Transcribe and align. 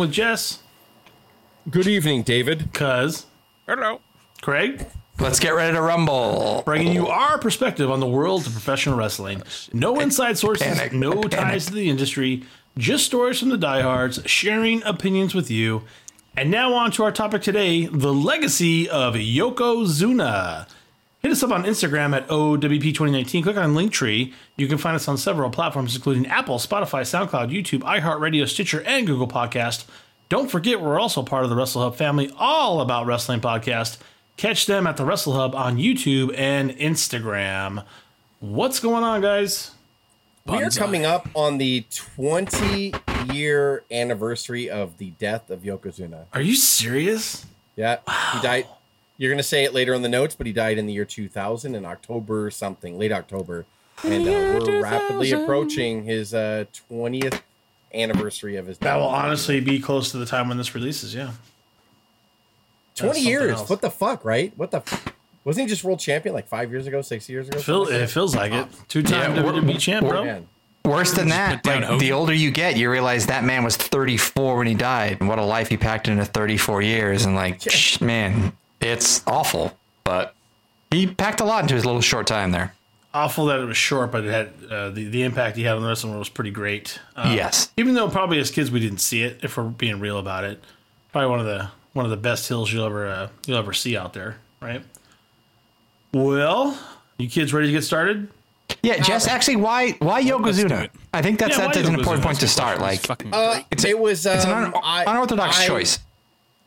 Wrestling 0.00 0.10
Podcast. 0.10 0.12
This 0.12 0.50
is 0.50 0.58
Dave 0.58 0.58
along 0.58 0.58
with 0.58 0.58
Jess, 0.58 0.58
Good 1.70 1.86
evening, 1.86 2.22
David. 2.22 2.72
Cuz, 2.72 3.26
Hello. 3.66 4.00
Craig, 4.40 4.86
Let's 5.20 5.40
get 5.40 5.50
ready 5.54 5.74
to 5.74 5.82
rumble. 5.82 6.62
bringing 6.64 6.92
you 6.92 7.08
our 7.08 7.38
perspective 7.38 7.90
on 7.90 8.00
the 8.00 8.06
world 8.06 8.46
of 8.46 8.52
professional 8.52 8.96
wrestling. 8.96 9.42
No 9.72 9.98
inside 10.00 10.38
sources, 10.38 10.66
Panic. 10.66 10.92
no 10.92 11.12
Panic. 11.14 11.30
ties 11.32 11.66
to 11.66 11.72
the 11.74 11.90
industry, 11.90 12.44
just 12.76 13.04
stories 13.06 13.40
from 13.40 13.48
the 13.48 13.58
diehards, 13.58 14.20
sharing 14.26 14.82
opinions 14.84 15.34
with 15.34 15.50
you. 15.50 15.82
And 16.36 16.50
now 16.52 16.72
on 16.74 16.92
to 16.92 17.02
our 17.02 17.10
topic 17.10 17.42
today 17.42 17.86
the 17.86 18.12
legacy 18.14 18.88
of 18.88 19.14
Yokozuna. 19.14 20.68
Hit 21.20 21.32
us 21.32 21.42
up 21.42 21.50
on 21.50 21.64
Instagram 21.64 22.14
at 22.14 22.28
OWP2019. 22.28 23.42
Click 23.42 23.56
on 23.56 23.74
Linktree. 23.74 24.32
You 24.56 24.68
can 24.68 24.78
find 24.78 24.94
us 24.94 25.08
on 25.08 25.18
several 25.18 25.50
platforms, 25.50 25.96
including 25.96 26.28
Apple, 26.28 26.58
Spotify, 26.58 27.02
SoundCloud, 27.02 27.50
YouTube, 27.50 27.80
iHeartRadio, 27.80 28.46
Stitcher, 28.48 28.82
and 28.82 29.04
Google 29.04 29.26
Podcast. 29.26 29.86
Don't 30.28 30.48
forget, 30.48 30.80
we're 30.80 31.00
also 31.00 31.22
part 31.24 31.42
of 31.42 31.50
the 31.50 31.56
Wrestle 31.56 31.82
Hub 31.82 31.96
family, 31.96 32.30
all 32.38 32.80
about 32.80 33.06
wrestling 33.06 33.40
podcast. 33.40 33.98
Catch 34.36 34.66
them 34.66 34.86
at 34.86 34.96
the 34.96 35.04
Wrestle 35.04 35.32
Hub 35.32 35.56
on 35.56 35.76
YouTube 35.76 36.32
and 36.38 36.70
Instagram. 36.70 37.84
What's 38.38 38.78
going 38.78 39.02
on, 39.02 39.20
guys? 39.20 39.72
We 40.46 40.62
are 40.62 40.70
coming 40.70 41.04
up 41.04 41.28
on 41.34 41.58
the 41.58 41.84
20 41.90 42.92
year 43.32 43.82
anniversary 43.90 44.70
of 44.70 44.96
the 44.98 45.10
death 45.10 45.50
of 45.50 45.62
Yokozuna. 45.62 46.26
Are 46.32 46.40
you 46.40 46.54
serious? 46.54 47.44
Yeah, 47.74 47.98
he 48.34 48.40
died. 48.40 48.66
You're 49.18 49.30
going 49.30 49.38
to 49.38 49.42
say 49.44 49.64
it 49.64 49.74
later 49.74 49.94
in 49.94 50.02
the 50.02 50.08
notes, 50.08 50.34
but 50.36 50.46
he 50.46 50.52
died 50.52 50.78
in 50.78 50.86
the 50.86 50.92
year 50.92 51.04
2000 51.04 51.74
in 51.74 51.84
October 51.84 52.50
something, 52.50 52.98
late 52.98 53.12
October. 53.12 53.66
And 54.04 54.28
uh, 54.28 54.64
we're 54.64 54.80
rapidly 54.80 55.32
approaching 55.32 56.04
his 56.04 56.32
uh, 56.32 56.66
20th 56.90 57.40
anniversary 57.92 58.54
of 58.56 58.66
his 58.66 58.78
death. 58.78 58.84
That 58.84 58.96
will 58.96 59.08
honestly 59.08 59.60
be 59.60 59.80
close 59.80 60.12
to 60.12 60.18
the 60.18 60.26
time 60.26 60.48
when 60.48 60.56
this 60.56 60.72
releases, 60.74 61.14
yeah. 61.14 61.32
20 62.94 63.14
something 63.14 63.24
years. 63.24 63.58
else. 63.58 63.68
What 63.68 63.80
the 63.80 63.90
fuck, 63.90 64.24
right? 64.24 64.52
What 64.56 64.70
the 64.70 64.78
f- 64.78 65.12
Wasn't 65.44 65.66
he 65.66 65.68
just 65.68 65.82
world 65.82 65.98
champion 65.98 66.34
like 66.34 66.46
five 66.46 66.70
years 66.70 66.86
ago, 66.86 67.02
six 67.02 67.28
years 67.28 67.48
ago? 67.48 67.58
Feel, 67.58 67.88
it 67.88 68.08
feels 68.08 68.36
like 68.36 68.52
it. 68.52 68.68
Two 68.88 69.02
time 69.02 69.34
Yeah, 69.34 69.42
WWE 69.42 69.80
champ, 69.80 70.06
bro. 70.06 70.24
Man. 70.24 70.48
Worse 70.84 71.12
than 71.12 71.28
that, 71.28 71.66
like 71.66 71.98
the 71.98 72.12
older 72.12 72.32
you 72.32 72.50
get, 72.50 72.78
you 72.78 72.90
realize 72.90 73.26
that 73.26 73.44
man 73.44 73.62
was 73.62 73.76
34 73.76 74.56
when 74.56 74.66
he 74.66 74.74
died, 74.74 75.18
and 75.20 75.28
what 75.28 75.38
a 75.38 75.44
life 75.44 75.68
he 75.68 75.76
packed 75.76 76.08
into 76.08 76.24
34 76.24 76.80
years. 76.80 77.26
And 77.26 77.34
like, 77.34 77.60
psh, 77.60 78.00
man, 78.00 78.52
it's 78.80 79.22
awful. 79.26 79.76
But 80.04 80.34
he 80.90 81.06
packed 81.06 81.40
a 81.40 81.44
lot 81.44 81.62
into 81.62 81.74
his 81.74 81.84
little 81.84 82.00
short 82.00 82.26
time 82.26 82.50
there. 82.52 82.74
Awful 83.14 83.46
that 83.46 83.58
it 83.60 83.64
was 83.64 83.76
short, 83.76 84.12
but 84.12 84.24
it 84.24 84.30
had 84.30 84.52
uh, 84.70 84.90
the 84.90 85.04
the 85.08 85.22
impact 85.22 85.56
he 85.56 85.64
had 85.64 85.76
on 85.76 85.82
the 85.82 85.88
wrestling 85.88 86.12
world 86.12 86.20
was 86.20 86.28
pretty 86.28 86.50
great. 86.50 86.98
Uh, 87.16 87.32
yes, 87.34 87.72
even 87.76 87.94
though 87.94 88.08
probably 88.08 88.38
as 88.38 88.50
kids 88.50 88.70
we 88.70 88.80
didn't 88.80 88.98
see 88.98 89.22
it, 89.22 89.40
if 89.42 89.56
we're 89.56 89.64
being 89.64 89.98
real 89.98 90.18
about 90.18 90.44
it. 90.44 90.62
Probably 91.12 91.30
one 91.30 91.40
of 91.40 91.46
the 91.46 91.68
one 91.94 92.04
of 92.04 92.10
the 92.10 92.16
best 92.18 92.46
hills 92.48 92.70
you'll 92.72 92.84
ever 92.84 93.06
uh, 93.08 93.28
you'll 93.46 93.56
ever 93.58 93.72
see 93.72 93.96
out 93.96 94.12
there, 94.12 94.36
right? 94.60 94.82
Well, 96.12 96.78
you 97.18 97.28
kids 97.28 97.52
ready 97.52 97.68
to 97.68 97.72
get 97.72 97.82
started? 97.84 98.28
yeah. 98.82 98.98
Jess, 99.02 99.26
actually, 99.26 99.56
why 99.56 99.92
why 100.00 100.22
do 100.22 100.28
Yokozuna? 100.30 100.88
I 101.12 101.22
think 101.22 101.38
that's 101.38 101.56
Yeah, 101.56 101.66
that's 101.66 101.78
an 101.78 101.84
Yokozuna? 101.84 101.98
important 101.98 102.24
point 102.24 102.40
to 102.40 102.48
start. 102.48 102.80
Like, 102.80 103.08
Uh. 103.32 103.60
It's 103.70 103.84
a- 103.84 103.88
it 103.88 103.98
was 103.98 104.26
um, 104.26 104.36
it's 104.36 104.44
an 104.44 104.50
un- 104.52 104.74
I- 104.82 105.04
unorthodox 105.06 105.58
I- 105.60 105.66
choice. 105.66 105.98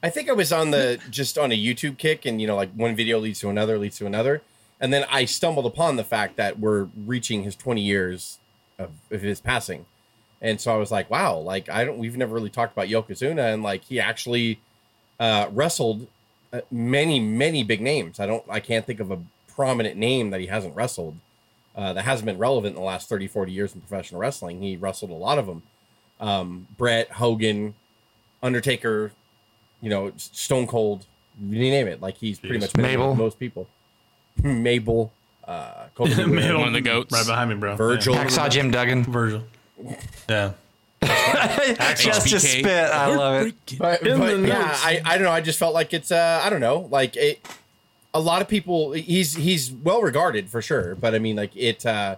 I 0.03 0.09
think 0.09 0.29
I 0.29 0.34
was 0.34 0.51
on 0.51 0.72
the 0.72 1.00
just 1.09 1.38
on 1.38 1.51
a 1.51 1.57
YouTube 1.57 1.97
kick, 1.97 2.25
and 2.25 2.41
you 2.41 2.47
know, 2.47 2.56
like 2.56 2.72
one 2.73 2.95
video 2.95 3.19
leads 3.19 3.39
to 3.41 3.50
another, 3.50 3.78
leads 3.78 3.97
to 4.00 4.06
another, 4.06 4.41
and 4.79 4.91
then 4.91 5.06
I 5.09 5.25
stumbled 5.25 5.66
upon 5.66 5.95
the 5.95 6.03
fact 6.03 6.38
that 6.38 6.59
we're 6.59 6.88
reaching 7.06 7.44
his 7.44 7.56
20 7.56 7.81
years 7.81 8.40
of, 8.79 8.91
of 9.11 9.22
his 9.22 9.40
passing, 9.40 9.85
and 10.41 10.59
so 10.59 10.73
I 10.73 10.78
was 10.78 10.91
like, 10.91 11.09
wow, 11.09 11.38
like 11.38 11.69
I 11.69 11.85
don't, 11.85 11.97
we've 11.97 12.17
never 12.17 12.34
really 12.34 12.50
talked 12.50 12.73
about 12.73 12.88
Yokozuna, 12.88 13.53
and 13.53 13.63
like 13.63 13.84
he 13.85 14.00
actually 14.00 14.59
uh, 15.19 15.47
wrestled 15.51 16.07
uh, 16.51 16.61
many, 16.72 17.19
many 17.19 17.63
big 17.63 17.81
names. 17.81 18.19
I 18.19 18.25
don't, 18.25 18.44
I 18.50 18.59
can't 18.59 18.85
think 18.85 19.00
of 19.00 19.11
a 19.11 19.19
prominent 19.47 19.97
name 19.97 20.31
that 20.31 20.40
he 20.40 20.47
hasn't 20.47 20.75
wrestled 20.75 21.17
uh, 21.75 21.94
that 21.94 22.03
hasn't 22.03 22.25
been 22.25 22.38
relevant 22.38 22.75
in 22.75 22.81
the 22.81 22.85
last 22.85 23.07
30, 23.07 23.28
40 23.28 23.51
years 23.51 23.73
in 23.73 23.81
professional 23.81 24.19
wrestling. 24.19 24.61
He 24.61 24.75
wrestled 24.75 25.11
a 25.11 25.16
lot 25.16 25.38
of 25.38 25.45
them. 25.45 25.63
Um, 26.19 26.67
Bret, 26.78 27.11
Hogan, 27.11 27.75
Undertaker, 28.44 29.11
you 29.81 29.89
know, 29.89 30.11
Stone 30.17 30.67
Cold, 30.67 31.05
you 31.41 31.57
name 31.59 31.87
it. 31.87 32.01
Like 32.01 32.17
he's 32.17 32.39
pretty 32.39 32.59
much 32.59 32.75
Mabel. 32.77 33.15
most 33.15 33.39
people. 33.39 33.67
Mabel, 34.43 35.11
uh, 35.47 35.85
Kobe 35.95 36.09
Mabel, 36.15 36.25
Dewitt, 36.35 36.57
One 36.59 36.67
of 36.69 36.73
the 36.73 36.81
goats. 36.81 37.11
right 37.11 37.25
behind 37.25 37.49
me, 37.49 37.55
bro. 37.55 37.75
Virgil. 37.75 38.15
Hacksaw 38.15 38.49
Jim 38.49 38.71
Duggan. 38.71 39.03
Virgil. 39.03 39.43
Yeah. 40.29 40.53
Just 41.97 42.27
to 42.29 42.39
spit. 42.39 42.67
I 42.67 43.15
love 43.15 43.47
it. 43.47 43.55
But, 43.79 44.03
but 44.03 44.39
yeah. 44.39 44.77
I, 44.83 45.01
I 45.03 45.15
don't 45.17 45.23
know. 45.25 45.31
I 45.31 45.41
just 45.41 45.57
felt 45.57 45.73
like 45.73 45.93
it's 45.93 46.11
uh 46.11 46.41
I 46.43 46.49
don't 46.51 46.61
know 46.61 46.87
like 46.91 47.15
it. 47.17 47.45
A 48.13 48.19
lot 48.19 48.41
of 48.43 48.47
people 48.47 48.91
he's 48.91 49.35
he's 49.35 49.71
well 49.71 50.01
regarded 50.03 50.49
for 50.49 50.61
sure, 50.61 50.93
but 50.95 51.15
I 51.15 51.19
mean 51.19 51.35
like 51.35 51.55
it. 51.55 51.85
uh 51.87 52.17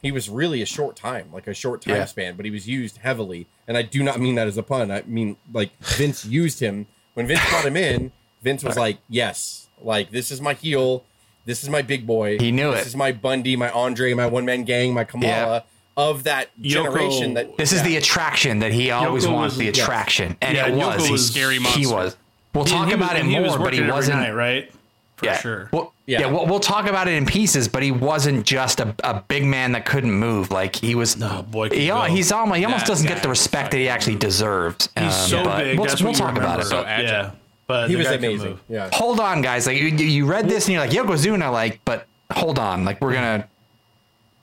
He 0.00 0.12
was 0.12 0.28
really 0.30 0.62
a 0.62 0.66
short 0.66 0.94
time, 0.94 1.30
like 1.32 1.48
a 1.48 1.54
short 1.54 1.82
time 1.82 1.96
Yeah. 1.96 2.04
span, 2.04 2.36
but 2.36 2.44
he 2.44 2.52
was 2.52 2.68
used 2.68 2.98
heavily, 2.98 3.48
and 3.66 3.76
I 3.76 3.82
do 3.82 4.00
not 4.02 4.20
mean 4.20 4.36
that 4.36 4.46
as 4.46 4.56
a 4.56 4.62
pun. 4.62 4.92
I 4.92 5.02
mean 5.06 5.36
like 5.52 5.76
Vince 5.80 6.24
used 6.24 6.60
him 6.60 6.86
when 7.20 7.26
Vince 7.28 7.50
brought 7.50 7.66
him 7.66 7.76
in. 7.76 8.12
Vince 8.42 8.64
was 8.64 8.76
like, 8.78 8.98
"Yes, 9.10 9.68
like 9.82 10.10
this 10.10 10.30
is 10.30 10.40
my 10.40 10.54
heel, 10.54 11.04
this 11.44 11.62
is 11.62 11.68
my 11.68 11.82
big 11.82 12.06
boy. 12.06 12.38
He 12.38 12.50
knew 12.50 12.70
it. 12.70 12.76
this 12.76 12.86
is 12.86 12.96
my 12.96 13.12
Bundy, 13.12 13.54
my 13.56 13.70
Andre, 13.70 14.14
my 14.14 14.26
one 14.26 14.46
man 14.46 14.64
gang, 14.64 14.94
my 14.94 15.04
Kamala." 15.04 15.28
Yeah. 15.56 15.60
Of 15.96 16.24
that 16.24 16.48
generation, 16.62 17.34
that 17.34 17.58
This 17.58 17.72
is 17.72 17.82
the 17.82 17.96
attraction 17.96 18.60
that 18.60 18.72
he 18.72 18.90
always 18.90 19.26
Yoko 19.26 19.32
wants. 19.34 19.56
was- 19.56 19.58
the 19.58 19.64
yeah. 19.66 19.70
attraction, 19.82 20.36
and 20.40 20.56
Yeah, 20.56 20.68
it 20.68 20.74
Yoko 20.74 20.96
was. 21.00 21.10
was 21.10 21.26
scary 21.26 21.58
He 21.58 21.86
was. 21.86 22.16
We'll 22.54 22.64
He- 22.64 22.70
talk 22.70 22.88
he 22.88 22.94
was- 22.94 23.04
about 23.04 23.16
it 23.16 23.20
and 23.22 23.30
he 23.30 23.38
was 23.38 23.50
more, 23.50 23.58
but 23.66 23.74
he 23.74 23.82
wasn't. 23.82 24.20
night, 24.20 24.30
right? 24.34 24.72
For 25.16 25.26
yeah, 25.26 25.38
sure. 25.38 25.68
Well, 25.72 25.92
Yeah. 26.10 26.22
yeah, 26.22 26.26
we'll, 26.26 26.44
we'll 26.44 26.58
talk 26.58 26.88
about 26.88 27.06
it 27.06 27.14
in 27.14 27.24
pieces, 27.24 27.68
but 27.68 27.84
he 27.84 27.92
wasn't 27.92 28.44
just 28.44 28.80
a, 28.80 28.92
a 29.04 29.22
big 29.28 29.44
man 29.44 29.70
that 29.72 29.86
couldn't 29.86 30.10
move. 30.10 30.50
Like 30.50 30.74
he 30.74 30.96
was. 30.96 31.16
No, 31.16 31.42
boy, 31.42 31.68
he, 31.70 31.82
he's 32.08 32.32
almost 32.32 32.58
he 32.58 32.64
almost 32.64 32.86
That 32.86 32.88
doesn't 32.88 33.06
get 33.06 33.22
the 33.22 33.28
was 33.28 33.38
respect 33.38 33.70
that 33.70 33.78
he 33.78 33.88
actually 33.88 34.16
deserves. 34.16 34.88
He's 34.98 35.04
Um, 35.04 35.28
so 35.28 35.44
but 35.44 35.58
big. 35.62 35.78
We'll, 35.78 35.86
we'll 36.02 36.12
talk 36.12 36.36
about 36.36 36.58
it. 36.58 36.64
So 36.66 36.84
agile. 36.84 37.06
Yeah. 37.06 37.30
But 37.68 37.90
he 37.90 37.94
was 37.94 38.08
amazing. 38.08 38.58
Yeah, 38.68 38.90
hold 38.92 39.20
on, 39.20 39.40
guys. 39.40 39.68
Like 39.68 39.78
you, 39.78 39.86
you 39.90 40.26
read 40.26 40.48
this 40.48 40.66
and 40.66 40.72
you're 40.72 40.84
like 40.84 40.90
Yokozuna, 40.90 41.52
like, 41.52 41.80
but 41.84 42.08
hold 42.32 42.58
on, 42.58 42.84
like 42.84 43.00
we're 43.00 43.12
gonna, 43.12 43.46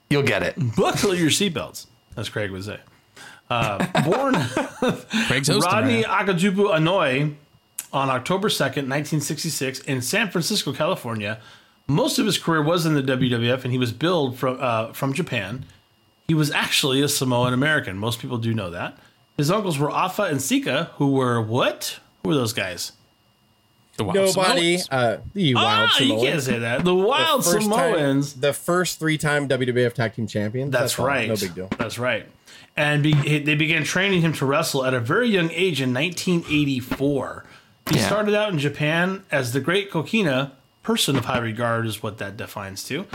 you'll 0.10 0.24
get 0.24 0.44
it. 0.44 0.56
Buckle 0.78 1.14
your 1.14 1.30
seatbelts, 1.30 1.88
as 2.16 2.30
Craig 2.30 2.52
would 2.52 2.64
say. 2.64 2.80
Uh, 3.50 3.86
born 4.06 4.36
Craig's 5.28 5.50
Rodney 5.50 6.06
right 6.06 6.26
Agatupu 6.28 6.70
Anoa'i 6.74 7.36
on 7.92 8.10
October 8.10 8.48
2nd, 8.50 8.88
1966, 8.88 9.80
in 9.82 10.02
San 10.02 10.30
Francisco, 10.30 10.72
California. 10.72 11.40
Most 11.88 12.20
of 12.20 12.26
his 12.26 12.38
career 12.38 12.62
was 12.62 12.86
in 12.86 12.94
the 12.96 13.02
WWF, 13.04 13.64
and 13.64 13.72
he 13.72 13.78
was 13.78 13.92
billed 13.92 14.38
from 14.38 14.58
uh, 14.60 14.94
from 14.94 15.14
Japan. 15.14 15.66
He 16.28 16.34
was 16.34 16.52
actually 16.52 17.02
a 17.02 17.08
Samoan 17.08 17.54
American. 17.54 17.98
Most 17.98 18.20
people 18.20 18.38
do 18.38 18.54
know 18.54 18.70
that. 18.72 18.98
His 19.38 19.50
uncles 19.50 19.78
were 19.80 19.90
Afa 19.90 20.24
and 20.24 20.42
Sika, 20.42 20.92
who 20.96 21.12
were 21.12 21.42
what? 21.42 22.00
Who 22.24 22.30
were 22.30 22.36
those 22.36 22.54
guys? 22.54 22.92
The 23.96 24.04
Wild 24.04 24.16
nobody. 24.16 24.78
Samoans. 24.78 24.90
Uh, 24.92 25.22
the 25.34 25.56
wild 25.56 25.90
ah, 25.94 26.00
you 26.04 26.18
can't 26.18 26.42
say 26.42 26.60
that. 26.60 26.84
The 26.84 26.94
Wild 26.94 27.44
first 27.46 27.62
Samoans. 27.64 28.34
Time, 28.34 28.42
the 28.42 28.54
first 28.54 29.00
three-time 29.00 29.48
WWF 29.48 29.94
Tag 29.94 30.14
Team 30.16 30.28
Champions. 30.28 30.72
That's, 30.72 31.00
all. 31.00 31.06
right. 31.08 31.28
No 31.28 31.36
big 31.36 31.56
deal. 31.56 31.70
That's 31.78 31.98
right. 31.98 32.26
And 32.76 33.02
be, 33.02 33.14
they 33.40 33.56
began 33.56 33.84
training 33.84 34.22
him 34.22 34.34
to 34.34 34.46
wrestle 34.46 34.86
at 34.86 34.94
a 34.94 35.00
very 35.00 35.30
young 35.30 35.50
age 35.52 35.82
in 35.82 35.94
1984. 35.94 37.46
He 37.90 37.96
Yeah. 37.96 38.06
started 38.06 38.36
out 38.36 38.52
in 38.52 38.60
Japan 38.60 39.24
as 39.32 39.54
the 39.54 39.60
Great 39.62 39.90
Kokina, 39.90 40.52
person 40.88 41.18
of 41.18 41.26
high 41.26 41.38
regard 41.38 41.86
is 41.86 42.02
what 42.02 42.18
that 42.18 42.38
defines 42.38 42.82
to. 42.82 43.06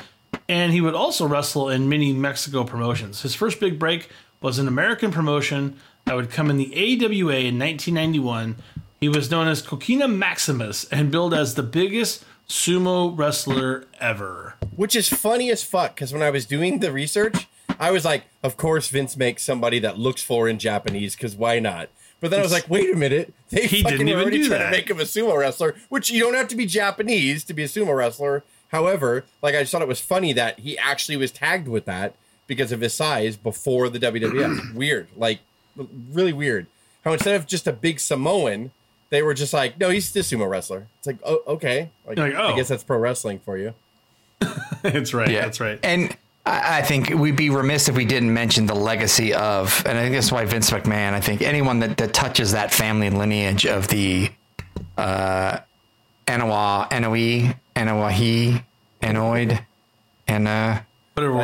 And 0.46 0.74
he 0.74 0.82
would 0.82 0.94
also 0.94 1.26
wrestle 1.26 1.70
in 1.70 1.88
many 1.88 2.12
Mexico 2.12 2.64
promotions. 2.64 3.22
His 3.22 3.34
first 3.34 3.60
big 3.60 3.78
break 3.78 4.10
was 4.42 4.58
an 4.58 4.68
American 4.68 5.10
promotion 5.10 5.78
that 6.04 6.14
would 6.14 6.30
come 6.30 6.50
in 6.50 6.58
the 6.58 6.66
AWA 6.66 7.36
in 7.36 7.58
1991. 7.58 8.56
He 9.00 9.08
was 9.08 9.30
known 9.30 9.48
as 9.48 9.62
Kokina 9.62 10.06
Maximus 10.06 10.84
and 10.92 11.10
billed 11.10 11.32
as 11.32 11.54
the 11.54 11.62
biggest 11.62 12.26
sumo 12.46 13.16
wrestler 13.16 13.86
ever. 13.98 14.56
Which 14.76 14.94
is 14.94 15.08
funny 15.08 15.50
as 15.50 15.64
fuck 15.64 15.94
because 15.94 16.12
when 16.12 16.22
I 16.22 16.28
was 16.28 16.44
doing 16.44 16.80
the 16.80 16.92
research, 16.92 17.48
I 17.80 17.90
was 17.90 18.04
like, 18.04 18.24
of 18.42 18.58
course 18.58 18.90
Vince 18.90 19.16
makes 19.16 19.44
somebody 19.44 19.78
that 19.78 19.98
looks 19.98 20.22
foreign 20.22 20.58
Japanese 20.58 21.16
because 21.16 21.34
why 21.36 21.58
not? 21.58 21.88
But 22.22 22.30
then 22.30 22.38
I 22.40 22.42
was 22.44 22.52
like, 22.52 22.70
wait 22.70 22.88
a 22.90 22.96
minute, 22.96 23.34
they 23.50 23.66
He 23.66 23.82
fucking 23.82 23.98
didn't 23.98 24.08
even 24.08 24.20
already 24.22 24.38
do 24.38 24.48
tried 24.48 24.58
that. 24.58 24.64
to 24.66 24.70
make 24.70 24.88
him 24.88 25.00
a 25.00 25.02
sumo 25.02 25.36
wrestler, 25.36 25.74
which 25.90 26.08
you 26.08 26.20
don't 26.20 26.34
have 26.34 26.46
to 26.48 26.56
be 26.56 26.64
Japanese 26.66 27.42
to 27.44 27.52
be 27.52 27.64
a 27.64 27.66
sumo 27.66 27.94
wrestler. 27.96 28.44
However, 28.68 29.24
like 29.42 29.54
I 29.56 29.60
just 29.62 29.72
thought 29.72 29.82
it 29.82 29.88
was 29.88 30.00
funny 30.00 30.32
that 30.32 30.60
he 30.60 30.78
actually 30.78 31.16
was 31.16 31.32
tagged 31.32 31.66
with 31.68 31.84
that 31.86 32.14
because 32.46 32.70
of 32.72 32.80
his 32.80 32.94
size 32.94 33.36
before 33.36 33.88
the 33.88 33.98
WWF. 33.98 34.72
weird, 34.74 35.08
like 35.16 35.40
really 36.12 36.32
weird. 36.32 36.68
How 37.04 37.12
instead 37.12 37.34
of 37.34 37.46
just 37.46 37.66
a 37.66 37.72
big 37.72 37.98
Samoan, 37.98 38.70
they 39.10 39.20
were 39.22 39.34
just 39.34 39.52
like, 39.52 39.78
no, 39.80 39.90
he's 39.90 40.12
the 40.12 40.20
sumo 40.20 40.48
wrestler. 40.48 40.86
It's 40.98 41.08
like, 41.08 41.18
oh, 41.24 41.42
okay, 41.48 41.90
like, 42.06 42.16
like, 42.18 42.34
oh. 42.34 42.52
I 42.52 42.56
guess 42.56 42.68
that's 42.68 42.84
pro 42.84 42.98
wrestling 42.98 43.40
for 43.40 43.58
you. 43.58 43.74
that's 44.82 45.12
right. 45.12 45.28
Yeah, 45.28 45.42
That's 45.42 45.60
right. 45.60 45.78
And 45.82 46.16
I, 46.44 46.82
think 46.82 47.10
we'd 47.10 47.36
be 47.36 47.50
remiss 47.50 47.88
if 47.88 47.96
we 47.96 48.04
didn't 48.04 48.34
mention 48.34 48.66
the 48.66 48.74
legacy 48.74 49.32
of, 49.32 49.80
and 49.86 49.96
I 49.96 50.02
think 50.02 50.14
that's 50.14 50.32
why 50.32 50.44
Vince 50.44 50.70
McMahon. 50.70 51.12
I 51.12 51.20
think 51.20 51.40
anyone 51.40 51.78
that, 51.80 51.96
that 51.98 52.12
touches 52.12 52.52
that 52.52 52.72
family 52.72 53.10
lineage 53.10 53.64
of 53.64 53.86
the 53.86 54.28
uh, 54.96 55.58
Anoa, 56.26 56.90
Anoe, 56.90 57.56
Anoahi, 57.76 58.64
Anoid, 59.02 59.64
and 60.26 60.48
uh, 60.48 60.80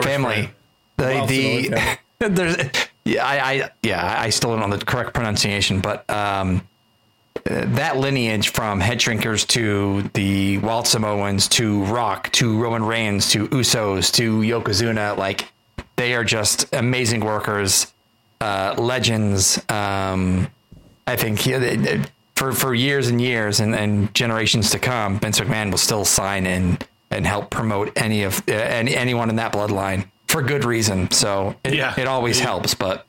family. 0.03 0.51
The 0.97 1.25
the 1.29 1.63
Samoa 1.63 1.99
there's 2.31 2.57
yeah 3.05 3.25
I, 3.25 3.53
I 3.53 3.71
yeah 3.83 4.21
I 4.21 4.31
still 4.31 4.51
don't 4.57 4.69
know 4.69 4.77
the 4.77 4.85
correct 4.85 5.15
pronunciation, 5.15 5.81
but 5.81 6.09
um, 6.11 6.67
that 7.49 7.97
lineage 7.97 8.51
from 8.51 8.81
head 8.81 8.99
shrinkers 8.99 9.47
to 9.49 10.03
the 10.15 10.59
Wild 10.59 10.87
Samoans 10.87 11.49
to 11.49 11.83
Rock 11.85 12.31
to 12.33 12.61
Roman 12.61 12.85
Reigns 12.85 13.31
to 13.31 13.49
Usos 13.49 14.13
to 14.15 14.41
Yokozuna, 14.41 15.17
like 15.17 15.47
they 15.97 16.15
are 16.15 16.25
just 16.25 16.73
amazing 16.75 17.21
workers, 17.25 17.93
uh, 18.41 18.75
legends. 18.79 19.59
Um, 19.69 20.49
I 21.07 21.17
think 21.17 21.39
he, 21.41 22.03
for 22.37 22.53
for 22.53 22.75
years 22.75 23.09
and 23.09 23.21
years 23.21 23.61
and, 23.61 23.75
and 23.75 24.13
generations 24.15 24.71
to 24.71 24.79
come, 24.79 25.19
Vince 25.19 25.41
McMahon 25.41 25.71
will 25.71 25.79
still 25.79 26.05
sign 26.05 26.47
in 26.47 26.79
and 27.11 27.27
help 27.27 27.51
promote 27.51 27.91
any 27.97 28.23
of 28.25 28.39
uh, 28.49 28.53
any 28.53 28.95
anyone 28.95 29.31
in 29.31 29.37
that 29.37 29.53
bloodline 29.53 30.07
for 30.27 30.43
good 30.43 30.65
reason. 30.65 31.11
So 31.11 31.57
it, 31.65 31.75
Yeah. 31.75 31.95
it 31.99 32.07
always 32.07 32.39
Yeah. 32.39 32.47
helps, 32.47 32.75
but. 32.75 33.07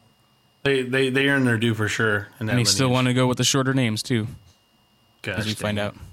They 0.64 0.82
they 0.84 1.10
they 1.10 1.28
earn 1.30 1.46
their 1.46 1.58
due 1.58 1.74
for 1.74 1.88
sure. 1.88 2.28
And 2.40 2.50
he 2.52 2.66
still 2.66 2.90
want 2.90 3.08
to 3.08 3.14
go 3.14 3.28
with 3.28 3.38
the 3.38 3.44
shorter 3.44 3.74
names 3.74 4.04
too, 4.04 4.28
Gosh 5.22 5.40
as 5.40 5.46
we 5.46 5.54
find 5.54 5.80
out. 5.80 5.96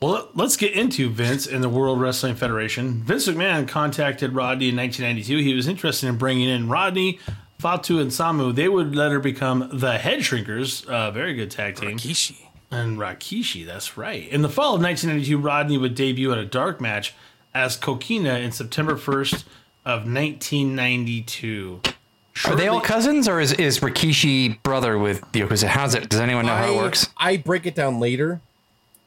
Well, 0.00 0.12
let- 0.12 0.36
let's 0.36 0.56
get 0.56 0.74
into 0.74 1.10
Vince 1.10 1.44
and 1.44 1.60
the 1.64 1.68
World 1.68 2.00
Wrestling 2.00 2.36
Federation. 2.36 3.02
Vince 3.02 3.26
McMahon 3.26 3.66
contacted 3.66 4.32
Rodney 4.32 4.68
in 4.68 4.76
1992. 4.76 5.38
He 5.38 5.54
was 5.54 5.66
interested 5.66 6.06
in 6.08 6.18
bringing 6.18 6.48
in 6.48 6.68
Rodney, 6.68 7.18
Fatu, 7.58 7.98
and 7.98 8.12
Samu. 8.12 8.54
They 8.54 8.68
would 8.68 8.94
later 8.94 9.18
become 9.18 9.68
the 9.72 9.98
Head 9.98 10.20
Shrinkers, 10.20 10.86
a 10.86 11.10
very 11.10 11.34
good 11.34 11.50
tag 11.50 11.74
team, 11.74 11.98
Kishi. 11.98 12.36
and 12.70 12.96
Rikishi. 12.96 13.66
That's 13.66 13.96
right. 13.96 14.28
In 14.28 14.42
the 14.42 14.48
fall 14.48 14.76
of 14.76 14.80
1992, 14.82 15.36
Rodney 15.36 15.78
would 15.78 15.96
debut 15.96 16.30
at 16.30 16.38
a 16.38 16.46
dark 16.46 16.80
match 16.80 17.12
as 17.52 17.76
Kokina 17.76 18.40
in 18.40 18.52
September 18.52 18.94
1st 18.94 19.42
of 19.84 20.06
1992. 20.06 21.80
Are 22.46 22.56
they 22.56 22.68
all 22.68 22.80
cousins, 22.80 23.28
or 23.28 23.40
is 23.40 23.52
is 23.52 23.80
Rikishi 23.80 24.62
brother 24.62 24.98
with 24.98 25.20
Yokozuna? 25.32 25.68
How's 25.68 25.94
it? 25.94 26.08
Does 26.08 26.20
anyone 26.20 26.46
know 26.46 26.54
how 26.56 26.72
it 26.72 26.76
works? 26.76 27.08
I 27.16 27.36
break 27.36 27.66
it 27.66 27.74
down 27.74 28.00
later 28.00 28.40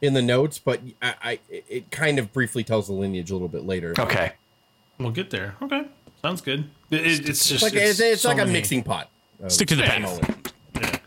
in 0.01 0.13
the 0.13 0.21
notes, 0.21 0.59
but 0.59 0.79
I, 1.01 1.13
I 1.23 1.39
it 1.49 1.89
kind 1.91 2.19
of 2.19 2.31
briefly 2.33 2.63
tells 2.63 2.87
the 2.87 2.93
lineage 2.93 3.31
a 3.31 3.33
little 3.33 3.47
bit 3.47 3.65
later. 3.65 3.93
Okay, 3.97 4.33
We'll 4.99 5.09
get 5.11 5.31
there. 5.31 5.55
Okay, 5.61 5.85
sounds 6.21 6.41
good. 6.41 6.69
It, 6.91 6.99
it- 7.01 7.29
it's 7.29 7.47
just 7.47 7.51
It's 7.51 7.63
like 7.63 7.73
it's, 7.73 7.99
it's 7.99 8.21
so 8.21 8.29
like 8.29 8.39
a 8.39 8.45
mixing 8.45 8.83
pot. 8.83 9.09
Stick 9.47 9.67
to 9.69 9.75
the 9.75 9.83
path. 9.83 10.21
guacamole. 10.21 10.99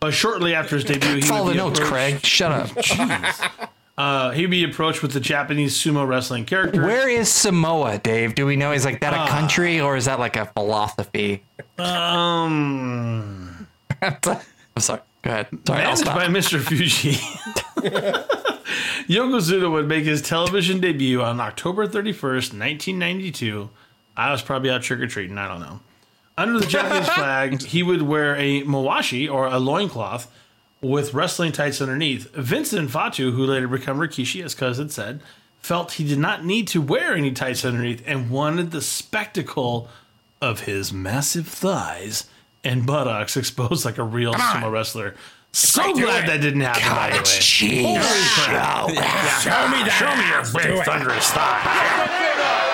But 0.00 0.12
shortly 0.12 0.54
after 0.54 0.76
his 0.76 0.84
debut, 0.84 1.16
he 1.16 1.20
follow 1.22 1.44
would 1.44 1.50
the 1.50 1.52
be 1.54 1.58
notes, 1.58 1.78
approached- 1.78 2.22
Craig. 2.22 2.26
Shut 2.26 2.52
up. 2.52 3.70
Uh, 4.00 4.30
he'd 4.30 4.46
be 4.46 4.64
approached 4.64 5.02
with 5.02 5.12
the 5.12 5.20
Japanese 5.20 5.76
sumo 5.76 6.08
wrestling 6.08 6.46
character. 6.46 6.80
Where 6.80 7.06
is 7.06 7.30
Samoa, 7.30 7.98
Dave? 7.98 8.34
Do 8.34 8.46
we 8.46 8.56
know? 8.56 8.72
Is 8.72 8.86
like 8.86 9.00
that 9.00 9.12
a 9.12 9.30
country 9.30 9.78
or 9.78 9.94
is 9.94 10.06
that 10.06 10.18
like 10.18 10.36
a 10.36 10.46
philosophy? 10.46 11.42
Um, 11.78 13.66
I'm 14.00 14.16
sorry. 14.78 15.00
Go 15.20 15.30
ahead. 15.30 15.48
Sorry, 15.66 15.84
managed 15.84 16.06
by 16.06 16.28
Mr. 16.28 16.58
Fuji. 16.58 17.12
Yokozuna 19.06 19.70
would 19.70 19.86
make 19.86 20.04
his 20.04 20.22
television 20.22 20.80
debut 20.80 21.20
on 21.20 21.38
October 21.38 21.86
31st, 21.86 22.58
1992. 22.58 23.68
I 24.16 24.32
was 24.32 24.40
probably 24.40 24.70
out 24.70 24.80
trick 24.80 25.00
or 25.00 25.08
treating. 25.08 25.36
I 25.36 25.46
don't 25.46 25.60
know. 25.60 25.80
Under 26.38 26.58
the 26.58 26.64
Japanese 26.64 27.08
flag, 27.10 27.60
he 27.60 27.82
would 27.82 28.00
wear 28.00 28.34
a 28.36 28.62
mawashi 28.62 29.30
or 29.30 29.46
a 29.46 29.58
loincloth 29.58 30.32
with 30.80 31.14
wrestling 31.14 31.52
tights 31.52 31.80
underneath. 31.80 32.34
Vincent 32.34 32.90
Fatu, 32.90 33.32
who 33.32 33.44
later 33.44 33.68
became 33.68 33.96
Rikishi, 33.96 34.42
as 34.44 34.78
had 34.78 34.90
said, 34.92 35.20
felt 35.60 35.92
he 35.92 36.04
did 36.04 36.18
not 36.18 36.44
need 36.44 36.68
to 36.68 36.80
wear 36.80 37.14
any 37.14 37.32
tights 37.32 37.64
underneath 37.64 38.02
and 38.06 38.30
wanted 38.30 38.70
the 38.70 38.80
spectacle 38.80 39.88
of 40.40 40.60
his 40.60 40.92
massive 40.92 41.46
thighs 41.46 42.26
and 42.64 42.86
buttocks 42.86 43.36
exposed 43.36 43.84
like 43.84 43.98
a 43.98 44.02
real 44.02 44.34
sumo 44.34 44.70
wrestler. 44.70 45.14
So 45.52 45.92
glad 45.94 46.28
that 46.28 46.40
didn't 46.40 46.60
happen, 46.60 46.88
by 46.94 47.10
the 47.10 47.16
way. 47.16 47.22
Jeez. 47.22 48.00
Show 49.42 49.68
me 49.68 49.82
that. 49.82 49.96
Show 49.98 50.14
me 50.16 50.28
your 50.28 50.76
big 50.76 50.84
thunderous 50.84 51.28
thigh. 51.30 52.66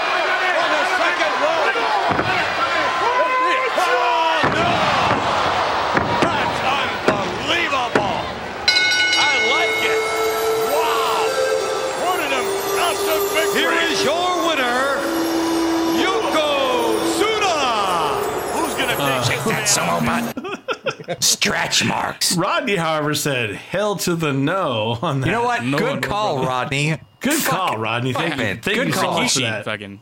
Stretch 21.20 21.84
marks. 21.84 22.36
Rodney, 22.36 22.76
however, 22.76 23.14
said 23.14 23.50
hell 23.54 23.96
to 23.96 24.14
the 24.16 24.32
no 24.32 24.98
on 25.02 25.20
that. 25.20 25.26
You 25.26 25.32
know 25.32 25.42
what? 25.44 25.64
No 25.64 25.78
Good 25.78 26.02
call, 26.02 26.44
Rodney. 26.44 26.96
Good 27.20 27.42
Fuck 27.42 27.54
call. 27.54 27.78
Rodney. 27.78 28.12
Thank 28.12 28.30
Fuck 28.34 28.40
you. 28.40 28.46
it. 28.46 28.64
Thank 28.64 28.76
Good 28.76 28.86
you 28.88 28.92
so 28.92 29.00
call. 29.00 29.20
much 29.22 29.34
for 29.34 29.40
Kishi, 29.40 29.42
that. 29.42 29.64
fucking. 29.64 30.00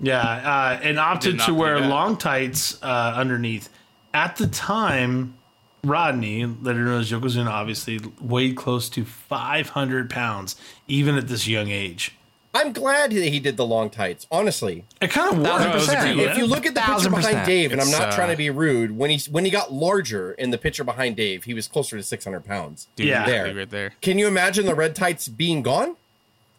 Yeah, 0.00 0.20
uh, 0.20 0.80
and 0.82 0.98
opted 0.98 1.38
to 1.40 1.54
wear 1.54 1.78
long 1.80 2.16
tights 2.16 2.82
uh, 2.82 3.12
underneath. 3.14 3.68
At 4.12 4.36
the 4.36 4.48
time, 4.48 5.34
Rodney, 5.84 6.44
later 6.44 6.80
known 6.84 7.00
as 7.00 7.10
Yokozuna, 7.10 7.46
obviously 7.48 8.00
weighed 8.20 8.56
close 8.56 8.88
to 8.90 9.04
500 9.04 10.10
pounds, 10.10 10.56
even 10.88 11.14
at 11.16 11.28
this 11.28 11.46
young 11.46 11.70
age. 11.70 12.16
I'm 12.60 12.72
glad 12.72 13.10
that 13.12 13.24
he 13.28 13.40
did 13.40 13.56
the 13.56 13.66
long 13.66 13.90
tights. 13.90 14.26
Honestly, 14.30 14.84
It 15.00 15.10
kind 15.10 15.36
of 15.36 15.42
Thousand 15.42 15.70
worked. 15.72 15.86
percent. 15.86 16.20
If 16.20 16.38
you 16.38 16.46
look 16.46 16.66
at 16.66 16.74
the 16.74 16.80
picture 16.80 17.10
behind. 17.10 17.46
Dave, 17.46 17.72
and 17.72 17.80
I'm 17.80 17.90
not 17.90 18.12
uh, 18.12 18.16
trying 18.16 18.30
to 18.30 18.36
be 18.36 18.50
rude, 18.50 18.96
when 18.96 19.10
he 19.10 19.30
when 19.30 19.44
he 19.44 19.50
got 19.50 19.72
larger 19.72 20.32
in 20.32 20.50
the 20.50 20.58
picture 20.58 20.84
behind 20.84 21.16
Dave, 21.16 21.44
he 21.44 21.54
was 21.54 21.66
closer 21.68 21.96
to 21.96 22.02
600 22.02 22.44
pounds. 22.44 22.88
Dude, 22.96 23.06
Yeah. 23.06 23.24
there, 23.26 23.54
right 23.54 23.70
there. 23.70 23.92
Can 24.00 24.18
you 24.18 24.26
imagine 24.26 24.66
the 24.66 24.74
red 24.74 24.94
tights 24.94 25.28
being 25.28 25.62
gone? 25.62 25.96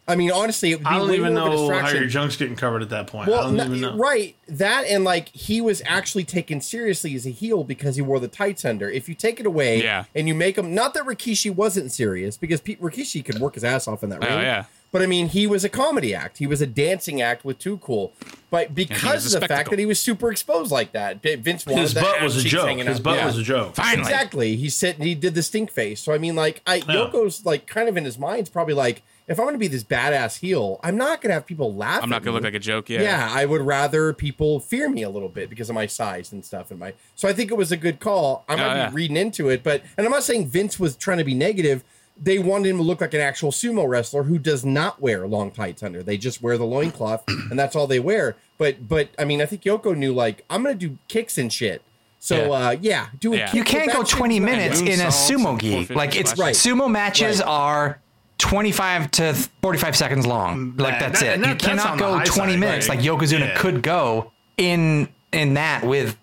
I 0.08 0.16
mean, 0.16 0.32
honestly, 0.32 0.72
it 0.72 0.76
would 0.80 0.82
be 0.84 0.90
I 0.90 0.98
don't 0.98 1.12
even 1.14 1.34
more 1.34 1.46
of 1.46 1.52
a 1.52 1.56
know 1.56 1.78
how 1.80 1.88
your 1.90 2.06
junk's 2.08 2.36
getting 2.36 2.56
covered 2.56 2.82
at 2.82 2.88
that 2.90 3.06
point. 3.06 3.28
I 3.28 3.30
Well, 3.30 3.42
don't 3.44 3.56
no- 3.56 3.64
even 3.66 3.80
know. 3.80 3.96
right. 3.96 4.34
That 4.48 4.84
and 4.86 5.04
like 5.04 5.28
he 5.28 5.60
was 5.60 5.80
actually 5.86 6.24
taken 6.24 6.60
seriously 6.60 7.14
as 7.14 7.24
a 7.24 7.30
heel 7.30 7.62
because 7.62 7.94
he 7.94 8.02
wore 8.02 8.18
the 8.18 8.26
tights 8.26 8.64
under. 8.64 8.90
If 8.90 9.08
you 9.08 9.14
take 9.14 9.38
it 9.38 9.46
away 9.46 9.80
Yeah. 9.80 10.04
and 10.16 10.26
you 10.26 10.34
make 10.34 10.58
him 10.58 10.74
not 10.74 10.94
that 10.94 11.04
Rikishi 11.04 11.54
wasn't 11.54 11.92
serious 11.92 12.36
because 12.36 12.60
Pete 12.60 12.82
Rikishi 12.82 13.24
could 13.24 13.38
work 13.38 13.54
his 13.54 13.62
ass 13.62 13.86
off 13.86 14.02
in 14.02 14.10
that 14.10 14.24
Oh, 14.28 14.40
yeah. 14.40 14.64
But 14.92 15.00
I 15.02 15.06
mean, 15.06 15.28
he 15.30 15.46
was 15.46 15.64
a 15.64 15.68
comedy 15.70 16.14
act. 16.14 16.36
He 16.38 16.46
was 16.46 16.60
a 16.60 16.66
dancing 16.66 17.20
act 17.22 17.44
with 17.44 17.58
Too 17.58 17.78
Cool. 17.78 18.12
But 18.50 18.74
because 18.74 19.34
of 19.34 19.40
the 19.40 19.48
fact 19.48 19.70
that 19.70 19.78
he 19.78 19.86
was 19.86 19.98
super 19.98 20.30
exposed 20.30 20.70
like 20.70 20.92
that, 20.92 21.22
Vince 21.22 21.64
wanted 21.64 21.80
His 21.80 21.94
that 21.94 22.02
butt 22.02 22.22
was 22.22 22.36
a 22.36 22.46
joke. 22.46 22.68
His 22.78 22.98
out. 22.98 23.02
butt 23.02 23.16
Yeah. 23.16 23.26
was 23.26 23.38
a 23.38 23.42
joke. 23.42 23.74
Finally. 23.74 24.00
Exactly. 24.02 24.56
He 24.56 24.68
said 24.68 24.96
he 24.96 25.14
did 25.14 25.34
the 25.34 25.42
stink 25.42 25.70
face. 25.70 26.00
So 26.02 26.12
I 26.12 26.18
mean, 26.18 26.36
like, 26.36 26.60
I 26.66 26.76
Yeah. 26.76 26.84
Yoko's 27.08 27.46
like 27.46 27.66
kind 27.66 27.88
of 27.88 27.96
in 27.96 28.04
his 28.04 28.18
mind's 28.18 28.50
probably 28.50 28.74
like, 28.74 29.02
if 29.28 29.38
I'm 29.38 29.44
going 29.46 29.54
to 29.54 29.58
be 29.58 29.68
this 29.68 29.84
badass 29.84 30.40
heel, 30.40 30.78
I'm 30.82 30.96
not 30.98 31.22
going 31.22 31.30
to 31.30 31.34
have 31.34 31.46
people 31.46 31.72
laugh. 31.74 32.02
I'm 32.02 32.10
not 32.10 32.22
gonna 32.22 32.34
look 32.34 32.42
like 32.44 32.52
a 32.54 32.58
joke. 32.58 32.90
Yeah. 32.90 33.00
Yeah. 33.00 33.30
I 33.32 33.46
would 33.46 33.62
rather 33.62 34.12
people 34.12 34.60
fear 34.60 34.90
me 34.90 35.02
a 35.02 35.08
little 35.08 35.30
bit 35.30 35.48
because 35.48 35.70
of 35.70 35.74
my 35.74 35.86
size 35.86 36.32
and 36.32 36.44
stuff 36.44 36.70
and 36.70 36.78
my. 36.78 36.92
So 37.14 37.28
I 37.28 37.32
think 37.32 37.50
it 37.50 37.56
was 37.56 37.72
a 37.72 37.78
good 37.78 38.00
call. 38.00 38.44
I 38.46 38.56
might 38.56 38.62
Oh, 38.72 38.74
yeah. 38.74 38.90
reading 38.92 39.16
into 39.16 39.48
it, 39.48 39.62
but 39.62 39.82
and 39.96 40.04
I'm 40.06 40.12
not 40.12 40.24
saying 40.24 40.48
Vince 40.48 40.78
was 40.78 40.94
trying 40.96 41.16
to 41.18 41.24
be 41.24 41.34
negative. 41.34 41.82
They 42.20 42.38
wanted 42.38 42.68
him 42.68 42.76
to 42.76 42.82
look 42.82 43.00
like 43.00 43.14
an 43.14 43.20
actual 43.20 43.50
sumo 43.50 43.88
wrestler 43.88 44.24
who 44.24 44.38
does 44.38 44.64
not 44.64 45.00
wear 45.00 45.26
long 45.26 45.50
tights 45.50 45.82
under. 45.82 46.02
They 46.02 46.16
just 46.18 46.42
wear 46.42 46.56
the 46.58 46.64
loincloth 46.64 47.24
and 47.28 47.58
that's 47.58 47.74
all 47.74 47.86
they 47.86 48.00
wear. 48.00 48.36
But 48.58 48.86
but 48.88 49.08
I 49.18 49.24
mean, 49.24 49.40
I 49.42 49.46
think 49.46 49.62
Yoko 49.62 49.96
knew 49.96 50.12
like 50.12 50.44
I'm 50.50 50.62
gonna 50.62 50.74
do 50.74 50.98
kicks 51.08 51.38
and 51.38 51.52
shit. 51.52 51.82
So 52.20 52.36
Yeah. 52.36 52.50
uh 52.50 52.76
yeah, 52.80 53.06
do 53.18 53.32
a 53.32 53.38
Yeah. 53.38 53.52
You 53.52 53.64
can't 53.64 53.92
go 53.92 54.02
20 54.04 54.38
minutes 54.40 54.80
in 54.80 55.00
a 55.00 55.06
sumo 55.08 55.50
and 55.50 55.60
gi. 55.88 55.94
Like 55.94 56.14
it's 56.14 56.38
Right. 56.38 56.54
sumo 56.54 56.88
matches 56.90 57.38
Right. 57.40 57.48
are 57.48 57.98
25 58.38 59.10
to 59.12 59.34
45 59.62 59.96
seconds 59.96 60.26
long. 60.26 60.74
Like 60.76 61.00
that's 61.00 61.20
that- 61.20 61.26
it. 61.26 61.32
and 61.34 61.42
You 61.46 61.48
that- 61.54 61.58
cannot 61.60 61.98
go 61.98 62.20
20 62.24 62.52
side, 62.52 62.58
minutes 62.60 62.88
right? 62.88 62.98
like 62.98 63.06
Yokozuna 63.06 63.40
Yeah. 63.48 63.56
could 63.56 63.82
go 63.82 64.30
in 64.56 65.08
in 65.32 65.54
that 65.54 65.84
with 65.84 66.16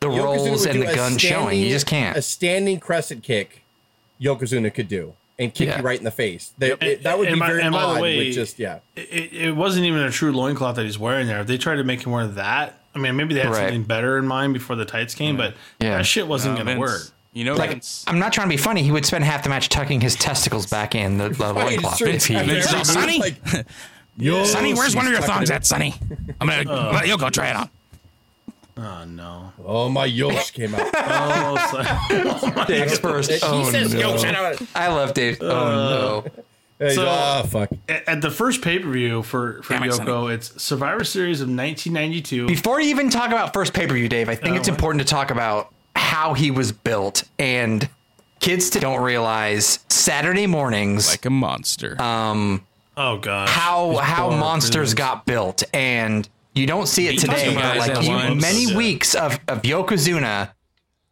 the 0.00 0.08
Yokozuna 0.08 0.22
rolls 0.24 0.66
and 0.66 0.82
the 0.82 0.90
a 0.92 0.94
gun 0.94 1.16
showing. 1.18 1.58
You 1.60 1.68
just 1.70 1.86
can't. 1.86 2.16
A 2.16 2.22
standing 2.22 2.78
crescent 2.78 3.22
kick, 3.22 3.62
Yokozuna 4.20 4.72
could 4.72 4.88
do 4.88 5.14
and 5.40 5.52
kick 5.52 5.66
Yeah. 5.68 5.78
you 5.78 5.82
right 5.82 5.98
in 5.98 6.04
the 6.04 6.10
face. 6.12 6.52
They, 6.58 6.70
it- 6.72 7.02
that 7.02 7.18
would 7.18 7.26
And 7.26 7.34
be 7.36 7.40
by- 7.40 7.46
very 7.48 7.62
and 7.62 7.72
by 7.72 7.80
the 7.80 7.86
odd. 7.86 8.00
way- 8.00 8.18
with 8.18 8.34
just 8.34 8.58
yeah. 8.60 8.78
It, 8.94 9.32
it 9.32 9.56
wasn't 9.56 9.86
even 9.86 10.00
a 10.02 10.10
true 10.10 10.30
loincloth 10.32 10.76
that 10.76 10.84
he's 10.84 10.98
wearing 10.98 11.26
there. 11.26 11.40
If 11.40 11.48
they 11.48 11.58
tried 11.58 11.76
to 11.76 11.84
make 11.84 12.04
him 12.06 12.12
wear 12.12 12.28
that, 12.28 12.78
I 12.94 12.98
mean, 12.98 13.16
maybe 13.16 13.34
they 13.34 13.40
had 13.40 13.50
Right. 13.50 13.58
something 13.62 13.82
better 13.84 14.18
in 14.18 14.26
mind 14.26 14.52
before 14.52 14.76
the 14.76 14.84
tights 14.84 15.14
came, 15.14 15.36
but 15.36 15.54
Yeah. 15.80 15.96
that 15.98 16.06
shit 16.06 16.26
wasn't 16.28 16.58
Uh, 16.58 16.62
going 16.64 16.76
to 16.76 16.80
work. 16.80 17.02
You 17.32 17.44
know, 17.44 17.54
Like, 17.54 17.70
Vince. 17.70 18.04
I'm 18.08 18.18
not 18.18 18.32
trying 18.32 18.48
to 18.48 18.50
be 18.50 18.56
funny. 18.56 18.82
He 18.82 18.90
would 18.90 19.06
spend 19.06 19.22
half 19.24 19.44
the 19.44 19.48
match 19.48 19.68
tucking 19.68 20.00
his 20.00 20.16
testicles 20.16 20.66
back 20.66 20.94
in 20.96 21.16
the, 21.18 21.28
the 21.28 21.52
loincloth 21.52 21.98
true. 21.98 22.08
if 22.08 22.26
he. 22.26 22.34
After 22.34 22.52
Vince 22.54 22.92
Sonny? 22.92 23.18
like, 23.20 23.36
Yo, 24.16 24.44
Sonny, 24.44 24.74
where's 24.74 24.94
one 24.96 25.06
of 25.06 25.12
your 25.12 25.22
thongs 25.22 25.50
at, 25.50 25.64
Sonny? 25.64 25.94
I'm 26.40 26.48
gonna 26.48 26.90
let 26.92 27.18
go 27.18 27.30
try 27.30 27.50
it 27.50 27.56
on. 27.56 27.70
Oh 28.82 29.04
no. 29.04 29.52
Oh, 29.64 29.88
my 29.90 30.06
Yosh 30.06 30.52
came 30.52 30.74
out. 30.74 30.88
Oh, 30.94 32.38
so- 32.54 32.64
Dave's 32.66 32.98
first. 32.98 33.30
he 33.30 33.38
Oh, 33.42 33.70
says 33.70 33.92
no. 33.92 34.00
Yosh. 34.14 34.24
I 34.24 34.86
I 34.86 34.88
love 34.88 35.12
Dave. 35.14 35.38
Oh 35.42 35.46
no. 35.46 36.24
Hey, 36.78 36.94
So- 36.94 37.04
ah, 37.06 37.42
fuck. 37.46 37.68
at 37.88 38.08
at 38.08 38.22
the 38.22 38.30
first 38.30 38.62
pay 38.62 38.78
per 38.78 38.88
view 38.90 39.22
for 39.22 39.62
for 39.62 39.74
Damn 39.74 39.82
it, 39.84 39.90
Yoko, 39.90 40.32
it's 40.32 40.62
Survivor 40.62 41.04
Series 41.04 41.40
of 41.42 41.48
1992. 41.48 42.46
Before 42.46 42.80
you 42.80 42.88
even 42.90 43.10
talk 43.10 43.28
about 43.28 43.52
first 43.52 43.74
pay 43.74 43.86
per 43.86 43.92
view, 43.94 44.08
Dave, 44.08 44.28
I 44.30 44.34
think 44.34 44.56
it's 44.56 44.68
what? 44.68 44.76
important 44.76 45.02
to 45.06 45.08
talk 45.08 45.30
about 45.30 45.72
how 45.94 46.32
he 46.34 46.50
was 46.50 46.72
built. 46.72 47.24
And 47.38 47.86
kids 48.40 48.70
don't 48.70 49.02
realize 49.02 49.80
Saturday 49.90 50.46
mornings 50.46 51.10
Like 51.10 51.26
a 51.26 51.30
monster. 51.30 52.00
Um, 52.00 52.64
Oh 52.96 53.18
God. 53.18 53.48
how 53.50 53.90
These 53.90 54.00
how 54.00 54.30
monsters 54.30 54.94
got 54.94 55.26
built, 55.26 55.62
and 55.74 56.26
you 56.54 56.66
don't 56.66 56.86
see 56.86 57.08
it 57.08 57.18
today. 57.18 57.54
But 57.54 57.76
like 57.78 58.02
you, 58.02 58.34
many 58.34 58.64
Yeah. 58.66 58.76
weeks 58.76 59.14
of 59.14 59.38
of 59.48 59.62
Yokozuna 59.62 60.50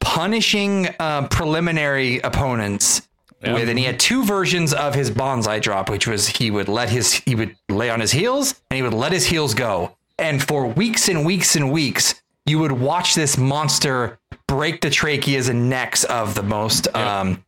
punishing 0.01 0.89
uh, 0.99 1.27
preliminary 1.29 2.19
opponents. 2.21 3.03
With 3.41 3.69
and 3.69 3.79
he 3.79 3.85
had 3.85 4.01
two 4.01 4.25
versions 4.25 4.75
of 4.75 4.95
his 4.97 5.13
banzai 5.13 5.61
drop, 5.61 5.89
which 5.89 6.09
was 6.09 6.27
he 6.27 6.51
would 6.51 6.69
let 6.69 6.91
his 6.91 7.13
he 7.15 7.37
would 7.37 7.55
lay 7.69 7.89
on 7.89 8.01
his 8.01 8.11
heels 8.11 8.61
and 8.69 8.77
he 8.77 8.83
would 8.83 8.95
let 8.95 9.13
his 9.13 9.27
heels 9.27 9.55
go. 9.55 9.97
And 10.19 10.43
for 10.43 10.67
weeks 10.67 11.09
and 11.09 11.25
weeks 11.25 11.55
and 11.55 11.71
weeks, 11.71 12.21
you 12.47 12.59
would 12.59 12.73
watch 12.73 13.15
this 13.15 13.39
monster 13.39 14.19
break 14.49 14.81
the 14.81 14.89
tracheas 14.89 15.49
and 15.49 15.71
necks 15.71 16.03
of 16.03 16.35
the 16.35 16.43
most 16.43 16.89
um, 16.97 17.45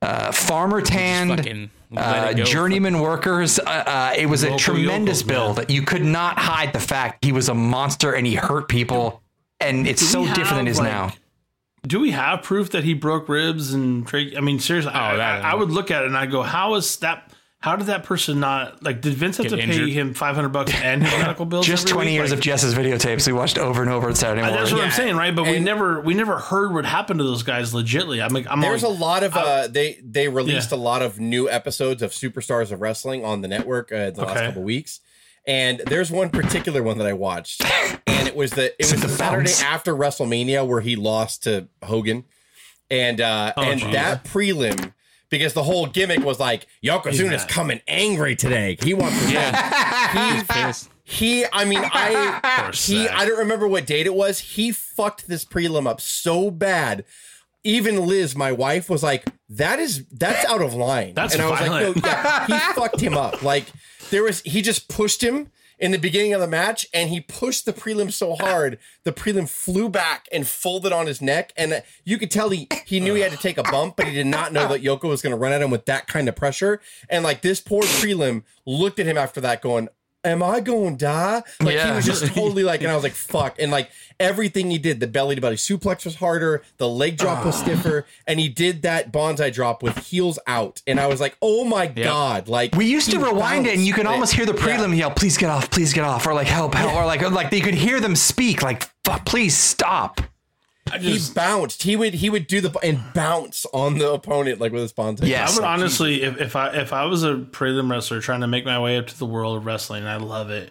uh, 0.00 0.30
farmer 0.30 0.80
tanned 0.80 1.70
uh, 1.96 2.32
it 2.36 2.44
journeyman 2.44 3.00
workers. 3.00 3.58
Uh, 3.58 3.62
uh, 3.64 4.12
it 4.16 4.26
was 4.26 4.42
a 4.42 4.56
tremendous 4.56 5.20
yokels, 5.22 5.26
man. 5.26 5.54
build. 5.56 5.70
You 5.70 5.82
could 5.82 6.04
not 6.04 6.38
hide 6.38 6.72
the 6.72 6.80
fact 6.80 7.24
he 7.24 7.32
was 7.32 7.48
a 7.48 7.54
monster 7.54 8.12
and 8.12 8.26
he 8.26 8.34
hurt 8.34 8.68
people. 8.68 9.22
And 9.60 9.86
it's 9.86 10.00
Do 10.00 10.06
so 10.06 10.20
we 10.22 10.26
different 10.28 10.56
than 10.58 10.66
it 10.68 10.70
is 10.70 10.78
have, 10.78 10.86
now. 10.86 11.12
Do 11.86 12.00
we 12.00 12.10
have 12.10 12.42
proof 12.42 12.70
that 12.70 12.84
he 12.84 12.94
broke 12.94 13.28
ribs 13.28 13.72
and 13.72 14.06
trach? 14.06 14.36
I 14.36 14.40
mean, 14.40 14.58
seriously, 14.58 14.90
Oh, 14.94 15.16
that- 15.16 15.44
I, 15.44 15.52
I 15.52 15.54
would 15.54 15.70
look 15.70 15.90
at 15.90 16.02
it 16.02 16.06
and 16.06 16.16
I 16.16 16.26
go, 16.26 16.42
"How 16.42 16.74
is 16.74 16.96
that? 16.96 17.32
How 17.60 17.74
did 17.74 17.86
that 17.88 18.04
person 18.04 18.38
not 18.38 18.82
like? 18.82 19.00
Did 19.00 19.14
Vince 19.14 19.38
have 19.38 19.48
Get 19.48 19.56
to 19.56 19.66
pay 19.66 19.90
him 19.90 20.14
500 20.14 20.50
bucks 20.50 20.72
and 20.74 21.02
his 21.02 21.10
medical 21.18 21.46
bills? 21.46 21.66
Just 21.66 21.88
20 21.88 22.10
week? 22.10 22.14
years 22.14 22.30
Like, 22.30 22.38
of 22.38 22.44
Jess's 22.44 22.74
videotapes 22.74 23.26
we 23.26 23.32
watched 23.32 23.58
over 23.58 23.80
and 23.82 23.90
over 23.90 24.08
on 24.08 24.14
Saturday 24.14 24.42
morning. 24.42 24.58
That's 24.58 24.72
what 24.72 24.82
I'm 24.82 24.90
saying, 24.90 25.16
right? 25.16 25.34
But 25.34 25.44
we 25.44 25.58
never, 25.58 26.00
we 26.00 26.14
never 26.14 26.38
heard 26.38 26.72
what 26.74 26.84
happened 26.84 27.18
to 27.18 27.24
those 27.24 27.42
guys. 27.42 27.72
Legitly, 27.72 28.22
I'm 28.22 28.32
like, 28.32 28.46
I'm 28.48 28.60
There's 28.60 28.82
a 28.84 28.88
lot 28.88 29.22
of 29.22 29.34
uh, 29.34 29.66
they 29.68 29.98
they 30.04 30.28
released 30.28 30.70
Yeah. 30.70 30.76
a 30.78 30.80
lot 30.80 31.02
of 31.02 31.18
new 31.18 31.48
episodes 31.50 32.02
of 32.02 32.12
Superstars 32.12 32.70
of 32.72 32.80
Wrestling 32.82 33.24
on 33.24 33.40
the 33.40 33.48
network 33.48 33.90
uh, 33.90 34.10
the 34.10 34.20
last 34.22 34.36
Okay. 34.36 34.46
couple 34.46 34.62
weeks, 34.62 35.00
and 35.46 35.80
there's 35.86 36.10
one 36.10 36.28
particular 36.30 36.82
one 36.82 36.98
that 36.98 37.06
I 37.06 37.14
watched, 37.14 37.64
and 38.06 38.28
it 38.28 38.36
was 38.36 38.52
the 38.52 38.66
it 38.78 38.92
was 38.92 39.00
the 39.00 39.06
the 39.08 39.08
Saturday 39.08 39.48
bounce? 39.48 39.62
after 39.62 39.94
WrestleMania 39.94 40.64
where 40.66 40.82
he 40.82 40.94
lost 40.94 41.44
to 41.44 41.68
Hogan, 41.82 42.24
and 42.90 43.20
uh, 43.20 43.54
and 43.56 43.80
geez. 43.80 43.92
that 43.92 44.24
prelim 44.24 44.92
because 45.30 45.54
the 45.54 45.62
whole 45.62 45.86
gimmick 45.86 46.24
was 46.24 46.38
like 46.38 46.66
Yokozuna's 46.84 47.42
mad. 47.42 47.48
coming 47.48 47.80
angry 47.88 48.36
today. 48.36 48.76
He 48.82 48.94
wants 48.94 49.20
revenge. 49.24 50.76
he, 51.04 51.42
he, 51.42 51.44
I 51.52 51.64
mean, 51.64 51.82
I, 51.84 52.70
he, 52.74 53.08
I 53.08 53.24
don't 53.24 53.38
remember 53.38 53.68
what 53.68 53.86
date 53.86 54.06
it 54.06 54.14
was. 54.14 54.38
He 54.40 54.72
fucked 54.72 55.28
this 55.28 55.44
prelim 55.44 55.86
up 55.86 56.00
so 56.00 56.50
bad. 56.50 57.04
Even 57.64 58.06
Liz, 58.06 58.36
my 58.36 58.52
wife, 58.52 58.88
was 58.88 59.02
like, 59.02 59.24
"That 59.48 59.80
is 59.80 60.04
that's 60.12 60.44
out 60.46 60.62
of 60.62 60.74
line." 60.74 61.14
That's 61.14 61.34
and 61.34 61.42
I 61.42 61.50
was 61.50 61.58
violent. 61.58 61.96
like, 61.96 62.04
"No, 62.04 62.10
yeah, 62.10 62.46
he 62.46 62.74
fucked 62.74 63.00
him 63.00 63.16
up." 63.16 63.42
Like 63.42 63.66
there 64.10 64.22
was, 64.22 64.40
he 64.42 64.62
just 64.62 64.88
pushed 64.88 65.22
him 65.22 65.50
in 65.78 65.90
the 65.90 65.98
beginning 65.98 66.32
of 66.32 66.40
the 66.40 66.46
match, 66.46 66.86
and 66.94 67.10
he 67.10 67.20
pushed 67.20 67.66
the 67.66 67.72
prelim 67.72 68.12
so 68.12 68.34
hard, 68.34 68.78
the 69.04 69.12
prelim 69.12 69.48
flew 69.48 69.88
back 69.88 70.28
and 70.32 70.46
folded 70.46 70.92
on 70.92 71.06
his 71.06 71.20
neck, 71.20 71.52
and 71.56 71.82
you 72.04 72.18
could 72.18 72.30
tell 72.30 72.50
he 72.50 72.68
he 72.86 73.00
knew 73.00 73.14
he 73.14 73.22
had 73.22 73.32
to 73.32 73.38
take 73.38 73.58
a 73.58 73.62
bump, 73.62 73.96
but 73.96 74.06
he 74.06 74.14
did 74.14 74.26
not 74.26 74.52
know 74.52 74.68
that 74.68 74.82
Yoko 74.82 75.08
was 75.08 75.22
going 75.22 75.32
to 75.32 75.36
run 75.36 75.52
at 75.52 75.62
him 75.62 75.70
with 75.70 75.86
that 75.86 76.06
kind 76.06 76.28
of 76.28 76.36
pressure. 76.36 76.80
And 77.08 77.22
like 77.24 77.42
this 77.42 77.60
poor 77.60 77.82
prelim 77.82 78.44
looked 78.64 78.98
at 78.98 79.06
him 79.06 79.18
after 79.18 79.40
that, 79.42 79.62
going, 79.62 79.88
am 80.26 80.42
I 80.42 80.60
going 80.60 80.96
to 80.98 81.04
die? 81.04 81.42
Like 81.60 81.70
he 81.70 81.74
Yeah. 81.74 81.94
was 81.96 82.04
just 82.04 82.26
totally 82.34 82.62
like, 82.64 82.82
and 82.82 82.90
I 82.90 82.94
was 82.94 83.02
like, 83.04 83.12
fuck. 83.12 83.56
And 83.58 83.70
like 83.72 83.90
everything 84.18 84.70
he 84.70 84.78
did, 84.78 85.00
the 85.00 85.06
belly 85.06 85.34
to 85.34 85.40
belly 85.40 85.56
suplex 85.56 86.04
was 86.04 86.16
harder, 86.16 86.62
the 86.78 86.88
leg 86.88 87.16
drop 87.16 87.44
was 87.44 87.54
ah. 87.56 87.62
stiffer, 87.62 88.06
and 88.26 88.40
he 88.40 88.48
did 88.48 88.82
that 88.82 89.12
banzai 89.12 89.50
drop 89.50 89.82
with 89.82 89.96
heels 89.98 90.38
out. 90.46 90.82
And 90.86 90.98
I 91.00 91.06
was 91.06 91.20
like, 91.20 91.36
oh 91.40 91.64
my 91.64 91.86
God. 91.86 92.48
Like 92.48 92.74
we 92.74 92.86
used 92.86 93.10
to 93.12 93.18
rewind 93.18 93.66
it 93.66 93.74
and 93.74 93.86
you 93.86 93.92
could 93.92 94.04
bounced 94.04 94.12
almost 94.14 94.32
hear 94.34 94.46
the 94.46 94.54
Yeah. 94.54 94.78
prelim 94.78 94.96
yell, 94.96 95.10
please 95.10 95.36
get 95.36 95.50
off, 95.50 95.70
please 95.70 95.92
get 95.92 96.04
off, 96.04 96.26
or 96.26 96.34
like 96.34 96.46
help, 96.46 96.74
help, 96.74 96.94
or 96.94 97.06
like 97.06 97.22
like 97.30 97.50
they 97.50 97.60
could 97.60 97.74
hear 97.74 98.00
them 98.00 98.16
speak, 98.16 98.62
like 98.62 98.88
fuck, 99.04 99.24
please 99.24 99.56
stop. 99.56 100.20
I 100.90 100.98
He 100.98 101.18
bounced. 101.34 101.82
He 101.82 101.96
would 101.96 102.14
he 102.14 102.30
would 102.30 102.46
do 102.46 102.60
the 102.60 102.76
and 102.80 103.00
bounce 103.12 103.66
on 103.72 103.98
the 103.98 104.12
opponent 104.12 104.60
like 104.60 104.72
with 104.72 104.82
his 104.82 104.92
banzai. 104.92 105.26
Yes. 105.26 105.52
I 105.52 105.60
would 105.60 105.66
honestly, 105.66 106.22
if, 106.22 106.40
if 106.40 106.56
I 106.56 106.70
if 106.76 106.92
I 106.92 107.04
was 107.04 107.24
a 107.24 107.34
prelim 107.34 107.90
wrestler 107.90 108.20
trying 108.20 108.40
to 108.40 108.46
make 108.46 108.64
my 108.64 108.78
way 108.78 108.98
up 108.98 109.06
to 109.08 109.18
the 109.18 109.26
world 109.26 109.56
of 109.56 109.66
wrestling, 109.66 110.02
and 110.02 110.10
I 110.10 110.16
love 110.16 110.50
it, 110.50 110.70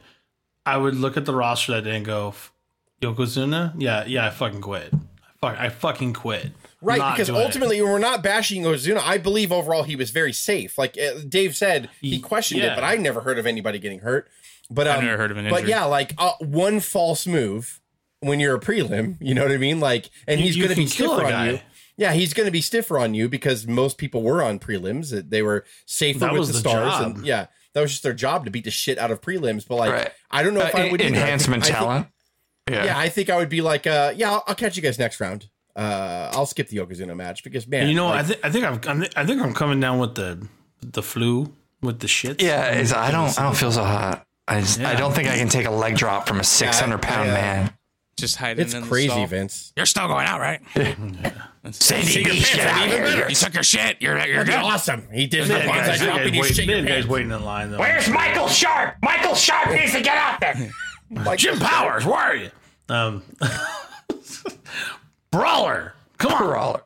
I 0.66 0.78
would 0.78 0.96
look 0.96 1.18
at 1.18 1.26
the 1.26 1.36
roster 1.36 1.74
that 1.74 1.84
day 1.84 1.98
and 1.98 2.06
go, 2.06 2.34
Yokozuna, 3.02 3.74
yeah, 3.78 4.06
yeah, 4.06 4.26
I 4.26 4.30
fucking 4.30 4.62
quit. 4.62 4.94
I, 4.94 5.28
fuck, 5.40 5.60
I 5.60 5.70
fucking 5.70 6.14
quit. 6.14 6.52
Right, 6.82 7.00
Not 7.00 7.16
because 7.16 7.28
doing 7.28 7.42
it. 7.42 7.46
ultimately 7.46 7.82
we're 7.82 7.98
not 8.00 8.22
bashing 8.22 8.64
Ozuna. 8.64 9.00
I 9.00 9.18
believe 9.18 9.52
overall 9.52 9.84
he 9.84 9.96
was 9.96 10.12
very 10.12 10.34
safe. 10.34 10.78
Like 10.78 10.98
uh, 10.98 11.20
Dave 11.28 11.56
said, 11.56 11.90
he 12.00 12.20
questioned 12.20 12.62
yeah. 12.62 12.74
it, 12.74 12.76
but 12.76 12.84
I 12.84 12.96
never 12.96 13.22
heard 13.22 13.40
of 13.40 13.46
anybody 13.46 13.80
getting 13.80 14.00
hurt. 14.00 14.30
But 14.70 14.88
um, 14.88 14.98
I've 14.98 15.04
never 15.04 15.18
heard 15.18 15.32
of 15.32 15.38
an 15.38 15.50
But 15.50 15.68
yeah, 15.68 15.86
like 15.86 16.14
uh, 16.18 16.34
one 16.40 16.80
false 16.80 17.28
move 17.28 17.82
when 18.22 18.40
you're 18.40 18.56
a 18.56 18.60
prelim, 18.60 19.18
you 19.20 19.34
know 19.36 19.44
what 19.44 19.52
I 19.52 19.58
mean? 19.58 19.80
Like, 19.80 20.10
and 20.28 20.40
You- 20.40 20.48
he's 20.48 20.58
going 20.58 20.70
to 20.70 20.76
be 20.76 20.88
stiffer 20.88 21.26
on 21.26 21.48
you. 21.48 21.60
Yeah, 21.98 22.12
he's 22.14 22.34
going 22.34 22.46
to 22.48 22.52
be 22.52 22.60
stiffer 22.62 23.00
on 23.00 23.14
you 23.14 23.30
because 23.30 23.66
most 23.68 23.98
people 23.98 24.22
were 24.22 24.44
on 24.44 24.60
prelims. 24.60 25.12
That 25.12 25.30
They 25.30 25.42
were 25.42 25.64
safer 25.86 26.20
That 26.20 26.34
with 26.34 26.40
was 26.40 26.48
the, 26.50 26.54
the 26.54 26.60
stars, 26.60 26.94
job. 26.94 27.16
and 27.18 27.26
yeah, 27.26 27.46
that 27.74 27.82
was 27.82 27.92
just 27.92 28.04
their 28.04 28.14
job 28.14 28.44
to 28.46 28.52
beat 28.52 28.66
the 28.66 28.72
shit 28.72 28.98
out 28.98 29.12
of 29.12 29.22
prelims. 29.22 29.66
But 29.68 29.76
like, 29.76 29.92
Right. 29.94 30.12
I 30.30 30.44
don't 30.44 30.54
know 30.54 30.62
if 30.62 30.76
Uh, 30.76 30.80
I 30.80 30.92
would 30.92 31.00
either. 31.02 31.10
I 31.10 31.14
think- 31.14 31.16
enhancement 31.18 31.64
I 31.64 31.66
think- 31.68 31.78
talent. 31.78 32.08
yeah, 32.70 32.98
I 32.98 33.08
think 33.10 33.30
I 33.30 33.38
would 33.38 33.48
be 33.50 33.62
like, 33.62 33.88
uh, 33.88 34.14
yeah, 34.16 34.32
I'll, 34.32 34.44
I'll 34.48 34.56
catch 34.56 34.76
you 34.76 34.82
guys 34.84 35.00
next 35.00 35.20
round. 35.22 35.48
Uh, 35.76 36.32
I'll 36.34 36.46
skip 36.46 36.68
the 36.70 36.78
Yokozuna 36.78 37.16
match 37.16 37.44
because 37.44 37.68
man, 37.68 37.82
And 37.82 37.90
you 37.90 37.96
know, 37.96 38.08
like, 38.08 38.20
I 38.20 38.24
think 38.24 38.40
I 38.46 38.50
think 38.50 38.66
I'm 38.66 38.80
I'm- 39.02 39.10
I 39.16 39.26
think 39.26 39.42
I'm 39.42 39.54
coming 39.54 39.80
down 39.80 40.00
with 40.00 40.16
the 40.16 40.48
the 40.82 41.04
flu 41.04 41.54
with 41.82 42.00
the 42.00 42.08
shit. 42.08 42.42
Yeah, 42.42 42.66
it's, 42.72 42.92
I 42.94 43.12
don't 43.12 43.38
I 43.40 43.44
don't 43.44 43.56
feel 43.58 43.72
so 43.72 43.84
hot. 43.84 44.26
I 44.48 44.62
just, 44.62 44.80
I 44.80 44.96
don't 44.96 45.14
think 45.14 45.28
I 45.30 45.38
can 45.38 45.50
take 45.50 45.66
a 45.66 45.72
leg 45.72 45.96
drop 45.98 46.28
from 46.28 46.40
a 46.40 46.44
600 46.44 47.02
pound 47.02 47.30
I, 47.30 47.32
uh, 47.32 47.36
man. 47.36 47.74
Just 48.18 48.38
hiding 48.38 48.64
it's 48.64 48.74
in 48.74 48.82
the 48.82 48.88
crazy, 48.88 49.10
stall. 49.10 49.28
Vince. 49.28 49.74
You're 49.76 49.86
still 49.86 50.08
going 50.08 50.26
out, 50.26 50.40
right? 50.40 50.62
Sandy 51.72 52.22
your 52.22 52.32
Beach, 52.32 52.54
pants, 52.54 52.56
get 52.56 52.88
even 52.88 53.04
better. 53.04 53.30
You 53.30 53.36
took 53.36 53.54
your 53.54 53.64
shit. 53.64 53.98
You're 54.02 54.18
you're 54.26 54.44
That'd 54.46 54.46
good. 54.54 54.56
awesome. 54.64 55.08
He 55.12 55.28
did 55.28 55.46
They 55.46 55.48
the 55.56 55.60
had 55.60 55.68
banzai 55.70 55.88
guys, 55.88 56.00
they 56.00 56.06
drop 56.06 56.18
had 56.18 56.26
and 56.28 56.36
you 56.36 56.42
guys, 56.44 56.56
shake 56.56 56.68
they 56.68 56.74
your 56.78 56.86
guys 56.86 57.08
waiting 57.08 57.32
in 57.32 57.44
line 57.44 57.72
though. 57.72 57.78
Where's 57.80 58.08
Michael 58.10 58.48
Sharp? 58.48 58.96
Michael 59.02 59.36
Sharp 59.36 59.72
needs 59.72 59.92
to 59.94 60.02
get 60.02 60.18
out 60.18 60.40
there. 60.40 60.72
Like, 61.12 61.38
Jim 61.38 61.60
Powers? 61.60 62.04
Where 62.04 62.16
are 62.16 62.36
you? 62.36 62.50
Um, 62.90 63.22
Brawler. 65.32 65.94
Come 66.18 66.34
on. 66.34 66.44
Brawler. 66.44 66.82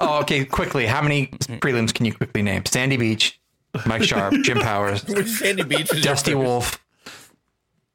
oh, 0.00 0.18
okay. 0.22 0.44
Quickly, 0.44 0.86
how 0.86 1.02
many 1.02 1.26
prelims 1.26 1.92
can 1.92 2.06
you 2.06 2.14
quickly 2.14 2.42
name? 2.42 2.64
Sandy 2.66 2.96
Beach, 2.96 3.40
Mike 3.86 4.04
Sharp, 4.04 4.34
Jim 4.42 4.58
Powers, 4.60 5.02
Sandy 5.38 5.64
Beach 5.64 5.88
Dusty 6.02 6.34
Wolfe. 6.36 6.82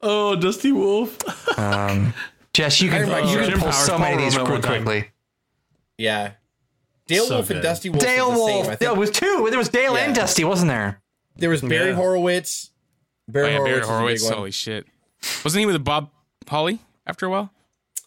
Oh, 0.02 0.36
Dusty 0.36 0.72
Wolfe. 0.74 1.18
Jess, 2.58 2.82
you 2.82 2.90
can 2.90 3.02
remember 3.02 3.30
you 3.32 3.38
can 3.52 3.60
pull 3.60 3.72
so 3.72 4.00
many 4.00 4.16
of 4.16 4.20
these 4.22 4.36
Roman 4.36 4.54
real 4.54 4.62
time. 4.62 4.84
quickly. 4.84 5.12
Yeah. 5.98 6.32
Dale 7.06 7.26
So 7.26 7.36
Wolf 7.36 7.50
and. 7.52 7.62
Dusty 7.62 7.90
Wolfe. 7.90 8.02
Dale 8.04 8.30
was 8.30 8.40
the 8.40 8.46
same. 8.48 8.56
Wolf. 8.56 8.66
I 8.66 8.70
think 8.70 8.80
There 8.80 8.96
was 8.96 9.12
two. 9.12 9.48
There 9.52 9.60
was 9.60 9.70
Dale 9.70 9.94
Yeah. 9.94 10.00
and 10.06 10.16
Dusty, 10.16 10.44
wasn't 10.44 10.70
there? 10.70 11.00
there 11.36 11.52
was 11.52 11.62
Barry 11.62 11.90
Yeah. 11.92 11.96
Horowitz. 11.96 12.72
Oh, 13.30 13.32
Barry 13.32 13.52
yeah, 13.54 13.58
Barry 13.60 13.82
Horowitz. 13.82 13.84
was 13.84 13.90
a 13.90 13.92
big 13.92 13.98
Horowitz. 14.00 14.24
one. 14.24 14.34
Holy 14.34 14.52
shit. 14.52 14.86
Wasn't 15.44 15.60
he 15.60 15.66
with 15.68 15.84
Bob 15.84 16.10
Holly 16.48 16.80
after 17.06 17.28
a 17.28 17.30
while? 17.30 17.52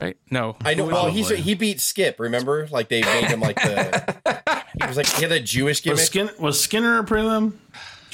Right? 0.01 0.17
No. 0.31 0.57
I 0.65 0.75
know. 0.75 0.87
Well, 0.87 1.07
he's 1.11 1.27
Probably. 1.29 1.43
he 1.45 1.55
beat 1.55 1.81
Skip. 1.81 2.19
Remember, 2.19 2.67
like 2.73 2.89
they 2.89 3.03
made 3.03 3.27
him 3.27 3.39
like 3.41 3.55
the. 3.57 4.65
he 4.81 4.87
was 4.89 4.97
like 4.97 5.07
he 5.07 5.23
had 5.23 5.31
a 5.31 5.39
Jewish 5.41 5.85
Was, 5.85 6.09
gimmick. 6.09 6.31
Skin, 6.31 6.43
was 6.43 6.61
Skinner 6.61 6.99
a 6.99 7.05
prelim? 7.05 7.53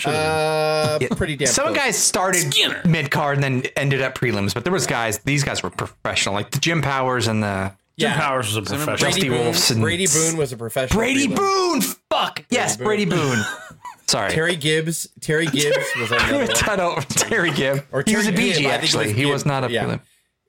Uh, 0.04 0.98
pretty 1.16 1.36
damn. 1.36 1.48
Some 1.48 1.66
close. 1.66 1.76
guys 1.76 1.96
started 1.98 2.52
Skinner. 2.52 2.82
mid 2.84 3.10
card 3.10 3.36
and 3.38 3.44
then 3.44 3.70
ended 3.76 4.02
up 4.02 4.16
prelims, 4.18 4.52
but 4.54 4.64
there 4.64 4.72
was 4.72 4.86
guys. 4.86 5.18
These 5.20 5.44
guys 5.44 5.62
were 5.62 5.70
professional, 5.70 6.34
like 6.34 6.50
the 6.50 6.58
Jim 6.58 6.82
Powers 6.82 7.26
and 7.28 7.42
the 7.42 7.72
Jim 7.98 8.10
Yeah. 8.10 8.20
Powers 8.20 8.46
was 8.48 8.56
a 8.56 8.62
professional. 8.62 8.96
Brady 8.98 9.28
Dusty 9.28 9.28
Boone. 9.28 9.76
And- 9.76 9.82
Brady 9.82 10.06
Boone 10.06 10.36
was 10.36 10.52
a 10.52 10.56
professional. 10.56 10.98
Brady 10.98 11.28
prelim. 11.28 11.36
Boone. 11.36 11.80
Fuck 12.10 12.44
yes, 12.50 12.76
Boone. 12.76 12.86
Brady 12.86 13.04
Boone. 13.06 13.38
Sorry, 14.08 14.30
Terry 14.30 14.54
Gibbs. 14.56 15.08
Terry 15.20 15.46
Gibbs 15.46 15.76
was 15.98 16.12
on 16.12 16.18
the 16.18 16.24
other 16.24 16.38
one. 16.38 16.70
I 16.70 16.76
don't- 16.76 17.08
Terry 17.10 17.50
Gibb. 17.50 17.84
Or 17.90 18.04
he 18.06 18.14
was 18.16 18.26
a 18.28 18.32
Terry 18.32 18.50
BG 18.50 18.58
Gibb, 18.58 18.66
I 18.66 18.70
think 18.70 18.82
it 18.82 18.84
actually. 18.84 19.06
was 19.06 19.14
he 19.16 19.22
Gibb. 19.22 19.30
was 19.32 19.46
not 19.46 19.64
a 19.64 19.70
Yeah. 19.72 19.84
prelim. 19.84 20.00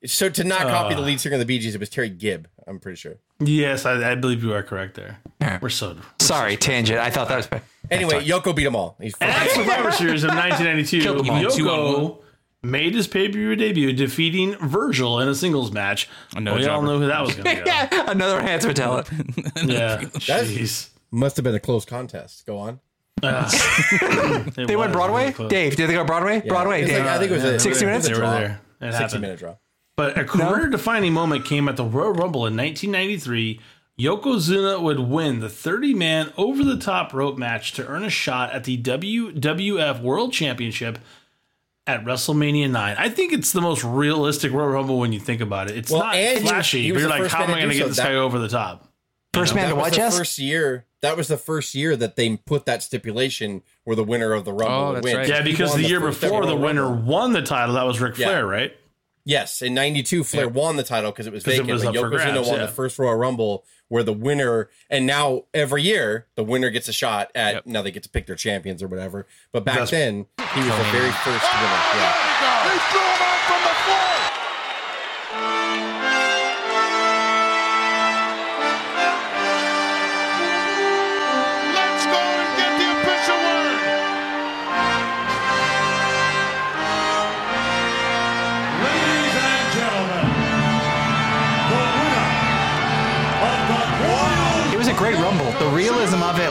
So 0.06 0.30
to 0.30 0.44
not 0.44 0.62
copy 0.62 0.94
Uh. 0.94 0.98
the 0.98 1.04
lead 1.04 1.20
singer 1.20 1.36
of 1.36 1.40
the 1.40 1.46
Bee 1.46 1.58
Gees, 1.58 1.74
it 1.74 1.80
was 1.80 1.90
Terry 1.90 2.10
Gibb. 2.10 2.48
I'm 2.68 2.80
pretty 2.80 2.98
sure. 2.98 3.16
Yes, 3.40 3.86
I, 3.86 4.12
I 4.12 4.16
believe 4.16 4.44
you 4.44 4.54
are 4.54 4.62
correct 4.62 4.94
there. 4.96 5.18
Yeah. 5.42 5.58
We're 5.62 5.70
so. 5.70 5.94
we're 5.94 6.02
Sorry, 6.20 6.54
so- 6.54 6.58
tangent. 6.60 7.00
I 7.00 7.10
thought 7.10 7.30
that 7.30 7.38
was. 7.38 7.48
bad. 7.48 7.62
Anyway, 7.92 8.24
Yoko 8.26 8.56
beat 8.56 8.64
them 8.66 8.76
all. 8.76 8.98
He's 9.02 9.14
At 9.22 9.50
Survivor 9.52 9.92
Series 9.92 10.24
of 10.24 10.30
1992, 10.36 11.02
Killed 11.02 11.20
them 11.20 11.30
all. 11.30 11.50
Two 11.50 11.70
on 11.70 11.80
Yoko 11.80 12.24
made 12.64 12.96
his 12.96 13.08
pay 13.08 13.28
per 13.28 13.34
view 13.34 13.56
debut, 13.56 13.94
defeating 13.94 14.56
Virgil 14.58 15.20
in 15.20 15.28
a 15.28 15.36
singles 15.36 15.72
match. 15.72 16.10
Another 16.36 16.58
we 16.60 16.66
all 16.66 16.82
jobber. 16.82 16.88
knew 16.94 17.00
who 17.02 17.08
that 17.08 17.22
was 17.22 17.36
going 17.36 17.56
to 17.58 17.64
go. 17.64 17.66
yeah, 17.66 18.12
another 18.12 18.40
enhancer 18.40 18.74
talent. 18.74 19.10
Yeah, 19.64 20.02
jeez. 20.02 20.90
must 21.12 21.36
have 21.38 21.44
been 21.44 21.56
a 21.56 21.60
close 21.60 21.86
contest. 21.86 22.46
Go 22.46 22.58
on. 22.58 22.80
Uh, 23.24 23.50
they 24.56 24.76
went 24.76 24.92
Broadway. 24.94 25.34
Dave, 25.50 25.76
did 25.76 25.90
they 25.90 25.94
go 25.94 26.04
Broadway? 26.04 26.42
Broadway. 26.42 26.86
Dave. 26.86 27.00
like- 27.00 27.08
I 27.08 27.18
think 27.20 27.32
it 27.32 27.36
was 27.36 27.44
a 27.44 27.60
60 27.60 27.86
minutes? 27.86 28.08
They 28.08 28.14
were 28.14 28.20
there. 28.20 28.62
It 28.82 28.92
60 28.92 28.98
happened. 29.04 29.22
minute 29.22 29.40
draw. 29.40 29.56
But 29.96 30.18
a 30.20 30.24
career 30.26 30.68
defining 30.68 31.14
moment 31.14 31.46
came 31.46 31.68
at 31.68 31.76
the 31.78 31.84
Royal 31.84 32.12
Rumble 32.14 32.46
in 32.46 32.56
1993. 32.56 33.60
Yokozuna 34.00 34.80
would 34.82 35.00
win 35.00 35.40
the 35.40 35.50
30 35.50 35.94
man 35.96 36.32
over 36.38 36.64
the 36.64 36.78
top 36.78 37.14
rope 37.14 37.38
match 37.38 37.74
to 37.74 37.88
earn 37.88 38.04
a 38.04 38.10
shot 38.10 38.52
at 38.54 38.64
the 38.64 38.78
WWF 38.78 40.02
World 40.02 40.32
Championship 40.34 41.00
at 41.88 42.04
WrestleMania 42.06 42.70
9. 42.70 42.96
I 43.00 43.10
think 43.10 43.34
it's 43.34 43.52
the 43.54 43.62
most 43.62 43.84
realistic 43.84 44.52
Royal 44.52 44.68
Rumble 44.70 45.00
when 45.00 45.14
you 45.14 45.20
think 45.20 45.42
about 45.42 45.72
it. 45.72 45.78
It's 45.78 45.90
Well, 45.90 46.02
not 46.02 46.16
and 46.16 46.38
he 46.38 46.44
was- 46.44 46.52
flashy, 46.52 46.84
he 46.84 46.92
but 46.92 47.00
you're 47.00 47.10
like, 47.10 47.26
how 47.32 47.44
am 47.44 47.50
I 47.52 47.60
going 47.62 47.70
to 47.70 47.74
do 47.74 47.78
get 47.80 47.84
so. 47.86 47.88
this 47.88 47.98
That- 47.98 48.04
guy 48.10 48.16
over 48.16 48.38
the 48.38 48.50
top? 48.50 48.84
First 49.34 49.56
man 49.56 49.66
That 49.66 49.70
to 49.72 49.76
was 49.76 49.82
what, 49.84 49.90
the 49.92 49.98
Jess? 49.98 50.18
first 50.18 50.40
year. 50.40 50.86
That 51.02 51.16
was 51.18 51.28
the 51.28 51.38
first 51.38 51.76
year 51.76 51.96
that 51.96 52.16
they 52.16 52.38
put 52.38 52.66
that 52.66 52.82
stipulation 52.84 53.62
where 53.84 53.96
the 53.96 54.04
winner 54.04 54.34
of 54.34 54.46
the 54.46 54.54
Rumble 54.54 54.74
Oh, 54.76 54.94
would 54.94 55.04
win. 55.04 55.18
right. 55.18 55.28
Yeah, 55.28 55.42
because 55.42 55.72
won 55.72 55.82
the 55.82 55.88
year 55.88 56.00
before, 56.00 56.46
the 56.46 56.56
winner 56.56 56.88
Rumble. 56.88 57.04
won 57.14 57.34
the 57.34 57.42
title. 57.44 57.76
That 57.76 57.86
was 57.86 58.00
Ric 58.02 58.18
Yeah. 58.18 58.28
Flair, 58.28 58.46
right? 58.48 58.76
Yes, 59.28 59.62
in 59.62 59.74
'92, 59.74 60.24
Flair 60.24 60.48
won 60.48 60.78
the 60.78 60.84
title 60.84 61.12
because 61.12 61.28
it 61.28 61.34
was 61.34 61.44
'Cause 61.44 61.56
it 61.56 61.58
vacant. 61.64 61.74
was 61.74 61.84
but 61.84 61.94
Yokozuna 61.96 62.10
grabs, 62.12 62.48
won 62.48 62.60
yeah. 62.60 62.66
the 62.66 62.72
first 62.72 62.98
Royal 62.98 63.16
Rumble, 63.16 63.66
where 63.90 64.02
the 64.02 64.14
winner, 64.14 64.70
and 64.90 65.06
now 65.06 65.44
every 65.54 65.84
year 65.84 66.28
the 66.36 66.44
winner 66.46 66.70
gets 66.70 66.88
a 66.88 66.94
shot 66.94 67.30
at. 67.36 67.56
Yep. 67.56 67.66
Now 67.66 67.82
they 67.82 67.92
get 67.92 68.04
to 68.04 68.10
pick 68.10 68.26
their 68.26 68.38
champions 68.38 68.82
or 68.82 68.88
whatever. 68.88 69.28
But 69.52 69.66
back 69.66 69.76
That's- 69.76 69.90
then, 69.92 70.28
he 70.54 70.60
was 70.62 70.70
the 70.78 70.84
very 70.92 71.12
first 71.12 71.44
winner. 71.54 71.82
Yeah. 71.98 73.24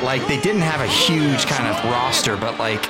Like 0.07 0.27
they 0.29 0.41
didn't 0.41 0.63
have 0.63 0.81
a 0.81 0.87
huge 0.87 1.47
kind 1.47 1.67
of 1.67 1.85
roster, 1.91 2.37
but 2.37 2.59
like 2.59 2.89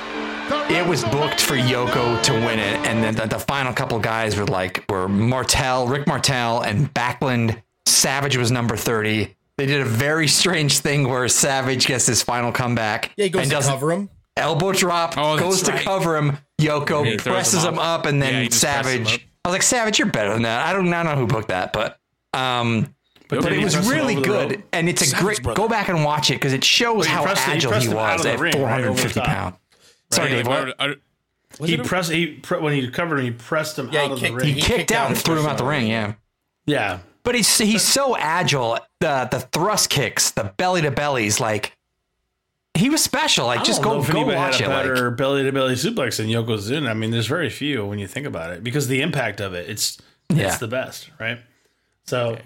it 0.71 0.87
was 0.87 1.03
booked 1.05 1.41
for 1.41 1.55
Yoko 1.55 2.21
to 2.23 2.31
win 2.33 2.59
it, 2.59 2.77
and 2.87 3.03
then 3.03 3.15
the, 3.15 3.25
the 3.25 3.39
final 3.39 3.73
couple 3.73 3.99
guys 3.99 4.37
were 4.37 4.45
like 4.45 4.85
were 4.89 5.09
Martel, 5.09 5.87
Rick 5.87 6.07
Martel, 6.07 6.61
and 6.61 6.93
Backlund. 6.93 7.61
Savage 7.85 8.37
was 8.37 8.51
number 8.51 8.77
thirty. 8.77 9.35
They 9.57 9.65
did 9.65 9.81
a 9.81 9.85
very 9.85 10.27
strange 10.27 10.79
thing 10.79 11.07
where 11.09 11.27
Savage 11.27 11.87
gets 11.87 12.05
his 12.05 12.21
final 12.21 12.51
comeback 12.51 13.11
Yeah, 13.17 13.23
he 13.25 13.29
goes 13.31 13.41
and 13.41 13.49
to 13.49 13.55
does 13.57 13.65
cover 13.67 13.91
him. 13.91 14.09
elbow 14.35 14.71
drop, 14.71 15.15
Oh, 15.17 15.35
that's 15.35 15.41
goes 15.47 15.61
to 15.63 15.71
cover 15.83 16.15
him. 16.15 16.37
Yoko 16.61 17.03
he 17.03 17.17
presses 17.17 17.63
him 17.65 17.73
him 17.73 17.79
up, 17.79 18.05
and 18.05 18.21
then 18.21 18.43
he 18.43 18.49
just 18.49 18.63
presses 18.63 18.93
him 18.93 19.05
Savage. 19.05 19.27
I 19.43 19.49
was 19.49 19.53
like, 19.55 19.63
Savage, 19.63 19.97
you're 19.99 20.09
better 20.11 20.31
than 20.33 20.43
that. 20.43 20.67
I 20.67 20.73
don't, 20.73 20.93
I 20.93 21.01
don't 21.03 21.15
know 21.15 21.19
who 21.21 21.27
booked 21.27 21.47
that, 21.47 21.73
but 21.73 21.97
um, 22.33 22.93
But 23.29 23.41
then 23.43 23.53
it 23.53 23.63
was 23.63 23.75
really 23.89 24.15
good, 24.21 24.63
and 24.71 24.87
it's 24.87 25.01
a 25.01 25.05
Savage 25.05 25.23
great. 25.25 25.43
brother. 25.43 25.57
Go 25.57 25.67
back 25.67 25.89
and 25.89 26.03
watch 26.03 26.29
it 26.31 26.35
because 26.35 26.53
it 26.53 26.63
shows 26.63 27.05
But 27.05 27.07
how 27.07 27.23
pressed- 27.23 27.43
he 27.45 27.51
agile 27.51 27.71
pressed 27.71 27.87
he 27.87 27.93
was 27.93 28.25
at 28.25 28.39
ring, 28.39 28.61
right, 28.61 28.83
over 28.85 29.01
the 29.01 29.09
450 29.09 29.19
top. 29.19 29.27
pounds. 29.27 29.55
Sorry, 30.11 30.29
Dave. 30.29 30.47
What? 30.47 30.69
Are- 30.79 30.89
are- 30.89 30.95
He 31.65 31.73
it 31.73 31.85
pressed. 31.85 32.11
He 32.11 32.27
pre- 32.27 32.59
when 32.59 32.73
he 32.73 32.87
covered 32.89 33.19
him, 33.19 33.25
he 33.25 33.31
pressed 33.31 33.77
him 33.79 33.89
Yeah, 33.91 34.01
out 34.03 34.07
he 34.07 34.13
of 34.13 34.19
the 34.21 34.31
ring. 34.33 34.53
He 34.53 34.61
kicked 34.61 34.91
out 34.91 35.07
and 35.09 35.17
threw 35.17 35.39
him 35.39 35.45
out 35.45 35.57
the 35.57 35.65
ring. 35.65 35.87
Yeah, 35.87 36.13
yeah, 36.65 36.99
but 37.23 37.35
he's 37.35 37.57
he's 37.57 37.81
so 37.83 38.15
agile. 38.17 38.79
The 38.99 39.27
the 39.31 39.39
thrust 39.39 39.89
kicks, 39.89 40.31
the 40.31 40.53
belly 40.57 40.81
to 40.83 40.91
bellies, 40.91 41.39
like 41.39 41.73
he 42.73 42.89
was 42.89 43.03
special. 43.03 43.47
Like 43.47 43.63
just 43.63 43.81
go 43.81 43.99
if 44.01 44.11
go 44.11 44.21
watch 44.25 44.59
had 44.59 44.61
it. 44.61 44.67
a 44.67 44.69
Like 44.69 44.83
better 44.87 45.11
belly 45.11 45.43
to 45.43 45.51
belly 45.51 45.73
suplex 45.75 46.17
than 46.17 46.27
Yokozuna. 46.27 46.89
I 46.89 46.93
mean, 46.93 47.11
there's 47.11 47.27
very 47.27 47.49
few 47.49 47.85
when 47.85 47.97
you 47.99 48.07
think 48.07 48.25
about 48.27 48.51
it 48.51 48.63
because 48.63 48.87
the 48.87 49.01
impact 49.01 49.41
of 49.41 49.53
it. 49.53 49.69
It's 49.69 49.97
Yeah. 50.29 50.47
it's 50.47 50.57
the 50.59 50.67
best, 50.67 51.09
right? 51.19 51.39
So, 52.05 52.37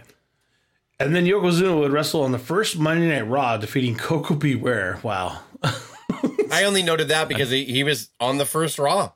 and 1.03 1.15
then 1.15 1.25
Yokozuna 1.25 1.79
would 1.79 1.91
wrestle 1.91 2.23
on 2.23 2.31
the 2.31 2.39
first 2.39 2.77
Monday 2.77 3.07
Night 3.09 3.27
Raw, 3.27 3.57
defeating 3.57 3.95
Koko 3.95 4.33
B. 4.35 4.55
Ware. 4.55 4.99
Wow, 5.03 5.39
I 6.51 6.63
only 6.65 6.83
noted 6.83 7.07
that 7.09 7.27
because 7.27 7.49
he, 7.49 7.65
he 7.65 7.83
was 7.83 8.09
on 8.19 8.37
the 8.37 8.45
first 8.45 8.77
Raw. 8.79 9.11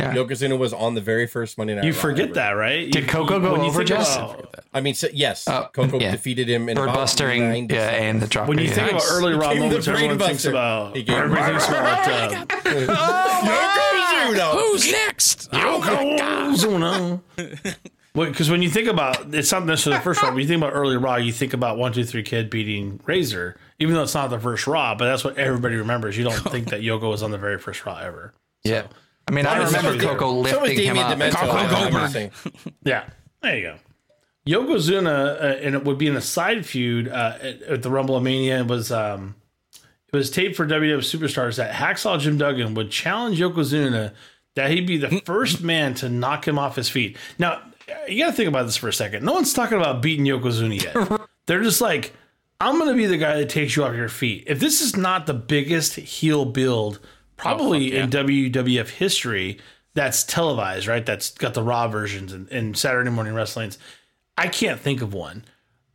Yeah. 0.00 0.14
Yokozuna 0.14 0.58
was 0.58 0.72
on 0.72 0.94
the 0.94 1.00
very 1.00 1.26
first 1.28 1.58
Monday 1.58 1.74
Night 1.76 1.84
you 1.84 1.92
Raw 1.92 2.00
forget 2.00 2.24
ever. 2.26 2.34
that, 2.34 2.50
right? 2.52 2.90
Did 2.90 3.06
Koko 3.08 3.38
go 3.38 3.52
when 3.52 3.60
you 3.62 3.68
over, 3.68 3.78
think 3.80 3.88
Jess? 3.88 4.16
about- 4.16 4.48
I 4.74 4.80
mean, 4.80 4.94
so, 4.94 5.06
yes, 5.12 5.46
Uh, 5.46 5.68
Koko 5.68 6.00
yeah. 6.00 6.10
defeated 6.10 6.48
him 6.48 6.68
in 6.70 6.78
about 6.78 6.96
birdbustering, 6.96 7.40
nine 7.40 7.68
to 7.68 7.74
yeah, 7.74 7.90
and 7.90 8.20
the 8.22 8.26
drop. 8.26 8.48
When 8.48 8.58
you 8.58 8.64
kick. 8.66 8.74
think 8.74 8.90
about 8.92 9.02
early 9.10 9.34
Raw 9.34 9.52
gave 9.52 9.58
him 9.58 9.60
the 9.60 9.66
moments, 9.68 9.86
everyone 9.88 10.16
brain 10.16 10.28
thinks 10.28 10.44
about 10.46 10.96
He 10.96 11.02
gave 11.02 11.16
him- 11.18 11.24
everybody 11.24 11.52
thinks 11.52 11.68
about 11.68 12.08
uh, 12.08 12.46
Yokozuna. 14.32 14.52
Who's 14.54 14.90
next? 14.90 15.50
Yokozuna. 15.52 17.20
Because 18.14 18.50
when 18.50 18.60
you 18.60 18.68
think 18.68 18.88
about 18.88 19.34
it's 19.34 19.50
not 19.52 19.64
necessarily 19.64 19.98
the 19.98 20.04
first 20.04 20.22
Raw, 20.22 20.30
but 20.30 20.36
you 20.38 20.46
think 20.46 20.62
about 20.62 20.74
early 20.74 20.98
Raw, 20.98 21.16
you 21.16 21.32
think 21.32 21.54
about 21.54 21.78
one 21.78 21.92
two 21.92 22.04
three 22.04 22.22
Kid 22.22 22.50
beating 22.50 23.00
Razor, 23.06 23.56
even 23.78 23.94
though 23.94 24.02
it's 24.02 24.14
not 24.14 24.28
the 24.28 24.38
first 24.38 24.66
Raw, 24.66 24.94
but 24.94 25.06
that's 25.06 25.24
what 25.24 25.38
everybody 25.38 25.76
remembers. 25.76 26.18
You 26.18 26.24
don't 26.24 26.34
think 26.52 26.68
that 26.68 26.82
Yoko 26.82 27.08
was 27.10 27.22
on 27.22 27.30
the 27.30 27.38
very 27.38 27.58
first 27.58 27.84
Raw 27.86 27.96
ever. 27.96 28.34
Yeah. 28.64 28.86
I 29.28 29.30
mean, 29.32 29.46
I 29.46 29.56
remember 29.64 29.98
so- 29.98 30.08
Koko 30.08 30.44
So 30.44 30.60
was 30.60 30.68
lifting 30.68 30.78
him 30.88 30.96
Damien 30.96 31.06
up. 31.06 31.18
Demento. 31.18 31.34
Coco 31.36 31.90
Goldberg. 31.90 32.32
Yeah, 32.84 33.04
there 33.40 33.56
you 33.56 33.62
go. 33.62 33.76
Yokozuna, 34.46 35.40
uh, 35.40 35.44
and 35.62 35.74
it 35.74 35.84
would 35.84 35.98
be 35.98 36.08
in 36.08 36.16
a 36.16 36.20
side 36.20 36.66
feud 36.66 37.08
uh, 37.08 37.38
at, 37.40 37.62
at 37.62 37.82
the 37.82 37.90
Rumble 37.90 38.16
of 38.16 38.22
Mania. 38.24 38.60
It 38.60 38.66
was 38.66 38.90
um, 38.90 39.36
it 40.12 40.16
was 40.16 40.30
taped 40.30 40.56
for 40.56 40.66
WWF 40.66 40.98
Superstars 40.98 41.56
that 41.56 41.72
Hacksaw 41.72 42.18
Jim 42.18 42.38
Duggan 42.38 42.74
would 42.74 42.90
challenge 42.90 43.38
Yokozuna 43.38 44.12
that 44.54 44.70
he'd 44.70 44.86
be 44.86 44.98
the 44.98 45.22
first 45.24 45.62
man 45.62 45.94
to 45.94 46.08
knock 46.08 46.46
him 46.46 46.58
off 46.58 46.76
his 46.76 46.88
feet. 46.88 47.16
Now 47.38 47.62
you 48.08 48.22
got 48.24 48.30
to 48.30 48.32
think 48.36 48.48
about 48.48 48.64
this 48.66 48.76
for 48.76 48.88
a 48.88 48.92
second. 48.92 49.24
No 49.24 49.32
one's 49.32 49.52
talking 49.52 49.78
about 49.78 50.02
beating 50.02 50.24
Yokozuna 50.26 50.82
yet. 50.82 51.20
They're 51.46 51.62
just 51.62 51.80
like, 51.80 52.12
I'm 52.60 52.78
going 52.78 52.90
to 52.90 52.96
be 52.96 53.06
the 53.06 53.16
guy 53.16 53.36
that 53.38 53.48
takes 53.48 53.76
you 53.76 53.84
off 53.84 53.94
your 53.94 54.08
feet. 54.08 54.44
If 54.46 54.60
this 54.60 54.80
is 54.80 54.96
not 54.96 55.26
the 55.26 55.34
biggest 55.34 55.96
heel 55.96 56.44
build, 56.44 57.00
probably 57.36 57.98
Oh, 57.98 58.06
fuck 58.06 58.14
in 58.14 58.26
WWF 58.26 58.88
history, 58.88 59.58
that's 59.94 60.22
televised, 60.24 60.86
right? 60.86 61.04
That's 61.04 61.30
got 61.32 61.54
the 61.54 61.62
Raw 61.62 61.88
versions 61.88 62.32
and, 62.32 62.48
and 62.50 62.76
Saturday 62.76 63.10
morning 63.10 63.34
wrestlings. 63.34 63.78
I 64.38 64.48
can't 64.48 64.80
think 64.80 65.02
of 65.02 65.12
one. 65.12 65.44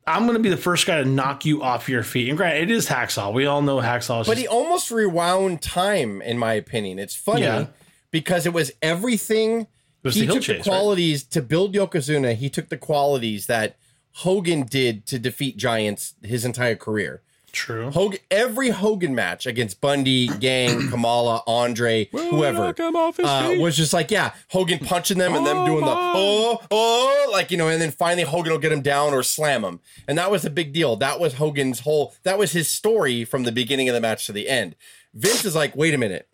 I'm 0.06 0.23
going 0.23 0.38
to 0.38 0.43
be 0.43 0.50
the 0.50 0.56
first 0.58 0.86
guy 0.88 1.02
to 1.02 1.06
knock 1.10 1.45
you 1.45 1.62
off 1.63 1.89
your 1.89 2.04
feet. 2.04 2.30
And 2.30 2.38
granted, 2.38 2.63
it 2.63 2.71
is 2.71 2.88
Hacksaw. 2.88 3.34
We 3.34 3.45
all 3.45 3.62
know 3.62 3.78
Hacksaw. 3.78 4.21
Is 4.21 4.28
But 4.28 4.34
just- 4.34 4.39
he 4.41 4.47
almost 4.47 4.91
rewound 4.91 5.62
time, 5.62 6.21
in 6.21 6.38
my 6.38 6.54
opinion. 6.54 6.97
It's 7.00 7.15
funny 7.15 7.41
Yeah. 7.41 7.67
because 8.12 8.45
it 8.45 8.54
was 8.54 8.71
everything. 8.82 9.67
Was 10.04 10.16
he 10.16 10.26
the 10.26 10.34
took 10.34 10.44
chase, 10.44 10.64
the 10.64 10.72
right? 10.72 10.78
qualities 10.78 11.24
to 11.24 11.42
build 11.42 11.74
Yokozuna. 11.74 12.36
He 12.36 12.50
took 12.50 12.70
the 12.70 12.78
qualities 12.78 13.48
that 13.48 13.78
Hogan 14.14 14.64
did 14.64 15.06
to 15.08 15.20
defeat 15.20 15.58
giants 15.58 16.16
his 16.24 16.46
entire 16.46 16.76
career. 16.76 17.22
True. 17.52 17.90
Hogan, 17.90 18.20
every 18.30 18.70
Hogan 18.70 19.16
match 19.16 19.48
against 19.48 19.82
Bundy, 19.82 20.28
Gang, 20.28 20.90
Kamala, 20.92 21.42
Andre, 21.48 22.06
whoever, 22.12 22.60
knock 22.60 22.80
him 22.80 22.96
off 22.96 23.18
his 23.18 23.26
uh, 23.26 23.56
was 23.60 23.76
just 23.76 23.94
like, 23.94 24.12
yeah, 24.12 24.34
Hogan 24.50 24.80
punching 24.80 25.18
them 25.18 25.34
and 25.34 25.46
them 25.46 25.66
doing 25.66 25.84
the 25.84 25.92
oh, 25.92 26.62
oh, 26.70 27.30
like, 27.32 27.50
you 27.50 27.58
know, 27.58 27.68
and 27.68 27.82
then 27.82 27.92
finally 27.92 28.24
Hogan 28.24 28.52
will 28.52 28.60
get 28.60 28.72
him 28.72 28.82
down 28.82 29.14
or 29.14 29.24
slam 29.24 29.64
him. 29.64 29.80
And 30.08 30.18
that 30.18 30.30
was 30.30 30.46
a 30.46 30.50
big 30.50 30.74
deal. 30.74 30.96
That 30.98 31.20
was 31.20 31.36
Hogan's 31.36 31.80
whole, 31.80 32.14
that 32.24 32.38
was 32.38 32.52
his 32.52 32.68
story 32.68 33.26
from 33.26 33.44
the 33.44 33.52
beginning 33.52 33.90
of 33.90 33.96
the 33.96 34.02
match 34.02 34.28
to 34.28 34.34
the 34.34 34.50
end. 34.50 34.76
Vince 35.14 35.46
is 35.46 35.56
like, 35.56 35.76
wait 35.76 35.94
a 35.94 35.98
minute. 35.98 36.28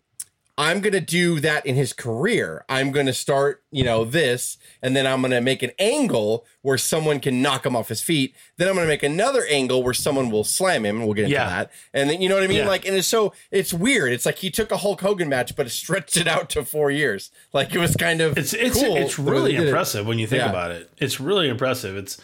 I'm 0.56 0.80
going 0.80 0.92
to 0.92 1.00
do 1.00 1.40
that 1.40 1.66
in 1.66 1.74
his 1.74 1.92
career. 1.92 2.64
I'm 2.68 2.92
going 2.92 3.06
to 3.06 3.12
start, 3.12 3.64
you 3.72 3.82
know, 3.82 4.04
this, 4.04 4.56
and 4.80 4.94
then 4.94 5.04
I'm 5.04 5.20
going 5.20 5.32
to 5.32 5.40
make 5.40 5.64
an 5.64 5.72
angle 5.80 6.44
where 6.62 6.78
someone 6.78 7.18
can 7.18 7.42
knock 7.42 7.66
him 7.66 7.74
off 7.74 7.88
his 7.88 8.00
feet. 8.00 8.36
Then 8.56 8.68
I'm 8.68 8.74
going 8.76 8.84
to 8.86 8.88
make 8.88 9.02
another 9.02 9.44
angle 9.50 9.82
where 9.82 9.92
someone 9.94 10.30
will 10.30 10.44
slam 10.44 10.84
him, 10.86 10.96
and 10.98 11.04
we'll 11.06 11.14
get 11.14 11.24
into 11.24 11.34
Yeah. 11.34 11.48
that. 11.48 11.72
And 11.92 12.08
then, 12.08 12.22
you 12.22 12.28
know 12.28 12.36
what 12.36 12.44
I 12.44 12.46
mean? 12.46 12.58
Yeah. 12.58 12.68
Like, 12.68 12.86
and 12.86 12.94
it's 12.96 13.08
so, 13.08 13.32
it's 13.50 13.74
weird. 13.74 14.12
It's 14.12 14.24
like 14.24 14.36
he 14.38 14.50
took 14.50 14.70
a 14.70 14.76
Hulk 14.76 15.00
Hogan 15.00 15.28
match, 15.28 15.56
but 15.56 15.66
it 15.66 15.70
stretched 15.70 16.16
it 16.16 16.28
out 16.28 16.48
to 16.50 16.64
four 16.64 16.88
years. 16.90 17.32
Like, 17.52 17.74
it 17.74 17.78
was 17.80 17.96
kind 17.96 18.20
of 18.20 18.38
It's 18.38 18.54
it's 18.54 18.80
cool 18.80 18.96
it's 18.96 19.18
really 19.18 19.52
did 19.52 19.62
it. 19.62 19.66
impressive 19.66 20.06
when 20.06 20.20
you 20.20 20.28
think 20.28 20.42
Yeah. 20.42 20.50
about 20.50 20.70
it. 20.70 20.88
It's 20.98 21.18
really 21.18 21.48
impressive. 21.48 21.96
It's 21.96 22.16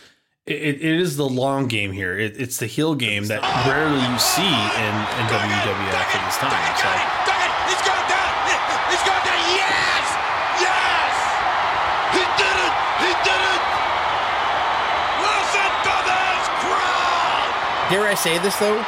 it, 0.46 0.54
it 0.56 0.82
is 1.00 1.16
the 1.16 1.28
long 1.28 1.66
game 1.68 1.90
here. 1.92 2.18
It, 2.18 2.40
it's 2.40 2.58
the 2.58 2.66
heel 2.66 2.94
game 2.94 3.26
that 3.26 3.42
rarely 3.66 4.00
you 4.00 4.18
see 4.18 4.42
in, 4.42 4.94
in 5.18 5.26
WWF 5.26 6.14
at 6.14 6.26
this 6.26 6.38
time. 6.38 6.76
So 7.26 7.39
dare 17.90 18.06
I 18.06 18.14
say 18.14 18.38
this 18.38 18.56
though? 18.56 18.84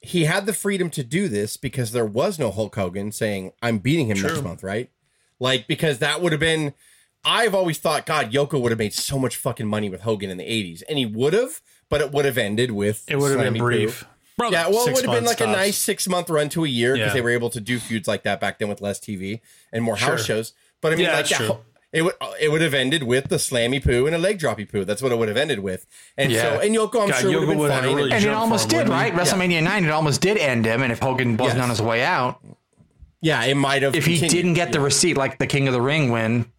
He 0.00 0.24
had 0.24 0.46
the 0.46 0.52
freedom 0.52 0.90
to 0.90 1.04
do 1.04 1.28
this 1.28 1.56
because 1.56 1.92
there 1.92 2.06
was 2.06 2.38
no 2.38 2.50
Hulk 2.50 2.74
Hogan 2.74 3.12
saying, 3.12 3.52
I'm 3.62 3.78
beating 3.78 4.08
him 4.08 4.16
True. 4.16 4.30
next 4.30 4.42
month, 4.42 4.62
right? 4.62 4.90
Like, 5.38 5.66
because 5.66 5.98
that 5.98 6.20
would 6.20 6.32
have 6.32 6.40
been. 6.40 6.74
I've 7.22 7.54
always 7.54 7.76
thought, 7.76 8.06
God, 8.06 8.32
Yoko 8.32 8.58
would 8.62 8.72
have 8.72 8.78
made 8.78 8.94
so 8.94 9.18
much 9.18 9.36
fucking 9.36 9.66
money 9.66 9.90
with 9.90 10.00
Hogan 10.00 10.30
in 10.30 10.38
the 10.38 10.44
80s. 10.44 10.82
And 10.88 10.96
he 10.96 11.04
would 11.04 11.34
have, 11.34 11.60
but 11.90 12.00
it 12.00 12.12
would 12.12 12.24
have 12.24 12.38
ended 12.38 12.70
with. 12.70 13.04
It 13.08 13.16
would 13.16 13.38
have 13.38 13.40
been 13.40 13.58
brief. 13.58 14.06
Brother, 14.38 14.56
yeah, 14.56 14.68
well, 14.68 14.88
it 14.88 14.94
would 14.94 15.04
have 15.04 15.14
been 15.14 15.26
like 15.26 15.36
tops. 15.36 15.50
a 15.50 15.52
nice 15.52 15.76
six 15.76 16.08
month 16.08 16.30
run 16.30 16.48
to 16.50 16.64
a 16.64 16.68
year 16.68 16.94
because 16.94 17.08
yeah. 17.08 17.12
they 17.12 17.20
were 17.20 17.28
able 17.28 17.50
to 17.50 17.60
do 17.60 17.78
feuds 17.78 18.08
like 18.08 18.22
that 18.22 18.40
back 18.40 18.58
then 18.58 18.70
with 18.70 18.80
less 18.80 18.98
TV 18.98 19.40
and 19.70 19.84
more 19.84 19.98
sure. 19.98 20.12
house 20.12 20.24
shows. 20.24 20.54
But 20.80 20.94
I 20.94 20.96
mean, 20.96 21.04
yeah, 21.04 21.16
like, 21.16 21.30
yeah, 21.30 21.56
it 21.92 22.02
would 22.02 22.14
uh, 22.20 22.32
it 22.38 22.50
would 22.50 22.60
have 22.60 22.74
ended 22.74 23.02
with 23.02 23.28
the 23.28 23.36
slammy 23.36 23.82
poo 23.82 24.06
and 24.06 24.14
a 24.14 24.18
leg 24.18 24.38
droppy 24.38 24.70
poo. 24.70 24.84
That's 24.84 25.02
what 25.02 25.10
it 25.10 25.18
would 25.18 25.28
have 25.28 25.36
ended 25.36 25.58
with. 25.58 25.86
And 26.16 26.30
yeah. 26.30 26.42
so 26.42 26.60
and 26.60 26.74
Yoko, 26.74 27.02
I'm 27.02 27.08
God, 27.10 27.20
sure 27.20 27.32
Yoko 27.32 27.56
would 27.56 27.70
have 27.70 27.82
been 27.82 27.90
fine. 27.90 27.96
Really 27.96 28.12
and, 28.12 28.24
it 28.24 28.30
almost 28.30 28.72
him, 28.72 28.84
did, 28.84 28.88
right? 28.88 29.12
WrestleMania 29.12 29.62
nine, 29.62 29.84
it 29.84 29.90
almost 29.90 30.20
did 30.20 30.36
end 30.36 30.66
him. 30.66 30.82
And 30.82 30.92
if 30.92 31.00
Hogan 31.00 31.36
wasn't 31.36 31.58
yes. 31.58 31.64
on 31.64 31.70
his 31.70 31.82
way 31.82 32.04
out, 32.04 32.40
yeah, 33.20 33.42
it 33.44 33.56
might 33.56 33.82
have. 33.82 33.96
If 33.96 34.04
continued. 34.04 34.30
he 34.30 34.36
didn't 34.36 34.54
get 34.54 34.72
the 34.72 34.80
receipt 34.80 35.16
like 35.16 35.38
the 35.38 35.48
King 35.48 35.66
of 35.66 35.74
the 35.74 35.82
Ring 35.82 36.12
win, 36.12 36.50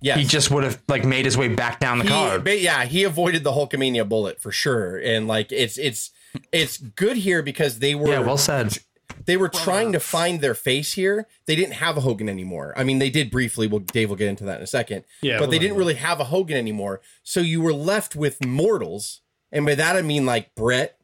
yeah, 0.00 0.16
he 0.16 0.24
just 0.24 0.50
would 0.50 0.64
have 0.64 0.82
like 0.88 1.04
made 1.04 1.26
his 1.26 1.36
way 1.36 1.48
back 1.48 1.78
down 1.78 1.98
the 1.98 2.04
he, 2.04 2.10
card. 2.10 2.42
But 2.42 2.60
yeah, 2.60 2.84
he 2.84 3.04
avoided 3.04 3.44
the 3.44 3.52
Hulkamania 3.52 4.08
bullet 4.08 4.40
for 4.40 4.50
sure. 4.50 4.98
And 4.98 5.28
like 5.28 5.52
it's 5.52 5.78
it's 5.78 6.10
it's 6.52 6.78
good 6.78 7.18
here 7.18 7.42
because 7.42 7.78
they 7.78 7.94
were 7.94 8.08
yeah, 8.08 8.20
well 8.20 8.38
said 8.38 8.76
they 9.30 9.36
were 9.36 9.48
trying 9.48 9.92
to 9.92 10.00
find 10.00 10.40
their 10.40 10.56
face 10.56 10.94
here. 10.94 11.28
They 11.46 11.54
didn't 11.54 11.74
have 11.74 11.96
a 11.96 12.00
Hogan 12.00 12.28
anymore. 12.28 12.74
I 12.76 12.82
mean, 12.82 12.98
they 12.98 13.10
did 13.10 13.30
briefly. 13.30 13.68
Well, 13.68 13.78
Dave 13.78 14.08
will 14.08 14.16
get 14.16 14.26
into 14.26 14.42
that 14.42 14.56
in 14.56 14.64
a 14.64 14.66
second. 14.66 15.04
Yeah, 15.22 15.38
but 15.38 15.52
they 15.52 15.58
didn't 15.60 15.76
really 15.76 15.94
have 15.94 16.18
a 16.18 16.24
Hogan 16.24 16.56
anymore. 16.56 17.00
So 17.22 17.38
you 17.38 17.60
were 17.60 17.72
left 17.72 18.16
with 18.16 18.44
mortals, 18.44 19.20
and 19.52 19.64
by 19.64 19.76
that 19.76 19.94
I 19.94 20.02
mean 20.02 20.26
like 20.26 20.56
Bret, 20.56 20.98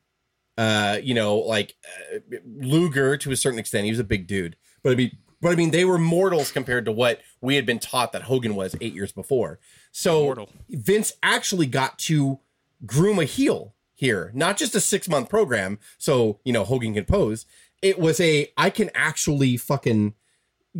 uh, 0.58 0.98
you 1.00 1.14
know, 1.14 1.36
like 1.36 1.76
uh, 2.12 2.18
Luger 2.44 3.16
to 3.16 3.30
a 3.30 3.36
certain 3.36 3.60
extent. 3.60 3.84
He 3.84 3.92
was 3.92 4.00
a 4.00 4.04
big 4.04 4.26
dude, 4.26 4.56
but 4.82 4.90
I 4.90 4.96
mean, 4.96 5.16
but 5.40 5.52
I 5.52 5.54
mean, 5.54 5.70
they 5.70 5.84
were 5.84 5.96
mortals 5.96 6.50
compared 6.50 6.84
to 6.86 6.92
what 6.92 7.20
we 7.40 7.54
had 7.54 7.64
been 7.64 7.78
taught 7.78 8.10
that 8.10 8.22
Hogan 8.22 8.56
was 8.56 8.74
eight 8.80 8.92
years 8.92 9.12
before. 9.12 9.60
So 9.92 10.24
Mortal. 10.24 10.48
Vince 10.68 11.12
actually 11.22 11.66
got 11.66 11.96
to 12.00 12.40
groom 12.84 13.20
a 13.20 13.24
heel 13.24 13.76
here, 13.96 14.30
not 14.34 14.56
just 14.56 14.74
a 14.74 14.80
six 14.80 15.08
month 15.08 15.28
program. 15.28 15.78
So, 15.98 16.38
you 16.44 16.52
know, 16.52 16.64
Hogan 16.64 16.94
can 16.94 17.04
pose 17.04 17.46
it 17.82 17.98
was 17.98 18.20
a 18.20 18.52
I 18.56 18.70
can 18.70 18.90
actually 18.94 19.56
fucking 19.56 20.14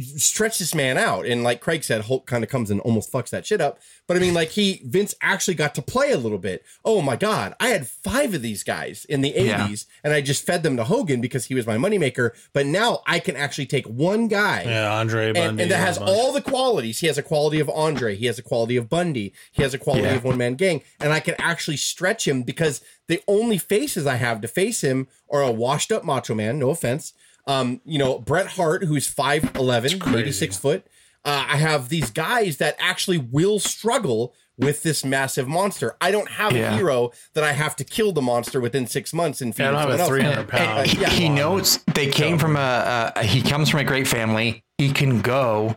stretch 0.01 0.59
this 0.59 0.75
man 0.75 0.99
out. 0.99 1.27
And 1.27 1.43
like 1.43 1.61
Craig 1.61 1.85
said, 1.85 2.03
Hulk 2.03 2.27
kind 2.27 2.45
of 2.45 2.51
comes 2.51 2.71
and 2.71 2.81
almost 2.81 3.13
fucks 3.13 3.31
that 3.31 3.47
shit 3.47 3.61
up. 3.61 3.79
But 4.07 4.17
I 4.17 4.21
mean, 4.21 4.35
like 4.35 4.51
he 4.51 4.83
Vince 4.85 5.15
actually 5.21 5.55
got 5.55 5.75
to 5.77 5.83
play 5.83 6.13
a 6.13 6.19
little 6.19 6.39
bit. 6.39 6.65
Oh 6.85 7.03
my 7.03 7.17
God, 7.17 7.55
I 7.61 7.69
had 7.69 7.87
five 7.87 8.35
of 8.35 8.43
these 8.43 8.63
guys 8.63 9.05
in 9.09 9.21
the 9.21 9.33
80s 9.33 9.47
yeah. 9.47 9.77
and 10.05 10.13
I 10.13 10.21
just 10.21 10.47
fed 10.47 10.63
them 10.63 10.77
to 10.77 10.85
Hogan 10.85 11.21
because 11.21 11.47
he 11.47 11.55
was 11.55 11.67
my 11.67 11.77
moneymaker. 11.77 12.31
But 12.53 12.67
now 12.67 13.03
I 13.07 13.19
can 13.19 13.37
actually 13.37 13.67
take 13.67 13.87
one 13.87 14.29
guy. 14.29 14.63
Yeah, 14.65 14.93
Andre 14.93 15.33
Bundy. 15.33 15.41
And, 15.41 15.61
and 15.61 15.71
that 15.71 15.87
has 15.87 15.99
all 15.99 16.33
the 16.33 16.43
qualities. 16.43 17.01
He 17.01 17.07
has 17.07 17.19
a 17.19 17.23
quality 17.23 17.61
of 17.61 17.71
Andre, 17.71 18.15
he 18.15 18.27
has 18.27 18.39
a 18.39 18.43
quality 18.43 18.77
of 18.77 18.89
Bundy, 18.89 19.33
he 19.53 19.63
has 19.63 19.75
a 19.75 19.79
quality 19.79 20.05
yeah. 20.05 20.15
of 20.15 20.25
one 20.25 20.39
man 20.39 20.55
gang. 20.55 20.83
And 21.01 21.13
I 21.13 21.21
can 21.21 21.35
actually 21.39 21.77
stretch 21.77 22.27
him 22.27 22.43
because 22.43 22.81
the 23.09 23.23
only 23.29 23.59
faces 23.59 24.07
I 24.07 24.17
have 24.17 24.41
to 24.41 24.49
face 24.49 24.83
him 24.83 25.09
are 25.31 25.43
a 25.43 25.51
washed 25.51 25.93
up 25.93 26.05
macho 26.05 26.35
man, 26.35 26.59
no 26.59 26.71
offense, 26.71 27.13
um, 27.47 27.81
you 27.85 27.99
know, 27.99 28.19
Bret 28.19 28.49
Hart, 28.49 28.85
who's 28.85 29.13
5'11, 29.13 30.13
maybe 30.13 30.33
six 30.33 30.57
foot. 30.57 30.87
Uh, 31.25 31.45
I 31.49 31.57
have 31.57 31.89
these 31.89 32.11
guys 32.11 32.59
that 32.59 32.77
actually 32.79 33.19
will 33.19 33.59
struggle 33.59 34.35
with 34.59 34.83
this 34.83 35.05
massive 35.05 35.49
monster. 35.49 35.97
I 36.01 36.11
don't 36.11 36.31
have 36.31 36.53
yeah. 36.53 36.73
a 36.73 36.77
hero 36.77 37.11
that 37.35 37.45
I 37.45 37.53
have 37.53 37.77
to 37.77 37.85
kill 37.85 38.13
the 38.13 38.23
monster 38.23 38.61
within 38.61 38.87
six 38.87 39.13
months 39.13 39.41
and 39.41 39.55
feed 39.55 39.67
I 39.67 39.97
don't 39.97 40.07
300 40.07 40.49
pounds. 40.49 40.93
He, 40.93 40.99
uh, 40.99 41.01
yeah. 41.03 41.11
he 41.11 41.29
knows 41.29 41.79
they 41.95 42.07
came 42.07 42.39
from 42.39 42.57
a, 42.57 43.13
a, 43.17 43.25
he 43.25 43.43
comes 43.43 43.69
from 43.69 43.81
a 43.81 43.85
great 43.85 44.09
family. 44.09 44.65
He 44.79 44.93
can 44.93 45.21
go. 45.21 45.77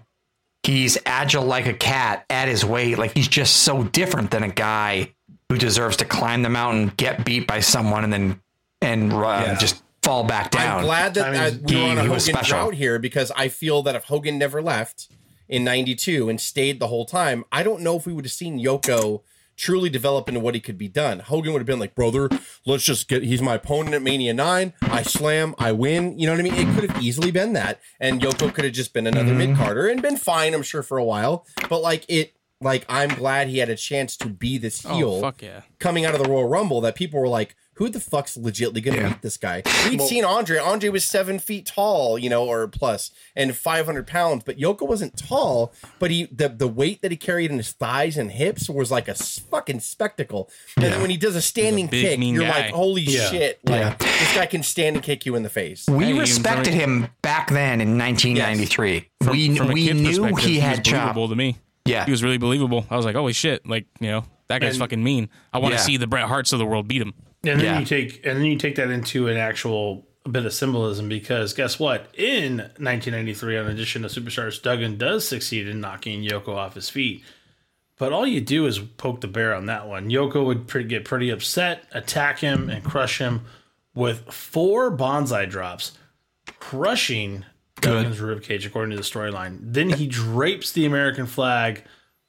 He's 0.63 0.97
agile 1.05 1.45
like 1.45 1.65
a 1.65 1.73
cat 1.73 2.25
at 2.29 2.47
his 2.47 2.63
weight. 2.63 2.97
Like 2.97 3.15
he's 3.15 3.27
just 3.27 3.57
so 3.57 3.83
different 3.83 4.31
than 4.31 4.43
a 4.43 4.49
guy 4.49 5.13
who 5.49 5.57
deserves 5.57 5.97
to 5.97 6.05
climb 6.05 6.43
the 6.43 6.49
mountain, 6.49 6.93
get 6.95 7.25
beat 7.25 7.47
by 7.47 7.59
someone, 7.59 8.03
and 8.03 8.13
then 8.13 8.41
and 8.81 9.11
just 9.59 9.83
fall 10.09 10.23
back 10.23 10.51
down. 10.51 10.79
I'm 10.79 10.85
glad 10.85 11.13
that 11.13 11.27
I 11.27 11.51
mean, 11.51 11.63
we're 11.63 11.91
on 11.91 11.97
a 11.99 12.05
Hogan 12.05 12.43
drought 12.43 12.73
here 12.73 12.97
because 12.97 13.31
I 13.35 13.47
feel 13.47 13.83
that 13.83 13.95
if 13.95 14.05
Hogan 14.05 14.39
never 14.39 14.61
left 14.61 15.07
in 15.47 15.63
'92 15.63 16.29
and 16.29 16.41
stayed 16.41 16.79
the 16.79 16.87
whole 16.87 17.05
time, 17.05 17.45
I 17.51 17.61
don't 17.63 17.81
know 17.81 17.95
if 17.95 18.07
we 18.07 18.13
would 18.13 18.25
have 18.25 18.31
seen 18.31 18.59
Yoko 18.59 19.21
truly 19.55 19.89
develop 19.89 20.29
into 20.29 20.39
what 20.39 20.55
he 20.55 20.61
could 20.61 20.77
be 20.77 20.87
done. 20.87 21.19
Hogan 21.19 21.51
would 21.51 21.59
have 21.59 21.67
been 21.67 21.79
like, 21.79 21.93
brother, 21.93 22.29
let's 22.65 22.85
just 22.85 23.09
get, 23.09 23.23
he's 23.23 23.41
my 23.41 23.55
opponent 23.55 23.93
at 23.93 24.01
Mania 24.01 24.33
9. 24.33 24.71
I 24.81 25.03
slam, 25.03 25.53
I 25.59 25.73
win. 25.73 26.17
You 26.17 26.27
know 26.27 26.31
what 26.31 26.39
I 26.39 26.43
mean? 26.43 26.53
It 26.53 26.73
could 26.73 26.89
have 26.89 27.03
easily 27.03 27.29
been 27.29 27.51
that. 27.53 27.81
And 27.99 28.21
Yoko 28.21 28.53
could 28.53 28.63
have 28.63 28.73
just 28.73 28.93
been 28.93 29.05
another 29.05 29.31
mm-hmm. 29.31 29.51
mid 29.51 29.57
Carter 29.57 29.87
and 29.87 30.01
been 30.01 30.15
fine, 30.15 30.53
I'm 30.53 30.63
sure, 30.63 30.81
for 30.81 30.97
a 30.97 31.03
while. 31.03 31.45
But 31.67 31.81
like, 31.81 32.05
it, 32.07 32.35
like, 32.61 32.85
I'm 32.87 33.09
glad 33.09 33.49
he 33.49 33.57
had 33.57 33.69
a 33.69 33.75
chance 33.75 34.15
to 34.17 34.29
be 34.29 34.57
this 34.57 34.85
oh, 34.85 34.95
heel 34.95 35.25
oh, 35.25 35.33
yeah. 35.41 35.63
coming 35.77 36.05
out 36.05 36.15
of 36.15 36.23
the 36.23 36.29
Royal 36.29 36.47
Rumble 36.47 36.79
that 36.81 36.95
people 36.95 37.19
were 37.19 37.27
like, 37.27 37.57
who 37.79 37.87
the 37.87 37.99
fuck's 37.99 38.37
legitly 38.37 38.83
going 38.83 38.97
to 38.97 39.01
yeah. 39.01 39.09
beat 39.09 39.21
this 39.21 39.37
guy? 39.37 39.63
We'd 39.89 39.99
well, 39.99 40.07
seen 40.07 40.25
Andre. 40.25 40.57
Andre 40.57 40.89
was 40.89 41.05
seven 41.05 41.39
feet 41.39 41.65
tall, 41.65 42.19
you 42.19 42.29
know, 42.29 42.45
or 42.45 42.67
plus, 42.67 43.09
and 43.37 43.55
five 43.55 43.85
hundred 43.85 44.05
pounds. 44.05 44.43
But 44.43 44.57
Yoko 44.57 44.85
wasn't 44.85 45.17
tall, 45.17 45.73
but 45.97 46.11
he 46.11 46.25
the 46.25 46.49
the 46.49 46.67
weight 46.67 47.01
that 47.01 47.11
he 47.11 47.17
carried 47.17 47.51
in 47.51 47.57
his 47.57 47.71
thighs 47.71 48.17
and 48.17 48.31
hips 48.33 48.69
was 48.69 48.91
like 48.91 49.07
a 49.07 49.15
fucking 49.15 49.79
spectacle. 49.79 50.49
And 50.75 50.85
yeah. 50.87 51.01
when 51.01 51.09
he 51.09 51.15
does 51.15 51.37
a 51.37 51.41
standing 51.41 51.85
a 51.85 51.87
big, 51.87 52.19
kick, 52.19 52.27
you're 52.27 52.43
guy. 52.43 52.65
like, 52.65 52.71
holy 52.71 53.03
yeah. 53.03 53.29
shit! 53.29 53.59
Like 53.63 53.97
this 53.97 54.35
guy 54.35 54.45
can 54.45 54.61
stand 54.61 54.97
and 54.97 55.03
kick 55.03 55.25
you 55.25 55.35
in 55.35 55.43
the 55.43 55.49
face. 55.49 55.87
We 55.87 56.11
respected 56.11 56.73
him 56.73 57.07
back 57.21 57.49
then 57.49 57.79
in 57.79 57.97
1993. 57.97 58.93
Yes. 58.93 59.03
From, 59.23 59.31
we 59.31 59.55
from 59.55 59.67
we 59.69 59.93
knew 59.93 60.35
he 60.35 60.59
had 60.59 60.85
he 60.85 60.91
chop. 60.91 61.15
To 61.15 61.35
me, 61.35 61.57
yeah, 61.85 62.03
he 62.03 62.11
was 62.11 62.23
really 62.23 62.37
believable. 62.37 62.85
I 62.89 62.97
was 62.97 63.05
like, 63.05 63.15
holy 63.15 63.33
shit! 63.33 63.65
Like 63.65 63.85
you 64.01 64.09
know. 64.09 64.25
That 64.49 64.61
guy's 64.61 64.71
and, 64.71 64.79
fucking 64.79 65.03
mean. 65.03 65.29
I 65.53 65.59
want 65.59 65.75
to 65.75 65.79
see 65.79 65.97
the 65.97 66.07
Bret 66.07 66.27
Harts 66.27 66.53
of 66.53 66.57
the 66.57 66.65
world 66.65 66.87
beat 66.87 67.03
him. 67.03 67.13
And 67.43 67.59
then 67.59 67.65
yeah. 67.65 67.79
you 67.79 67.85
take 67.85 68.25
and 68.25 68.37
then 68.37 68.45
you 68.45 68.57
take 68.57 68.75
that 68.75 68.89
into 68.89 69.27
an 69.27 69.37
actual 69.37 70.05
bit 70.29 70.45
of 70.45 70.53
symbolism 70.53 71.09
because 71.09 71.53
guess 71.53 71.79
what? 71.79 72.13
In 72.15 72.57
1993, 72.57 73.57
on 73.57 73.67
Edition 73.67 74.05
of 74.05 74.11
Superstars, 74.11 74.61
Duggan 74.61 74.97
does 74.97 75.27
succeed 75.27 75.67
in 75.67 75.79
knocking 75.79 76.23
Yoko 76.23 76.49
off 76.49 76.75
his 76.75 76.89
feet. 76.89 77.23
But 77.97 78.13
all 78.13 78.25
you 78.25 78.39
do 78.39 78.65
is 78.65 78.79
poke 78.79 79.21
the 79.21 79.27
bear 79.27 79.53
on 79.53 79.65
that 79.65 79.87
one. 79.87 80.09
Yoko 80.09 80.45
would 80.45 80.67
pre- 80.67 80.85
get 80.85 81.03
pretty 81.03 81.29
upset, 81.29 81.83
attack 81.91 82.39
him, 82.39 82.69
and 82.69 82.83
crush 82.83 83.17
him 83.17 83.41
with 83.93 84.31
four 84.31 84.89
banzai 84.89 85.45
drops, 85.45 85.97
crushing 86.59 87.43
Duggan's 87.81 88.19
ribcage, 88.19 88.65
according 88.65 88.91
to 88.91 88.97
the 88.97 89.03
storyline. 89.03 89.59
Then 89.61 89.89
he 89.89 90.07
drapes 90.07 90.71
the 90.71 90.85
American 90.85 91.25
flag 91.25 91.83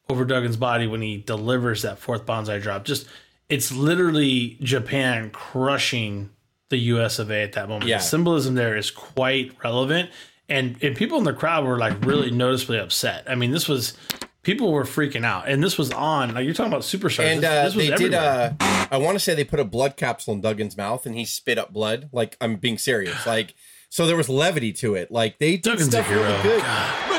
over 0.08 0.24
Duggan's 0.24 0.56
body 0.56 0.88
when 0.88 1.02
he 1.02 1.18
delivers 1.18 1.82
that 1.82 1.98
fourth 2.00 2.26
banzai 2.26 2.58
drop. 2.58 2.84
Just 2.84 3.06
it's 3.50 3.72
literally 3.72 4.56
Japan 4.62 5.30
crushing 5.30 6.30
the 6.70 6.78
US 6.78 7.18
of 7.18 7.30
A 7.30 7.42
at 7.42 7.52
that 7.52 7.68
moment. 7.68 7.88
Yeah. 7.88 7.98
The 7.98 8.04
symbolism 8.04 8.54
there 8.54 8.76
is 8.76 8.90
quite 8.90 9.52
relevant. 9.62 10.10
And, 10.48 10.82
and 10.82 10.96
people 10.96 11.18
in 11.18 11.24
the 11.24 11.32
crowd 11.32 11.64
were 11.64 11.78
like 11.78 12.04
really 12.04 12.30
noticeably 12.30 12.78
upset. 12.78 13.24
I 13.28 13.34
mean, 13.34 13.50
this 13.50 13.68
was 13.68 13.96
people 14.42 14.72
were 14.72 14.84
freaking 14.84 15.24
out, 15.24 15.48
and 15.48 15.62
this 15.62 15.78
was 15.78 15.92
on. 15.92 16.34
Like 16.34 16.44
you're 16.44 16.54
talking 16.54 16.72
about 16.72 16.82
superstars, 16.82 17.24
and 17.24 17.44
uh, 17.44 17.64
this, 17.64 17.74
this 17.74 17.90
they 17.90 17.96
did. 17.96 18.14
Uh, 18.14 18.52
I 18.90 18.96
want 18.98 19.14
to 19.14 19.20
say 19.20 19.34
they 19.34 19.44
put 19.44 19.60
a 19.60 19.64
blood 19.64 19.96
capsule 19.96 20.34
in 20.34 20.42
Duggan's 20.42 20.76
mouth, 20.76 21.06
and 21.06 21.14
he 21.14 21.24
spit 21.24 21.58
up 21.58 21.72
blood. 21.72 22.08
Like 22.12 22.36
I'm 22.40 22.56
being 22.56 22.78
serious. 22.78 23.26
Like 23.26 23.54
so, 23.90 24.06
there 24.06 24.16
was 24.16 24.28
levity 24.28 24.72
to 24.74 24.94
it. 24.94 25.10
Like 25.10 25.38
they 25.38 25.56
did 25.56 25.78
Duggan's 25.78 25.90
stuff 25.90 26.10
really 26.10 26.42
good. 26.42 26.62
God. 26.62 27.09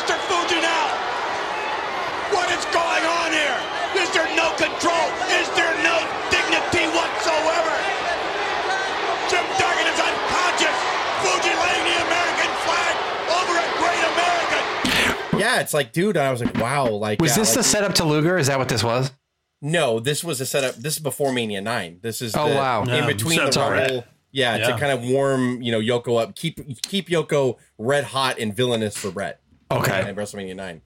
it's 15.61 15.73
like, 15.73 15.93
dude, 15.93 16.17
I 16.17 16.31
was 16.31 16.43
like, 16.43 16.55
wow, 16.57 16.89
like 16.89 17.21
was 17.21 17.31
yeah, 17.31 17.41
this 17.41 17.49
like, 17.49 17.57
the 17.57 17.63
setup 17.63 17.93
to 17.95 18.03
Luger? 18.03 18.37
Is 18.37 18.47
that 18.47 18.59
what 18.59 18.69
this 18.69 18.83
was? 18.83 19.11
No, 19.61 19.99
this 19.99 20.23
was 20.23 20.41
a 20.41 20.45
setup. 20.45 20.75
This 20.75 20.97
is 20.97 21.03
before 21.03 21.31
Mania 21.31 21.61
Nine. 21.61 21.99
This 22.01 22.21
is 22.21 22.35
oh 22.35 22.49
the, 22.49 22.55
wow, 22.55 22.83
in 22.83 23.05
between 23.05 23.37
yeah, 23.37 23.49
the 23.49 23.59
Rumble. 23.59 23.95
Right. 23.97 24.05
Yeah, 24.31 24.55
yeah, 24.55 24.67
to 24.71 24.77
kind 24.77 24.91
of 24.91 25.07
warm 25.07 25.61
you 25.61 25.71
know 25.71 25.79
Yoko 25.79 26.21
up, 26.21 26.35
keep 26.35 26.81
keep 26.81 27.09
Yoko 27.09 27.57
red 27.77 28.05
hot 28.05 28.39
and 28.39 28.55
villainous 28.55 28.97
for 28.97 29.11
Bret. 29.11 29.39
Okay, 29.69 29.91
at 29.91 30.15
WrestleMania 30.15 30.55
Nine. 30.55 30.81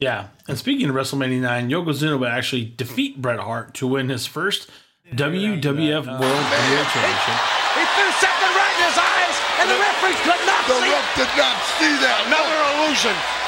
Yeah, 0.00 0.28
and 0.48 0.56
speaking 0.56 0.88
of 0.88 0.94
WrestleMania 0.94 1.40
Nine, 1.40 1.68
Yokozuna 1.68 2.18
would 2.18 2.30
actually 2.30 2.64
defeat 2.64 3.20
Bret 3.20 3.38
Hart 3.38 3.74
to 3.74 3.86
win 3.86 4.08
his 4.08 4.26
first 4.26 4.70
WWF 5.12 6.06
World 6.06 6.44
Heavyweight 6.48 6.88
Championship. 6.88 7.38
He 7.76 7.84
threw 7.84 8.10
something 8.16 8.52
right 8.56 8.74
in 8.80 8.84
his 8.88 8.98
eyes, 8.98 9.36
and 9.60 9.66
the 9.68 9.76
referee 9.76 10.18
could 10.24 10.42
not 10.48 10.64
the 10.64 10.74
see. 10.74 10.88
The 10.88 10.94
ref 10.94 11.08
did 11.20 11.32
not 11.36 11.56
see 11.76 11.92
that. 12.00 12.18
Another 12.26 12.58
illusion 12.72 13.43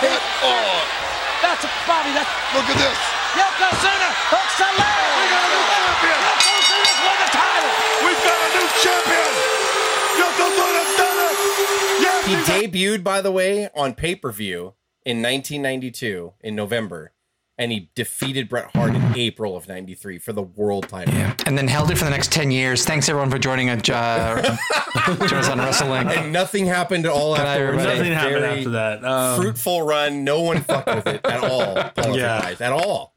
hit. 0.00 0.20
Oh. 0.42 0.82
That's 1.42 1.64
a. 1.64 1.70
That's... 1.88 2.30
Look 2.54 2.66
at 2.70 2.78
this. 2.78 2.98
Center. 3.78 4.12
Hooks 4.32 4.56
the 4.58 4.64
leg. 4.64 4.98
We 5.18 5.30
got 5.30 5.44
a 5.44 5.50
new 5.50 5.64
champion. 5.68 6.20
Yoko 6.24 6.78
won 7.04 7.16
the 7.18 7.30
title. 7.30 7.72
We've 8.02 8.22
got 8.24 8.38
a 8.38 8.48
new 8.54 8.68
champion. 8.82 9.32
Done 10.98 11.18
it. 11.18 11.36
Yes, 12.00 12.26
he 12.26 12.34
debuted, 12.66 13.04
by 13.04 13.20
the 13.20 13.30
way, 13.30 13.68
on 13.74 13.94
pay-per-view 13.94 14.74
in 15.04 15.22
1992 15.22 16.32
in 16.40 16.54
November 16.56 17.12
and 17.58 17.72
he 17.72 17.90
defeated 17.94 18.48
Bret 18.48 18.70
Hart 18.74 18.94
in 18.94 19.02
April 19.16 19.56
of 19.56 19.66
'93 19.68 20.18
for 20.18 20.32
the 20.32 20.42
world 20.42 20.88
title. 20.88 21.14
and 21.46 21.58
then 21.58 21.66
held 21.68 21.90
it 21.90 21.98
for 21.98 22.04
the 22.04 22.10
next 22.10 22.30
10 22.32 22.50
years. 22.50 22.84
Thanks 22.84 23.08
everyone 23.08 23.30
for 23.30 23.38
joining 23.38 23.68
uh, 23.70 23.76
join 25.06 25.38
us 25.38 25.48
on 25.48 25.58
Wrestling. 25.58 26.08
And 26.08 26.32
nothing 26.32 26.66
happened 26.66 27.04
at 27.06 27.12
all 27.12 27.36
night, 27.36 27.46
afterwards. 27.46 27.84
Nothing 27.84 28.12
happened 28.12 28.44
after 28.44 28.70
that. 28.70 29.04
Um, 29.04 29.40
fruitful 29.42 29.82
run. 29.82 30.24
No 30.24 30.42
one 30.42 30.62
fucked 30.62 30.94
with 30.94 31.06
it 31.06 31.20
at 31.26 31.42
all. 31.44 31.74
Yeah. 32.16 32.54
at 32.60 32.72
all. 32.72 33.14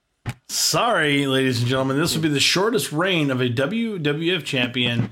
sorry, 0.49 1.25
ladies 1.27 1.59
and 1.59 1.67
gentlemen, 1.67 1.97
this 1.97 2.13
will 2.15 2.21
be 2.21 2.29
the 2.29 2.39
shortest 2.39 2.91
reign 2.91 3.31
of 3.31 3.41
a 3.41 3.49
WWF 3.49 4.43
champion, 4.43 5.09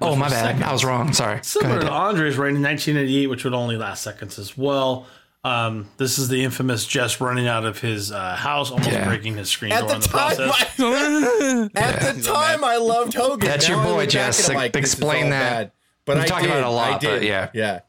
Oh, 0.00 0.16
my 0.16 0.28
bad. 0.28 0.60
I 0.62 0.72
was 0.72 0.84
wrong. 0.84 1.12
Sorry. 1.12 1.36
Go 1.36 1.42
similar 1.42 1.76
ahead. 1.78 1.82
to 1.88 1.92
Andre's 1.92 2.36
reign 2.38 2.56
in 2.56 2.62
1988, 2.62 3.26
which 3.28 3.44
would 3.44 3.54
only 3.54 3.76
last 3.76 4.02
seconds 4.02 4.38
as 4.38 4.56
well. 4.56 5.06
Um, 5.48 5.86
this 5.96 6.18
is 6.18 6.28
the 6.28 6.44
infamous 6.44 6.86
Jess 6.86 7.20
running 7.20 7.46
out 7.48 7.64
of 7.64 7.80
his 7.80 8.12
uh, 8.12 8.36
house, 8.36 8.70
almost 8.70 8.90
Yeah. 8.90 9.06
breaking 9.06 9.36
his 9.36 9.48
screen 9.48 9.72
At 9.72 9.80
door 9.80 9.88
the 9.88 9.94
in 9.96 10.00
the 10.02 10.08
time, 10.08 10.36
process. 10.36 10.80
I, 10.80 11.68
at 11.74 12.14
the 12.16 12.22
time, 12.22 12.64
I 12.64 12.76
loved 12.76 13.14
Hogan. 13.14 13.48
That's 13.48 13.68
Now 13.68 13.76
your 13.82 13.84
boy, 13.96 14.06
Jess. 14.06 14.48
like, 14.48 14.76
Explain 14.76 15.30
that. 15.30 15.50
bad. 15.50 15.72
But 16.04 16.16
We 16.18 16.22
I 16.22 16.26
talk 16.26 16.40
did. 16.42 16.50
about 16.50 16.58
it 16.60 16.64
a 16.66 16.70
lot, 16.70 16.92
I 16.94 16.98
did. 16.98 17.10
but 17.10 17.22
yeah. 17.22 17.50
yeah. 17.54 17.80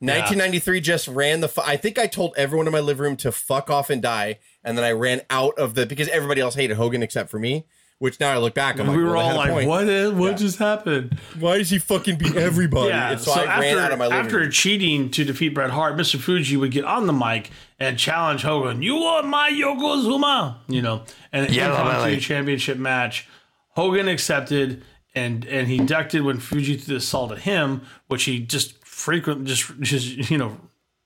1993 0.00 0.80
just 0.80 1.08
ran 1.08 1.40
the. 1.40 1.48
fu- 1.48 1.60
I 1.64 1.76
think 1.76 1.98
I 1.98 2.06
told 2.06 2.34
everyone 2.36 2.66
in 2.68 2.72
my 2.72 2.78
living 2.80 3.02
room 3.02 3.16
to 3.16 3.32
fuck 3.32 3.68
off 3.68 3.90
and 3.90 4.00
die, 4.00 4.38
and 4.62 4.78
then 4.78 4.84
I 4.84 4.92
ran 4.92 5.22
out 5.28 5.58
of 5.58 5.74
the 5.74 5.86
because 5.86 6.08
everybody 6.08 6.40
else 6.40 6.54
hated 6.54 6.76
Hogan 6.76 7.02
except 7.02 7.30
for 7.30 7.38
me. 7.40 7.66
Which 8.00 8.20
now 8.20 8.30
I 8.30 8.38
look 8.38 8.54
back, 8.54 8.78
I'm 8.78 8.86
like, 8.86 8.96
we 8.96 9.02
were 9.02 9.16
well, 9.16 9.30
all 9.30 9.36
like, 9.36 9.50
point. 9.50 9.68
"What? 9.68 9.88
Is, 9.88 10.12
what 10.12 10.30
Yeah. 10.30 10.36
just 10.36 10.58
happened?" 10.58 11.18
Why 11.40 11.58
does 11.58 11.68
he 11.70 11.78
fucking 11.80 12.16
beat 12.16 12.36
everybody? 12.36 12.90
Yeah. 12.90 13.10
And 13.10 13.20
so, 13.20 13.32
So, 13.34 13.40
I 13.40 13.44
after, 13.46 13.60
ran 13.62 13.78
out 13.78 13.90
of 13.92 13.98
my 13.98 14.04
living 14.06 14.24
after 14.24 14.36
room. 14.38 14.50
cheating 14.52 15.10
to 15.10 15.24
defeat 15.24 15.48
Bret 15.48 15.70
Hart, 15.70 15.96
Mr. 15.96 16.16
Fuji 16.20 16.56
would 16.56 16.70
get 16.70 16.84
on 16.84 17.08
the 17.08 17.12
mic 17.12 17.50
and 17.80 17.98
challenge 17.98 18.42
Hogan. 18.42 18.82
You 18.82 18.94
want 18.94 19.26
my 19.26 19.50
Yokozuna? 19.50 20.58
You 20.68 20.80
know, 20.82 21.02
and 21.32 21.46
an 21.48 21.52
Yellow 21.52 21.74
impromptu 21.74 22.02
belly. 22.02 22.20
championship 22.20 22.78
match. 22.78 23.26
Hogan 23.70 24.06
accepted 24.06 24.84
and 25.14 25.44
and 25.46 25.66
he 25.66 25.78
ducked 25.78 26.14
it 26.14 26.20
when 26.20 26.38
Fuji 26.38 26.76
threw 26.76 26.94
the 26.94 27.00
salt 27.00 27.32
at 27.32 27.40
him, 27.40 27.82
which 28.06 28.24
he 28.24 28.38
just 28.38 28.84
frequently 28.86 29.44
just 29.46 29.72
just 29.80 30.30
you 30.30 30.38
know 30.38 30.56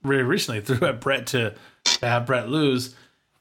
very 0.03 0.25
recently 0.25 0.61
threw 0.61 0.87
at 0.87 1.01
Bret 1.01 1.27
to, 1.29 1.55
to 1.85 2.07
have 2.07 2.27
Bret 2.27 2.51
lose. 2.51 2.95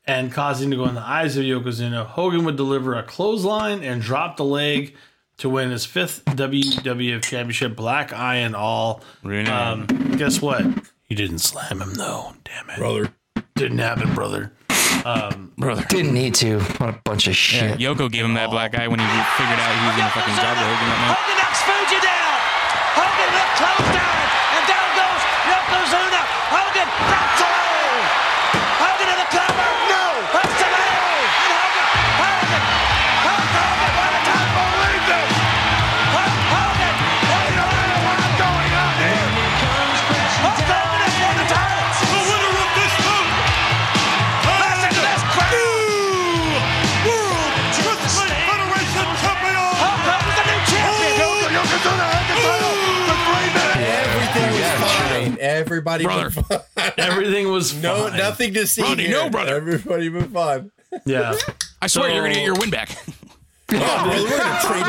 And 0.06 0.32
causing 0.32 0.72
to 0.72 0.78
go 0.78 0.88
in 0.88 0.96
the 0.96 1.02
eyes 1.02 1.38
of 1.38 1.44
Yokozuna, 1.44 2.06
Hogan 2.06 2.44
would 2.46 2.56
deliver 2.56 2.96
a 2.96 3.04
clothesline 3.04 3.84
and 3.84 4.02
drop 4.02 4.38
the 4.38 4.44
leg 4.46 4.96
to 5.38 5.50
win 5.50 5.70
his 5.72 5.86
fifth 5.86 6.26
WWF 6.26 7.22
Championship, 7.24 7.76
black 7.76 8.12
eye 8.12 8.38
and 8.38 8.56
all. 8.56 9.02
Really? 9.24 9.50
Um, 9.50 9.86
guess 10.18 10.42
what? 10.42 10.64
He 11.04 11.16
didn't 11.16 11.40
slam 11.40 11.82
him 11.82 11.94
though. 11.94 12.34
Damn 12.44 12.70
it, 12.70 12.78
brother. 12.78 13.14
Didn't 13.56 13.80
happen, 13.80 14.14
brother. 14.16 14.54
Brother. 15.58 15.86
Didn't 15.90 16.14
need 16.14 16.36
to. 16.36 16.60
What 16.60 16.90
a 16.90 17.00
bunch 17.04 17.28
of 17.28 17.36
shit. 17.36 17.80
Yoko 17.80 18.12
gave 18.12 18.26
him 18.26 18.34
that 18.36 18.50
black 18.50 18.76
eye 18.76 18.88
when 18.88 19.00
he 19.00 19.06
figured 19.06 19.60
out 19.60 19.72
he 19.74 19.86
was 19.86 19.96
gonna 19.98 20.14
fucking 20.14 20.36
job 20.36 20.56
to 20.58 20.66
Hogan 20.66 20.88
that 20.90 21.00
night. 21.02 21.18
Hogan 21.18 21.38
knocks 21.42 21.62
Fuji 21.66 22.00
down. 22.02 22.38
Hogan 22.98 23.30
with 23.34 23.50
close 23.58 23.96
down 23.96 24.21
Everybody 55.82 56.04
Brother. 56.04 56.26
was 56.26 56.36
fine. 56.36 56.92
Everything 56.98 57.50
was 57.52 57.74
No, 57.82 58.08
fine. 58.10 58.18
nothing 58.18 58.54
to 58.56 58.68
see 58.68 58.82
Rodney, 58.82 59.04
here. 59.08 59.12
no, 59.24 59.30
brother. 59.30 59.56
Everybody 59.56 60.10
was 60.10 60.26
fine. 60.26 60.72
Yeah. 61.06 61.36
I 61.82 61.88
swear 61.88 62.10
So- 62.10 62.14
you're 62.16 62.24
gonna 62.24 62.36
get 62.36 62.44
your 62.46 62.56
win 62.56 62.70
back. 62.70 62.90
Brother, 63.68 64.10
we're 64.24 64.38
gonna 64.38 64.60
trade 64.62 64.84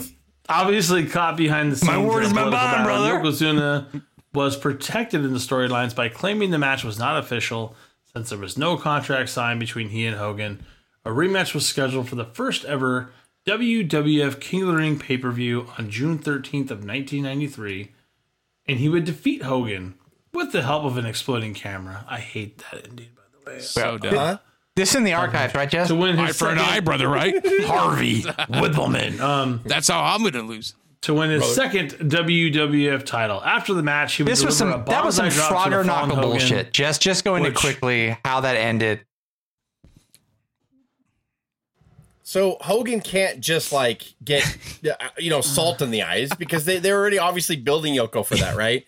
back. 0.00 0.02
Obviously, 0.48 1.06
caught 1.06 1.36
behind 1.36 1.72
the 1.72 1.76
scenes. 1.76 1.90
My 1.90 1.98
word 1.98 2.22
is 2.24 2.32
my 2.32 2.48
bond, 2.48 2.84
brother. 2.84 3.14
Yokozuna 3.18 4.02
was 4.32 4.56
protected 4.56 5.24
in 5.24 5.32
the 5.32 5.38
storylines 5.40 5.94
by 5.94 6.08
claiming 6.08 6.50
the 6.50 6.58
match 6.58 6.84
was 6.84 6.98
not 6.98 7.18
official 7.18 7.74
since 8.12 8.28
there 8.30 8.38
was 8.38 8.56
no 8.56 8.76
contract 8.76 9.28
signed 9.28 9.58
between 9.60 9.88
he 9.88 10.06
and 10.06 10.16
Hogan. 10.16 10.64
A 11.04 11.10
rematch 11.10 11.52
was 11.54 11.66
scheduled 11.66 12.08
for 12.08 12.14
the 12.16 12.24
first 12.24 12.64
ever 12.64 13.10
WWF 13.46 14.40
King 14.40 14.62
of 14.62 14.68
the 14.68 14.74
Ring 14.76 14.98
pay 14.98 15.16
per 15.18 15.30
view 15.30 15.68
on 15.78 15.90
June 15.90 16.18
13th 16.18 16.70
of 16.70 16.84
1993, 16.84 17.92
and 18.66 18.78
he 18.78 18.88
would 18.88 19.04
defeat 19.04 19.42
Hogan 19.42 19.94
with 20.36 20.52
the 20.52 20.62
help 20.62 20.84
of 20.84 20.96
an 20.98 21.06
exploding 21.06 21.54
camera. 21.54 22.04
I 22.08 22.20
hate 22.20 22.62
that 22.70 22.86
indeed, 22.86 23.10
by 23.16 23.22
the 23.32 23.50
way. 23.50 23.60
So 23.60 23.98
dumb. 23.98 24.14
Huh? 24.14 24.38
This 24.76 24.94
in 24.94 25.04
the 25.04 25.14
archives, 25.14 25.54
right, 25.54 25.68
Jess? 25.70 25.88
To 25.88 25.94
win 25.94 26.18
Eye 26.18 26.26
his 26.26 26.38
for 26.38 26.50
an 26.50 26.58
second- 26.58 26.72
eye, 26.74 26.80
brother, 26.80 27.08
right? 27.08 27.34
Harvey 27.64 28.22
Wippleman. 28.22 29.18
Um, 29.20 29.62
That's 29.64 29.88
how 29.88 30.02
I'm 30.04 30.22
gonna 30.22 30.42
lose. 30.42 30.74
to 31.02 31.14
win 31.14 31.30
his 31.30 31.54
second 31.54 31.92
WWF 31.92 33.04
title. 33.06 33.42
After 33.42 33.72
the 33.72 33.82
match, 33.82 34.14
he 34.16 34.22
would 34.22 34.30
This 34.30 34.44
was 34.44 34.56
some 34.58 34.72
a 34.72 34.84
that 34.84 35.02
was 35.04 35.16
some 35.16 35.24
banzai 35.26 35.48
drop 35.48 35.66
Frogger 35.66 35.82
the 35.82 35.88
fallen 35.88 36.08
Knocker 36.08 36.14
Hogan. 36.20 36.30
bullshit. 36.30 36.72
Just 36.74 37.00
just 37.00 37.24
go 37.24 37.36
into 37.36 37.48
Which- 37.50 37.58
quickly 37.58 38.18
how 38.24 38.40
that 38.40 38.56
ended. 38.56 39.00
So 42.22 42.56
Hogan 42.60 43.00
can't 43.00 43.40
just 43.40 43.72
like 43.72 44.02
get 44.24 44.42
uh, 44.84 44.94
you 45.18 45.30
know 45.30 45.40
salt 45.40 45.80
in 45.80 45.90
the 45.90 46.02
eyes 46.02 46.30
because 46.38 46.64
they 46.64 46.78
they're 46.78 46.98
already 46.98 47.18
obviously 47.18 47.56
building 47.56 47.94
Yoko 47.94 48.26
for 48.26 48.36
that, 48.36 48.56
right? 48.56 48.84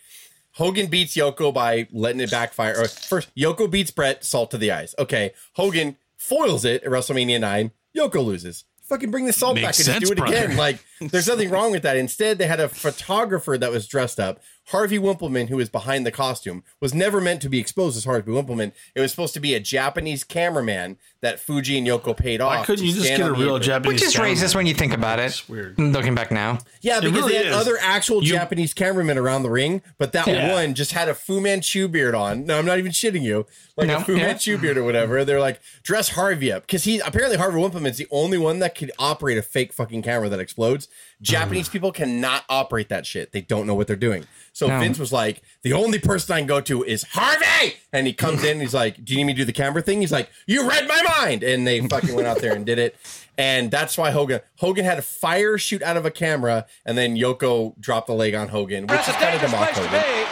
Hogan 0.58 0.88
beats 0.88 1.16
Yoko 1.16 1.54
by 1.54 1.86
letting 1.92 2.20
it 2.20 2.30
backfire. 2.32 2.74
Or 2.76 2.88
first, 2.88 3.34
Yoko 3.36 3.70
beats 3.70 3.92
Bret, 3.92 4.24
salt 4.24 4.50
to 4.50 4.58
the 4.58 4.72
eyes. 4.72 4.94
Okay, 4.98 5.32
Hogan 5.54 5.96
foils 6.16 6.64
it 6.64 6.82
at 6.82 6.90
WrestleMania 6.90 7.40
nine. 7.40 7.70
Yoko 7.96 8.24
loses. 8.24 8.64
Fucking 8.82 9.10
bring 9.10 9.26
the 9.26 9.32
salt 9.32 9.54
Makes 9.54 9.66
back 9.66 9.76
and 9.76 9.84
sense, 9.84 10.04
do 10.06 10.12
it 10.12 10.18
brother. 10.18 10.34
again. 10.36 10.56
Like, 10.56 10.84
there's 11.00 11.28
nothing 11.28 11.50
wrong 11.50 11.70
with 11.72 11.82
that. 11.82 11.96
Instead, 11.96 12.38
they 12.38 12.46
had 12.46 12.60
a 12.60 12.68
photographer 12.68 13.56
that 13.58 13.70
was 13.70 13.86
dressed 13.86 14.18
up. 14.20 14.40
Harvey 14.68 14.98
Wippleman, 14.98 15.48
who 15.48 15.56
was 15.56 15.70
behind 15.70 16.04
the 16.04 16.10
costume, 16.10 16.62
was 16.78 16.92
never 16.92 17.22
meant 17.22 17.40
to 17.40 17.48
be 17.48 17.58
exposed 17.58 17.96
as 17.96 18.04
Harvey 18.04 18.30
Wippleman. 18.32 18.72
It 18.94 19.00
was 19.00 19.10
supposed 19.10 19.32
to 19.32 19.40
be 19.40 19.54
a 19.54 19.60
Japanese 19.60 20.24
cameraman 20.24 20.98
that 21.22 21.40
Fuji 21.40 21.78
and 21.78 21.86
Yoko 21.86 22.14
paid 22.14 22.42
off. 22.42 22.58
Why 22.58 22.64
couldn't 22.66 22.84
you 22.84 22.92
just 22.92 23.06
stand 23.06 23.22
get 23.22 23.30
a 23.30 23.32
real 23.32 23.56
apron. 23.56 23.62
Japanese? 23.62 23.94
Which 23.94 24.02
is 24.08 24.14
camera? 24.14 24.30
racist 24.32 24.54
when 24.54 24.66
you 24.66 24.74
think 24.74 24.92
about 24.92 25.20
it. 25.20 25.24
It's 25.26 25.48
weird. 25.48 25.78
Looking 25.78 26.14
back 26.14 26.30
now. 26.30 26.58
Yeah, 26.82 27.00
because 27.00 27.16
really 27.16 27.32
they 27.32 27.38
had 27.38 27.46
is. 27.46 27.54
other 27.54 27.78
actual 27.80 28.22
You- 28.22 28.34
Japanese 28.34 28.74
cameramen 28.74 29.16
around 29.16 29.42
the 29.42 29.50
ring, 29.50 29.80
but 29.96 30.12
that 30.12 30.26
Yeah. 30.26 30.52
one 30.52 30.74
just 30.74 30.92
had 30.92 31.08
a 31.08 31.14
Fu 31.14 31.40
Manchu 31.40 31.88
beard 31.88 32.14
on. 32.14 32.44
No, 32.44 32.58
I'm 32.58 32.66
not 32.66 32.78
even 32.78 32.92
shitting 32.92 33.22
you. 33.22 33.46
Like 33.78 33.86
No, 33.88 33.96
a 33.96 34.00
Fu 34.00 34.16
yeah. 34.16 34.26
Manchu 34.26 34.58
beard 34.58 34.76
or 34.76 34.84
whatever. 34.84 35.24
They're 35.24 35.40
like, 35.40 35.60
dress 35.82 36.10
Harvey 36.10 36.52
up. 36.52 36.66
Because 36.66 36.84
he 36.84 36.98
apparently 36.98 37.38
Harvey 37.38 37.58
Wippleman's 37.58 37.96
the 37.96 38.06
only 38.10 38.36
one 38.36 38.58
that 38.58 38.74
could 38.74 38.92
operate 38.98 39.38
a 39.38 39.42
fake 39.42 39.72
fucking 39.72 40.02
camera 40.02 40.28
that 40.28 40.40
explodes. 40.40 40.87
Japanese 41.20 41.68
mm. 41.68 41.72
people 41.72 41.92
cannot 41.92 42.44
operate 42.48 42.88
that 42.90 43.06
shit. 43.06 43.32
They 43.32 43.40
don't 43.40 43.66
know 43.66 43.74
what 43.74 43.86
they're 43.86 43.96
doing. 43.96 44.24
So 44.52 44.66
No. 44.68 44.78
Vince 44.80 44.98
was 44.98 45.12
like, 45.12 45.42
the 45.62 45.72
only 45.72 45.98
person 45.98 46.34
I 46.34 46.38
can 46.38 46.46
go 46.46 46.60
to 46.60 46.84
is 46.84 47.04
Harvey. 47.10 47.76
And 47.92 48.06
he 48.06 48.12
comes 48.12 48.44
in 48.44 48.52
and 48.52 48.60
he's 48.60 48.74
like, 48.74 49.04
Do 49.04 49.12
you 49.12 49.18
need 49.18 49.24
me 49.24 49.32
to 49.34 49.38
do 49.38 49.44
the 49.44 49.52
camera 49.52 49.82
thing? 49.82 50.00
He's 50.00 50.12
like, 50.12 50.30
You 50.46 50.68
read 50.68 50.86
my 50.86 51.02
mind. 51.18 51.42
And 51.42 51.66
they 51.66 51.80
fucking 51.86 52.14
went 52.14 52.28
out 52.28 52.38
there 52.40 52.54
and 52.54 52.64
did 52.64 52.78
it. 52.78 52.96
And 53.38 53.70
that's 53.70 53.96
why 53.96 54.10
Hogan 54.10 54.40
Hogan 54.56 54.84
had 54.84 54.98
a 54.98 55.02
fire 55.02 55.58
shoot 55.58 55.80
out 55.80 55.96
of 55.96 56.04
a 56.04 56.10
camera, 56.10 56.66
and 56.84 56.98
then 56.98 57.14
Yoko 57.16 57.78
dropped 57.78 58.08
the 58.08 58.12
leg 58.12 58.34
on 58.34 58.48
Hogan, 58.48 58.82
which 58.82 58.90
That's 58.90 59.08
is 59.10 59.14
kind 59.14 59.30
of 59.32 59.40
to 59.40 59.46
dangerous 59.46 59.78
mock 59.78 59.78
Hogan. 59.78 59.94
be. 59.94 60.26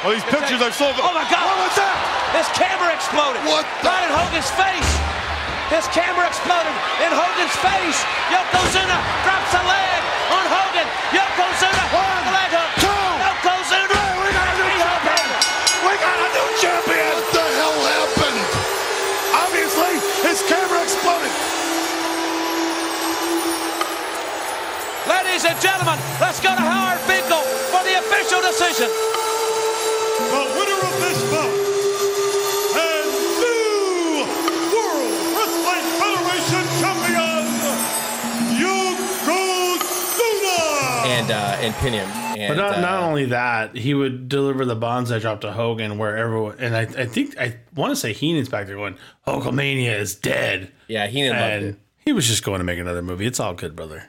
Well, 0.00 0.12
these 0.16 0.24
pictures 0.24 0.62
are 0.64 0.72
so. 0.72 0.88
Oh 0.88 1.12
my 1.12 1.28
God! 1.28 1.44
What 1.44 1.68
was 1.68 1.76
that? 1.76 2.00
This 2.32 2.48
camera 2.56 2.96
exploded. 2.96 3.44
What 3.44 3.68
the- 3.84 3.92
Right 3.92 4.08
in 4.08 4.12
Hogan's 4.16 4.48
face. 4.56 5.19
This 5.70 5.86
camera 5.94 6.26
exploded 6.26 6.74
in 6.98 7.10
Hogan's 7.14 7.54
face. 7.62 7.98
Yokozuna 8.26 8.96
drops 9.22 9.52
a 9.54 9.62
leg 9.70 10.00
on 10.34 10.44
Hogan. 10.50 10.86
Yokozuna 11.14 11.84
One, 11.94 12.22
the 12.26 12.32
leg 12.34 12.50
hook. 12.50 12.70
two. 12.82 12.90
Yokozuna. 13.22 13.94
Hey, 13.94 14.18
we 14.18 14.34
got 14.34 14.50
a 14.50 14.54
new 14.58 14.70
champion. 14.82 15.30
We 15.86 15.92
got 15.94 16.18
a 16.18 16.28
new 16.34 16.48
champion. 16.58 17.12
What 17.14 17.26
the 17.38 17.46
hell 17.54 17.78
happened? 17.86 18.42
Obviously, 19.46 19.94
his 20.26 20.42
camera 20.50 20.82
exploded. 20.82 21.30
Ladies 25.06 25.44
and 25.46 25.54
gentlemen, 25.62 25.98
let's 26.18 26.42
go 26.42 26.50
to 26.50 26.64
Howard 26.66 26.98
Finkel 27.06 27.46
for 27.70 27.82
the 27.86 27.94
official 27.94 28.42
decision. 28.42 28.90
And 41.72 41.84
and 41.84 41.94
and 41.94 42.14
pin 42.14 42.36
him. 42.36 42.40
And, 42.40 42.48
But 42.56 42.62
not, 42.62 42.80
not 42.80 43.02
uh, 43.02 43.06
only 43.06 43.24
that, 43.26 43.76
he 43.76 43.94
would 43.94 44.28
deliver 44.28 44.64
the 44.64 44.76
banzai 44.76 45.18
drop 45.18 45.40
to 45.42 45.52
Hogan 45.52 45.98
where 45.98 46.16
everyone, 46.16 46.56
and 46.58 46.76
I, 46.76 46.82
I 46.82 47.06
think, 47.06 47.38
I 47.38 47.56
want 47.74 47.90
to 47.92 47.96
say 47.96 48.12
Heenan's 48.12 48.48
back 48.48 48.66
there 48.66 48.76
going, 48.76 48.96
Hulkamania 49.26 49.98
is 49.98 50.14
dead. 50.14 50.72
yeah, 50.88 51.06
Heenan 51.06 51.36
loved 51.36 51.62
it. 51.64 51.76
he 52.04 52.12
was 52.12 52.26
just 52.26 52.42
going 52.44 52.58
to 52.58 52.64
make 52.64 52.78
another 52.78 53.02
movie. 53.02 53.26
It's 53.26 53.40
all 53.40 53.54
good, 53.54 53.76
brother. 53.76 54.08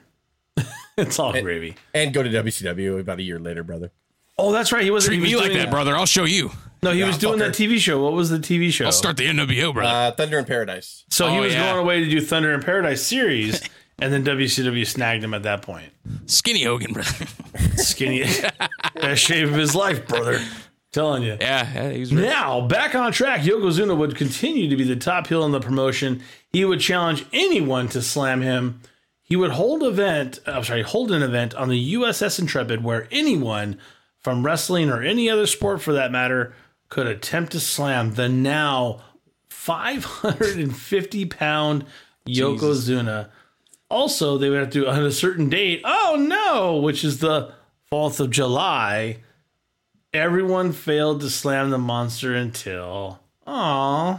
it's 0.96 1.18
all 1.18 1.32
gravy. 1.32 1.76
And 1.94 2.12
go 2.12 2.22
to 2.22 2.28
WCW 2.28 3.00
about 3.00 3.18
a 3.18 3.22
year 3.22 3.38
later, 3.38 3.62
brother. 3.62 3.90
Oh, 4.38 4.50
that's 4.52 4.72
right. 4.72 4.82
He 4.82 4.90
was 4.90 5.04
Treat 5.04 5.16
he 5.16 5.20
was 5.22 5.30
me 5.30 5.36
like 5.36 5.46
doing- 5.48 5.58
that, 5.58 5.70
brother. 5.70 5.94
I'll 5.96 6.06
show 6.06 6.24
you. 6.24 6.50
No, 6.82 6.90
he 6.90 7.04
was 7.04 7.16
doing 7.16 7.38
fucker. 7.38 7.52
that 7.52 7.52
TV 7.52 7.78
show. 7.78 8.02
What 8.02 8.12
was 8.12 8.28
the 8.30 8.38
TV 8.38 8.72
show? 8.72 8.86
I'll 8.86 8.92
start 8.92 9.16
the 9.16 9.26
NWO, 9.26 9.72
brother. 9.72 9.94
Uh, 9.94 10.10
Thunder 10.16 10.38
in 10.40 10.44
Paradise. 10.44 11.04
so 11.10 11.28
he 11.28 11.38
Oh, 11.38 11.42
was 11.42 11.52
yeah. 11.52 11.66
going 11.72 11.78
away 11.84 12.00
to 12.00 12.10
do 12.10 12.20
Thunder 12.20 12.52
in 12.52 12.60
Paradise 12.60 13.02
series, 13.02 13.62
and 13.98 14.12
then 14.12 14.24
WCW 14.24 14.86
snagged 14.86 15.22
him 15.22 15.34
at 15.34 15.42
that 15.44 15.62
point. 15.62 15.90
Skinny 16.26 16.64
Hogan, 16.64 16.92
brother. 16.92 17.26
Skinny, 17.76 18.24
best 18.94 19.22
shape 19.22 19.48
of 19.48 19.54
his 19.54 19.74
life, 19.74 20.06
brother. 20.06 20.40
Telling 20.92 21.22
you. 21.22 21.38
yeah, 21.40 21.72
yeah, 21.72 21.86
right. 21.88 22.12
Now, 22.12 22.66
back 22.66 22.94
on 22.94 23.12
track, 23.12 23.40
Yokozuna 23.40 23.96
would 23.96 24.14
continue 24.14 24.68
to 24.68 24.76
be 24.76 24.84
the 24.84 24.96
top 24.96 25.26
heel 25.26 25.42
in 25.44 25.50
the 25.50 25.60
promotion. 25.60 26.22
He 26.52 26.66
would 26.66 26.80
challenge 26.80 27.24
anyone 27.32 27.88
to 27.90 28.02
slam 28.02 28.42
him. 28.42 28.82
He 29.22 29.34
would 29.34 29.52
hold 29.52 29.82
event, 29.82 30.40
uh, 30.46 30.50
I'm 30.50 30.64
sorry, 30.64 30.82
hold 30.82 31.10
an 31.10 31.22
event 31.22 31.54
on 31.54 31.70
the 31.70 31.94
USS 31.94 32.38
Intrepid 32.38 32.84
where 32.84 33.08
anyone 33.10 33.78
from 34.18 34.44
wrestling 34.44 34.90
or 34.90 35.02
any 35.02 35.30
other 35.30 35.46
sport 35.46 35.80
for 35.80 35.94
that 35.94 36.12
matter 36.12 36.54
could 36.90 37.06
attempt 37.06 37.52
to 37.52 37.60
slam 37.60 38.12
the 38.12 38.28
now 38.28 39.00
550 39.48 41.24
pound 41.26 41.86
Yokozuna. 42.26 43.30
Also, 43.92 44.38
they 44.38 44.48
would 44.48 44.58
have 44.58 44.70
to 44.70 44.88
on 44.88 45.04
a 45.04 45.12
certain 45.12 45.50
date. 45.50 45.82
Oh 45.84 46.16
no, 46.18 46.78
which 46.78 47.04
is 47.04 47.18
the 47.18 47.52
4th 47.92 48.20
of 48.20 48.30
July. 48.30 49.18
Everyone 50.14 50.72
failed 50.72 51.20
to 51.20 51.28
slam 51.28 51.68
the 51.68 51.76
monster 51.76 52.34
until, 52.34 53.20
aw, 53.46 54.18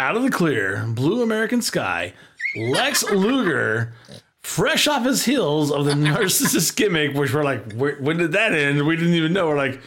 out 0.00 0.16
of 0.16 0.24
the 0.24 0.30
clear, 0.30 0.84
blue 0.88 1.22
American 1.22 1.62
sky, 1.62 2.14
Lex 2.56 3.04
Luger, 3.12 3.94
fresh 4.42 4.88
off 4.88 5.04
his 5.04 5.24
heels 5.24 5.70
of 5.70 5.84
the 5.84 5.92
narcissist 5.94 6.74
gimmick, 6.74 7.14
which 7.14 7.32
we're 7.32 7.44
like, 7.44 7.74
when 7.74 8.16
did 8.16 8.32
that 8.32 8.52
end? 8.52 8.84
We 8.84 8.96
didn't 8.96 9.14
even 9.14 9.32
know. 9.32 9.46
We're 9.46 9.56
like, 9.56 9.80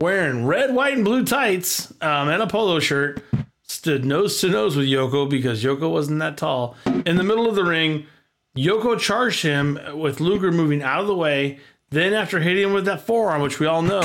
wearing 0.00 0.46
red, 0.46 0.74
white, 0.74 0.94
and 0.94 1.04
blue 1.04 1.26
tights 1.26 1.92
um, 2.00 2.30
and 2.30 2.42
a 2.42 2.46
polo 2.46 2.80
shirt, 2.80 3.22
stood 3.64 4.06
nose 4.06 4.40
to 4.40 4.48
nose 4.48 4.76
with 4.76 4.86
Yoko 4.86 5.28
because 5.28 5.62
Yoko 5.62 5.90
wasn't 5.90 6.20
that 6.20 6.38
tall. 6.38 6.74
In 6.86 7.16
the 7.16 7.22
middle 7.22 7.46
of 7.46 7.54
the 7.54 7.64
ring, 7.64 8.06
Yoko 8.56 8.98
charged 8.98 9.42
him 9.42 9.78
with 9.94 10.20
Luger 10.20 10.50
moving 10.52 10.82
out 10.82 11.00
of 11.00 11.06
the 11.06 11.14
way. 11.14 11.58
Then, 11.90 12.12
after 12.14 12.38
hitting 12.38 12.62
him 12.64 12.72
with 12.72 12.84
that 12.84 13.00
forearm, 13.00 13.42
which 13.42 13.58
we 13.58 13.66
all 13.66 13.82
know 13.82 14.02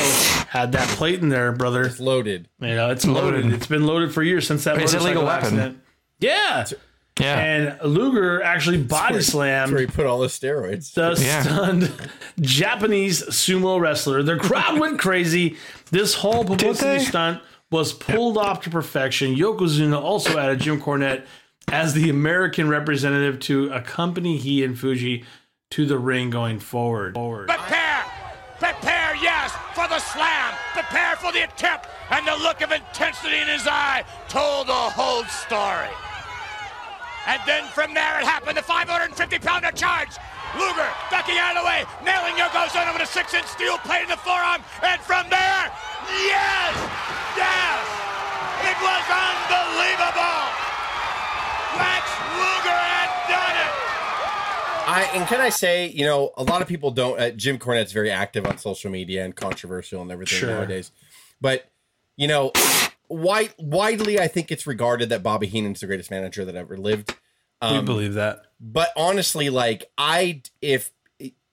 had 0.49 0.71
that 0.71 0.87
plate 0.89 1.21
in 1.21 1.29
there, 1.29 1.51
brother, 1.51 1.83
It's 1.83 1.99
loaded. 1.99 2.47
you 2.59 2.69
know 2.75 2.89
it's 2.89 3.05
loaded. 3.05 3.51
It's 3.53 3.67
been 3.67 3.85
loaded 3.85 4.11
for 4.11 4.23
years 4.23 4.47
since 4.47 4.63
that 4.63 4.77
It's 4.79 4.93
a 4.93 4.97
motorcycle 4.97 5.07
legal 5.21 5.25
weapon. 5.25 5.43
accident. 5.59 5.77
Yeah, 6.19 6.65
Yeah. 7.19 7.37
and 7.39 7.79
Luger 7.83 8.41
actually 8.41 8.77
body 8.77 9.21
slammed 9.21 9.71
Where 9.71 9.81
he 9.81 9.87
put 9.87 10.07
all 10.07 10.17
the 10.19 10.27
steroids. 10.27 10.93
the 10.95 11.15
Yeah. 11.23 11.43
stunned 11.43 11.91
Japanese 12.41 13.21
sumo 13.29 13.79
wrestler. 13.79 14.23
The 14.23 14.37
crowd 14.37 14.79
went 14.79 14.99
crazy. 14.99 15.57
This 15.91 16.15
whole 16.15 16.43
publicity 16.43 17.03
stunt 17.05 17.41
was 17.71 17.93
pulled 17.93 18.37
off 18.37 18.61
to 18.61 18.69
perfection. 18.71 19.35
Yokozuna 19.35 20.01
also 20.01 20.37
added 20.39 20.59
Jim 20.59 20.81
Cornette 20.81 21.23
as 21.71 21.93
the 21.93 22.09
American 22.09 22.69
representative 22.69 23.39
to 23.41 23.71
accompany 23.73 24.37
he 24.37 24.63
and 24.63 24.77
Fuji 24.77 25.25
to 25.71 25.85
the 25.85 25.97
ring 25.97 26.29
going 26.29 26.59
forward. 26.59 27.15
Forward. 27.15 27.49
Prepare! 27.49 28.05
Prepare, 28.59 29.15
yes, 29.19 29.51
for 29.73 29.87
the 29.87 29.99
slam! 29.99 30.53
Prepare 30.73 31.15
for 31.17 31.31
the 31.31 31.43
attempt! 31.43 31.87
And 32.09 32.25
the 32.25 32.37
look 32.37 32.61
of 32.61 32.71
intensity 32.71 33.37
in 33.37 33.47
his 33.47 33.67
eye 33.67 34.03
told 34.29 34.67
the 34.67 34.73
whole 34.73 35.25
story. 35.25 35.91
And 37.27 37.41
then 37.45 37.65
from 37.73 37.93
there 37.93 38.21
it 38.21 38.25
happened, 38.25 38.57
the 38.57 38.61
550 38.61 39.39
pounder 39.39 39.71
charge. 39.71 40.15
Luger 40.55 40.87
ducking 41.11 41.35
out 41.35 41.57
of 41.57 41.63
the 41.63 41.67
way, 41.67 41.83
nailing 42.05 42.39
Yokozuna 42.39 42.93
with 42.93 43.01
a 43.01 43.11
six 43.11 43.33
inch 43.33 43.47
steel 43.47 43.77
plate 43.79 44.03
in 44.03 44.09
the 44.09 44.21
forearm. 44.21 44.63
And 44.83 45.01
from 45.01 45.27
there, 45.27 45.67
yes! 46.23 46.73
Yes! 47.35 47.83
It 48.63 48.77
was 48.79 49.05
unbelievable! 49.11 50.64
I 54.95 55.03
and 55.13 55.27
can 55.27 55.41
I 55.41 55.49
say, 55.49 55.87
you 55.87 56.05
know, 56.05 56.31
a 56.37 56.43
lot 56.43 56.61
of 56.61 56.67
people 56.67 56.91
don't. 56.91 57.19
Uh, 57.19 57.29
Jim 57.31 57.57
Cornette's 57.59 57.91
very 57.91 58.11
active 58.11 58.45
on 58.45 58.57
social 58.57 58.89
media 58.91 59.23
and 59.25 59.35
controversial 59.35 60.01
and 60.01 60.11
everything 60.11 60.39
Sure. 60.39 60.49
nowadays. 60.49 60.91
But 61.41 61.69
you 62.15 62.27
know, 62.27 62.51
wide, 63.09 63.53
widely, 63.57 64.19
I 64.19 64.27
think 64.27 64.51
it's 64.51 64.65
regarded 64.65 65.09
that 65.09 65.21
Bobby 65.21 65.47
Heenan's 65.47 65.81
the 65.81 65.87
greatest 65.87 66.09
manager 66.11 66.45
that 66.45 66.55
ever 66.55 66.77
lived. 66.77 67.15
we 67.61 67.81
believe 67.81 68.13
that. 68.13 68.43
But 68.59 68.89
honestly, 68.95 69.49
like 69.49 69.91
I, 69.97 70.41
if 70.61 70.91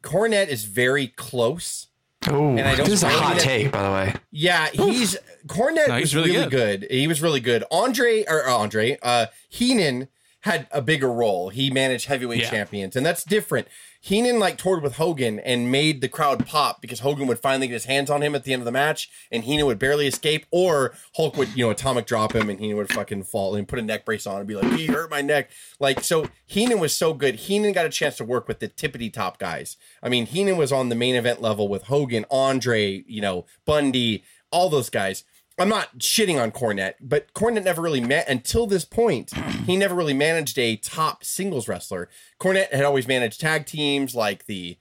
Cornette 0.03 0.49
is 0.49 0.65
very 0.65 1.09
close, 1.09 1.89
Ooh, 2.29 2.51
and 2.51 2.61
I 2.61 2.77
don't 2.77 2.85
this 2.85 2.95
is 2.95 3.03
a 3.03 3.09
hot 3.09 3.37
that- 3.39 3.43
take, 3.43 3.73
by 3.73 3.83
the 3.83 3.91
way. 3.91 4.15
yeah, 4.31 4.69
he's 4.73 5.17
Cornette 5.49 5.89
No, 5.89 5.95
he's 5.97 6.15
was 6.15 6.15
really, 6.15 6.31
really 6.31 6.49
good. 6.51 6.87
He 6.91 7.09
was 7.09 7.21
really 7.21 7.41
good. 7.41 7.65
Andre 7.73 8.25
or 8.29 8.47
uh, 8.49 8.55
Andre, 8.57 8.99
uh, 9.03 9.27
Heenan 9.49 10.07
had 10.43 10.67
a 10.71 10.81
bigger 10.83 11.11
role. 11.11 11.49
He 11.49 11.71
managed 11.71 12.07
heavyweight 12.07 12.41
Yeah. 12.43 12.51
champions, 12.51 12.95
and 12.97 13.05
that's 13.07 13.25
different. 13.25 13.67
Heenan 14.01 14.41
like 14.41 14.59
toured 14.59 14.83
with 14.83 14.97
Hogan 14.97 15.39
and 15.39 15.71
made 15.71 16.01
the 16.01 16.09
crowd 16.09 16.45
pop 16.45 16.81
because 16.83 16.99
Hogan 17.01 17.29
would 17.29 17.39
finally 17.39 17.69
get 17.69 17.75
his 17.75 17.85
hands 17.85 18.11
on 18.11 18.21
him 18.21 18.35
at 18.35 18.43
the 18.43 18.53
end 18.53 18.61
of 18.61 18.65
the 18.65 18.73
match, 18.73 19.09
and 19.31 19.45
Heenan 19.45 19.67
would 19.67 19.79
barely 19.79 20.09
escape, 20.09 20.45
or 20.51 20.93
Hulk 21.15 21.37
would 21.37 21.57
you 21.57 21.65
know 21.65 21.71
atomic 21.71 22.07
drop 22.07 22.35
him, 22.35 22.51
and 22.51 22.59
Heenan 22.59 22.77
would 22.77 22.93
fucking 22.93 23.23
fall 23.23 23.55
and 23.55 23.69
put 23.69 23.79
a 23.79 23.83
neck 23.83 24.05
brace 24.05 24.27
on 24.27 24.39
and 24.41 24.49
be 24.49 24.57
like, 24.57 24.73
"He 24.77 24.87
hurt 24.87 25.09
my 25.09 25.21
neck." 25.23 25.51
Like 25.79 26.03
so, 26.03 26.29
Heenan 26.47 26.81
was 26.81 26.93
so 26.97 27.15
good. 27.15 27.37
Heenan 27.37 27.73
got 27.73 27.87
a 27.87 27.91
chance 27.91 28.17
to 28.17 28.25
work 28.25 28.49
with 28.49 28.59
the 28.59 28.69
tippity 28.69 29.13
top 29.13 29.39
guys. 29.39 29.77
I 30.03 30.09
mean, 30.09 30.27
Heenan 30.27 30.57
was 30.57 30.73
on 30.73 30.89
the 30.89 30.97
main 30.97 31.15
event 31.15 31.41
level 31.41 31.69
with 31.69 31.85
Hogan, 31.85 32.25
Andre, 32.29 33.05
you 33.07 33.21
know, 33.21 33.47
Bundy, 33.65 34.25
all 34.51 34.69
those 34.69 34.91
guys. 34.91 35.23
I'm 35.59 35.69
not 35.69 35.99
shitting 35.99 36.41
on 36.43 36.51
Cornette, 36.51 36.95
but 37.01 37.33
Cornette 37.35 37.65
never 37.65 37.83
really 37.83 38.01
met 38.01 38.29
until 38.29 38.67
this 38.67 38.85
point. 38.85 39.33
He 39.67 39.77
never 39.77 39.95
really 39.95 40.15
managed 40.15 40.59
a 40.59 40.75
top 40.77 41.23
singles 41.25 41.69
wrestler. 41.69 42.09
Cornette 42.41 42.73
had 42.73 42.85
always 42.85 43.07
managed 43.07 43.41
tag 43.41 43.65
teams 43.67 44.15
like 44.15 44.47
the 44.47 44.77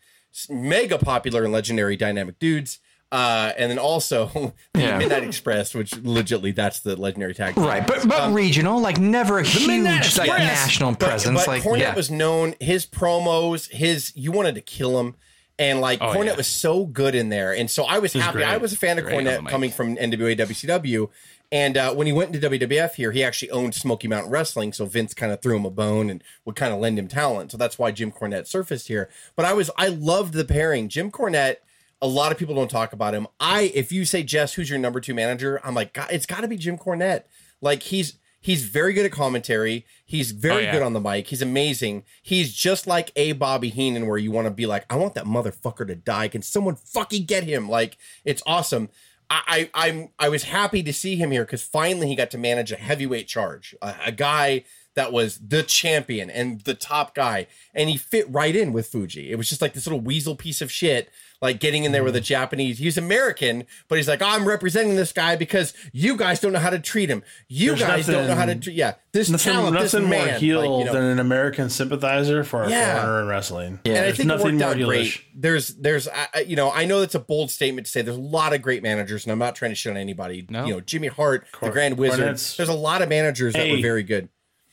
mega 0.50 0.98
popular 0.98 1.44
and 1.44 1.54
legendary 1.54 1.96
Dynamic 1.96 2.40
Dudes, 2.40 2.80
uh, 3.12 3.52
and 3.58 3.70
then 3.70 3.78
also 3.78 4.54
the 4.74 4.80
Yeah. 4.80 4.98
Midnight 4.98 5.24
Express, 5.24 5.76
which 5.76 5.92
legitly 5.92 6.56
that's 6.56 6.80
the 6.80 6.96
legendary 6.96 7.34
tag 7.36 7.56
team. 7.56 7.65
Right, 7.65 7.86
but 7.86 8.08
but 8.08 8.34
regional, 8.34 8.80
like 8.82 8.98
never 8.98 9.38
a 9.40 9.44
huge 9.44 10.17
like 10.17 10.30
national 10.30 10.92
But, 10.92 11.00
presence. 11.00 11.40
but 11.42 11.48
like 11.48 11.63
Cornette 11.63 11.80
yeah. 11.80 11.96
was 11.96 12.10
known, 12.10 12.56
his 12.60 12.86
promos, 12.88 13.69
his 13.69 14.13
you 14.15 14.32
wanted 14.32 14.56
to 14.56 14.62
kill 14.62 15.00
him. 15.00 15.15
And 15.62 15.80
like 15.80 16.00
Oh, 16.02 16.08
Cornette 16.14 16.26
yeah. 16.26 16.36
was 16.38 16.48
so 16.48 16.86
good 16.86 17.14
in 17.14 17.30
there. 17.30 17.54
And 17.54 17.70
so 17.70 17.84
I 17.84 18.00
was 18.00 18.14
happy. 18.14 18.40
great. 18.40 18.46
I 18.48 18.58
was 18.58 18.74
a 18.74 18.78
fan 18.78 18.98
of 18.98 19.06
Great 19.06 19.18
Cornette 19.26 19.48
coming 19.48 19.70
from 19.70 19.96
NWA 19.96 20.36
WCW. 20.38 21.10
And 21.52 21.78
uh, 21.78 21.94
when 21.94 22.08
he 22.08 22.14
went 22.14 22.34
into 22.34 22.50
WWF 22.50 22.94
here, 22.96 23.12
he 23.12 23.24
actually 23.24 23.52
owned 23.52 23.76
Smoky 23.76 24.08
Mountain 24.08 24.32
Wrestling. 24.32 24.74
So 24.74 24.86
Vince 24.86 25.14
kind 25.14 25.32
of 25.32 25.42
threw 25.42 25.56
him 25.58 25.66
a 25.66 25.70
bone 25.70 26.10
and 26.10 26.24
would 26.46 26.56
kind 26.56 26.74
of 26.74 26.80
lend 26.80 26.98
him 26.98 27.08
talent. 27.08 27.52
So 27.52 27.58
that's 27.58 27.78
why 27.78 27.92
Jim 27.92 28.12
Cornette 28.12 28.48
surfaced 28.48 28.88
here. 28.88 29.10
But 29.36 29.46
I 29.46 29.54
was 29.54 29.70
I 29.78 29.90
loved 29.90 30.34
the 30.34 30.46
pairing. 30.46 30.90
Jim 30.90 31.12
Cornette, 31.12 31.58
a 32.02 32.08
lot 32.08 32.32
of 32.32 32.38
people 32.40 32.56
don't 32.56 32.72
talk 32.72 32.92
about 32.94 33.14
him. 33.14 33.28
I 33.40 33.72
if 33.76 33.92
you 33.92 34.06
say 34.06 34.24
Jess, 34.24 34.54
who's 34.56 34.70
your 34.70 34.80
number 34.80 35.00
two 35.00 35.14
manager? 35.14 35.60
I'm 35.64 35.76
like, 35.76 35.94
God, 35.94 36.08
it's 36.12 36.26
got 36.26 36.42
to 36.42 36.48
be 36.48 36.58
Jim 36.58 36.78
Cornette. 36.78 37.24
Like 37.62 37.84
he's 37.84 38.18
he's 38.42 38.65
very 38.65 38.92
good 38.94 39.06
at 39.06 39.12
commentary. 39.12 39.85
He's 40.06 40.31
very 40.31 40.56
Oh, 40.56 40.60
yeah. 40.60 40.71
good 40.73 40.81
on 40.81 40.94
the 40.94 41.00
mic. 41.00 41.27
He's 41.27 41.42
amazing. 41.42 42.04
He's 42.21 42.54
just 42.54 42.87
like 42.87 43.12
a 43.15 43.31
Bobby 43.33 43.69
Heenan, 43.69 44.08
where 44.08 44.17
you 44.17 44.31
want 44.31 44.48
to 44.48 44.52
be 44.52 44.65
like, 44.65 44.85
I 44.89 44.96
want 44.98 45.13
that 45.15 45.25
motherfucker 45.25 45.87
to 45.87 45.96
die. 45.96 46.27
Can 46.27 46.42
someone 46.42 46.75
fucking 46.75 47.25
get 47.25 47.44
him? 47.46 47.69
Like 47.69 47.98
it's 48.25 48.44
awesome. 48.46 48.89
I, 49.29 49.69
I 49.73 49.87
I'm 49.87 50.10
I 50.19 50.27
was 50.27 50.44
happy 50.44 50.83
to 50.83 50.92
see 50.92 51.15
him 51.15 51.31
here 51.31 51.46
because 51.46 51.63
finally 51.63 52.08
he 52.08 52.15
got 52.15 52.31
to 52.31 52.37
manage 52.37 52.71
a 52.73 52.75
heavyweight 52.75 53.27
charge, 53.29 53.73
a, 53.81 53.96
a 54.08 54.12
guy 54.12 54.65
that 54.94 55.13
was 55.13 55.37
the 55.37 55.63
champion 55.63 56.29
and 56.29 56.60
the 56.65 56.73
top 56.73 57.15
guy, 57.15 57.48
and 57.73 57.89
he 57.89 57.96
fit 57.96 58.25
right 58.29 58.54
in 58.54 58.73
with 58.73 58.87
Fuji. 58.87 59.31
It 59.31 59.37
was 59.37 59.48
just 59.48 59.62
like 59.62 59.71
this 59.73 59.87
little 59.87 60.02
weasel 60.02 60.35
piece 60.35 60.62
of 60.62 60.69
shit, 60.69 61.10
like 61.42 61.60
getting 61.60 61.83
in 61.83 61.92
there 61.92 62.04
with 62.04 62.15
a 62.15 62.21
mm. 62.21 62.25
Japanese. 62.25 62.77
He's 62.77 62.98
American, 62.98 63.65
but 63.87 63.98
he's 63.98 64.08
like, 64.08 64.21
oh, 64.21 64.27
I'm 64.27 64.48
representing 64.48 64.96
this 64.96 65.12
guy 65.12 65.35
because 65.35 65.73
you 65.92 66.15
guys 66.15 66.39
don't 66.39 66.54
know 66.54 66.60
how 66.60 66.69
to 66.69 66.79
treat 66.79 67.10
him. 67.10 67.23
You 67.48 67.69
There's 67.69 67.81
guys 67.81 68.08
don't 68.08 68.27
know 68.27 68.35
how 68.35 68.46
to 68.46 68.56
treat. 68.56 68.75
Yeah, 68.75 68.94
this 69.12 69.29
Nothing, 69.29 69.54
talent, 69.54 69.79
this 69.79 69.94
nothing 69.94 70.10
man, 70.10 70.27
more 70.27 70.35
heel 70.35 70.60
like, 70.60 70.79
you 70.79 70.85
know, 70.85 70.94
than 70.94 71.04
an 71.04 71.19
American 71.19 71.69
sympathizer 71.69 72.44
for 72.44 72.63
a 72.63 72.69
Yeah. 72.69 73.02
foreigner 73.02 73.21
in 73.21 73.27
wrestling. 73.27 73.79
and 73.85 73.98
I 73.98 74.02
There's 74.02 74.17
think 74.17 74.25
it 74.25 74.27
nothing 74.37 74.58
more 74.58 74.75
great. 74.75 75.21
There's, 75.35 75.69
there's, 75.69 76.08
I 76.08 76.27
I- 76.35 76.39
you 76.42 76.56
know, 76.56 76.71
I 76.71 76.85
know 76.85 77.00
that's 77.00 77.15
a 77.15 77.19
bold 77.19 77.50
statement 77.52 77.87
to 77.87 77.92
say. 77.92 78.02
There's 78.02 78.17
a 78.17 78.19
lot 78.19 78.54
of 78.54 78.62
great 78.62 78.83
managers, 78.83 79.25
and 79.25 79.31
I'm 79.31 79.39
not 79.39 79.56
trying 79.56 79.71
to 79.71 79.75
shit 79.75 79.92
on 79.92 79.98
anybody. 79.98 80.46
No. 80.50 80.65
You 80.65 80.73
know, 80.75 80.79
Jimmy 80.81 81.08
Hart, 81.08 81.48
the 81.62 81.69
Grand 81.71 81.98
Wizard. 81.98 82.19
Cornette's- 82.19 82.58
There's 82.58 82.69
a 82.69 82.73
lot 82.73 83.02
of 83.02 83.10
managers 83.10 83.54
that 83.54 83.69
were 83.69 83.81
very 83.81 84.04
good. 84.04 84.29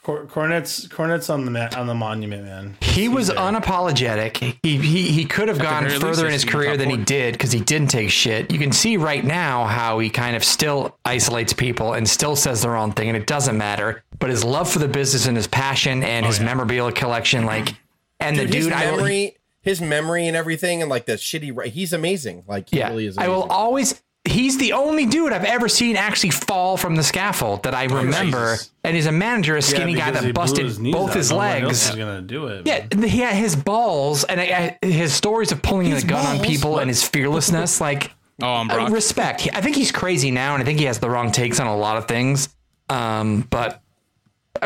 Cor- 0.09 0.25
Cornette's 0.25 0.89
Cornette's 0.89 1.29
on 1.29 1.45
the 1.45 1.51
ma- 1.51 1.69
on 1.77 1.87
the 1.87 1.95
monument, 1.95 2.45
man. 2.45 2.79
He 2.81 3.11
was 3.11 3.27
there. 3.27 3.37
unapologetic. 3.37 4.39
He 4.63 4.79
he, 4.79 5.11
he 5.11 5.27
could 5.27 5.49
have 5.49 5.59
gone 5.59 5.87
further 5.91 6.25
in 6.25 6.33
his 6.33 6.47
career 6.47 6.71
top 6.71 6.79
than 6.79 6.89
he 6.89 6.97
did 6.97 7.35
because 7.35 7.53
he 7.53 7.61
didn't 7.61 7.89
take 7.89 8.09
shit. 8.09 8.51
You 8.51 8.59
can 8.59 8.73
see 8.73 8.97
right 8.97 9.23
now 9.23 9.67
how 9.67 9.99
he 9.99 10.09
kind 10.09 10.35
of 10.35 10.43
still 10.43 10.97
isolates 11.05 11.53
people 11.53 11.93
and 11.93 12.09
still 12.09 12.37
says 12.37 12.63
the 12.63 12.71
wrong 12.71 12.93
thing, 12.93 13.09
and 13.09 13.19
it 13.19 13.27
doesn't 13.27 13.59
matter. 13.59 14.03
But 14.19 14.31
his 14.31 14.45
love 14.45 14.71
for 14.71 14.79
the 14.79 14.89
business 14.89 15.27
and 15.27 15.37
his 15.37 15.47
passion 15.47 16.03
and 16.03 16.25
oh, 16.25 16.29
his 16.29 16.41
memorabilia 16.41 16.93
collection, 16.93 17.45
like, 17.45 17.75
and 18.19 18.35
Dude, 18.35 18.49
the 18.51 18.57
his 18.57 18.65
dude, 18.65 18.73
I 18.73 18.91
will, 18.91 18.97
memory, 18.97 19.37
his 19.61 19.83
memory 19.83 20.27
and 20.27 20.35
everything, 20.39 20.81
and 20.81 20.89
like 20.91 21.05
the 21.05 21.17
shitty. 21.19 21.55
ri- 21.55 21.69
He's 21.69 21.93
amazing. 21.93 22.45
Like 22.49 22.71
he 22.71 22.79
yeah, 22.79 22.89
really 22.89 23.05
is. 23.05 23.19
I 23.19 23.29
will 23.29 23.43
always. 23.43 24.03
He's 24.25 24.59
the 24.59 24.75
only 24.75 25.07
dude 25.07 25.33
I've 25.33 25.45
ever 25.45 25.69
seen 25.69 25.97
actually 25.97 26.31
fall 26.31 26.77
from 26.77 26.97
the 26.97 27.03
scaffold 27.03 27.63
that 27.63 27.75
I 27.75 27.85
remember, 27.85 28.53
Jesus. 28.53 28.71
and 28.85 28.95
he's 28.95 29.07
a 29.07 29.13
manager, 29.13 29.57
a 29.57 29.63
skinny 29.63 29.95
guy 29.95 30.11
that 30.11 30.35
busted 30.35 30.67
his 30.67 30.79
both 30.79 31.11
out. 31.11 31.17
his 31.17 31.31
No 31.31 31.37
one 31.39 31.47
else 31.63 31.63
legs. 31.63 31.91
is 31.91 31.97
gonna 31.97 32.21
do 32.21 32.47
it. 32.49 32.67
Yeah, 32.67 32.87
he 33.07 33.21
had 33.21 33.35
his 33.37 33.57
balls 33.57 34.25
and 34.25 34.39
I, 34.41 34.77
I, 34.83 34.87
his 34.87 35.15
stories 35.15 35.51
of 35.51 35.63
pulling 35.63 35.93
a 35.95 36.03
gun 36.03 36.27
on 36.27 36.37
balls? 36.37 36.47
people 36.47 36.79
and 36.79 36.89
his 36.91 37.07
fearlessness. 37.07 37.81
Like, 37.89 38.13
Oh, 38.43 38.47
I'm 38.55 38.71
uh, 38.71 38.75
Brock. 38.75 38.91
respect. 38.91 39.41
He- 39.41 39.51
I 39.53 39.61
think 39.63 39.75
he's 39.77 39.91
crazy 39.91 40.31
now, 40.31 40.55
and 40.55 40.63
I 40.63 40.67
think 40.67 40.79
he 40.79 40.85
has 40.85 40.99
the 41.01 41.09
wrong 41.11 41.33
takes 41.33 41.59
on 41.59 41.67
a 41.67 41.77
lot 41.77 41.97
of 41.97 42.07
things. 42.07 42.51
Um, 42.91 43.47
but 43.51 43.83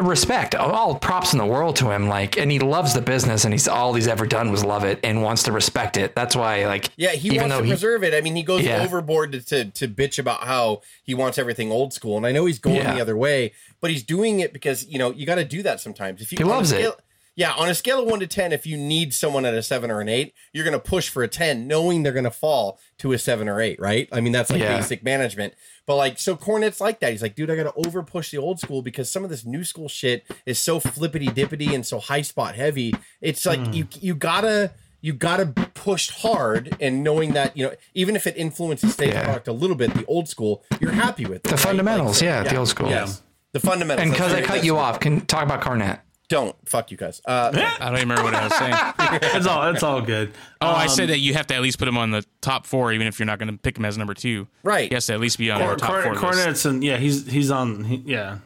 respect, 0.00 0.54
all 0.54 0.94
props 0.94 1.32
in 1.32 1.38
the 1.38 1.46
world 1.46 1.76
to 1.76 1.90
him. 1.90 2.08
Like, 2.08 2.38
and 2.38 2.50
he 2.50 2.58
loves 2.58 2.94
the 2.94 3.02
business, 3.02 3.44
and 3.44 3.52
he's 3.52 3.68
all 3.68 3.94
he's 3.94 4.06
ever 4.08 4.26
done 4.26 4.50
was 4.50 4.64
love 4.64 4.84
it 4.84 5.00
and 5.04 5.22
wants 5.22 5.42
to 5.44 5.52
respect 5.52 5.96
it. 5.96 6.14
That's 6.14 6.34
why, 6.36 6.66
like, 6.66 6.88
Yeah, 6.96 7.10
he 7.10 7.28
even 7.28 7.40
wants 7.42 7.54
though 7.54 7.60
to 7.60 7.64
he- 7.66 7.70
preserve 7.72 8.04
it. 8.04 8.14
I 8.14 8.20
mean, 8.20 8.36
he 8.36 8.42
goes 8.42 8.62
Yeah. 8.62 8.82
overboard 8.82 9.32
to, 9.32 9.40
to 9.40 9.64
to 9.66 9.88
bitch 9.88 10.18
about 10.18 10.44
how 10.44 10.82
he 11.02 11.14
wants 11.14 11.38
everything 11.38 11.70
old 11.70 11.92
school, 11.92 12.16
and 12.16 12.26
I 12.26 12.32
know 12.32 12.46
he's 12.46 12.58
going 12.58 12.76
Yeah. 12.76 12.94
the 12.94 13.00
other 13.00 13.16
way, 13.16 13.52
but 13.80 13.90
he's 13.90 14.02
doing 14.02 14.40
it 14.40 14.52
because 14.52 14.86
you 14.88 14.98
know 14.98 15.10
you 15.10 15.26
got 15.26 15.36
to 15.36 15.44
do 15.44 15.62
that 15.64 15.80
sometimes. 15.80 16.22
If 16.22 16.32
you 16.32 16.38
He 16.38 16.44
loves 16.44 16.72
it. 16.72 16.94
Scale- 17.34 17.48
Yeah, 17.48 17.52
on 17.62 17.68
a 17.68 17.74
scale 17.74 18.00
of 18.02 18.06
one 18.06 18.20
to 18.20 18.26
ten, 18.26 18.52
if 18.52 18.66
you 18.66 18.76
need 18.76 19.14
someone 19.14 19.44
at 19.44 19.54
a 19.54 19.62
seven 19.62 19.90
or 19.90 20.00
an 20.00 20.08
eight, 20.08 20.34
you're 20.52 20.64
going 20.64 20.72
to 20.72 20.78
push 20.78 21.08
for 21.08 21.22
a 21.22 21.28
ten, 21.28 21.66
knowing 21.66 22.02
they're 22.02 22.12
going 22.12 22.24
to 22.24 22.30
fall 22.30 22.78
to 22.98 23.12
a 23.12 23.18
seven 23.18 23.48
or 23.48 23.60
eight, 23.60 23.80
right? 23.80 24.08
I 24.12 24.20
mean, 24.20 24.32
that's 24.32 24.50
like 24.50 24.60
Yeah. 24.60 24.76
basic 24.76 25.02
management. 25.02 25.54
But 25.86 25.96
like, 25.96 26.18
so 26.18 26.36
Cornette's 26.36 26.80
like 26.80 27.00
that. 27.00 27.10
He's 27.10 27.22
like, 27.22 27.34
dude, 27.34 27.50
I 27.50 27.56
got 27.56 27.74
to 27.74 27.86
over 27.88 28.02
push 28.02 28.30
the 28.30 28.38
old 28.38 28.60
school 28.60 28.82
because 28.82 29.10
some 29.10 29.24
of 29.24 29.30
this 29.30 29.44
new 29.44 29.64
school 29.64 29.88
shit 29.88 30.24
is 30.46 30.58
so 30.58 30.78
flippity 30.78 31.26
dippity 31.28 31.74
and 31.74 31.84
so 31.86 31.98
high 31.98 32.22
spot 32.22 32.54
heavy. 32.54 32.94
It's 33.20 33.44
like 33.46 33.60
Hmm. 33.66 33.72
you 33.72 33.88
you 34.00 34.14
gotta 34.14 34.72
you 35.00 35.12
gotta 35.12 35.46
push 35.74 36.10
hard 36.10 36.76
and 36.80 37.02
knowing 37.02 37.32
that 37.32 37.56
you 37.56 37.64
know 37.66 37.72
even 37.94 38.14
if 38.14 38.26
it 38.28 38.36
influences 38.36 38.92
stage 38.92 39.12
Yeah. 39.14 39.24
product 39.24 39.48
a 39.48 39.52
little 39.52 39.74
bit, 39.74 39.92
the 39.94 40.04
old 40.06 40.28
school, 40.28 40.62
you're 40.80 40.92
happy 40.92 41.24
with 41.24 41.38
it, 41.38 41.42
The 41.44 41.50
right? 41.50 41.58
fundamentals, 41.60 42.18
so- 42.18 42.24
yeah, 42.26 42.44
the 42.44 42.54
old 42.56 42.68
school. 42.68 42.88
Yes, 42.88 43.22
the 43.52 43.58
fundamentals. 43.58 44.04
and 44.04 44.12
because 44.12 44.32
I 44.32 44.40
cut 44.42 44.48
That's- 44.48 44.64
you 44.64 44.76
off, 44.78 45.00
can 45.00 45.22
talk 45.26 45.42
about 45.42 45.60
Cornette. 45.62 46.00
Don't 46.32 46.56
fuck 46.66 46.90
you 46.90 46.96
guys. 46.96 47.20
Uh, 47.26 47.50
I 47.80 47.86
don't 47.90 47.96
even 47.98 48.08
remember 48.08 48.24
what 48.24 48.34
I 48.34 48.44
was 48.44 48.54
saying. 48.56 48.74
it's 49.36 49.46
all 49.46 49.68
it's 49.70 49.82
all 49.82 50.00
good. 50.00 50.32
Oh, 50.62 50.66
I 50.68 50.84
Um, 50.84 50.88
said 50.88 51.10
that 51.10 51.18
you 51.18 51.34
have 51.34 51.46
to 51.48 51.54
at 51.54 51.60
least 51.60 51.78
put 51.78 51.86
him 51.86 51.98
on 51.98 52.10
the 52.10 52.24
top 52.40 52.64
four, 52.66 52.90
even 52.92 53.06
if 53.06 53.18
you're 53.18 53.26
not 53.26 53.38
going 53.38 53.50
to 53.52 53.58
pick 53.58 53.76
him 53.76 53.84
as 53.84 53.98
number 53.98 54.14
two. 54.14 54.48
Right. 54.62 54.88
He 54.88 54.94
has 54.94 55.04
to 55.06 55.12
at 55.12 55.20
least 55.20 55.36
be 55.36 55.50
on 55.50 55.60
Cor- 55.60 55.68
our 55.70 55.76
top 55.76 55.90
Cor- 55.90 56.02
four. 56.02 56.12
list. 56.14 56.24
Cornette's 56.24 56.64
and 56.66 56.82
yeah, 56.82 56.96
he's 56.96 57.30
he's 57.30 57.50
on. 57.50 57.84
He, 57.84 57.96
yeah, 58.06 58.38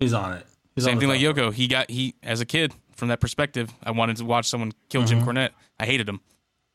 he's 0.00 0.14
on 0.14 0.32
it. 0.32 0.46
He's 0.74 0.84
Same 0.84 0.94
on 0.94 1.00
thing 1.00 1.08
like 1.10 1.20
top. 1.20 1.36
Yoko. 1.36 1.52
He 1.52 1.68
got 1.68 1.90
he 1.90 2.14
as 2.22 2.40
a 2.40 2.46
kid 2.46 2.72
from 2.96 3.08
that 3.08 3.20
perspective. 3.20 3.70
I 3.82 3.90
wanted 3.90 4.16
to 4.16 4.24
watch 4.24 4.46
someone 4.48 4.72
kill 4.88 5.04
Jim 5.04 5.20
Cornette. 5.22 5.50
I 5.78 5.84
hated 5.84 6.08
him. 6.08 6.20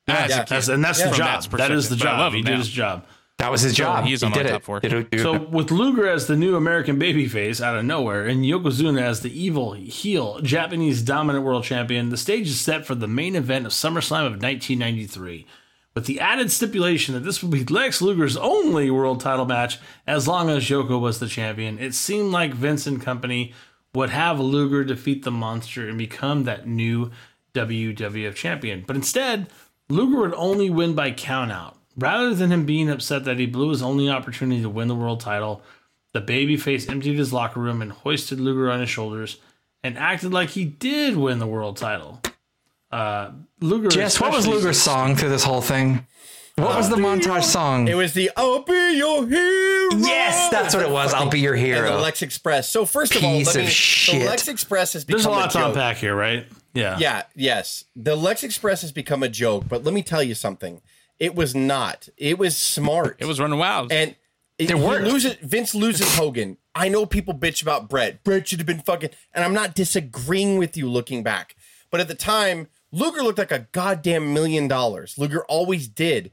As 0.08 0.30
a 0.32 0.36
Yeah. 0.36 0.40
kid. 0.44 0.48
That's, 0.50 0.68
and 0.68 0.84
that's 0.84 1.00
Yeah. 1.00 1.06
the 1.06 1.10
From 1.12 1.18
job. 1.18 1.44
that 1.44 1.58
That 1.58 1.72
is 1.72 1.90
the 1.90 1.96
perspective, 1.96 2.00
but 2.00 2.08
I 2.08 2.12
job. 2.12 2.20
love 2.20 2.34
He 2.34 2.40
him 2.40 2.46
did 2.46 2.52
now. 2.52 2.58
his 2.58 2.70
job. 2.70 3.06
That 3.40 3.52
was 3.52 3.62
his 3.62 3.74
job. 3.74 4.06
he 4.06 4.14
is 4.14 4.22
on 4.22 4.32
my 4.32 4.38
did 4.38 4.48
top 4.48 4.62
it. 4.62 4.64
four. 4.66 4.80
Did 4.82 4.94
it- 4.94 5.12
did 5.12 5.22
So 5.22 5.36
it. 5.36 5.50
with 5.50 5.72
Luger 5.72 6.08
as 6.08 6.28
the 6.28 6.36
new 6.36 6.56
American 6.56 7.00
babyface 7.00 7.62
out 7.62 7.76
of 7.78 7.86
nowhere, 7.86 8.26
and 8.28 8.44
Yokozuna 8.44 9.02
as 9.02 9.22
the 9.22 9.32
evil 9.42 9.74
heel 9.74 10.40
Japanese 10.42 11.02
dominant 11.02 11.46
world 11.46 11.64
champion, 11.64 12.10
the 12.10 12.18
stage 12.18 12.48
is 12.50 12.60
set 12.60 12.86
for 12.86 12.96
the 12.96 13.08
main 13.08 13.36
event 13.36 13.66
of 13.66 13.72
SummerSlam 13.72 14.26
of 14.26 14.42
1993. 14.42 15.46
With 15.96 16.06
the 16.06 16.20
added 16.20 16.52
stipulation 16.52 17.14
that 17.16 17.22
this 17.22 17.42
would 17.42 17.52
be 17.52 17.64
Lex 17.66 18.02
Luger's 18.02 18.38
only 18.38 18.92
world 18.92 19.22
title 19.22 19.46
match 19.46 19.80
as 20.06 20.28
long 20.28 20.50
as 20.50 20.70
Yoko 20.70 21.00
was 21.00 21.20
the 21.20 21.28
champion, 21.28 21.80
it 21.80 21.96
seemed 21.96 22.32
like 22.32 22.54
Vince 22.54 22.86
and 22.88 23.02
company 23.02 23.54
would 23.96 24.10
have 24.12 24.40
Luger 24.40 24.84
defeat 24.84 25.24
the 25.24 25.32
monster 25.32 25.88
and 25.90 25.98
become 25.98 26.44
that 26.44 26.68
new 26.68 27.10
WWF 27.54 28.36
champion. 28.36 28.84
But 28.86 28.98
instead, 28.98 29.48
Luger 29.90 30.20
would 30.20 30.34
only 30.36 30.70
win 30.70 30.94
by 30.94 31.12
countout. 31.12 31.74
Rather 32.00 32.34
than 32.34 32.52
him 32.52 32.66
being 32.66 32.90
upset 32.90 33.26
that 33.26 33.38
he 33.40 33.46
blew 33.46 33.70
his 33.70 33.82
only 33.82 34.10
opportunity 34.10 34.62
to 34.62 34.70
win 34.70 34.88
the 34.88 34.96
world 34.96 35.20
title, 35.20 35.62
the 36.14 36.22
babyface 36.22 36.90
emptied 36.90 37.18
his 37.18 37.32
locker 37.34 37.60
room 37.60 37.82
and 37.82 37.92
hoisted 37.92 38.40
Luger 38.40 38.72
on 38.72 38.80
his 38.80 38.90
shoulders 38.90 39.38
and 39.84 39.98
acted 39.98 40.34
like 40.34 40.50
he 40.50 40.66
did 40.66 41.18
win 41.18 41.40
the 41.40 41.48
world 41.48 41.78
title. 41.78 42.22
Uh, 42.92 43.32
Luger. 43.60 43.90
Jess, 43.90 44.20
what 44.20 44.32
was 44.32 44.40
especially- 44.40 44.58
Luger's 44.62 44.82
song 44.82 45.16
through 45.16 45.30
this 45.30 45.44
whole 45.44 45.62
thing? 45.62 46.06
What 46.56 46.76
was 46.76 46.90
the 46.90 46.98
montage 46.98 47.44
song? 47.44 47.88
it 47.88 47.94
was 47.94 48.14
the 48.14 48.32
"I'll 48.36 48.64
be 48.64 48.98
your 48.98 49.26
hero." 49.26 49.90
Yes, 49.98 50.50
that's 50.52 50.74
what 50.76 50.84
it 50.84 50.92
was. 50.92 51.14
I'll 51.14 51.30
be 51.30 51.40
your 51.40 51.56
And 51.56 51.86
the. 51.86 51.98
Lex 52.00 52.22
Express. 52.22 52.68
So 52.68 52.86
first 52.86 53.16
of 53.16 53.24
all, 53.24 53.38
Piece 53.38 53.48
let 53.48 53.56
of 53.56 53.62
me, 53.64 53.68
shit. 53.70 54.20
the 54.22 54.26
Lex 54.28 54.48
Express 54.50 54.92
has 54.94 55.06
become 55.06 55.20
a 55.22 55.24
joke, 55.24 55.32
There's 55.32 55.56
a 55.56 55.60
lot 55.60 55.64
to 55.64 55.68
unpack 55.70 55.98
here, 55.98 56.16
right? 56.16 56.46
Yeah. 56.74 56.98
Yeah, 57.00 57.24
yes. 57.34 57.86
The 57.96 58.16
Lex 58.16 58.44
Express 58.44 58.82
has 58.82 58.92
become 58.92 59.24
a 59.24 59.30
joke, 59.30 59.66
but 59.70 59.84
let 59.86 59.94
me 59.94 60.04
tell 60.04 60.22
you 60.22 60.36
something. 60.36 60.82
It 61.20 61.36
was 61.36 61.54
not. 61.54 62.08
It 62.18 62.38
was 62.40 62.56
smart. 62.56 63.18
It 63.20 63.26
was 63.26 63.40
running 63.40 63.60
wild. 63.60 63.92
and 63.92 64.16
it, 64.58 64.70
he 64.70 64.76
worked. 64.76 65.06
loses 65.06 65.36
Vince 65.36 65.74
loses 65.76 66.16
Hogan. 66.16 66.58
I 66.76 66.90
know 66.90 67.06
people 67.06 67.34
bitch 67.34 67.62
about 67.62 67.90
Bret. 67.90 68.24
Bret 68.24 68.48
should 68.48 68.60
have 68.60 68.66
been 68.68 68.80
fucking 68.82 69.10
and 69.34 69.44
I'm 69.46 69.54
not 69.54 69.76
disagreeing 69.76 70.58
with 70.58 70.76
you 70.78 70.90
looking 70.90 71.24
back. 71.24 71.56
But 71.92 72.02
at 72.02 72.08
the 72.08 72.16
time, 72.16 72.68
Luger 72.92 73.22
looked 73.24 73.40
like 73.40 73.52
a 73.52 73.68
goddamn 73.72 74.34
million 74.34 74.68
dollars. 74.68 75.18
Luger 75.18 75.44
always 75.46 75.88
did. 75.88 76.32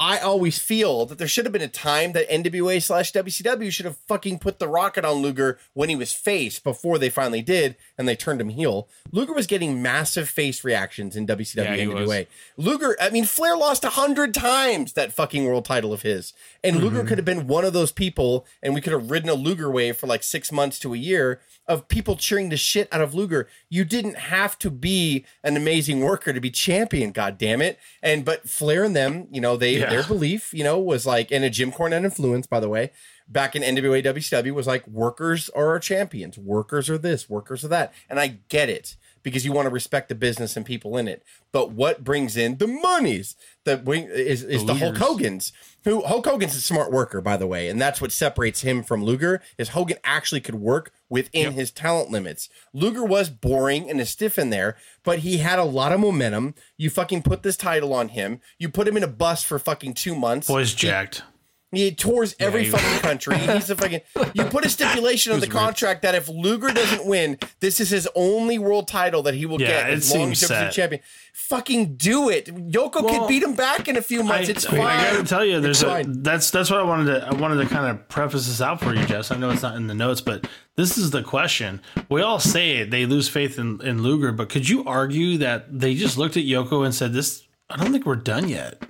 I 0.00 0.18
always 0.18 0.58
feel 0.58 1.06
that 1.06 1.18
there 1.18 1.26
should 1.26 1.44
have 1.44 1.52
been 1.52 1.60
a 1.60 1.68
time 1.68 2.12
that 2.12 2.30
NWA 2.30 2.80
slash 2.80 3.12
WCW 3.12 3.72
should 3.72 3.86
have 3.86 3.96
fucking 3.96 4.38
put 4.38 4.60
the 4.60 4.68
rocket 4.68 5.04
on 5.04 5.16
Luger 5.16 5.58
when 5.74 5.88
he 5.88 5.96
was 5.96 6.12
face 6.12 6.60
before 6.60 6.98
they 6.98 7.10
finally 7.10 7.42
did 7.42 7.74
and 7.96 8.06
they 8.06 8.14
turned 8.14 8.40
him 8.40 8.50
heel. 8.50 8.88
Luger 9.10 9.32
was 9.32 9.48
getting 9.48 9.82
massive 9.82 10.28
face 10.28 10.62
reactions 10.62 11.16
in 11.16 11.26
WCW 11.26 11.64
Yeah, 11.64 11.74
he 11.74 11.82
and 11.82 11.94
was. 11.94 12.08
NWA. 12.08 12.26
Luger, 12.56 12.96
I 13.00 13.10
mean, 13.10 13.24
Flair 13.24 13.56
lost 13.56 13.82
a 13.82 13.90
hundred 13.90 14.34
times 14.34 14.92
that 14.92 15.12
fucking 15.12 15.44
world 15.44 15.64
title 15.64 15.92
of 15.92 16.02
his, 16.02 16.32
and 16.62 16.76
Luger 16.76 16.98
mm-hmm. 16.98 17.08
could 17.08 17.18
have 17.18 17.24
been 17.24 17.48
one 17.48 17.64
of 17.64 17.72
those 17.72 17.90
people, 17.90 18.46
and 18.62 18.74
we 18.74 18.80
could 18.80 18.92
have 18.92 19.10
ridden 19.10 19.28
a 19.28 19.34
Luger 19.34 19.70
wave 19.70 19.96
for 19.96 20.06
like 20.06 20.22
six 20.22 20.52
months 20.52 20.78
to 20.78 20.94
a 20.94 20.98
year 20.98 21.40
of 21.68 21.86
people 21.86 22.16
cheering 22.16 22.48
the 22.48 22.56
shit 22.56 22.88
out 22.90 23.00
of 23.02 23.14
Luger. 23.14 23.46
You 23.68 23.84
didn't 23.84 24.16
have 24.16 24.58
to 24.60 24.70
be 24.70 25.24
an 25.44 25.56
amazing 25.56 26.00
worker 26.00 26.32
to 26.32 26.40
be 26.40 26.50
champion, 26.50 27.12
god 27.12 27.36
damn 27.38 27.60
it. 27.60 27.78
And 28.02 28.24
but 28.24 28.48
Flair 28.48 28.84
and 28.84 28.96
them, 28.96 29.28
you 29.30 29.40
know, 29.40 29.56
they 29.56 29.78
Yeah. 29.78 29.90
their 29.90 30.02
belief, 30.02 30.52
you 30.54 30.64
know, 30.64 30.78
was 30.78 31.06
like, 31.06 31.30
and 31.30 31.44
a 31.44 31.50
Jim 31.50 31.70
Cornette 31.70 32.04
influence, 32.04 32.46
by 32.46 32.58
the 32.58 32.68
way. 32.68 32.90
Back 33.28 33.54
in 33.54 33.62
NWA 33.62 34.02
WCW 34.02 34.52
was 34.54 34.66
like 34.66 34.88
workers 34.88 35.50
are 35.50 35.68
our 35.68 35.78
champions, 35.78 36.38
workers 36.38 36.88
are 36.88 36.96
this, 36.96 37.28
workers 37.28 37.62
are 37.62 37.68
that, 37.68 37.92
and 38.08 38.18
I 38.18 38.38
get 38.48 38.70
it 38.70 38.96
because 39.28 39.44
you 39.44 39.52
want 39.52 39.66
to 39.66 39.70
respect 39.70 40.08
the 40.08 40.14
business 40.14 40.56
and 40.56 40.64
people 40.64 40.96
in 40.96 41.08
it. 41.08 41.22
But 41.52 41.72
what 41.72 42.04
brings 42.04 42.36
in 42.36 42.58
the 42.58 42.66
monies 42.66 43.36
that 43.64 43.84
bring 43.84 44.04
is, 44.04 44.42
is 44.42 44.64
the 44.64 44.74
Hulk 44.74 44.96
Hogan's. 44.96 45.52
Who 45.84 46.02
Hulk 46.02 46.26
Hogan's 46.26 46.56
a 46.56 46.60
smart 46.60 46.90
worker, 46.90 47.20
by 47.20 47.36
the 47.36 47.46
way, 47.46 47.68
and 47.68 47.80
that's 47.80 48.00
what 48.00 48.12
separates 48.12 48.62
him 48.62 48.82
from 48.82 49.04
Luger. 49.04 49.40
Is 49.56 49.70
Hogan 49.70 49.98
actually 50.04 50.40
could 50.40 50.56
work 50.56 50.92
within 51.08 51.52
his 51.52 51.70
talent 51.70 52.10
limits. 52.10 52.48
Luger 52.72 53.04
was 53.04 53.30
boring 53.30 53.88
and 53.88 54.00
a 54.00 54.06
stiff 54.06 54.38
in 54.38 54.50
there, 54.50 54.76
but 55.04 55.20
he 55.20 55.38
had 55.38 55.58
a 55.58 55.64
lot 55.64 55.92
of 55.92 56.00
momentum. 56.00 56.54
You 56.76 56.90
fucking 56.90 57.22
put 57.22 57.42
this 57.42 57.56
title 57.56 57.94
on 57.94 58.08
him. 58.08 58.40
You 58.58 58.68
put 58.68 58.88
him 58.88 58.96
in 58.96 59.02
a 59.02 59.08
bus 59.08 59.42
for 59.42 59.58
fucking 59.58 59.94
two 59.94 60.14
months. 60.14 60.48
Boys 60.48 60.74
jacked. 60.74 61.22
He 61.70 61.94
tours 61.94 62.34
every 62.40 62.64
he- 62.64 62.70
fucking 62.70 63.00
country. 63.00 63.36
He's 63.36 63.68
a 63.68 63.76
fucking. 63.76 64.00
You 64.32 64.44
put 64.44 64.64
a 64.64 64.70
stipulation 64.70 65.32
on 65.34 65.40
the 65.40 65.46
contract 65.46 66.00
that 66.02 66.14
if 66.14 66.26
Luger 66.28 66.68
doesn't 66.68 67.04
win, 67.06 67.38
this 67.60 67.78
is 67.78 67.90
his 67.90 68.08
only 68.14 68.58
world 68.58 68.88
title 68.88 69.22
that 69.24 69.34
he 69.34 69.44
will 69.44 69.60
Yeah, 69.60 69.68
get 69.82 69.90
as 69.90 70.14
long 70.14 70.32
as 70.32 70.40
he's 70.40 70.48
set. 70.48 70.72
champion. 70.72 71.02
Fucking 71.34 71.96
do 71.96 72.30
it. 72.30 72.46
Yoko 72.46 73.02
Well, 73.02 73.20
could 73.20 73.28
beat 73.28 73.42
him 73.42 73.54
back 73.54 73.86
in 73.86 73.96
a 73.96 74.02
few 74.02 74.20
I, 74.20 74.24
months. 74.24 74.48
it's 74.48 74.64
I 74.66 74.70
fine. 74.70 74.78
gotta 75.12 75.24
tell 75.24 75.44
you, 75.44 75.60
there's 75.60 75.82
a, 75.82 76.04
that's 76.06 76.50
that's 76.50 76.70
what 76.70 76.80
I 76.80 76.84
wanted 76.84 77.06
to 77.20 77.26
I 77.28 77.34
wanted 77.34 77.62
to 77.62 77.66
kind 77.68 77.86
of 77.86 78.08
preface 78.08 78.46
this 78.46 78.60
out 78.62 78.80
for 78.80 78.94
you, 78.94 79.04
Jess. 79.04 79.30
I 79.30 79.36
know 79.36 79.50
it's 79.50 79.62
not 79.62 79.76
in 79.76 79.86
the 79.88 79.94
notes, 79.94 80.20
but 80.22 80.46
this 80.76 80.96
is 80.96 81.10
the 81.10 81.22
question. 81.22 81.80
We 82.08 82.22
all 82.22 82.40
say 82.40 82.82
they 82.84 83.04
lose 83.06 83.28
faith 83.28 83.58
in, 83.58 83.80
in 83.82 84.02
Luger, 84.02 84.32
but 84.32 84.48
could 84.48 84.68
you 84.68 84.84
argue 84.84 85.36
that 85.38 85.78
they 85.78 85.94
just 85.94 86.16
looked 86.16 86.36
at 86.38 86.44
Yoko 86.44 86.84
and 86.84 86.94
said, 86.94 87.12
"This, 87.12 87.46
I 87.68 87.76
don't 87.76 87.92
think 87.92 88.06
we're 88.06 88.16
done 88.16 88.48
yet." 88.48 88.82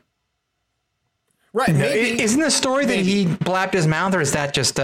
Right? 1.58 1.74
Maybe. 1.74 2.22
Isn't 2.22 2.40
the 2.40 2.50
story 2.50 2.84
that 2.86 2.96
Maybe. 2.96 3.24
he 3.24 3.26
blabbed 3.26 3.74
his 3.74 3.86
mouth, 3.86 4.14
or 4.14 4.20
is 4.20 4.32
that 4.32 4.54
just 4.54 4.78
uh, 4.78 4.82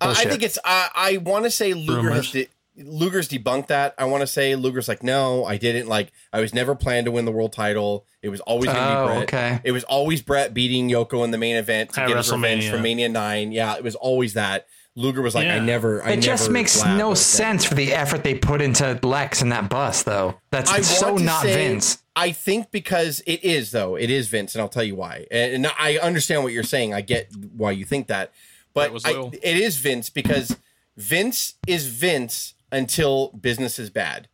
Uh, 0.00 0.06
bullshit? 0.06 0.26
I 0.26 0.30
think 0.30 0.42
it's. 0.42 0.58
I 0.64 0.88
I 0.94 1.16
want 1.18 1.44
to 1.44 1.50
say 1.50 1.74
Luger 1.74 2.10
has 2.10 2.30
de- 2.30 2.48
Luger's 2.78 3.28
debunked 3.28 3.66
that. 3.68 3.94
I 3.98 4.04
want 4.06 4.20
to 4.22 4.26
say 4.26 4.54
Luger's 4.54 4.86
like, 4.88 5.02
no, 5.02 5.44
I 5.44 5.56
didn't. 5.56 5.88
Like, 5.88 6.12
I 6.32 6.40
was 6.40 6.52
never 6.52 6.74
planned 6.74 7.06
to 7.06 7.10
win 7.10 7.24
the 7.24 7.32
world 7.32 7.52
title. 7.52 8.04
It 8.22 8.28
was 8.28 8.40
always 8.40 8.66
going 8.66 8.76
to 8.76 8.98
Oh, 8.98 9.06
be 9.06 9.12
Bret. 9.14 9.22
okay. 9.22 9.60
It 9.64 9.72
was 9.72 9.84
always 9.84 10.20
Bret 10.22 10.52
beating 10.52 10.88
Yoko 10.90 11.24
in 11.24 11.30
the 11.30 11.38
main 11.38 11.56
event 11.56 11.92
to 11.94 12.00
At 12.02 12.08
get 12.08 12.16
his 12.16 12.30
revenge 12.32 12.64
WrestleMania. 12.64 12.70
for 12.70 12.78
Mania 12.78 13.08
Nine. 13.08 13.52
Yeah, 13.52 13.76
it 13.76 13.82
was 13.84 13.94
always 13.94 14.34
that. 14.34 14.66
Luger 14.96 15.22
was 15.22 15.34
like, 15.34 15.44
Yeah. 15.44 15.56
I 15.56 15.58
never. 15.60 16.02
I 16.02 16.12
It 16.12 16.20
just 16.20 16.44
never 16.44 16.52
makes 16.54 16.82
no 16.82 17.08
like 17.10 17.16
that. 17.16 17.20
sense 17.22 17.64
for 17.64 17.74
the 17.74 17.92
effort 17.92 18.24
they 18.24 18.34
put 18.34 18.60
into 18.62 18.98
Lex 19.02 19.42
and 19.42 19.52
that 19.52 19.68
bus, 19.68 20.02
though. 20.02 20.40
That's 20.50 20.70
I 20.70 20.80
so 20.80 21.16
not 21.16 21.42
say- 21.42 21.54
Vince. 21.54 21.98
I 22.18 22.32
think 22.32 22.70
because 22.70 23.20
it 23.26 23.44
is 23.44 23.72
though, 23.72 23.94
it 23.94 24.08
is 24.10 24.28
Vince, 24.28 24.54
and 24.54 24.62
I'll 24.62 24.70
tell 24.70 24.82
you 24.82 24.94
why. 24.96 25.26
And, 25.30 25.66
and 25.66 25.72
I 25.78 25.98
understand 25.98 26.42
what 26.44 26.52
you're 26.54 26.62
saying. 26.62 26.94
I 26.94 27.02
get 27.02 27.30
why 27.54 27.72
you 27.72 27.84
think 27.84 28.06
that, 28.06 28.32
but 28.72 28.84
That 28.84 28.92
was 28.94 29.04
I, 29.04 29.10
it 29.42 29.56
is 29.58 29.76
Vince 29.76 30.08
because 30.08 30.56
Vince 30.96 31.54
is 31.66 31.88
Vince 31.88 32.54
until 32.72 33.28
business 33.38 33.78
is 33.78 33.90
bad. 33.90 34.28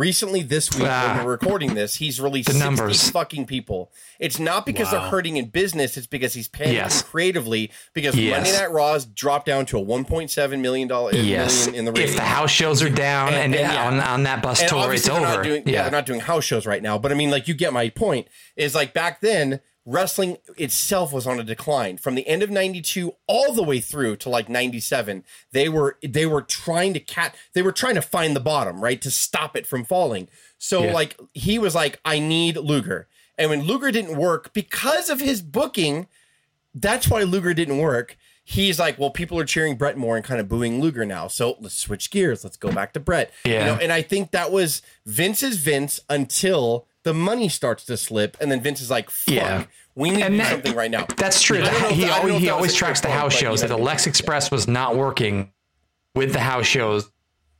Recently, 0.00 0.42
this 0.42 0.70
week 0.74 0.86
Ah. 0.86 1.14
when 1.16 1.24
we're 1.24 1.30
recording 1.30 1.74
this, 1.74 1.94
he's 1.94 2.20
released 2.20 2.48
The 2.48 2.52
60 2.52 2.64
numbers. 2.68 3.10
fucking 3.10 3.46
people. 3.46 3.90
It's 4.18 4.38
not 4.38 4.66
because 4.66 4.86
Wow. 4.92 5.00
they're 5.00 5.08
hurting 5.08 5.38
in 5.38 5.46
business; 5.46 5.96
it's 5.96 6.06
because 6.06 6.34
he's 6.34 6.48
paying 6.48 6.74
Yes. 6.74 7.00
creatively. 7.00 7.70
Because 7.94 8.14
Yes. 8.14 8.36
Monday 8.36 8.52
Night 8.52 8.70
Raw's 8.72 9.06
dropped 9.06 9.46
down 9.46 9.64
to 9.66 9.78
a 9.78 9.80
1.7 9.80 10.60
million 10.60 10.86
dollar 10.86 11.14
Yes. 11.14 11.66
million 11.66 11.86
in 11.86 11.94
the 11.94 12.00
if 12.02 12.14
the 12.14 12.20
house 12.22 12.50
shows 12.50 12.82
are 12.82 12.90
down 12.90 13.28
and, 13.28 13.54
And- 13.54 13.54
and 13.54 13.72
yeah. 13.72 13.86
on, 13.86 14.00
on 14.00 14.22
that 14.24 14.42
bus 14.42 14.60
And 14.60 14.68
tour, 14.68 14.92
it's 14.92 15.08
over. 15.08 15.20
Not 15.20 15.42
doing, 15.42 15.62
yeah. 15.66 15.82
they're 15.82 15.90
not 15.92 16.04
doing 16.04 16.20
house 16.20 16.44
shows 16.44 16.66
right 16.66 16.82
now. 16.82 16.98
But 16.98 17.10
I 17.10 17.14
mean, 17.14 17.30
like, 17.30 17.48
you 17.48 17.54
get 17.54 17.72
my 17.72 17.88
point. 17.88 18.28
Is 18.54 18.74
like 18.74 18.92
back 18.92 19.22
then, 19.22 19.60
wrestling 19.86 20.36
itself 20.58 21.12
was 21.12 21.26
on 21.26 21.40
a 21.40 21.44
decline 21.44 21.96
from 21.96 22.16
the 22.16 22.26
end 22.26 22.42
of 22.42 22.50
'92 22.50 23.14
all 23.26 23.52
the 23.54 23.62
way 23.62 23.80
through 23.80 24.16
to 24.16 24.28
like 24.28 24.48
'97. 24.48 25.24
They 25.52 25.68
were 25.68 25.96
they 26.02 26.26
were 26.26 26.42
trying 26.42 26.92
to 26.94 27.00
cat. 27.00 27.34
They 27.54 27.62
were 27.62 27.72
trying 27.72 27.94
to 27.94 28.02
find 28.02 28.36
the 28.36 28.40
bottom, 28.40 28.82
right, 28.82 29.00
to 29.00 29.10
stop 29.10 29.56
it 29.56 29.66
from 29.66 29.84
falling. 29.84 30.28
So 30.58 30.84
Yeah. 30.84 30.92
like 30.92 31.18
he 31.32 31.58
was 31.58 31.74
like, 31.74 32.00
I 32.04 32.18
need 32.18 32.56
Luger, 32.56 33.08
and 33.38 33.48
when 33.48 33.62
Luger 33.62 33.90
didn't 33.90 34.16
work 34.18 34.52
because 34.52 35.08
of 35.08 35.20
his 35.20 35.40
booking, 35.40 36.08
that's 36.74 37.08
why 37.08 37.22
Luger 37.22 37.54
didn't 37.54 37.78
work. 37.78 38.18
He's 38.48 38.78
like, 38.78 38.96
well, 38.96 39.10
people 39.10 39.38
are 39.40 39.44
cheering 39.44 39.74
Bret 39.76 39.96
more 39.96 40.14
and 40.16 40.24
kind 40.24 40.38
of 40.40 40.48
booing 40.48 40.80
Luger 40.80 41.04
now. 41.04 41.26
So 41.26 41.56
let's 41.60 41.76
switch 41.76 42.12
gears. 42.12 42.44
Let's 42.44 42.56
go 42.56 42.70
back 42.70 42.92
to 42.92 43.00
Bret. 43.00 43.32
Yeah. 43.44 43.58
You 43.58 43.66
know, 43.66 43.78
and 43.82 43.92
I 43.92 44.02
think 44.02 44.30
that 44.30 44.52
was 44.52 44.82
Vince's 45.04 45.56
Vince 45.58 45.98
until 46.08 46.86
the 47.06 47.14
money 47.14 47.48
starts 47.48 47.84
to 47.84 47.96
slip, 47.96 48.36
and 48.40 48.50
then 48.52 48.60
Vince 48.60 48.80
is 48.80 48.90
like, 48.90 49.08
fuck, 49.10 49.34
Yeah. 49.34 49.64
we 49.94 50.10
need 50.10 50.22
to 50.24 50.28
do 50.30 50.36
that- 50.38 50.50
something 50.50 50.74
right 50.74 50.90
now. 50.90 51.06
That's 51.16 51.40
true. 51.40 51.58
I 51.58 51.60
don't 51.70 51.80
know 51.82 51.88
if 51.88 51.94
he 51.94 52.00
that- 52.02 52.10
I 52.10 52.16
don't 52.18 52.26
know 52.26 52.32
always, 52.34 52.42
he 52.42 52.48
always 52.50 52.74
tracks 52.74 53.00
the 53.00 53.06
fair 53.08 53.20
point, 53.20 53.32
house 53.32 53.40
shows. 53.40 53.60
That 53.60 53.68
the 53.68 53.78
Lex 53.78 54.06
Express 54.08 54.50
was 54.50 54.66
not 54.68 54.96
working 54.96 55.52
with 56.16 56.32
the 56.32 56.40
house 56.40 56.66
shows, 56.66 57.08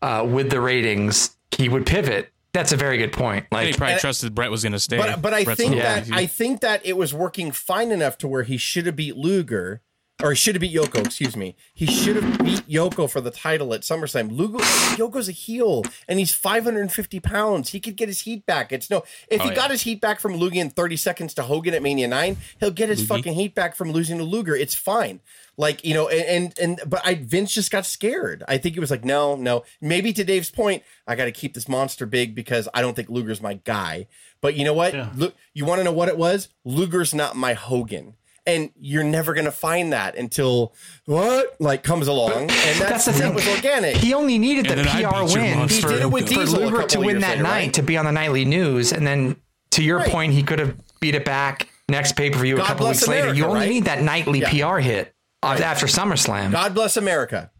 uh, 0.03 0.27
with 0.29 0.51
the 0.51 0.61
ratings, 0.61 1.31
he 1.57 1.69
would 1.69 1.87
pivot. 1.87 2.31
That's 2.53 2.73
a 2.73 2.77
very 2.77 2.99
good 2.99 3.13
point. 3.13 3.47
And 3.53 3.67
he 3.69 3.73
probably 3.75 3.93
And- 3.95 4.01
trusted 4.01 4.35
Bret 4.35 4.51
was 4.51 4.63
going 4.63 4.73
to 4.73 4.81
stay. 4.81 4.97
But 4.97 5.23
but 5.23 5.33
I 5.33 5.45
Bret's 5.45 5.61
think 5.61 5.77
that 5.77 6.03
easy. 6.05 6.13
I 6.15 6.27
think 6.27 6.61
that 6.63 6.81
it 6.85 6.97
was 6.97 7.15
working 7.15 7.53
fine 7.53 7.93
enough 7.93 8.19
to 8.19 8.29
where 8.29 8.43
he 8.43 8.57
should 8.57 8.87
have 8.87 8.97
beat 8.97 9.17
Luger, 9.17 9.81
or 10.23 10.31
he 10.31 10.37
should 10.37 10.55
have 10.55 10.61
beat 10.63 10.75
Yoko. 10.75 11.05
Excuse 11.05 11.37
me. 11.37 11.57
He 11.75 11.87
should 11.87 12.17
have 12.17 12.39
beat 12.45 12.67
Yoko 12.69 13.09
for 13.11 13.21
the 13.21 13.31
title 13.31 13.75
at 13.75 13.83
SummerSlam. 13.83 14.35
Luger 14.35 14.59
Yoko's 14.97 15.29
a 15.29 15.33
heel, 15.33 15.85
and 16.09 16.19
he's 16.19 16.33
550 16.33 17.21
pounds. 17.21 17.71
He 17.71 17.81
could 17.81 17.97
get 17.97 18.09
his 18.09 18.23
heat 18.23 18.47
back. 18.47 18.73
It's 18.73 18.89
no. 18.89 19.03
If 19.29 19.43
he 19.43 19.49
Oh, 19.49 19.51
yeah. 19.51 19.55
got 19.57 19.71
his 19.71 19.83
heat 19.83 20.01
back 20.01 20.21
from 20.21 20.35
Luger 20.37 20.61
in 20.61 20.71
30 20.71 20.97
seconds 20.97 21.35
to 21.35 21.43
Hogan 21.43 21.75
at 21.75 21.83
Mania 21.83 22.09
Nine, 22.09 22.39
he'll 22.61 22.71
get 22.71 22.89
his 22.89 23.03
Loogie. 23.03 23.09
fucking 23.09 23.35
heat 23.35 23.55
back 23.55 23.77
from 23.77 23.93
losing 23.93 24.19
to 24.19 24.25
Luger. 24.25 24.57
It's 24.57 24.75
fine. 24.75 25.21
Like 25.59 25.85
you 25.85 25.95
know, 25.95 26.09
and 26.09 26.53
and, 26.59 26.79
and 26.81 26.91
but 26.91 27.01
I 27.07 27.15
Vince 27.15 27.53
just 27.53 27.71
got 27.71 27.85
scared. 27.87 28.43
I 28.49 28.59
think 28.59 28.75
he 28.75 28.81
was 28.81 28.91
like, 28.91 29.05
no, 29.05 29.37
no. 29.37 29.65
Maybe 29.81 30.13
to 30.15 30.25
Dave's 30.25 30.51
point, 30.51 30.83
I 31.07 31.15
got 31.15 31.25
to 31.27 31.33
keep 31.33 31.55
this 31.55 31.69
monster 31.69 32.05
big 32.07 32.35
because 32.35 32.69
I 32.75 32.81
don't 32.83 32.95
think 32.95 33.09
Luger's 33.11 33.41
my 33.43 33.55
guy. 33.55 34.07
But 34.43 34.55
you 34.55 34.65
know 34.65 34.75
what? 34.75 34.93
Yeah. 34.95 35.11
Look, 35.17 35.35
you 35.55 35.65
want 35.65 35.79
to 35.81 35.85
know 35.85 35.93
what 35.93 36.09
it 36.09 36.19
was? 36.19 36.49
Luger's 36.65 37.15
not 37.15 37.37
my 37.37 37.55
Hogan. 37.55 38.15
And 38.47 38.71
you're 38.79 39.03
never 39.03 39.35
gonna 39.35 39.51
find 39.51 39.93
that 39.93 40.17
until 40.17 40.73
what 41.07 41.57
like 41.61 41.83
comes 41.83 42.07
along, 42.07 42.33
and 42.43 42.51
that's, 42.51 42.79
that's 42.79 43.05
the 43.07 43.11
that 43.13 43.19
thing. 43.21 43.35
was 43.35 43.49
organic. 43.49 43.97
he 43.97 44.15
only 44.15 44.39
needed 44.39 44.71
And 44.71 44.81
the 44.81 44.85
PR 44.85 45.25
win 45.39 45.69
He 45.69 45.81
did 45.81 46.01
it 46.03 46.11
with 46.11 46.29
for 46.29 46.35
Diesel 46.35 46.79
a 46.79 46.87
to 46.89 47.01
win 47.01 47.21
that 47.21 47.31
later, 47.31 47.43
night 47.43 47.51
right? 47.65 47.75
to 47.75 47.83
be 47.83 47.97
on 47.97 48.05
the 48.05 48.13
nightly 48.13 48.45
news, 48.45 48.93
and 48.93 49.05
then 49.07 49.37
to 49.73 49.83
your 49.83 49.99
Right. 49.99 50.11
point, 50.11 50.33
he 50.33 50.43
could 50.45 50.61
have 50.61 50.77
beat 51.01 51.15
it 51.17 51.25
back 51.25 51.69
next 51.89 52.13
pay 52.13 52.31
per 52.31 52.39
view 52.39 52.57
a 52.57 52.61
couple 52.61 52.87
bless 52.87 53.01
weeks 53.01 53.09
later. 53.09 53.35
You 53.35 53.47
only 53.47 53.61
right? 53.61 53.69
need 53.69 53.85
that 53.87 54.03
nightly 54.03 54.41
Yeah. 54.41 54.51
PR 54.71 54.79
hit 54.79 55.13
after 55.43 55.87
SummerSlam. 55.87 56.53
God 56.53 56.73
bless 56.75 56.97
America. 56.97 57.51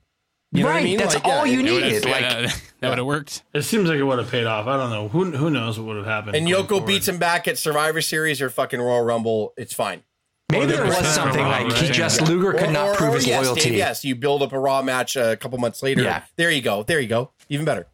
You 0.53 0.63
know 0.63 0.69
right, 0.69 0.75
what 0.75 0.81
I 0.81 0.85
mean? 0.85 0.99
that's 0.99 1.15
Like, 1.15 1.25
all 1.25 1.45
yeah, 1.47 1.53
you 1.53 1.59
it- 1.61 1.67
It 1.67 1.73
would've- 1.73 1.87
needed. 1.89 2.05
yeah, 2.07 2.11
Like, 2.13 2.21
that, 2.23 2.63
that 2.81 2.89
would 2.91 2.99
have 2.99 3.07
worked. 3.07 3.43
It 3.53 3.63
seems 3.63 3.89
like 3.89 3.99
it 3.99 4.05
would 4.05 4.19
have 4.21 4.31
paid 4.31 4.47
off. 4.47 4.69
I 4.69 4.77
don't 4.77 4.91
know. 4.91 5.09
Who 5.09 5.33
who 5.33 5.51
knows 5.51 5.79
what 5.79 5.89
would 5.89 5.97
have 5.97 6.07
happened. 6.07 6.37
And 6.37 6.47
Yoko 6.47 6.69
forward. 6.69 6.87
beats 6.87 7.09
him 7.09 7.19
back 7.19 7.49
at 7.49 7.59
Survivor 7.59 8.01
Series 8.01 8.41
or 8.41 8.49
fucking 8.51 8.81
Royal 8.81 9.03
Rumble. 9.03 9.53
It's 9.57 9.75
fine. 9.75 10.05
Maybe 10.51 10.67
there 10.67 10.85
was 10.85 11.07
something 11.09 11.45
like 11.45 11.73
he 11.75 11.89
just 11.91 12.21
Yeah. 12.21 12.29
Luger 12.29 12.53
could 12.53 12.69
Or- 12.69 12.73
not 12.73 12.89
or- 12.91 12.95
prove 12.95 13.11
or 13.13 13.17
his 13.17 13.27
yes, 13.27 13.45
loyalty. 13.45 13.71
Dave, 13.71 13.75
yes, 13.79 14.05
you 14.05 14.15
build 14.15 14.43
up 14.43 14.53
a 14.53 14.59
Raw 14.59 14.83
match 14.83 15.17
uh, 15.17 15.21
a 15.33 15.37
couple 15.37 15.59
months 15.59 15.83
later. 15.83 16.03
Yeah. 16.03 16.23
There 16.37 16.51
you 16.51 16.61
go. 16.63 16.83
There 16.83 17.01
you 17.01 17.09
go. 17.09 17.31
Even 17.49 17.65
better. 17.65 17.87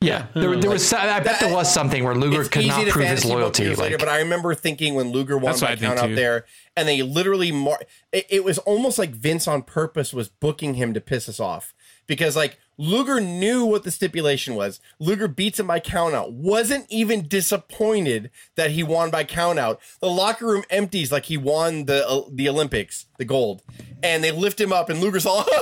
Yeah, 0.00 0.26
there, 0.34 0.56
there 0.56 0.68
was. 0.68 0.92
I 0.92 1.20
bet 1.20 1.38
there 1.38 1.54
was 1.54 1.72
something 1.72 2.02
where 2.02 2.16
Luger 2.16 2.42
could 2.42 2.66
not 2.66 2.88
prove 2.88 3.06
his 3.06 3.24
loyalty. 3.24 3.62
years 3.62 3.78
later, 3.78 3.92
Like, 3.94 4.00
but 4.00 4.08
I 4.08 4.18
remember 4.18 4.52
thinking 4.52 4.96
when 4.96 5.12
Luger 5.12 5.36
won 5.36 5.52
That's 5.52 5.60
by 5.60 5.70
what 5.70 5.78
count 5.78 5.98
out 6.00 6.16
there, 6.16 6.44
and 6.76 6.88
they 6.88 7.02
literally 7.02 7.52
mar- 7.52 7.78
it, 8.10 8.26
it 8.28 8.42
was 8.44 8.58
almost 8.58 8.98
like 8.98 9.10
Vince 9.10 9.46
on 9.46 9.62
purpose 9.62 10.12
was 10.12 10.28
booking 10.28 10.74
him 10.74 10.92
to 10.94 11.00
piss 11.00 11.28
us 11.28 11.38
off 11.38 11.72
because 12.12 12.36
like 12.36 12.58
Luger 12.76 13.22
knew 13.22 13.64
what 13.64 13.84
the 13.84 13.90
stipulation 13.90 14.54
was. 14.54 14.80
Luger 14.98 15.28
beats 15.28 15.58
him 15.58 15.66
by 15.66 15.80
count 15.80 16.14
out. 16.14 16.30
Wasn't 16.30 16.84
even 16.90 17.26
disappointed 17.26 18.30
that 18.54 18.72
he 18.72 18.82
won 18.82 19.10
by 19.10 19.24
count 19.24 19.58
out. 19.58 19.80
The 20.02 20.10
locker 20.10 20.46
room 20.46 20.62
empties 20.68 21.10
like 21.10 21.24
he 21.24 21.38
won 21.38 21.86
the 21.86 22.06
uh, 22.06 22.24
the 22.30 22.50
Olympics, 22.50 23.06
the 23.16 23.24
gold, 23.24 23.62
and 24.02 24.22
they 24.22 24.30
lift 24.30 24.60
him 24.60 24.74
up, 24.74 24.90
and 24.90 25.00
Luger's 25.00 25.24
all. 25.24 25.46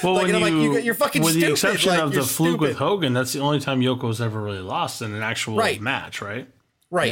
Well, 0.00 0.14
like, 0.14 0.26
when 0.26 0.36
I'm 0.36 0.56
you, 0.56 0.74
like, 0.74 0.84
you, 0.84 0.92
are 0.92 0.94
fucking 0.94 1.22
with 1.22 1.32
stupid. 1.32 1.48
the 1.48 1.52
exception 1.52 1.90
like, 1.90 2.00
of 2.00 2.12
the 2.12 2.22
fluke 2.22 2.60
with. 2.60 2.76
Hogan, 2.76 3.14
that's 3.14 3.32
the 3.32 3.40
only 3.40 3.58
time 3.58 3.80
Yoko's 3.80 4.20
ever 4.20 4.40
really 4.40 4.60
lost 4.60 5.02
in 5.02 5.12
an 5.12 5.24
actual 5.24 5.56
Right. 5.56 5.80
match, 5.80 6.22
right? 6.22 6.46
right. 6.88 7.10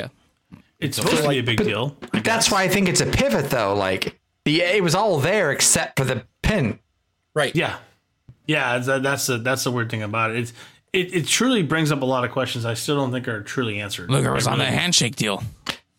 Yeah. 0.53 0.59
It's 0.79 0.97
supposed 0.97 1.25
to 1.25 1.29
be 1.29 1.39
a 1.39 1.43
big 1.43 1.59
deal. 1.59 1.97
I 2.13 2.21
that's 2.21 2.49
why 2.49 2.63
I 2.63 2.69
think 2.69 2.89
it's 2.89 3.01
a 3.01 3.07
pivot, 3.07 3.51
though. 3.51 3.75
Like 3.75 4.21
the 4.45 4.63
it 4.63 4.85
was 4.85 4.95
all 4.95 5.19
there 5.19 5.51
except 5.51 5.99
for 5.99 6.05
the 6.05 6.27
pin. 6.43 6.79
Right. 7.35 7.57
Yeah, 7.57 7.79
yeah. 8.47 8.79
That, 8.79 9.03
that's 9.03 9.27
the 9.27 9.39
that's 9.39 9.65
the 9.65 9.71
weird 9.71 9.91
thing 9.91 10.03
about 10.03 10.31
it. 10.31 10.39
It's 10.39 10.53
it, 10.93 11.15
it 11.15 11.27
truly 11.27 11.63
brings 11.63 11.93
up 11.93 12.03
a 12.03 12.07
lot 12.07 12.25
of 12.25 12.31
questions 12.31 12.65
I 12.65 12.75
still 12.75 12.97
don't 12.97 13.13
think 13.13 13.29
are 13.29 13.43
truly 13.43 13.81
answered. 13.81 14.11
Luger 14.11 14.33
was 14.33 14.47
on 14.47 14.59
the 14.59 14.65
handshake 14.65 15.17
deal. 15.17 15.43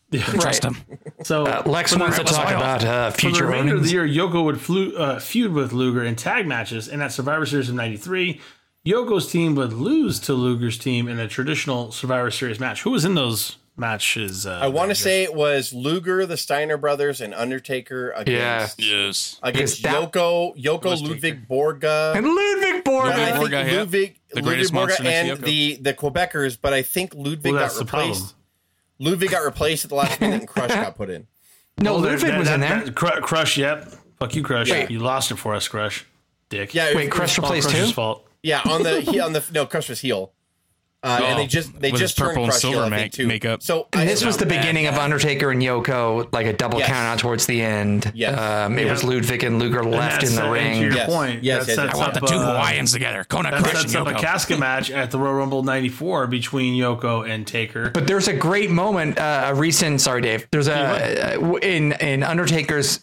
Trust 0.14 0.64
him. 0.64 0.78
So 1.24 1.44
Lex 1.66 1.96
wants 1.96 2.18
to 2.18 2.24
talk 2.24 2.48
about 2.48 2.84
uh, 2.84 3.12
For 3.12 3.16
the 3.16 3.22
future 3.22 3.46
remainder 3.46 3.76
of 3.76 3.84
the 3.84 3.90
year, 3.90 4.08
Yoko 4.08 4.46
would 4.46 4.62
flu, 4.62 4.96
uh, 4.96 5.20
feud 5.20 5.52
with 5.52 5.74
Luger 5.74 6.04
in 6.04 6.16
tag 6.16 6.48
matches, 6.48 6.88
and 6.88 7.04
at 7.04 7.12
Survivor 7.12 7.46
Series 7.46 7.68
of 7.68 7.76
'93, 7.76 8.40
Yoko's 8.86 9.30
team 9.30 9.54
would 9.56 9.74
lose 9.74 10.20
to 10.22 10.34
Luger's 10.34 10.78
team 10.78 11.10
in 11.10 11.20
a 11.20 11.28
traditional 11.28 11.92
Survivor 11.92 12.32
Series 12.32 12.58
match. 12.58 12.84
Who 12.84 12.92
was 12.92 13.04
in 13.04 13.16
those 13.16 13.58
matches? 13.78 14.46
Uh, 14.46 14.60
I 14.62 14.68
want 14.68 14.90
to 14.90 14.96
say 14.96 15.24
it 15.24 15.34
was 15.34 15.74
Luger, 15.74 16.26
the 16.26 16.38
Steiner 16.38 16.78
brothers, 16.78 17.22
and 17.22 17.34
Undertaker 17.34 18.12
against 18.12 18.80
yeah. 18.82 19.06
Yes. 19.08 19.40
against 19.44 19.84
that- 19.84 20.12
Yoko, 20.12 20.56
Yoko 20.58 20.86
Was 20.86 21.02
Ludwig 21.02 21.48
Borga. 21.48 22.16
And 22.16 22.26
Ludwig 22.28 22.84
Borg. 22.84 23.08
I 23.12 23.32
think 23.38 23.52
Borga. 23.52 23.78
Ludwig, 23.78 24.20
The 24.30 24.36
Ludwig 24.36 24.44
greatest 24.46 24.72
Borga 24.72 24.76
monster 24.76 25.04
next 25.04 25.28
to 25.28 25.34
and 25.36 25.44
the 25.44 25.76
the 25.82 25.94
Quebecers, 25.94 26.58
but 26.62 26.74
I 26.74 26.82
think 26.82 27.14
Ludwig 27.16 27.44
Well, 27.46 27.54
got 27.54 27.60
that's 27.60 27.80
the 27.80 27.86
problem. 27.86 28.12
replaced. 28.12 28.36
Ludwig 29.00 29.30
got 29.32 29.46
replaced 29.46 29.86
at 29.86 29.90
the 29.90 29.96
last 29.96 30.20
minute, 30.20 30.40
and 30.40 30.48
Crush 30.48 30.70
got 30.72 30.96
put 30.96 31.10
in. 31.10 31.28
No, 31.80 31.94
Well, 31.94 32.02
Ludwig 32.04 32.22
that- 32.22 32.40
was 32.40 32.48
that- 32.48 32.56
in 32.56 32.62
there. 32.62 32.84
that- 32.86 32.96
Cru- 32.96 33.22
Crush, 33.22 33.56
yep. 33.58 33.94
Fuck 34.20 34.34
you, 34.36 34.42
Crush. 34.42 34.72
Wait. 34.72 34.90
You 34.90 34.98
lost 35.00 35.30
it 35.30 35.36
for 35.36 35.54
us, 35.54 35.68
Crush. 35.68 36.06
Dick. 36.50 36.74
Yeah, 36.74 36.96
Wait, 36.96 37.12
Crush 37.12 37.38
it 37.38 37.42
was- 37.42 37.50
All 37.52 37.56
replaced 37.56 37.70
Crush's 37.70 37.90
too? 37.90 37.94
fault. 37.94 38.28
Yeah, 38.42 38.62
on 38.66 38.82
the 38.82 39.02
he, 39.02 39.20
on 39.20 39.34
the 39.34 39.44
no 39.54 39.68
Crush 39.68 39.90
was 39.90 40.00
heel. 40.00 40.32
Uh, 41.04 41.20
and 41.24 41.40
they 41.40 41.46
just 41.46 41.80
they 41.80 41.92
just 41.92 42.02
his 42.02 42.14
purple 42.14 42.34
turned 42.34 42.44
and 42.46 42.52
Crush 42.52 42.62
heel, 42.64 42.72
silver 42.72 42.90
think, 42.90 43.02
make- 43.04 43.12
too. 43.12 43.28
makeup. 43.28 43.62
So 43.62 43.88
And 43.94 44.02
I- 44.02 44.06
this 44.06 44.26
was 44.26 44.38
the 44.38 44.48
beginning 44.48 44.88
of 44.88 44.96
Undertaker 44.96 45.52
and 45.52 45.62
Yoko, 45.62 46.28
like 46.34 46.48
a 46.48 46.54
double 46.54 46.80
Yes. 46.80 46.88
count 46.90 47.06
out 47.06 47.20
towards 47.20 47.46
the 47.46 47.62
end. 47.62 48.12
Yes. 48.16 48.38
Um, 48.38 48.80
it 48.80 48.86
Yeah. 48.86 48.92
was 48.92 49.04
Ludwig 49.04 49.44
and 49.44 49.60
Luger 49.60 49.84
left 49.84 50.22
that's 50.22 50.32
in 50.32 50.36
the 50.36 50.42
set- 50.42 50.50
ring. 50.52 50.74
To 50.74 50.80
your 50.88 50.94
Yes. 50.96 51.06
point, 51.10 51.44
Yes, 51.44 51.68
that 51.68 51.76
sets. 51.76 51.94
I 51.94 51.98
want 51.98 52.16
up, 52.18 52.22
the 52.22 52.28
two 52.28 52.36
uh, 52.36 52.52
Hawaiians 52.54 52.92
together. 52.94 53.24
Kona 53.30 53.52
That 53.52 53.62
Crush 53.62 53.74
sets 53.74 53.94
and 53.94 54.08
up 54.08 54.16
a 54.16 54.20
casket 54.20 54.58
match 54.58 54.90
at 54.90 55.12
the 55.12 55.20
Royal 55.20 55.36
Rumble 55.36 55.62
'94 55.62 56.26
between 56.26 56.74
Yoko 56.74 57.30
and 57.30 57.46
Taker. 57.46 57.92
But 57.92 58.08
there's 58.08 58.28
a 58.28 58.34
great 58.34 58.72
moment, 58.72 59.20
uh, 59.20 59.44
a 59.50 59.54
recent. 59.56 60.02
Sorry, 60.02 60.22
Dave. 60.22 60.48
There's 60.52 60.68
a 60.68 61.38
uh, 61.38 61.54
in 61.62 61.92
in 61.94 62.24
Undertaker's 62.24 63.02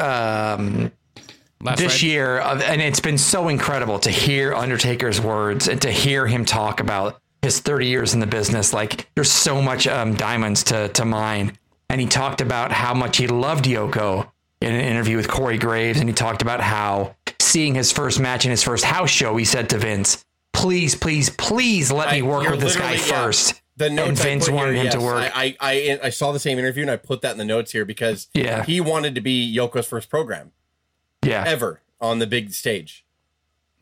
um, 0.00 0.90
Last 1.60 1.78
this 1.78 2.02
ride. 2.02 2.08
year, 2.08 2.38
and 2.40 2.80
it's 2.80 3.00
been 3.00 3.18
so 3.18 3.48
incredible 3.48 3.98
to 4.00 4.10
hear 4.10 4.54
Undertaker's 4.54 5.20
words 5.20 5.66
and 5.68 5.80
to 5.82 5.90
hear 5.90 6.26
him 6.26 6.44
talk 6.44 6.78
about 6.80 7.20
his 7.42 7.58
30 7.60 7.86
years 7.86 8.14
in 8.14 8.20
the 8.20 8.26
business. 8.26 8.72
Like 8.72 9.08
there's 9.16 9.30
so 9.32 9.60
much 9.60 9.86
um, 9.88 10.14
diamonds 10.14 10.62
to 10.64 10.88
to 10.88 11.04
mine, 11.04 11.58
and 11.88 12.00
he 12.00 12.06
talked 12.06 12.40
about 12.40 12.70
how 12.70 12.94
much 12.94 13.16
he 13.16 13.26
loved 13.26 13.64
Yoko 13.64 14.30
in 14.60 14.72
an 14.72 14.80
interview 14.80 15.16
with 15.16 15.28
Corey 15.28 15.58
Graves, 15.58 15.98
and 15.98 16.08
he 16.08 16.14
talked 16.14 16.42
about 16.42 16.60
how 16.60 17.16
seeing 17.40 17.74
his 17.74 17.90
first 17.92 18.20
match 18.20 18.44
in 18.44 18.50
his 18.52 18.62
first 18.62 18.84
house 18.84 19.10
show, 19.10 19.36
he 19.36 19.44
said 19.44 19.68
to 19.70 19.78
Vince, 19.78 20.24
"Please, 20.52 20.94
please, 20.94 21.28
please 21.30 21.90
let 21.90 22.12
me 22.12 22.22
work 22.22 22.48
with 22.48 22.60
this 22.60 22.76
guy 22.76 22.92
literally- 22.92 23.08
yeah. 23.10 23.22
first. 23.24 23.62
The 23.76 23.90
notes 23.90 24.08
and 24.08 24.18
Vince 24.18 24.50
wanted 24.50 24.74
here, 24.74 24.84
him 24.86 24.90
to 24.92 25.00
work. 25.00 25.30
I, 25.36 25.56
I 25.60 25.98
I 26.00 26.00
I 26.06 26.10
saw 26.10 26.32
the 26.32 26.40
same 26.40 26.58
interview 26.58 26.82
and 26.82 26.90
I 26.90 26.96
put 26.96 27.20
that 27.22 27.30
in 27.32 27.38
the 27.38 27.44
notes 27.44 27.70
here 27.70 27.84
because 27.84 28.26
Yeah. 28.34 28.64
he 28.64 28.80
wanted 28.80 29.14
to 29.14 29.20
be 29.20 29.54
Yoko's 29.56 29.86
first 29.86 30.10
program 30.10 30.50
yeah, 31.28 31.44
ever 31.46 31.80
on 32.00 32.18
the 32.18 32.26
big 32.26 32.52
stage. 32.52 33.04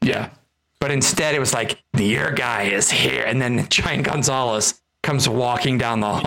Yeah. 0.02 0.30
But 0.78 0.90
instead, 0.90 1.34
it 1.34 1.38
was 1.40 1.54
like, 1.54 1.82
the 1.94 2.04
your 2.04 2.30
guy 2.32 2.64
is 2.64 2.90
here. 2.90 3.24
And 3.24 3.40
then 3.40 3.66
Giant 3.70 4.04
Gonzalez 4.04 4.80
comes 5.02 5.26
walking 5.28 5.78
down 5.78 6.00
the 6.00 6.06
hall. 6.06 6.26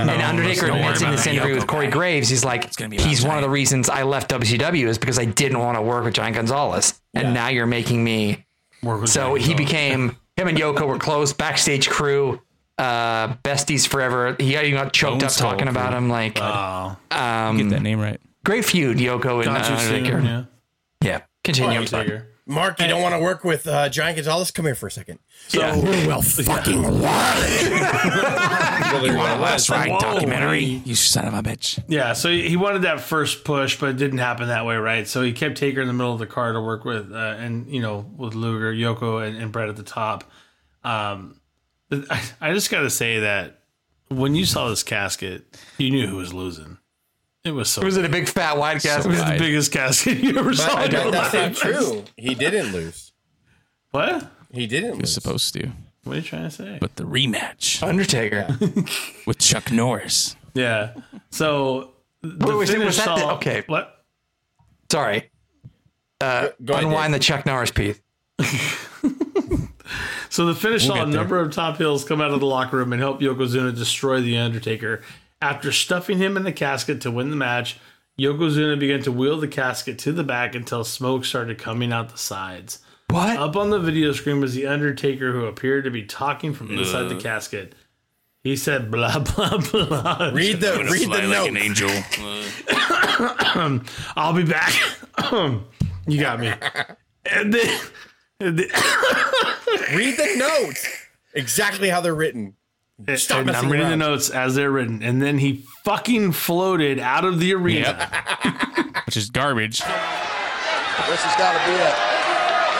and 0.00 0.10
Undertaker 0.10 0.68
don't 0.68 0.78
admits 0.78 1.02
in 1.02 1.10
this 1.10 1.26
interview 1.26 1.52
Yoko 1.52 1.56
with 1.56 1.66
Corey 1.66 1.86
guy. 1.86 1.92
Graves, 1.92 2.28
he's 2.30 2.44
like, 2.44 2.74
gonna 2.76 2.88
be 2.88 2.96
about 2.96 3.08
he's 3.08 3.24
one 3.24 3.36
of 3.36 3.42
the 3.42 3.50
reasons 3.50 3.88
I 3.90 4.02
left 4.04 4.30
WCW 4.30 4.86
is 4.88 4.96
because 4.98 5.18
I 5.18 5.26
didn't 5.26 5.58
want 5.58 5.76
to 5.76 5.82
work 5.82 6.04
with 6.04 6.14
Giant 6.14 6.36
Gonzalez. 6.36 7.00
And 7.14 7.34
now 7.34 7.48
you're 7.48 7.66
making 7.66 8.02
me. 8.02 8.46
Work 8.82 9.02
with 9.02 9.10
So 9.10 9.36
Giant 9.36 9.38
he 9.38 9.48
Gonzalez. 9.54 9.66
became, 9.68 10.16
him 10.36 10.48
and 10.48 10.58
Yoko 10.58 10.86
were 10.86 10.98
close, 10.98 11.32
backstage 11.34 11.90
crew, 11.90 12.40
uh, 12.78 13.34
besties 13.44 13.86
forever. 13.86 14.34
He 14.40 14.52
got, 14.52 14.64
got 14.70 14.92
choked 14.94 15.20
Bone 15.20 15.28
up 15.28 15.34
talking 15.34 15.68
about 15.68 15.92
him. 15.92 16.08
Like, 16.08 16.38
Oh, 16.40 16.96
Get 17.10 17.68
that 17.68 17.82
name 17.82 18.00
right. 18.00 18.18
great 18.44 18.64
feud, 18.64 18.96
Yoko 18.96 19.40
and 19.46 19.50
uh, 19.50 19.52
Undertaker. 19.54 20.06
soon. 20.20 20.24
Yeah. 20.24 20.44
Yeah. 21.02 21.22
Continue. 21.44 21.80
I'm 21.80 21.86
sorry. 21.86 22.22
Mark, 22.44 22.80
you 22.80 22.88
don't 22.88 23.02
want 23.02 23.14
to 23.14 23.20
work 23.20 23.44
with 23.44 23.68
uh, 23.68 23.88
Giant 23.88 24.16
Gonzalez? 24.16 24.50
Come 24.50 24.64
here 24.64 24.74
for 24.74 24.88
a 24.88 24.90
second. 24.90 25.20
Yeah. 25.50 25.76
Well, 26.06 26.22
fucking 26.22 26.82
That's 28.42 29.70
right, 29.70 29.90
Whoa, 29.90 29.98
documentary. 30.00 30.64
hey. 30.64 30.82
You 30.84 30.94
son 30.96 31.26
of 31.26 31.34
a 31.34 31.42
bitch. 31.42 31.82
Yeah, 31.88 32.12
so 32.14 32.30
he 32.30 32.56
wanted 32.56 32.82
that 32.82 33.00
first 33.00 33.44
push, 33.44 33.78
but 33.78 33.90
it 33.90 33.96
didn't 33.96 34.18
happen 34.18 34.48
that 34.48 34.66
way, 34.66 34.76
right? 34.76 35.06
So 35.06 35.22
he 35.22 35.32
kept 35.32 35.56
Taker 35.56 35.80
in 35.80 35.86
the 35.86 35.92
middle 35.94 36.12
of 36.12 36.18
the 36.18 36.26
car 36.26 36.52
to 36.52 36.60
work 36.60 36.84
with, 36.84 37.12
uh, 37.12 37.16
and 37.38 37.68
you 37.68 37.80
know, 37.80 38.10
with 38.16 38.34
Luger, 38.34 38.72
Yoko, 38.72 39.26
and, 39.26 39.36
and 39.36 39.52
Bret 39.52 39.68
at 39.68 39.76
the 39.76 39.82
top. 39.82 40.24
Um, 40.84 41.40
I, 41.92 42.22
I 42.40 42.52
just 42.52 42.70
got 42.70 42.80
to 42.82 42.90
say 42.90 43.20
that 43.20 43.60
when 44.08 44.34
you 44.34 44.44
saw 44.46 44.68
this 44.68 44.82
casket, 44.82 45.44
you 45.78 45.90
knew 45.90 46.06
who 46.08 46.16
was 46.16 46.34
losing. 46.34 46.78
It 47.44 47.50
was 47.52 47.68
so. 47.70 47.82
Was 47.82 47.96
it 47.96 48.04
a 48.04 48.08
big 48.08 48.28
fat 48.28 48.56
wide 48.56 48.80
cast? 48.82 49.04
it 49.06 49.08
was 49.08 49.18
the 49.18 49.36
biggest 49.38 49.72
casket 49.72 50.18
you 50.22 50.38
ever 50.38 50.54
saw. 50.54 50.74
But 50.76 50.94
in 50.94 51.00
your 51.02 51.10
that, 51.10 51.32
that's 51.32 51.62
not 51.62 51.74
true. 51.74 52.04
He 52.16 52.34
didn't 52.34 52.72
lose. 52.72 53.12
What? 53.90 54.30
He 54.52 54.66
didn't 54.66 54.90
You're 54.90 54.96
lose. 54.98 55.12
supposed 55.14 55.52
to. 55.54 55.70
What 56.04 56.14
are 56.14 56.16
you 56.16 56.22
trying 56.22 56.44
to 56.44 56.50
say? 56.50 56.78
But 56.80 56.96
the 56.96 57.04
rematch 57.04 57.82
Undertaker. 57.82 58.46
with 59.26 59.38
Chuck 59.38 59.70
Norris. 59.72 60.36
yeah. 60.54 60.94
So 61.30 61.92
the 62.22 62.46
Wait, 62.46 62.56
wait, 62.58 62.68
finish 62.68 62.86
was 62.86 62.96
that 62.98 63.06
the- 63.14 63.16
saw- 63.20 63.34
okay. 63.36 63.64
What? 63.66 64.04
Sorry. 64.90 65.30
Uh, 66.20 66.48
Go 66.64 66.74
unwind 66.74 67.12
Dave. 67.12 67.20
the 67.20 67.24
Chuck 67.24 67.46
Norris 67.46 67.70
piece. 67.72 68.00
So 70.30 70.46
the 70.46 70.54
finish 70.54 70.86
saw 70.86 70.94
a 70.94 70.96
there. 71.04 71.06
number 71.08 71.38
of 71.38 71.52
top 71.52 71.76
heels 71.76 72.04
come 72.06 72.22
out 72.22 72.30
of 72.30 72.40
the 72.40 72.46
locker 72.46 72.78
room 72.78 72.94
and 72.94 73.02
help 73.02 73.20
Yokozuna 73.20 73.76
destroy 73.76 74.22
the 74.22 74.38
Undertaker. 74.38 75.02
After 75.42 75.72
stuffing 75.72 76.18
him 76.18 76.36
in 76.36 76.44
the 76.44 76.52
casket 76.52 77.00
to 77.00 77.10
win 77.10 77.30
the 77.30 77.36
match, 77.36 77.78
Yokozuna 78.18 78.78
began 78.78 79.02
to 79.02 79.12
wheel 79.12 79.38
the 79.38 79.48
casket 79.48 79.98
to 80.00 80.12
the 80.12 80.22
back 80.22 80.54
until 80.54 80.84
smoke 80.84 81.24
started 81.24 81.58
coming 81.58 81.92
out 81.92 82.10
the 82.10 82.18
sides. 82.18 82.78
What? 83.10 83.36
Up 83.36 83.56
on 83.56 83.70
the 83.70 83.80
video 83.80 84.12
screen 84.12 84.40
was 84.40 84.54
the 84.54 84.66
Undertaker, 84.66 85.32
who 85.32 85.46
appeared 85.46 85.84
to 85.84 85.90
be 85.90 86.04
talking 86.04 86.54
from 86.54 86.70
inside 86.70 87.08
the 87.08 87.16
casket. 87.20 87.74
He 88.44 88.56
said, 88.56 88.90
"Blah 88.90 89.18
blah 89.20 89.58
blah." 89.58 90.30
Read 90.32 90.60
the 90.60 90.86
read 90.90 91.02
the 91.02 91.06
Fly 91.06 91.24
like 91.26 91.48
an 91.48 91.54
note. 91.54 91.62
angel. 91.62 91.90
I'll 94.16 94.32
be 94.32 94.44
back. 94.44 94.72
you 96.06 96.20
got 96.20 96.40
me. 96.40 96.52
And 97.26 97.52
then, 97.52 97.80
and 98.40 98.58
then- 98.58 98.68
Read 99.94 100.16
the 100.16 100.34
notes. 100.38 100.86
Exactly 101.34 101.88
how 101.88 102.00
they're 102.00 102.14
written. 102.14 102.54
Stop 103.16 103.40
and 103.46 103.50
I'm 103.50 103.68
reading 103.70 103.88
around. 103.88 103.98
the 103.98 104.04
notes 104.04 104.30
as 104.30 104.54
they're 104.54 104.70
written. 104.70 105.02
And 105.02 105.20
then 105.20 105.38
he 105.38 105.64
fucking 105.84 106.32
floated 106.32 106.98
out 106.98 107.24
of 107.24 107.40
the 107.40 107.52
arena. 107.54 107.96
Yep. 107.98 109.04
Which 109.06 109.16
is 109.16 109.30
garbage. 109.30 109.78
This 109.80 111.20
has 111.26 111.34
got 111.36 111.52
to 111.52 111.62
be 111.66 111.74
it. 111.74 111.94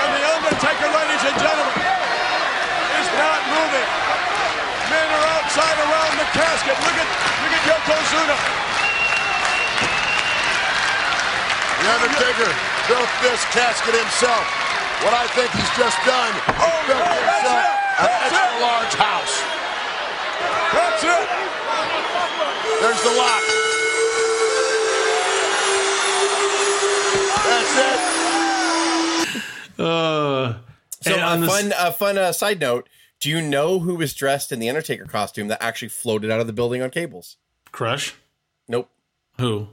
And 0.03 0.11
the 0.15 0.23
Undertaker, 0.23 0.89
ladies 0.95 1.23
and 1.27 1.37
gentlemen, 1.43 1.75
is 3.03 3.09
not 3.19 3.41
moving. 3.51 3.89
Men 4.89 5.07
are 5.11 5.27
outside 5.43 5.77
around 5.83 6.13
the 6.17 6.29
casket. 6.37 6.77
Look 6.79 6.97
at 7.03 7.09
look 7.43 7.53
at 7.59 7.63
Yokozuna. 7.67 8.37
The 11.83 11.89
Undertaker 11.99 12.51
built 12.87 13.11
this 13.27 13.43
casket 13.51 13.95
himself. 13.99 14.47
What 15.03 15.15
I 15.19 15.27
think 15.35 15.51
he's 15.51 15.73
just 15.75 15.99
done, 16.07 16.31
he 16.31 16.63
Oh, 16.63 16.79
built 16.87 17.03
no, 17.03 17.11
that's 17.11 17.43
himself 17.43 17.67
it. 17.67 18.07
an 18.07 18.11
extra 18.23 18.47
it. 18.47 18.63
large 18.63 18.95
house. 18.95 19.35
That's 20.73 21.05
it. 21.05 21.29
There's 22.81 23.03
the 23.03 23.15
lock. 23.17 23.43
That's 27.45 27.77
it. 27.79 27.99
Uh, 29.79 30.55
So 31.01 31.19
on 31.21 31.39
a 31.39 31.41
this- 31.47 31.51
fun 31.51 31.73
a 31.79 31.93
fun 31.93 32.19
uh, 32.19 32.33
side 32.33 32.61
note. 32.61 32.89
Do 33.21 33.29
you 33.31 33.41
know 33.41 33.79
who 33.79 33.95
was 33.95 34.15
dressed 34.15 34.51
in 34.51 34.59
the 34.59 34.69
Undertaker 34.69 35.05
costume 35.05 35.47
that 35.49 35.63
actually 35.63 35.89
floated 35.91 36.31
out 36.31 36.41
of 36.41 36.49
the 36.49 36.53
building 36.53 36.83
on 36.83 36.91
cables? 36.91 37.37
Crush? 37.71 38.15
Nope. 38.67 38.89
Who? 39.39 39.69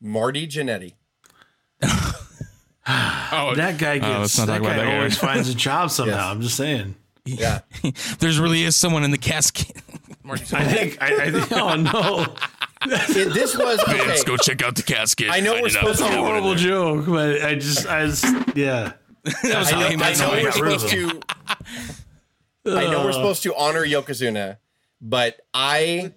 Marty 0.00 0.46
Jannetty. 0.46 0.94
Oh, 2.86 3.54
That 3.56 3.78
guy 3.78 3.96
Oh, 3.96 4.00
gets. 4.00 4.36
let's 4.38 4.46
that 4.46 4.62
guy 4.62 4.76
that 4.76 4.84
guy. 4.84 4.96
always 4.96 5.16
finds 5.16 5.48
a 5.48 5.54
job 5.54 5.90
somehow. 5.90 6.30
I'm 6.30 6.42
just 6.42 6.54
saying. 6.56 6.94
Yeah. 7.24 7.60
there's 8.18 8.38
really 8.38 8.64
is 8.64 8.76
someone 8.76 9.02
in 9.04 9.10
the 9.10 9.18
casket. 9.18 9.76
I 10.30 10.36
think. 10.64 10.98
I, 11.02 11.24
I 11.26 11.30
think. 11.30 11.52
Oh 11.52 11.74
no, 11.76 12.26
It- 12.86 13.32
this 13.34 13.56
was 13.56 13.78
okay. 13.80 14.06
Let's 14.06 14.24
go 14.24 14.36
check 14.36 14.62
out 14.62 14.74
the 14.76 14.82
casket. 14.82 15.28
I 15.30 15.40
know 15.40 15.52
Find 15.52 15.62
we're 15.62 15.68
it 15.68 15.76
out. 15.76 15.80
supposed 15.80 15.98
to- 15.98 16.04
that's 16.04 16.14
a 16.16 16.18
horrible 16.18 16.54
joke. 16.54 17.06
But 17.06 17.42
I 17.42 17.54
just. 17.56 17.86
I 17.86 18.06
just. 18.06 18.24
Yeah. 18.56 18.92
That 19.24 19.42
was 19.42 19.72
I 19.72 19.74
how 19.74 19.80
know, 19.80 20.04
I 20.04 20.12
know 20.14 20.30
we're 20.30 20.50
got 20.50 20.60
rid 20.60 20.72
of 20.74 20.80
supposed 20.80 20.88
to. 20.90 21.20
I 22.78 22.90
know 22.90 23.04
we're 23.04 23.12
supposed 23.12 23.42
to 23.44 23.54
honor 23.54 23.84
Yokozuna, 23.86 24.58
but 25.00 25.40
I. 25.54 26.12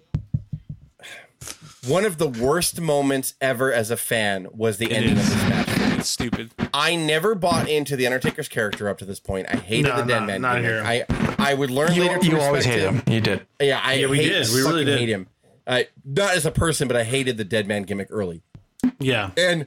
One 1.86 2.04
of 2.04 2.18
the 2.18 2.28
worst 2.28 2.80
moments 2.80 3.32
ever 3.40 3.72
as 3.72 3.90
a 3.90 3.96
fan 3.96 4.46
was 4.52 4.76
the 4.76 4.92
ending 4.92 5.12
of 5.12 5.18
this 5.18 5.34
match. 5.34 5.67
It's 5.98 6.08
stupid. 6.08 6.50
I 6.72 6.94
never 6.96 7.34
bought 7.34 7.68
into 7.68 7.96
the 7.96 8.06
Undertaker's 8.06 8.48
character 8.48 8.88
up 8.88 8.98
to 8.98 9.04
this 9.04 9.20
point. 9.20 9.46
I 9.50 9.56
hated 9.56 9.88
No, 9.88 9.96
the 9.96 10.02
Dead 10.04 10.18
not- 10.20 10.26
Man. 10.26 10.40
not 10.42 10.54
gimmick. 10.62 10.70
here. 10.70 10.82
I 10.84 11.04
I 11.50 11.54
would 11.54 11.70
learn 11.70 11.92
You, 11.94 12.02
later. 12.02 12.18
To 12.18 12.26
you 12.26 12.40
always 12.40 12.66
respect 12.66 12.80
hated 12.80 13.02
him. 13.08 13.14
You 13.14 13.20
did. 13.20 13.46
Yeah, 13.60 13.80
I 13.82 13.94
Yeah, 13.94 14.06
we 14.08 14.18
hate, 14.18 14.28
did. 14.28 14.48
We 14.48 14.54
really 14.60 14.64
fucking 14.70 14.86
did. 14.86 14.98
hate 14.98 15.08
him. 15.08 15.28
Uh, 15.66 15.82
not 16.04 16.34
as 16.34 16.46
a 16.46 16.50
person, 16.50 16.88
but 16.88 16.96
I 16.96 17.04
hated 17.04 17.36
the 17.36 17.44
Dead 17.44 17.66
Man 17.66 17.82
gimmick 17.82 18.08
early. 18.10 18.42
Yeah. 19.00 19.30
And 19.36 19.66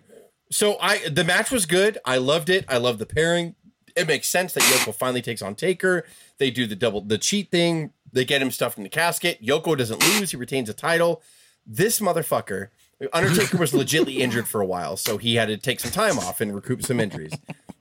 so 0.52 0.78
I 0.82 1.08
the 1.10 1.24
match 1.24 1.52
was 1.52 1.66
good. 1.66 1.98
I 2.06 2.18
loved 2.18 2.50
it. 2.50 2.66
I 2.68 2.78
loved 2.78 3.00
the 3.00 3.06
pairing. 3.06 3.56
It 3.96 4.08
makes 4.08 4.28
sense 4.30 4.54
that 4.54 4.64
Yoko 4.64 4.96
finally 4.96 5.22
takes 5.22 5.42
on 5.42 5.54
Taker. 5.56 6.06
They 6.38 6.50
do 6.50 6.66
the 6.66 6.76
double 6.76 7.02
the 7.02 7.18
cheat 7.18 7.52
thing. 7.52 7.92
They 8.14 8.26
get 8.26 8.42
him 8.42 8.52
stuffed 8.52 8.78
in 8.78 8.84
the 8.84 8.90
casket. 8.90 9.42
Yoko 9.46 9.78
doesn't 9.78 10.02
lose. 10.02 10.32
He 10.32 10.38
retains 10.38 10.68
the 10.68 10.74
title. 10.74 11.22
This 11.66 12.00
motherfucker, 12.00 12.70
Undertaker 13.14 13.58
was 13.58 13.72
legitly 13.72 14.18
injured 14.18 14.48
for 14.48 14.62
a 14.62 14.66
while, 14.66 14.98
so 14.98 15.18
he 15.18 15.36
had 15.36 15.48
to 15.48 15.58
take 15.58 15.80
some 15.80 15.92
time 15.92 16.18
off 16.20 16.42
and 16.42 16.54
recoup 16.54 16.84
some 16.84 17.00
injuries. 17.00 17.34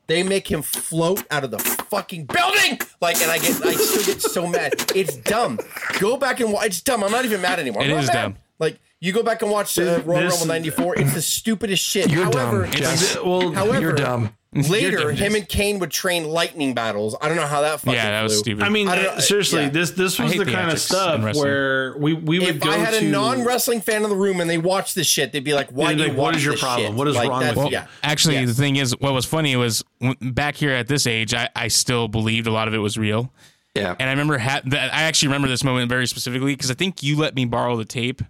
They 0.07 0.23
make 0.23 0.51
him 0.51 0.63
float 0.63 1.25
out 1.31 1.45
of 1.45 1.51
the 1.53 1.59
fucking 1.59 2.27
building, 2.27 2.81
like, 3.01 3.21
and 3.23 3.31
I 3.31 3.39
get, 3.39 3.65
I 3.65 3.75
still 3.75 4.05
get 4.15 4.21
so 4.23 4.47
mad. 4.47 4.91
It's 4.95 5.17
dumb. 5.17 5.61
Go 6.01 6.17
back 6.17 6.41
and 6.41 6.53
watch. 6.53 6.67
It's 6.67 6.81
dumb. 6.81 7.05
I'm 7.05 7.13
not 7.13 7.25
even 7.25 7.41
mad 7.41 7.61
anymore. 7.61 7.83
I'm 7.83 7.91
It 7.91 7.95
not 7.95 8.03
is 8.05 8.09
mad. 8.09 8.23
dumb. 8.23 8.37
Like, 8.59 8.81
you 8.99 9.13
go 9.13 9.23
back 9.23 9.43
and 9.43 9.51
watch 9.51 9.79
uh, 9.79 10.03
Royal 10.05 10.23
This- 10.23 10.33
Rumble 10.33 10.47
'94. 10.49 10.99
It's 10.99 11.15
the 11.15 11.23
stupidest 11.23 11.83
shit. 11.85 12.11
You're 12.11 12.25
However, 12.25 12.63
dumb, 12.65 12.73
Jess. 12.73 13.17
Well, 13.23 13.53
However, 13.53 13.81
You're 13.81 13.93
dumb. 13.93 14.35
Later, 14.53 15.13
him 15.13 15.37
and 15.37 15.49
Kane 15.49 15.79
would 15.79 15.93
train 15.93 16.25
lightning 16.25 16.75
battles. 16.75 17.15
I 17.21 17.29
don't 17.29 17.37
know 17.37 17.47
how 17.47 17.61
that 17.61 17.79
fucking 17.81 17.93
Yeah, 17.93 18.11
that 18.11 18.23
was 18.25 18.33
flew. 18.33 18.41
stupid. 18.41 18.65
I 18.65 18.69
mean, 18.69 18.89
I 18.89 18.99
uh, 18.99 19.15
know, 19.15 19.19
seriously, 19.21 19.63
yeah. 19.63 19.69
this 19.69 19.93
this 19.93 20.19
was 20.19 20.33
the 20.37 20.45
kind 20.45 20.71
of 20.73 20.81
stuff 20.81 21.37
where 21.37 21.97
we 21.97 22.15
we 22.15 22.41
would 22.41 22.49
If 22.57 22.61
go 22.61 22.71
I 22.71 22.77
had 22.79 22.95
to 22.95 23.07
a 23.07 23.11
non-wrestling 23.11 23.81
fan 23.81 24.03
in 24.03 24.11
the 24.11 24.17
room 24.17 24.41
and 24.41 24.51
they 24.51 24.59
watched 24.59 24.97
this 24.97 25.07
shit, 25.07 25.31
they'd 25.31 25.45
be 25.45 25.55
like, 25.55 25.71
"Why 25.71 25.91
do 25.93 25.99
be 25.99 26.03
you 26.03 26.09
like, 26.09 26.17
what 26.19 26.25
watch 26.25 26.37
is 26.39 26.45
your 26.45 26.55
this 26.55 26.63
problem? 26.63 26.89
shit?" 26.89 26.97
What 26.97 27.07
is 27.07 27.15
Like, 27.15 27.29
wrong 27.29 27.41
that's- 27.41 27.57
with 27.57 27.67
you? 27.67 27.73
yeah. 27.73 27.87
Actually, 28.03 28.39
Yes. 28.41 28.49
the 28.49 28.55
thing 28.55 28.75
is, 28.75 28.93
what 28.99 29.13
was 29.13 29.25
funny 29.25 29.55
was 29.55 29.85
back 30.21 30.57
here 30.57 30.73
at 30.73 30.89
this 30.89 31.07
age, 31.07 31.33
I, 31.33 31.49
I 31.55 31.69
still 31.69 32.09
believed 32.09 32.49
a 32.49 32.53
lot 32.53 32.67
of 32.67 32.75
it 32.75 32.79
was 32.79 32.99
real. 32.99 33.33
Yeah. 33.77 33.95
And 34.01 34.09
I 34.09 34.13
remember 34.13 34.39
ha- 34.39 34.63
that 34.65 34.93
I 34.93 35.03
actually 35.03 35.29
remember 35.29 35.47
this 35.47 35.63
moment 35.63 35.89
very 35.89 36.09
specifically 36.09 36.55
because 36.57 36.73
I 36.73 36.75
think 36.75 37.05
you 37.05 37.17
let 37.17 37.37
me 37.37 37.45
borrow 37.45 37.77
the 37.77 37.85
tape. 37.85 38.21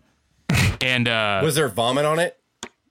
And 0.83 1.09
uh, 1.09 1.41
Was 1.43 1.55
there 1.55 1.69
vomit 1.69 2.05
on 2.05 2.19
it? 2.19 2.37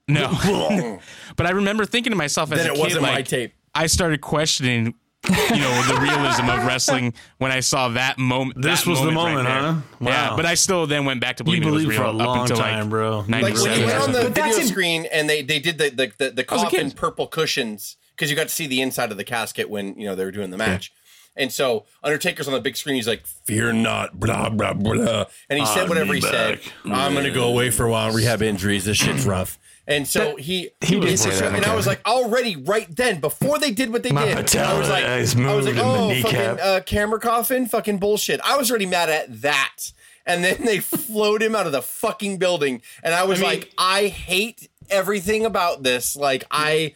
No, 0.10 1.00
but 1.36 1.46
I 1.46 1.52
remember 1.52 1.86
thinking 1.86 2.12
to 2.12 2.18
myself 2.18 2.52
as 2.52 2.60
Then 2.60 2.70
a 2.70 2.74
it 2.74 2.76
kid, 2.76 2.84
wasn't 2.84 3.02
my 3.04 3.14
like, 3.16 3.28
tape. 3.28 3.54
I 3.74 3.88
started 3.88 4.20
questioning, 4.22 4.96
you 5.28 5.32
know, 5.60 5.84
the 5.88 6.00
realism 6.02 6.50
of 6.50 6.66
wrestling 6.66 7.14
when 7.38 7.52
I 7.52 7.60
saw 7.60 7.90
that 7.90 8.18
moment. 8.18 8.62
This 8.62 8.84
that 8.84 8.90
was 8.90 9.00
the 9.02 9.12
moment, 9.12 9.46
right 9.48 9.62
moment, 9.62 9.84
there. 10.00 10.12
huh? 10.14 10.30
Yeah, 10.30 10.36
but 10.36 10.46
I 10.46 10.56
still 10.56 10.88
then 10.88 11.06
went 11.06 11.22
back 11.22 11.38
to 11.38 11.44
You 11.44 11.62
believing 11.62 11.68
it 11.70 11.72
was 11.72 11.86
real 11.86 11.98
for 11.98 12.04
a 12.06 12.10
up 12.10 12.16
long 12.16 12.42
until 12.42 12.58
time, 12.58 12.80
like 12.82 12.90
bro. 12.90 13.20
Like 13.28 13.44
when 13.44 13.56
you 13.56 13.62
went 13.86 14.00
on 14.02 14.12
the 14.12 14.22
something. 14.24 14.34
video 14.34 14.58
in- 14.58 14.68
screen 14.68 15.06
and 15.12 15.30
they 15.30 15.42
they 15.42 15.60
did 15.60 15.78
the 15.78 15.90
the 15.90 16.12
the, 16.18 16.32
the 16.32 16.44
coffin 16.44 16.92
purple 16.92 17.28
cushions 17.28 17.98
because 18.16 18.30
you 18.30 18.36
got 18.36 18.48
to 18.50 18.54
see 18.54 18.68
the 18.68 18.82
inside 18.82 19.12
of 19.12 19.18
the 19.18 19.24
casket 19.24 19.70
when 19.70 19.96
you 20.00 20.06
know 20.06 20.16
they 20.16 20.26
were 20.26 20.32
doing 20.32 20.50
the 20.50 20.58
match. 20.58 20.92
And 21.36 21.54
so 21.54 21.86
Undertaker's 22.04 22.48
on 22.48 22.54
the 22.54 22.60
big 22.60 22.76
screen. 22.76 22.96
He's 22.96 23.08
like, 23.08 23.26
"Fear 23.46 23.74
not, 23.74 24.20
blah 24.20 24.50
blah 24.50 24.74
blah," 24.74 25.26
and 25.50 25.60
he 25.60 25.66
said 25.66 25.84
I'll 25.84 25.88
whatever 25.88 26.12
be 26.14 26.20
he 26.20 26.26
said. 26.26 26.60
I'm 26.86 27.14
gonna 27.14 27.32
go 27.32 27.48
away 27.48 27.70
for 27.70 27.86
a 27.86 27.92
while, 27.92 28.08
and 28.08 28.16
rehab 28.16 28.42
injuries. 28.42 28.84
This 28.84 28.98
shit's 28.98 29.26
rough. 29.26 29.58
And 29.90 30.08
so 30.08 30.36
he 30.36 30.70
he 30.82 31.00
did 31.00 31.10
and 31.10 31.20
say 31.20 31.32
so- 31.32 31.50
that, 31.50 31.56
and 31.56 31.66
I 31.66 31.76
was 31.76 31.88
like, 31.88 32.00
already 32.08 32.56
right 32.56 32.88
then, 32.96 33.20
before 33.20 33.58
they 33.60 33.72
did 33.72 33.92
what 33.92 34.04
they 34.04 34.12
My 34.12 34.26
did, 34.26 34.56
I 34.56 34.78
was 34.78 34.88
like, 34.88 35.04
I 35.04 35.18
was 35.20 35.36
like, 35.36 35.44
moved 35.44 35.68
in 35.68 35.76
the 35.76 35.82
oh, 35.84 36.22
fucking 36.22 36.40
uh, 36.62 36.80
camera 36.86 37.20
coffin, 37.20 37.66
fucking 37.68 37.98
bullshit. 37.98 38.40
I 38.42 38.56
was 38.56 38.70
already 38.70 38.86
mad 38.86 39.10
at 39.10 39.42
that. 39.42 39.92
And 40.28 40.44
then 40.44 40.64
they 40.64 40.78
float 40.80 41.42
him 41.42 41.56
out 41.56 41.66
of 41.66 41.72
the 41.72 41.82
fucking 41.82 42.38
building, 42.38 42.84
and 43.04 43.16
I 43.16 43.24
was 43.24 43.40
I 43.40 43.42
mean- 43.42 43.50
like, 43.62 43.74
I 43.80 44.08
hate 44.08 44.70
everything 44.92 45.44
about 45.46 45.82
this. 45.84 46.16
Like 46.16 46.46
I. 46.52 46.94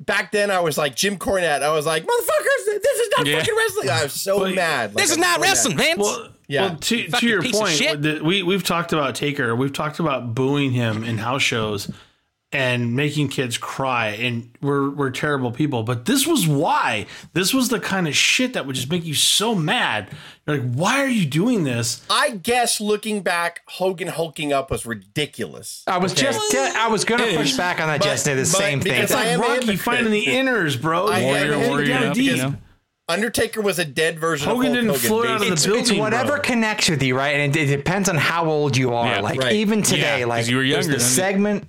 Back 0.00 0.30
then, 0.30 0.52
I 0.52 0.60
was 0.60 0.78
like 0.78 0.94
Jim 0.94 1.18
Cornette. 1.18 1.60
I 1.64 1.72
was 1.72 1.84
like, 1.84 2.04
"Motherfuckers, 2.04 2.64
this 2.66 2.98
is 3.00 3.08
not 3.18 3.26
Yeah. 3.26 3.40
fucking 3.40 3.56
wrestling." 3.56 3.90
I 3.90 4.04
was 4.04 4.12
so 4.12 4.38
Well, 4.42 4.54
mad. 4.54 4.94
Like, 4.94 5.02
This 5.02 5.10
is 5.10 5.18
not 5.18 5.36
so 5.38 5.42
wrestling, 5.42 5.76
Vince. 5.76 5.98
Well, 5.98 6.28
Yeah. 6.46 6.66
Well, 6.68 6.76
to, 6.76 7.08
to 7.08 7.26
your 7.26 7.42
point, 7.42 7.78
the- 8.00 8.20
we 8.22 8.44
we've 8.44 8.62
talked 8.62 8.92
about 8.92 9.16
Taker. 9.16 9.56
We've 9.56 9.72
talked 9.72 9.98
about 9.98 10.36
booing 10.36 10.70
him 10.70 11.02
in 11.02 11.18
house 11.18 11.42
shows 11.42 11.90
and 12.50 12.96
making 12.96 13.28
kids 13.28 13.58
cry, 13.58 14.08
and 14.08 14.50
we're 14.62 14.88
we're 14.88 15.10
terrible 15.10 15.52
people. 15.52 15.82
But 15.82 16.06
this 16.06 16.26
was 16.26 16.46
why. 16.48 17.06
This 17.34 17.52
was 17.52 17.68
the 17.68 17.78
kind 17.78 18.08
of 18.08 18.16
shit 18.16 18.54
that 18.54 18.64
would 18.66 18.74
just 18.74 18.90
make 18.90 19.04
you 19.04 19.14
so 19.14 19.54
mad. 19.54 20.08
You're 20.46 20.58
like, 20.58 20.72
why 20.74 21.00
are 21.02 21.08
you 21.08 21.26
doing 21.26 21.64
this? 21.64 22.02
I 22.08 22.30
guess 22.30 22.80
looking 22.80 23.20
back, 23.20 23.60
Hogan 23.66 24.08
hulking 24.08 24.50
up 24.52 24.70
was 24.70 24.86
ridiculous. 24.86 25.82
I 25.86 25.98
was 25.98 26.12
Okay? 26.12 26.22
just 26.22 26.54
I 26.54 26.88
was 26.88 27.04
gonna 27.04 27.36
push 27.36 27.54
back 27.56 27.80
on 27.80 27.88
that 27.88 27.98
But- 28.00 28.06
yesterday. 28.08 28.36
The 28.36 28.46
same 28.46 28.80
thing. 28.80 28.94
It's 29.02 29.12
like 29.12 29.38
Rocky 29.38 29.52
hypocrite. 29.66 29.80
finding 29.80 30.12
the 30.12 30.24
inners, 30.24 30.80
bro. 30.80 31.08
I 31.08 31.18
am 31.18 31.24
a 31.52 31.56
Warrior, 31.56 31.68
warrior, 31.68 32.12
you 32.14 32.36
know? 32.38 32.54
Undertaker 33.10 33.62
was 33.62 33.78
a 33.78 33.84
dead 33.86 34.18
version 34.18 34.48
Hogan 34.48 34.66
of 34.66 34.72
Hulk 34.72 34.74
didn't 34.74 34.88
Hogan. 34.88 35.08
float 35.08 35.26
out 35.26 35.34
of 35.36 35.40
the 35.40 35.50
basically. 35.50 35.78
it's 35.80 35.88
building, 35.88 36.02
whatever 36.02 36.32
bro. 36.32 36.40
connects 36.40 36.90
with 36.90 37.02
you, 37.02 37.16
right? 37.16 37.36
And 37.40 37.56
it, 37.56 37.68
it 37.70 37.76
depends 37.76 38.08
on 38.10 38.16
how 38.16 38.46
old 38.46 38.76
you 38.76 38.92
are. 38.94 39.06
Yeah. 39.06 39.20
like 39.20 39.40
Right. 39.40 39.52
even 39.54 39.82
today, 39.82 40.00
Yeah, 40.00 40.18
'cause 40.20 40.28
like 40.28 40.46
you 40.48 40.56
were 40.56 40.62
there's 40.62 40.86
younger 40.86 40.92
the 40.98 40.98
then. 40.98 41.00
segment. 41.08 41.68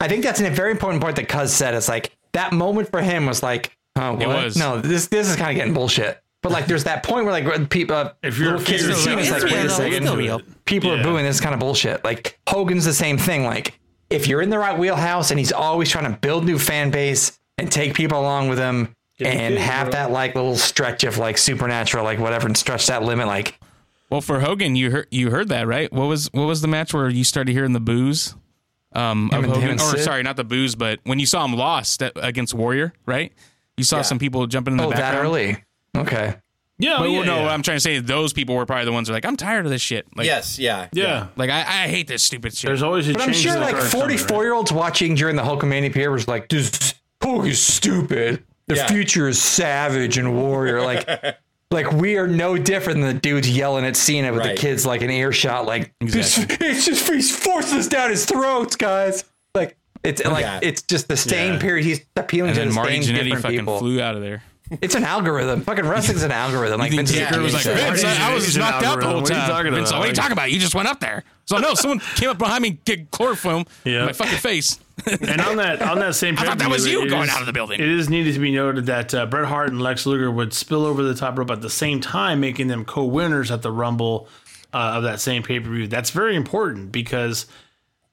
I 0.00 0.08
think 0.08 0.24
that's 0.24 0.40
a 0.40 0.50
very 0.50 0.70
important 0.70 1.02
point 1.02 1.16
that 1.16 1.28
Cuz 1.28 1.52
said. 1.52 1.74
It's 1.74 1.88
like 1.88 2.12
that 2.32 2.52
moment 2.52 2.90
for 2.90 3.00
him 3.00 3.26
was 3.26 3.42
like, 3.42 3.76
oh, 3.96 4.12
what? 4.12 4.26
was. 4.28 4.56
No, 4.56 4.80
this 4.80 5.06
this 5.08 5.28
is 5.28 5.36
kind 5.36 5.50
of 5.50 5.56
getting 5.56 5.74
bullshit. 5.74 6.20
But 6.42 6.52
like, 6.52 6.66
there's 6.66 6.84
that 6.84 7.02
point 7.02 7.24
where 7.26 7.32
like 7.42 7.70
people, 7.70 7.96
uh, 7.96 8.12
If 8.22 8.38
you're 8.38 8.52
little 8.52 8.62
a 8.62 8.64
kids 8.64 8.82
kid, 8.82 8.90
are 8.92 8.94
seeing 8.94 9.18
it's 9.18 9.30
it's 9.30 9.42
like, 9.42 9.52
wait 9.52 9.66
a 9.66 9.70
second, 9.70 10.42
people 10.64 10.90
Yeah. 10.94 11.00
are 11.00 11.02
booing 11.02 11.24
this 11.24 11.40
kind 11.40 11.54
of 11.54 11.60
bullshit. 11.60 12.04
Like 12.04 12.38
Hogan's 12.48 12.84
the 12.84 12.92
same 12.92 13.18
thing. 13.18 13.44
Like 13.44 13.80
if 14.10 14.28
you're 14.28 14.42
in 14.42 14.50
the 14.50 14.58
right 14.58 14.78
wheelhouse 14.78 15.30
and 15.30 15.38
he's 15.40 15.50
always 15.52 15.90
trying 15.90 16.12
to 16.12 16.16
build 16.20 16.44
new 16.44 16.58
fan 16.58 16.90
base 16.90 17.38
and 17.58 17.72
take 17.72 17.94
people 17.94 18.20
along 18.20 18.48
with 18.48 18.58
him 18.58 18.94
and 19.18 19.54
kids, 19.54 19.62
have 19.66 19.86
bro. 19.86 19.92
that 19.92 20.10
like 20.12 20.34
little 20.36 20.56
stretch 20.56 21.02
of 21.04 21.18
like 21.18 21.38
supernatural, 21.38 22.04
like 22.04 22.18
whatever, 22.20 22.46
and 22.46 22.56
stretch 22.56 22.86
that 22.86 23.02
limit, 23.02 23.26
like. 23.26 23.58
Well, 24.10 24.20
for 24.20 24.38
Hogan, 24.40 24.76
you 24.76 24.92
heard 24.92 25.08
you 25.10 25.30
heard 25.30 25.48
that 25.48 25.66
right? 25.66 25.92
What 25.92 26.06
was 26.06 26.28
what 26.32 26.44
was 26.44 26.60
the 26.60 26.68
match 26.68 26.94
where 26.94 27.08
you 27.08 27.24
started 27.24 27.50
hearing 27.52 27.72
the 27.72 27.80
booze? 27.80 28.36
Um, 28.96 29.26
of 29.30 29.32
Him 29.32 29.44
and- 29.44 29.44
him 29.44 29.50
Hogan, 29.52 29.70
and 29.70 29.80
or 29.80 29.90
Sid? 29.96 30.00
sorry, 30.04 30.22
not 30.22 30.36
the 30.36 30.44
booze, 30.44 30.74
but 30.74 31.00
when 31.04 31.18
you 31.18 31.26
saw 31.26 31.44
him 31.44 31.52
lost 31.54 32.02
at- 32.02 32.12
against 32.16 32.54
Warrior, 32.54 32.92
right? 33.04 33.32
You 33.76 33.84
saw 33.84 33.96
Yeah. 33.96 34.02
some 34.02 34.18
people 34.18 34.46
jumping 34.46 34.72
in 34.72 34.78
the 34.78 34.84
Oh, 34.86 34.90
that 34.90 35.14
early? 35.14 35.58
Okay. 35.96 36.36
Yeah, 36.78 36.96
But 36.98 37.10
yeah, 37.10 37.22
no, 37.24 37.36
yeah. 37.36 37.42
what 37.44 37.52
I'm 37.52 37.62
trying 37.62 37.76
to 37.76 37.80
say 37.80 37.98
those 38.00 38.32
people 38.34 38.54
were 38.54 38.66
probably 38.66 38.84
the 38.86 38.92
ones 38.92 39.08
who 39.08 39.12
are 39.12 39.16
like, 39.16 39.24
I'm 39.24 39.36
tired 39.36 39.64
of 39.64 39.70
this 39.70 39.80
shit. 39.80 40.06
Like, 40.14 40.26
Yes, 40.26 40.58
yeah, 40.58 40.88
yeah. 40.92 41.28
like 41.36 41.48
I, 41.50 41.60
I 41.60 41.88
hate 41.88 42.06
this 42.06 42.22
stupid 42.22 42.54
shit. 42.54 42.68
There's 42.68 42.82
always 42.82 43.08
a 43.08 43.12
But 43.14 43.22
I'm 43.22 43.32
sure 43.32 43.58
like 43.58 43.76
card 43.76 43.90
coming, 43.90 44.08
right? 44.08 44.20
44 44.20 44.44
year 44.44 44.52
olds 44.54 44.72
watching 44.72 45.14
during 45.14 45.36
the 45.36 45.42
Hulkamania 45.42 45.92
period 45.92 46.12
was 46.12 46.28
like, 46.28 46.48
this 46.48 46.94
Hulk 47.22 47.46
is 47.46 47.60
stupid. 47.62 48.44
The 48.66 48.76
Yeah. 48.76 48.86
future 48.88 49.26
is 49.28 49.40
savage 49.40 50.18
and 50.18 50.34
warrior. 50.34 50.82
Like, 50.82 51.06
like 51.70 51.90
we 51.92 52.16
are 52.16 52.26
no 52.28 52.56
different 52.56 53.00
than 53.00 53.08
the 53.14 53.20
dudes 53.20 53.48
yelling 53.50 53.84
at 53.84 53.96
Cena 53.96 54.32
with 54.32 54.40
Right. 54.40 54.54
the 54.56 54.60
kids 54.60 54.86
like 54.86 55.02
an 55.02 55.10
earshot. 55.10 55.66
Like, 55.66 55.92
Exactly. 56.00 56.66
it's 56.68 56.84
just 56.86 57.08
he's 57.12 57.34
forcing 57.36 57.78
this 57.78 57.88
down 57.88 58.10
his 58.10 58.24
throats, 58.24 58.76
guys. 58.76 59.24
Like, 59.54 59.76
it's 60.04 60.24
like 60.24 60.42
Yeah. 60.44 60.60
it's 60.62 60.82
just 60.82 61.08
the 61.08 61.16
same 61.16 61.54
Yeah. 61.54 61.58
period. 61.60 61.84
He's 61.84 62.00
appealing 62.14 62.50
and 62.50 62.54
to 62.56 62.60
then 62.60 62.68
the 62.68 62.74
Marty 62.74 63.02
same 63.02 63.14
Jannetty 63.14 63.24
different 63.24 63.42
fucking 63.42 63.58
people. 63.60 63.78
flew 63.78 64.00
out 64.00 64.14
of 64.14 64.22
there. 64.22 64.42
It's 64.82 64.94
an 64.96 65.04
algorithm. 65.04 65.62
Fucking 65.62 65.86
wrestling's 65.86 66.24
an 66.24 66.32
algorithm. 66.32 66.80
Like 66.80 66.90
You 66.90 66.98
think 66.98 67.08
Vince 67.08 67.28
Taker 67.30 67.40
was 67.40 67.54
like. 67.54 67.62
Vince, 67.64 68.04
I, 68.04 68.30
I 68.30 68.34
was 68.34 68.46
He's 68.46 68.56
an 68.56 68.62
knocked 68.62 68.84
out 68.84 68.98
the 69.00 69.06
whole 69.06 69.14
algorithm. 69.18 69.22
What 69.22 69.30
are 69.30 69.34
you 69.34 69.40
time. 69.40 69.48
talking 69.50 69.74
Vince, 69.74 69.90
about? 69.90 69.98
what 70.00 70.04
are 70.06 70.08
you 70.08 70.14
talking 70.14 70.32
about? 70.32 70.50
You 70.52 70.58
just 70.58 70.74
went 70.74 70.88
up 70.88 70.98
there. 71.00 71.22
So 71.46 71.58
no, 71.58 71.74
someone 71.74 72.00
came 72.16 72.30
up 72.30 72.38
behind 72.38 72.62
me, 72.62 72.68
and 72.70 72.84
get 72.84 73.10
chloroform 73.12 73.64
Yeah. 73.84 74.00
in 74.00 74.06
my 74.06 74.12
fucking 74.12 74.38
face. 74.38 74.78
And 75.06 75.40
on 75.40 75.56
that 75.56 75.82
on 75.82 75.98
that 75.98 76.14
same 76.14 76.34
I 76.38 76.44
thought 76.44 76.58
that 76.58 76.70
was 76.70 76.86
you 76.86 77.02
it 77.02 77.08
going 77.08 77.24
is- 77.24 77.30
out 77.30 77.40
of 77.40 77.46
the 77.46 77.52
building. 77.52 77.80
It 77.80 77.88
is 77.88 78.08
needed 78.08 78.34
to 78.34 78.40
be 78.40 78.50
noted 78.52 78.86
that 78.86 79.14
uh, 79.14 79.26
Bret 79.26 79.46
Hart 79.46 79.68
and 79.70 79.80
Lex 79.82 80.06
Luger 80.06 80.30
would 80.30 80.52
spill 80.54 80.84
over 80.86 81.02
the 81.02 81.14
top 81.14 81.36
rope 81.38 81.50
at 81.50 81.60
the 81.60 81.70
same 81.70 82.00
time, 82.00 82.40
making 82.40 82.68
them 82.68 82.84
co-winners 82.84 83.50
at 83.50 83.62
the 83.62 83.70
Rumble 83.70 84.28
uh, 84.72 84.94
of 84.96 85.02
that 85.04 85.20
same 85.20 85.42
pay-per-view. 85.42 85.86
That's 85.88 86.10
very 86.10 86.34
important 86.36 86.92
because 86.92 87.46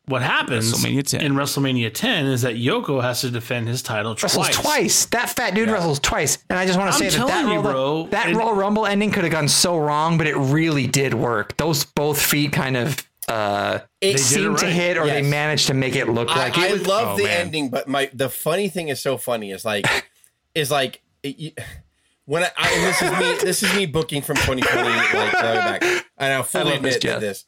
what 0.06 0.22
happens 0.22 0.74
WrestleMania 0.74 1.08
10. 1.08 1.22
in 1.22 1.34
WrestleMania 1.34 1.94
10 1.94 2.26
is 2.26 2.42
that 2.42 2.56
Yoko 2.56 3.02
has 3.02 3.22
to 3.22 3.32
defend 3.32 3.70
his 3.70 3.82
title 3.82 4.12
wrestles 4.22 4.48
twice. 4.50 4.62
twice. 4.62 5.06
That 5.08 5.30
fat 5.30 5.56
dude 5.56 5.70
wrestles 5.70 6.00
twice. 6.00 6.38
And 6.50 6.60
I 6.60 6.66
just 6.66 6.78
want 6.78 6.92
to 6.92 6.98
say 7.00 7.10
that 7.10 7.26
that, 7.26 7.28
telling 7.28 7.54
you, 7.54 7.62
Royal, 7.62 8.04
bro, 8.04 8.08
that 8.12 8.30
it- 8.30 8.36
Royal 8.36 8.54
Rumble 8.54 8.86
ending 8.86 9.12
could 9.12 9.24
have 9.24 9.32
gone 9.32 9.48
so 9.48 9.78
wrong, 9.78 10.18
but 10.18 10.28
it 10.28 10.36
really 10.36 10.88
did 10.88 11.14
work. 11.14 11.56
Those 11.56 11.86
both 11.86 12.22
feet 12.22 12.52
kind 12.52 12.76
of 12.76 12.98
uh, 13.28 13.80
It- 14.02 14.20
seemed 14.20 14.58
to 14.60 14.66
right. 14.66 14.74
hit, 14.74 14.98
or 14.98 15.06
they 15.06 15.22
managed 15.22 15.68
to 15.68 15.74
make 15.74 15.96
it 15.96 16.08
look 16.10 16.30
I, 16.30 16.36
like 16.50 16.58
I 16.58 16.68
it 16.68 16.74
was. 16.74 16.88
love 16.88 17.08
oh, 17.14 17.18
the 17.18 17.24
man. 17.24 17.42
ending, 17.42 17.70
but 17.70 17.88
my 17.88 18.10
the 18.14 18.30
funny 18.30 18.70
thing 18.70 18.90
is 18.90 19.00
so 19.02 19.18
funny 19.18 19.52
is 19.52 19.64
like 19.66 19.86
is 20.56 20.70
like 20.72 21.02
it, 21.24 21.38
you- 21.40 21.52
when 22.26 22.44
I, 22.44 22.52
I 22.58 22.72
and 22.72 22.84
this 22.84 23.02
is 23.02 23.12
me 23.12 23.46
this 23.46 23.64
is 23.64 23.76
me 23.76 23.86
booking 23.86 24.22
from 24.22 24.36
2020 24.38 24.90
like 24.90 25.14
way 25.14 25.32
back, 25.32 25.84
and 26.18 26.34
I'll 26.34 26.44
fully 26.44 26.72
love 26.74 26.82
this, 26.84 26.96
admit 26.98 27.14
to 27.16 27.20
this. 27.20 27.46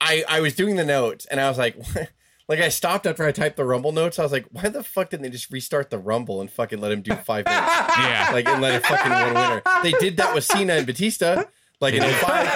I 0.00 0.24
I 0.28 0.40
was 0.40 0.54
doing 0.54 0.76
the 0.76 0.84
notes 0.84 1.26
and 1.26 1.40
I 1.40 1.48
was 1.48 1.58
like. 1.58 1.76
Like 2.48 2.58
I 2.58 2.68
stopped 2.68 3.06
after 3.06 3.24
I 3.24 3.30
typed 3.30 3.56
the 3.58 3.64
Rumble 3.64 3.92
notes. 3.92 4.18
I 4.18 4.24
was 4.24 4.32
like, 4.32 4.44
"Why 4.50 4.68
the 4.68 4.82
fuck 4.82 5.10
didn't 5.10 5.22
they 5.22 5.30
just 5.30 5.52
restart 5.52 5.88
the 5.88 6.00
Rumble 6.00 6.40
and 6.40 6.50
fucking 6.50 6.80
let 6.80 6.90
him 6.90 7.00
do 7.00 7.14
five 7.14 7.44
minutes? 7.44 7.64
Yeah. 7.96 8.30
like 8.32 8.48
and 8.48 8.60
let 8.60 8.74
it 8.74 8.84
fucking 8.84 9.08
one 9.12 9.34
winner." 9.34 9.62
They 9.84 9.92
did 9.92 10.16
that 10.16 10.34
with 10.34 10.42
Cena 10.42 10.72
and 10.72 10.84
Batista, 10.84 11.44
like 11.80 11.94
in 11.94 12.02
05. 12.02 12.48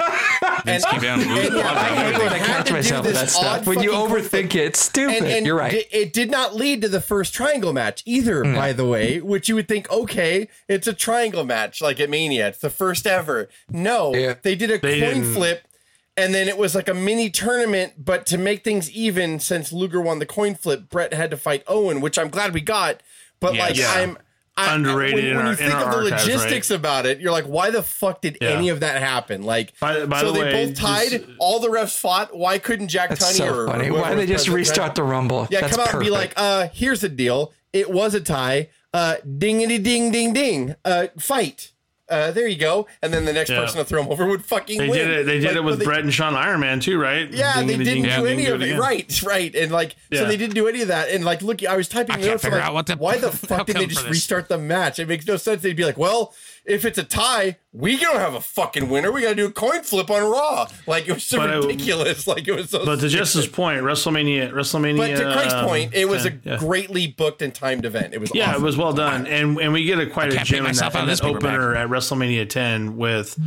Vince 0.65 0.85
came 0.87 1.01
down 1.01 1.21
and 1.21 1.31
and 1.31 1.55
yeah, 1.57 1.71
I 1.73 1.85
hate 2.13 2.19
when 2.19 2.33
I 2.33 2.39
catch 2.39 2.71
myself 2.73 3.07
with 3.07 3.15
that 3.15 3.29
stuff. 3.31 3.67
When 3.67 3.83
you 3.83 3.91
overthink 3.93 4.55
it, 4.55 4.57
it's 4.57 4.81
stupid. 4.81 5.17
and, 5.19 5.27
and 5.27 5.47
You're 5.47 5.57
right. 5.59 5.71
di- 5.73 5.87
it 5.97 6.13
did 6.13 6.31
not 6.31 6.55
lead 6.55 6.83
to 6.83 6.89
the 6.89 7.01
first 7.01 7.35
triangle 7.35 7.73
match 7.73 8.03
either, 8.07 8.43
mm. 8.45 8.55
by 8.55 8.73
the 8.73 8.85
way, 8.87 9.21
which 9.21 9.49
you 9.49 9.55
would 9.55 9.69
think, 9.69 9.91
okay, 9.91 10.49
it's 10.69 10.87
a 10.87 10.93
triangle 10.93 11.45
match 11.45 11.81
like 11.83 12.01
at 12.01 12.09
Mania. 12.11 12.49
It's 12.49 12.59
the 12.59 12.71
first 12.71 13.07
ever. 13.07 13.49
No, 13.69 14.15
Yeah. 14.15 14.35
they 14.43 14.55
did 14.55 14.71
a 14.71 14.79
They 14.79 15.01
coin 15.01 15.15
didn't. 15.21 15.35
flip, 15.35 15.69
and 16.17 16.35
then 16.35 16.49
it 16.49 16.57
was 16.57 16.75
like 16.75 16.89
a 16.89 16.95
mini 16.95 17.29
tournament. 17.31 17.95
But 18.05 18.25
to 18.27 18.39
make 18.39 18.65
things 18.65 18.91
even, 18.91 19.41
since 19.41 19.73
Luger 19.73 20.01
won 20.01 20.19
the 20.19 20.27
coin 20.27 20.55
flip, 20.55 20.89
Bret 20.89 21.13
had 21.13 21.31
to 21.33 21.37
fight 21.37 21.63
Owen, 21.67 22.01
which 22.01 22.19
I'm 22.19 22.29
glad 22.29 22.55
we 22.55 22.61
got. 22.61 23.03
But 23.41 23.55
Yeah. 23.55 23.65
like, 23.67 23.77
Yeah. 23.77 23.93
I'm. 23.93 24.19
I, 24.57 24.75
Underrated 24.77 25.15
when, 25.17 25.25
in 25.25 25.37
when 25.37 25.47
our- 25.47 25.51
you 25.53 25.57
think 25.57 25.71
in 25.73 25.77
of 25.77 25.81
the 25.81 25.87
archives, 25.97 26.27
logistics 26.29 26.71
about 26.71 27.07
it, 27.07 27.19
you're 27.21 27.33
like, 27.33 27.47
why 27.47 27.71
the 27.71 27.83
fuck 27.83 28.21
did 28.23 28.39
Yeah. 28.41 28.51
any 28.51 28.69
of 28.69 28.81
that 28.81 29.03
happen? 29.03 29.43
Like, 29.43 29.73
By- 29.81 30.07
by 30.07 30.21
so 30.21 30.27
the 30.31 30.33
they 30.41 30.45
way, 30.45 30.67
both 30.67 30.77
tied. 30.77 31.11
just- 31.11 31.25
all 31.41 31.59
the 31.59 31.69
refs 31.69 31.99
fought. 31.99 32.37
Why 32.37 32.59
couldn't 32.59 32.87
Jack 32.89 33.09
That's 33.09 33.25
Tunney 33.33 33.37
so 33.39 33.55
or 33.55 33.67
funny. 33.67 33.91
Why 33.91 34.11
did 34.11 34.19
they 34.19 34.27
just 34.27 34.47
president- 34.47 34.55
restart 34.55 34.95
the 34.95 35.03
Rumble? 35.03 35.49
yeah, 35.51 35.63
That's 35.63 35.77
come 35.77 35.85
out 35.87 35.93
and 35.95 36.03
be 36.05 36.11
like, 36.11 36.35
uh, 36.37 36.69
here's 36.73 37.01
the 37.01 37.09
deal. 37.09 37.53
It 37.73 37.91
was 37.91 38.15
a 38.15 38.21
tie. 38.21 38.69
Uh, 38.93 39.17
dingity 39.27 39.83
ding 39.83 40.13
ding 40.13 40.33
ding. 40.33 40.77
Uh, 40.85 41.09
fight. 41.19 41.73
Uh, 42.07 42.31
there 42.33 42.47
you 42.47 42.59
go. 42.59 42.87
And 43.01 43.15
then 43.15 43.25
the 43.25 43.33
next 43.33 43.49
Yeah. 43.49 43.61
person 43.61 43.79
to 43.79 43.85
throw 43.85 44.03
him 44.03 44.09
over 44.13 44.27
would 44.27 44.45
fucking 44.45 44.77
They 44.79 44.89
win. 44.91 44.99
did 44.99 45.11
it. 45.21 45.27
They 45.27 45.39
did 45.39 45.47
Like, 45.49 45.57
it 45.57 45.65
with 45.65 45.79
they- 45.79 45.85
Bret 45.87 46.01
and 46.01 46.13
Shawn 46.13 46.35
Iron 46.37 46.61
Man 46.61 46.79
too, 46.81 46.99
right? 47.01 47.31
Yeah, 47.33 47.55
they 47.63 47.67
Ding-a-ding, 47.69 47.79
didn't 47.79 48.03
ding, 48.03 48.03
do 48.21 48.27
ding, 48.29 48.39
any 48.41 48.47
of 48.47 48.61
it. 48.63 48.79
Right, 48.79 49.23
right. 49.25 49.55
And 49.55 49.73
like, 49.73 49.97
so 50.13 50.27
they 50.27 50.37
didn't 50.37 50.55
do 50.55 50.69
any 50.69 50.83
of 50.83 50.89
that. 50.89 51.09
And 51.09 51.25
like, 51.25 51.41
look, 51.41 51.65
I 51.65 51.77
was 51.77 51.89
typing 51.89 52.13
I 52.17 52.19
can't 52.19 52.31
notes. 52.33 52.43
Figure 52.43 52.59
like, 52.59 52.67
out 52.67 52.75
what 52.75 52.87
the 52.87 52.97
why 52.97 53.17
the 53.17 53.31
fuck 53.33 53.67
did 53.67 53.77
they 53.77 53.87
just 53.87 54.07
restart 54.07 54.49
the 54.49 54.59
match? 54.59 54.99
It 54.99 55.09
makes 55.09 55.27
no 55.27 55.39
sense. 55.39 55.63
They'd 55.63 55.75
be 55.77 55.85
like, 55.87 55.97
well, 55.97 56.35
if 56.65 56.85
it's 56.85 56.97
a 56.99 57.03
tie, 57.05 57.59
we 57.73 57.97
don't 57.97 58.17
have 58.17 58.35
a 58.35 58.41
fucking 58.41 58.89
winner. 58.89 59.13
We 59.13 59.23
got 59.23 59.31
to 59.31 59.35
do 59.35 59.47
a 59.47 59.53
coin 59.53 59.83
flip 59.83 60.11
on 60.11 60.23
Raw. 60.31 60.67
Like, 60.87 61.07
it 61.09 61.13
was 61.13 61.23
so 61.25 61.39
But 61.39 61.51
I- 61.51 61.57
ridiculous. 61.57 62.27
like, 62.27 62.49
it 62.49 62.53
was 62.55 62.71
so 62.71 62.79
But 62.85 62.93
to 62.97 63.09
stupid. 63.09 63.11
Justice's 63.19 63.47
point, 63.51 63.83
WrestleMania, 63.83 64.53
WrestleMania. 64.53 64.97
But 64.97 65.17
to 65.17 65.33
Craig's 65.37 65.53
um, 65.55 65.67
point, 65.67 65.95
it 65.95 66.07
was 66.09 66.25
a 66.27 66.33
yeah. 66.43 66.59
greatly 66.59 67.07
booked 67.07 67.43
and 67.43 67.55
timed 67.55 67.85
event. 67.85 68.15
It 68.15 68.21
was 68.21 68.31
Yeah, 68.35 68.51
awesome. 68.51 68.63
it 68.63 68.65
was 68.65 68.77
well 68.77 68.93
done, 68.93 69.27
and 69.27 69.59
and 69.59 69.73
we 69.73 69.85
get 69.85 69.99
a 69.99 70.07
quite 70.07 70.33
a 70.33 70.37
gem 70.45 70.65
in 70.67 70.75
that, 70.75 70.95
in 70.95 71.07
this 71.07 71.21
that 71.21 71.27
paperback. 71.27 71.53
opener 71.53 71.75
at 71.77 71.89
WrestleMania 71.89 72.49
10 72.49 72.97
with 72.97 73.39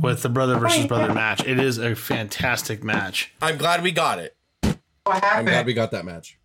with 0.00 0.22
the 0.22 0.28
brother 0.28 0.56
versus 0.58 0.86
brother 0.86 1.12
match. 1.12 1.44
It 1.44 1.60
is 1.60 1.78
a 1.78 1.94
fantastic 1.94 2.82
match. 2.82 3.32
I'm 3.42 3.58
glad 3.58 3.82
we 3.82 3.92
got 3.92 4.18
it. 4.18 4.36
I'm 5.06 5.44
glad 5.44 5.66
we 5.66 5.74
got 5.74 5.90
that 5.90 6.04
match. 6.06 6.38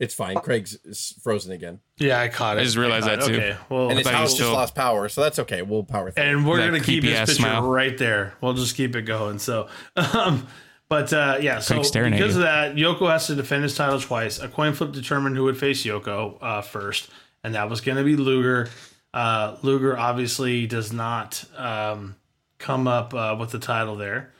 It's 0.00 0.12
fine. 0.14 0.36
Craig's 0.36 1.14
frozen 1.22 1.52
again, 1.52 1.78
Yeah, 1.98 2.20
I 2.20 2.28
caught 2.28 2.56
it. 2.56 2.60
I 2.60 2.64
just 2.64 2.76
realized 2.76 3.06
I 3.06 3.16
that, 3.16 3.24
it. 3.24 3.28
too. 3.28 3.34
Okay, 3.36 3.56
well, 3.68 3.88
and 3.90 3.98
his 3.98 4.04
thought 4.06 4.12
you 4.12 4.16
house 4.18 4.34
still- 4.34 4.46
just 4.48 4.54
lost 4.56 4.74
power, 4.74 5.08
so 5.08 5.20
that's 5.22 5.38
okay. 5.40 5.62
We'll 5.62 5.84
power 5.84 6.10
through. 6.10 6.24
and 6.24 6.46
we're 6.46 6.56
That 6.58 6.66
gonna 6.66 6.78
keep 6.80 7.02
creepy 7.02 7.10
his 7.16 7.20
picture 7.30 7.34
smile. 7.34 7.62
right 7.68 7.96
there. 7.96 8.34
We'll 8.40 8.54
just 8.54 8.76
keep 8.76 8.96
it 8.96 9.02
going. 9.02 9.38
So, 9.38 9.68
um, 9.96 10.48
but 10.88 11.12
uh, 11.12 11.38
yeah, 11.40 11.60
so 11.60 11.82
staring 11.82 12.12
because 12.12 12.34
you. 12.34 12.42
of 12.42 12.46
that, 12.46 12.74
Yoko 12.74 13.08
has 13.10 13.26
to 13.28 13.34
defend 13.36 13.62
his 13.62 13.74
title 13.76 14.00
twice. 14.00 14.40
A 14.40 14.48
coin 14.48 14.72
flip 14.74 14.92
determined 14.92 15.36
who 15.36 15.44
would 15.44 15.56
face 15.56 15.84
Yoko 15.84 16.38
uh, 16.42 16.60
first, 16.60 17.08
and 17.44 17.54
that 17.54 17.70
was 17.70 17.80
going 17.80 17.96
to 17.96 18.04
be 18.04 18.16
Luger. 18.16 18.68
Uh, 19.14 19.56
Luger 19.62 19.96
obviously 19.96 20.66
does 20.66 20.92
not 20.92 21.44
um, 21.56 22.16
come 22.58 22.88
up 22.88 23.14
uh, 23.14 23.36
with 23.38 23.50
the 23.52 23.60
title 23.60 23.94
there. 23.96 24.32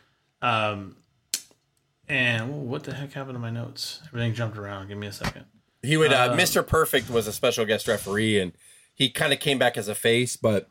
Um, 0.42 0.96
and 2.08 2.50
whoa, 2.50 2.58
what 2.58 2.84
the 2.84 2.94
heck 2.94 3.12
happened 3.12 3.34
to 3.34 3.38
my 3.40 3.50
notes? 3.50 4.00
Everything 4.06 4.34
jumped 4.34 4.56
around. 4.58 4.88
Give 4.88 4.98
me 4.98 5.06
a 5.06 5.12
second. 5.12 5.46
He 5.82 5.96
would. 5.96 6.12
Uh, 6.12 6.34
Mr. 6.36 6.66
Perfect 6.66 7.10
was 7.10 7.26
a 7.26 7.32
special 7.32 7.64
guest 7.64 7.88
referee, 7.88 8.38
and 8.40 8.52
he 8.94 9.10
kind 9.10 9.32
of 9.32 9.40
came 9.40 9.58
back 9.58 9.76
as 9.76 9.88
a 9.88 9.94
face. 9.94 10.36
But 10.36 10.70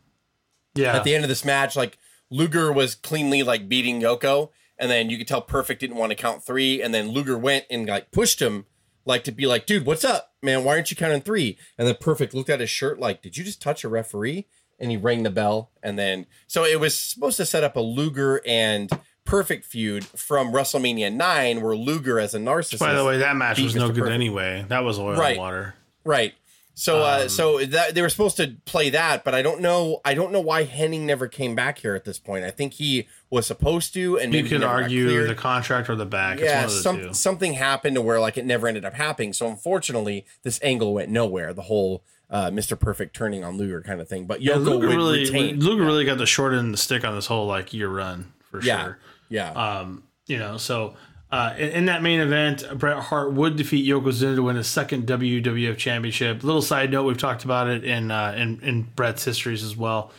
Yeah, 0.75 0.95
at 0.95 1.03
the 1.03 1.13
end 1.13 1.23
of 1.23 1.29
this 1.29 1.45
match, 1.45 1.75
like 1.75 1.97
Luger 2.29 2.71
was 2.71 2.95
cleanly 2.95 3.43
like 3.43 3.69
beating 3.69 4.01
Yoko, 4.01 4.49
and 4.77 4.89
then 4.89 5.09
you 5.09 5.17
could 5.17 5.27
tell 5.27 5.41
Perfect 5.41 5.81
didn't 5.81 5.97
want 5.97 6.11
to 6.11 6.15
count 6.15 6.43
three, 6.43 6.81
and 6.81 6.93
then 6.93 7.09
Luger 7.09 7.38
went 7.38 7.65
and 7.69 7.88
like 7.88 8.11
pushed 8.11 8.41
him, 8.41 8.65
like 9.05 9.23
to 9.25 9.31
be 9.31 9.45
like, 9.45 9.65
"Dude, 9.65 9.86
what's 9.86 10.03
up, 10.03 10.34
man? 10.41 10.63
Why 10.63 10.73
aren't 10.73 10.89
you 10.89 10.97
counting 10.97 11.21
three? 11.21 11.57
And 11.77 11.88
then 11.88 11.95
Perfect 11.99 12.34
looked 12.34 12.49
at 12.49 12.59
his 12.59 12.69
shirt 12.69 12.99
like, 12.99 13.21
"Did 13.21 13.38
you 13.38 13.43
just 13.43 13.61
touch 13.61 13.84
a 13.84 13.89
referee?" 13.89 14.47
And 14.79 14.89
he 14.89 14.97
rang 14.97 15.21
the 15.23 15.29
bell, 15.29 15.71
and 15.84 15.99
then 15.99 16.25
so 16.47 16.65
it 16.65 16.79
was 16.79 16.97
supposed 16.97 17.38
to 17.38 17.45
set 17.45 17.63
up 17.63 17.75
a 17.75 17.79
Luger 17.79 18.41
and 18.45 18.89
Perfect 19.26 19.65
feud 19.65 20.05
from 20.05 20.51
WrestleMania 20.51 21.11
nine, 21.13 21.61
where 21.61 21.76
Luger 21.76 22.19
as 22.19 22.34
a 22.34 22.39
narcissist. 22.39 22.80
By 22.80 22.93
the 22.93 23.05
way, 23.05 23.17
that 23.19 23.36
match 23.36 23.57
beat 23.57 23.63
was 23.63 23.76
no 23.76 23.88
good 23.88 23.95
Perfect. 23.99 24.13
anyway. 24.13 24.65
That 24.67 24.84
was 24.84 24.99
oil 24.99 25.15
Right. 25.15 25.32
and 25.32 25.39
water. 25.39 25.76
Right. 26.03 26.34
So 26.76 26.97
Um, 26.97 27.03
uh 27.03 27.28
so 27.28 27.63
that 27.65 27.93
they 27.93 28.01
were 28.01 28.09
supposed 28.09 28.36
to 28.38 28.55
play 28.65 28.89
that, 28.89 29.24
but 29.24 29.36
I 29.36 29.41
don't 29.43 29.61
know 29.61 30.01
I 30.03 30.13
don't 30.15 30.32
know 30.32 30.39
why 30.41 30.65
Hennig 30.65 31.01
never 31.01 31.28
came 31.28 31.53
back 31.55 31.78
here 31.78 31.93
at 31.95 32.03
this 32.03 32.17
point. 32.17 32.43
I 32.45 32.49
think 32.51 32.74
he 32.74 33.07
was 33.30 33.45
supposed 33.45 33.93
to 33.93 34.17
and 34.17 34.34
You 34.34 34.39
maybe 34.39 34.49
he 34.49 34.55
could 34.55 34.63
argue 34.63 35.26
the 35.28 35.36
contract 35.36 35.88
or 35.89 35.95
the 35.95 36.05
back. 36.07 36.39
yeah, 36.39 36.63
it's 36.65 36.84
one 36.84 36.95
of 36.95 37.01
the 37.01 37.03
some, 37.03 37.07
two. 37.09 37.13
something 37.13 37.53
happened 37.53 37.95
to 37.95 38.01
where 38.01 38.19
like 38.19 38.38
it 38.39 38.45
never 38.45 38.67
ended 38.67 38.86
up 38.86 38.95
happening. 38.95 39.34
So 39.34 39.47
unfortunately, 39.47 40.26
this 40.41 40.59
angle 40.63 40.93
went 40.95 41.09
nowhere. 41.09 41.53
The 41.53 41.61
whole 41.63 42.03
uh, 42.32 42.49
Mr. 42.49 42.78
Perfect 42.80 43.15
turning 43.15 43.43
on 43.43 43.55
Luger 43.57 43.82
kind 43.82 44.01
of 44.01 44.09
thing. 44.09 44.26
But 44.26 44.41
Yeah, 44.41 44.53
Yoko 44.55 44.65
Luger 44.65 44.88
would 44.88 44.95
really, 44.95 45.19
retain. 45.19 45.59
Luger 45.59 45.84
really 45.86 46.05
got 46.05 46.17
the 46.17 46.26
short 46.26 46.53
end 46.53 46.65
of 46.65 46.71
the 46.71 46.78
stick 46.78 47.05
on 47.05 47.13
this 47.13 47.28
whole 47.28 47.45
like 47.45 47.71
year 47.74 47.88
run 47.89 48.34
for 48.49 48.59
yeah, 48.63 48.84
sure. 48.84 48.99
Yeah. 49.34 49.51
Um, 49.51 50.03
you 50.27 50.38
know, 50.38 50.57
so 50.57 50.93
uh, 51.31 51.55
in, 51.57 51.69
in 51.69 51.86
that 51.86 52.03
main 52.03 52.19
event, 52.19 52.63
Bret 52.77 52.99
Hart 52.99 53.34
would 53.34 53.55
defeat 53.55 53.89
Yokozuna 53.89 54.36
to 54.36 54.43
win 54.43 54.57
his 54.57 54.67
second 54.67 55.07
WWF 55.07 55.75
Championship. 55.75 56.43
Little 56.43 56.61
side 56.61 56.91
note: 56.91 57.05
we've 57.05 57.17
talked 57.17 57.43
about 57.43 57.67
it 57.67 57.84
in 57.84 58.11
uh, 58.11 58.36
in, 58.38 58.59
in 58.61 58.84
Bret's 58.84 59.25
histories 59.25 59.63
as 59.63 59.75
well. 59.75 60.11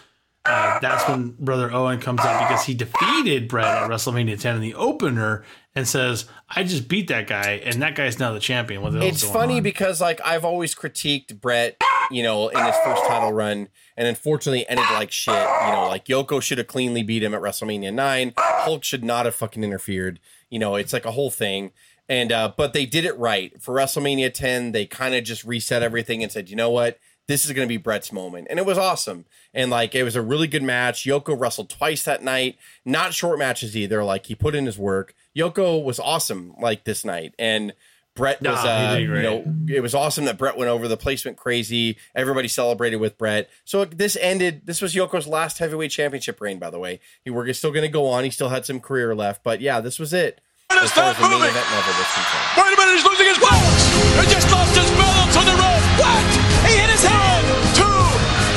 Uh, 0.44 0.78
that's 0.80 1.08
when 1.08 1.30
Brother 1.38 1.72
Owen 1.72 2.00
comes 2.00 2.20
out 2.20 2.48
because 2.48 2.64
he 2.64 2.74
defeated 2.74 3.48
Bret 3.48 3.64
at 3.64 3.88
WrestleMania 3.88 4.38
10 4.38 4.56
in 4.56 4.60
the 4.60 4.74
opener 4.74 5.44
and 5.76 5.86
says, 5.86 6.26
"I 6.50 6.64
just 6.64 6.88
beat 6.88 7.06
that 7.08 7.28
guy, 7.28 7.62
and 7.64 7.80
that 7.82 7.94
guy's 7.94 8.18
now 8.18 8.32
the 8.32 8.40
champion." 8.40 8.82
What 8.82 8.94
the 8.94 9.06
it's 9.06 9.22
funny 9.22 9.58
on? 9.58 9.62
because 9.62 10.00
like 10.00 10.20
I've 10.24 10.44
always 10.44 10.74
critiqued 10.74 11.40
Bret, 11.40 11.80
you 12.10 12.24
know, 12.24 12.48
in 12.48 12.58
his 12.58 12.74
first 12.84 13.04
title 13.06 13.32
run, 13.32 13.68
and 13.96 14.08
unfortunately 14.08 14.68
ended 14.68 14.86
like 14.92 15.10
shit. 15.10 15.34
You 15.34 15.72
know, 15.72 15.86
like 15.88 16.06
Yoko 16.06 16.42
should 16.42 16.58
have 16.58 16.66
cleanly 16.66 17.02
beat 17.02 17.22
him 17.22 17.34
at 17.34 17.40
WrestleMania 17.40 17.92
nine. 17.92 18.32
Hulk 18.36 18.84
should 18.84 19.04
not 19.04 19.26
have 19.26 19.34
fucking 19.34 19.64
interfered. 19.64 20.20
You 20.50 20.58
know, 20.58 20.76
it's 20.76 20.92
like 20.92 21.04
a 21.04 21.12
whole 21.12 21.30
thing. 21.30 21.72
And 22.08 22.32
uh, 22.32 22.52
but 22.56 22.72
they 22.72 22.86
did 22.86 23.04
it 23.04 23.18
right 23.18 23.60
for 23.62 23.74
WrestleMania 23.74 24.32
ten. 24.32 24.72
They 24.72 24.86
kind 24.86 25.14
of 25.14 25.24
just 25.24 25.44
reset 25.44 25.82
everything 25.82 26.22
and 26.22 26.30
said, 26.30 26.50
you 26.50 26.56
know 26.56 26.70
what, 26.70 26.98
this 27.26 27.46
is 27.46 27.52
going 27.52 27.66
to 27.66 27.72
be 27.72 27.78
Bret's 27.78 28.12
moment, 28.12 28.48
and 28.50 28.58
it 28.58 28.66
was 28.66 28.76
awesome. 28.76 29.24
And 29.54 29.70
like 29.70 29.94
it 29.94 30.02
was 30.02 30.16
a 30.16 30.22
really 30.22 30.46
good 30.46 30.62
match. 30.62 31.04
Yoko 31.04 31.38
wrestled 31.38 31.70
twice 31.70 32.04
that 32.04 32.22
night, 32.22 32.58
not 32.84 33.14
short 33.14 33.38
matches 33.38 33.76
either. 33.76 34.04
Like 34.04 34.26
he 34.26 34.34
put 34.34 34.54
in 34.54 34.66
his 34.66 34.78
work. 34.78 35.14
Yoko 35.34 35.82
was 35.82 35.98
awesome 35.98 36.54
like 36.60 36.84
this 36.84 37.04
night, 37.04 37.34
and 37.38 37.72
Bret 38.14 38.40
was 38.40 38.62
Nah, 38.64 38.96
he 38.96 39.06
uh, 39.06 39.16
you 39.16 39.22
know 39.22 39.44
it 39.68 39.80
was 39.80 39.92
awesome 39.94 40.24
that 40.26 40.38
Bret 40.38 40.56
went 40.56 40.70
over. 40.70 40.86
The 40.86 40.96
place 40.96 41.24
went 41.24 41.36
crazy. 41.36 41.96
Everybody 42.14 42.46
celebrated 42.46 42.96
with 42.96 43.18
Bret. 43.18 43.50
So 43.64 43.84
this 43.84 44.16
ended. 44.20 44.62
This 44.66 44.80
was 44.80 44.94
Yoko's 44.94 45.26
last 45.26 45.58
heavyweight 45.58 45.90
championship 45.90 46.40
reign. 46.40 46.58
By 46.60 46.70
the 46.70 46.78
way, 46.78 47.00
he 47.24 47.30
we're 47.30 47.52
still 47.52 47.72
going 47.72 47.82
to 47.82 47.88
go 47.88 48.06
on. 48.06 48.22
He 48.22 48.30
still 48.30 48.50
had 48.50 48.64
some 48.64 48.78
career 48.78 49.14
left, 49.16 49.42
but 49.42 49.60
yeah, 49.60 49.80
this 49.80 49.98
was 49.98 50.12
it. 50.12 50.40
As 50.70 50.92
far 50.92 51.10
as 51.10 51.16
the 51.16 51.22
main 51.28 51.42
event 51.42 51.54
level 51.70 51.92
was 51.98 52.10
concerned. 52.14 52.46
Wait 52.56 52.70
a 52.70 52.76
minute, 52.78 52.94
he's 52.98 53.06
losing 53.06 53.26
his 53.26 53.38
balance. 53.38 53.84
He 54.20 54.26
just 54.32 54.50
lost 54.50 54.74
his 54.76 54.90
balance 54.94 55.34
on 55.36 55.46
the 55.46 55.56
rope. 55.58 55.84
What? 55.98 56.22
He 56.66 56.72
hit 56.78 56.90
his 56.90 57.02
head. 57.02 57.42
Two, 57.74 58.02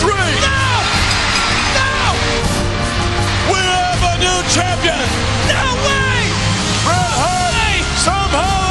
three. 0.02 0.34
No! 0.42 0.66
No! 1.78 1.94
We 3.54 3.60
have 3.62 4.02
a 4.02 4.16
new 4.22 4.38
champion. 4.50 4.98
No 5.50 5.66
way! 5.86 6.30
Bret 6.86 7.12
Hart 7.22 7.86
somehow 8.02 8.64
it. 8.66 8.67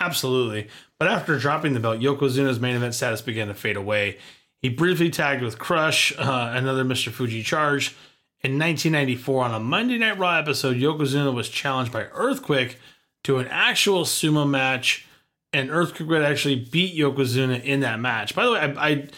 Absolutely. 0.00 0.68
But 0.98 1.08
after 1.08 1.38
dropping 1.38 1.74
the 1.74 1.80
belt, 1.80 2.00
Yokozuna's 2.00 2.58
main 2.58 2.74
event 2.76 2.94
status 2.94 3.20
began 3.20 3.48
to 3.48 3.54
fade 3.54 3.76
away. 3.76 4.18
He 4.62 4.68
briefly 4.68 5.10
tagged 5.10 5.42
with 5.42 5.58
Crush, 5.58 6.12
uh, 6.18 6.52
another 6.54 6.84
Mr. 6.84 7.10
Fuji 7.10 7.42
charge. 7.42 7.96
In 8.42 8.52
1994, 8.58 9.44
on 9.44 9.54
a 9.54 9.60
Monday 9.60 9.98
Night 9.98 10.18
Raw 10.18 10.36
episode, 10.38 10.76
Yokozuna 10.76 11.32
was 11.34 11.48
challenged 11.48 11.92
by 11.92 12.04
Earthquake 12.12 12.78
to 13.24 13.36
an 13.38 13.46
actual 13.48 14.04
sumo 14.04 14.48
match, 14.48 15.06
and 15.52 15.70
Earthquake 15.70 16.08
would 16.08 16.22
actually 16.22 16.56
beat 16.56 16.96
Yokozuna 16.98 17.62
in 17.62 17.80
that 17.80 18.00
match. 18.00 18.34
By 18.34 18.44
the 18.46 18.52
way, 18.52 18.58
I, 18.60 18.88
I 18.88 19.08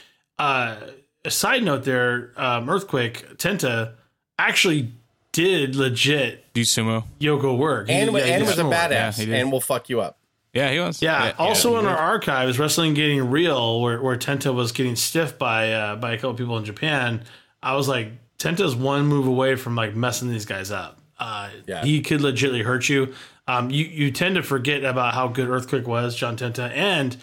uh, 0.43 0.77
a 1.25 1.31
side 1.31 1.63
note 1.63 1.85
there, 1.85 2.33
um, 2.37 2.69
Earthquake 2.69 3.37
Tenta 3.39 3.93
actually 4.39 4.93
did 5.31 5.77
legit 5.77 6.53
Do 6.53 6.63
sumo. 6.63 7.05
Yoko 7.21 7.57
work. 7.57 7.89
He- 7.89 7.95
And, 7.95 8.13
yeah, 8.13 8.19
and 8.25 8.45
was 8.45 8.59
a 8.59 8.63
sumo 8.63 8.71
work. 8.71 8.73
Yeah, 8.91 9.11
badass 9.11 9.19
he 9.21 9.27
did. 9.27 9.35
and 9.37 9.53
will 9.53 9.61
fuck 9.61 9.89
you 9.89 10.01
up. 10.01 10.19
Yeah, 10.55 10.71
he 10.71 10.79
was. 10.81 11.01
Yeah. 11.01 11.33
also 11.39 11.79
in 11.79 11.87
our 11.87 11.97
archives, 11.97 12.59
Wrestling 12.59 12.93
Getting 12.95 13.31
Real, 13.31 13.81
where, 13.81 14.03
where 14.03 14.17
Tenta 14.17 14.55
was 14.55 14.73
getting 14.73 14.97
stiff 14.97 15.39
by 15.39 15.73
uh, 15.73 15.97
by 15.97 16.13
a 16.13 16.17
couple 16.17 16.35
people 16.35 16.59
in 16.59 16.65
Japan, 16.65 17.23
I 17.63 17.75
was 17.75 17.89
like, 17.89 18.13
Tenta's 18.39 18.75
one 18.77 19.07
move 19.07 19.27
away 19.27 19.57
from 19.57 19.77
like 19.77 19.95
messing 19.95 20.29
these 20.29 20.45
guys 20.45 20.71
up. 20.71 20.99
Uh, 21.19 21.49
Yeah. 21.67 21.85
He 21.85 22.03
could 22.03 22.21
legitimately 22.21 22.63
hurt 22.65 22.89
you. 22.89 23.15
Um, 23.49 23.71
you. 23.71 23.85
You 23.87 24.11
tend 24.11 24.35
to 24.37 24.43
forget 24.43 24.85
about 24.85 25.15
how 25.15 25.29
good 25.29 25.49
Earthquake 25.49 25.87
was, 25.87 26.15
John 26.15 26.37
Tenta, 26.37 26.71
and 26.71 27.17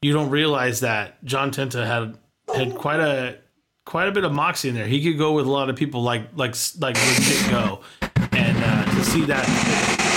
you 0.00 0.12
don't 0.12 0.30
realize 0.30 0.80
that 0.80 1.22
John 1.24 1.50
Tenta 1.50 1.84
had 1.86 2.16
had 2.54 2.74
quite 2.76 3.00
a 3.00 3.38
quite 3.84 4.08
a 4.08 4.12
bit 4.12 4.24
of 4.24 4.32
moxie 4.32 4.68
in 4.68 4.74
there. 4.74 4.86
He 4.86 5.02
could 5.02 5.18
go 5.18 5.32
with 5.32 5.46
a 5.46 5.50
lot 5.50 5.68
of 5.70 5.76
people 5.76 6.02
like 6.02 6.28
like 6.36 6.54
like 6.78 6.96
legit 6.96 7.50
go, 7.50 7.80
and 8.32 8.56
uh, 8.62 8.84
to 8.84 9.04
see 9.04 9.24
that, 9.26 9.44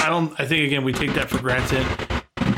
I 0.05 0.09
don't. 0.09 0.38
I 0.39 0.45
think 0.45 0.65
again 0.65 0.84
we 0.84 0.93
take 0.93 1.13
that 1.13 1.30
for 1.30 1.39
granted 1.39 1.86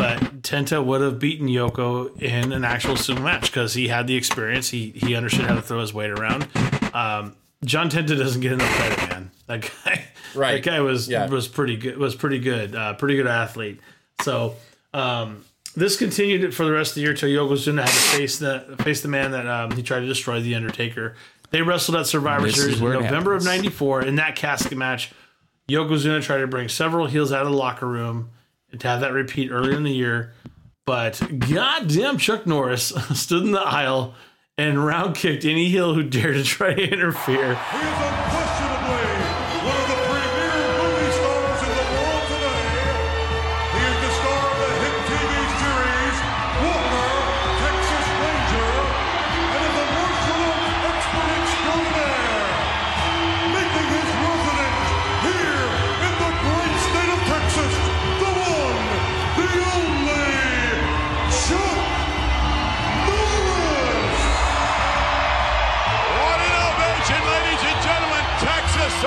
but 0.02 0.42
Tenta 0.42 0.84
would 0.84 1.02
have 1.02 1.20
beaten 1.20 1.48
Yoko 1.48 2.20
in 2.22 2.52
an 2.52 2.66
actual 2.66 2.96
sumo 2.96 3.22
match 3.24 3.44
because 3.52 3.74
he 3.76 3.88
had 3.88 4.08
the 4.08 4.16
experience. 4.16 4.70
He 4.70 4.90
he 4.90 5.16
understood 5.16 5.46
how 5.46 5.54
to 5.56 5.62
throw 5.62 5.80
his 5.80 5.94
weight 5.94 6.10
around. 6.10 6.48
Um, 6.94 7.36
John 7.64 7.90
Tenta 7.90 8.18
doesn't 8.18 8.42
get 8.42 8.52
enough 8.54 8.70
credit, 8.76 8.98
man. 9.10 9.32
That 9.48 9.62
guy, 9.86 10.06
Right. 10.36 10.64
That 10.64 10.70
guy 10.70 10.80
was 10.82 11.08
Yeah. 11.08 11.28
was 11.28 11.48
pretty 11.48 11.78
good. 11.78 11.98
Was 11.98 12.16
pretty 12.16 12.40
good. 12.40 12.74
Uh, 12.76 12.94
pretty 12.96 13.16
good 13.16 13.28
athlete. 13.28 13.80
So 14.22 14.56
um, 14.94 15.46
this 15.76 15.98
continued 15.98 16.44
it 16.44 16.54
for 16.54 16.66
the 16.66 16.72
rest 16.72 16.92
of 16.92 16.96
the 16.96 17.02
year 17.02 17.14
till 17.14 17.30
Yokozuna 17.30 17.82
had 17.82 17.88
to 17.90 18.18
face 18.18 18.40
the 18.40 18.76
face 18.84 19.02
the 19.02 19.08
man 19.10 19.32
that 19.32 19.46
um, 19.48 19.72
he 19.72 19.84
tried 19.84 20.00
to 20.02 20.08
destroy, 20.08 20.42
the 20.42 20.56
Undertaker. 20.56 21.16
They 21.52 21.62
wrestled 21.62 21.98
at 21.98 22.08
Survivor 22.08 22.48
This 22.48 22.56
Series 22.56 22.78
in 22.80 22.84
where 22.84 22.94
it 22.96 23.02
November 23.04 23.34
of 23.36 23.44
'94. 23.44 24.04
In 24.06 24.16
that 24.16 24.36
casket 24.36 24.78
match, 24.78 25.12
Yokozuna 25.70 26.24
tried 26.24 26.40
to 26.40 26.48
bring 26.48 26.70
several 26.70 27.06
heels 27.08 27.32
out 27.32 27.46
of 27.46 27.52
the 27.52 27.58
locker 27.58 27.88
room 27.88 28.18
and 28.18 28.30
to 28.80 28.88
have 28.88 29.02
that 29.02 29.14
repeat 29.14 29.52
earlier 29.52 29.76
in 29.76 29.84
the 29.84 29.92
year. 29.92 30.34
But 30.86 31.22
goddamn, 31.40 32.18
Chuck 32.18 32.46
Norris 32.48 32.88
stood 33.14 33.44
in 33.44 33.52
the 33.52 33.62
aisle 33.62 34.16
and 34.58 34.84
round 34.84 35.16
kicked 35.16 35.46
any 35.46 35.70
heel 35.70 35.94
who 35.94 36.04
dared 36.04 36.36
to 36.36 36.44
try 36.44 36.74
to 36.74 36.84
interfere. 36.84 37.60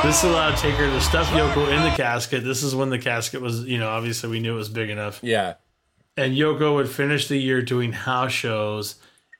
This 0.04 0.22
allowed 0.22 0.56
Taker 0.58 0.86
to 0.86 1.00
stuff 1.00 1.26
Yoko 1.28 1.74
in 1.74 1.82
the 1.82 1.96
casket. 1.96 2.44
This 2.44 2.62
is 2.62 2.74
when 2.74 2.90
the 2.90 2.98
casket 2.98 3.40
was, 3.40 3.64
you 3.64 3.78
know, 3.78 3.88
obviously 3.88 4.28
we 4.28 4.38
knew 4.38 4.52
it 4.54 4.58
was 4.58 4.68
big 4.68 4.90
enough. 4.90 5.18
Yeah. 5.22 5.54
And 6.16 6.36
Yoko 6.36 6.74
would 6.74 6.90
finish 6.90 7.26
the 7.26 7.38
year 7.38 7.62
doing 7.62 7.92
house 7.92 8.30
shows 8.30 8.96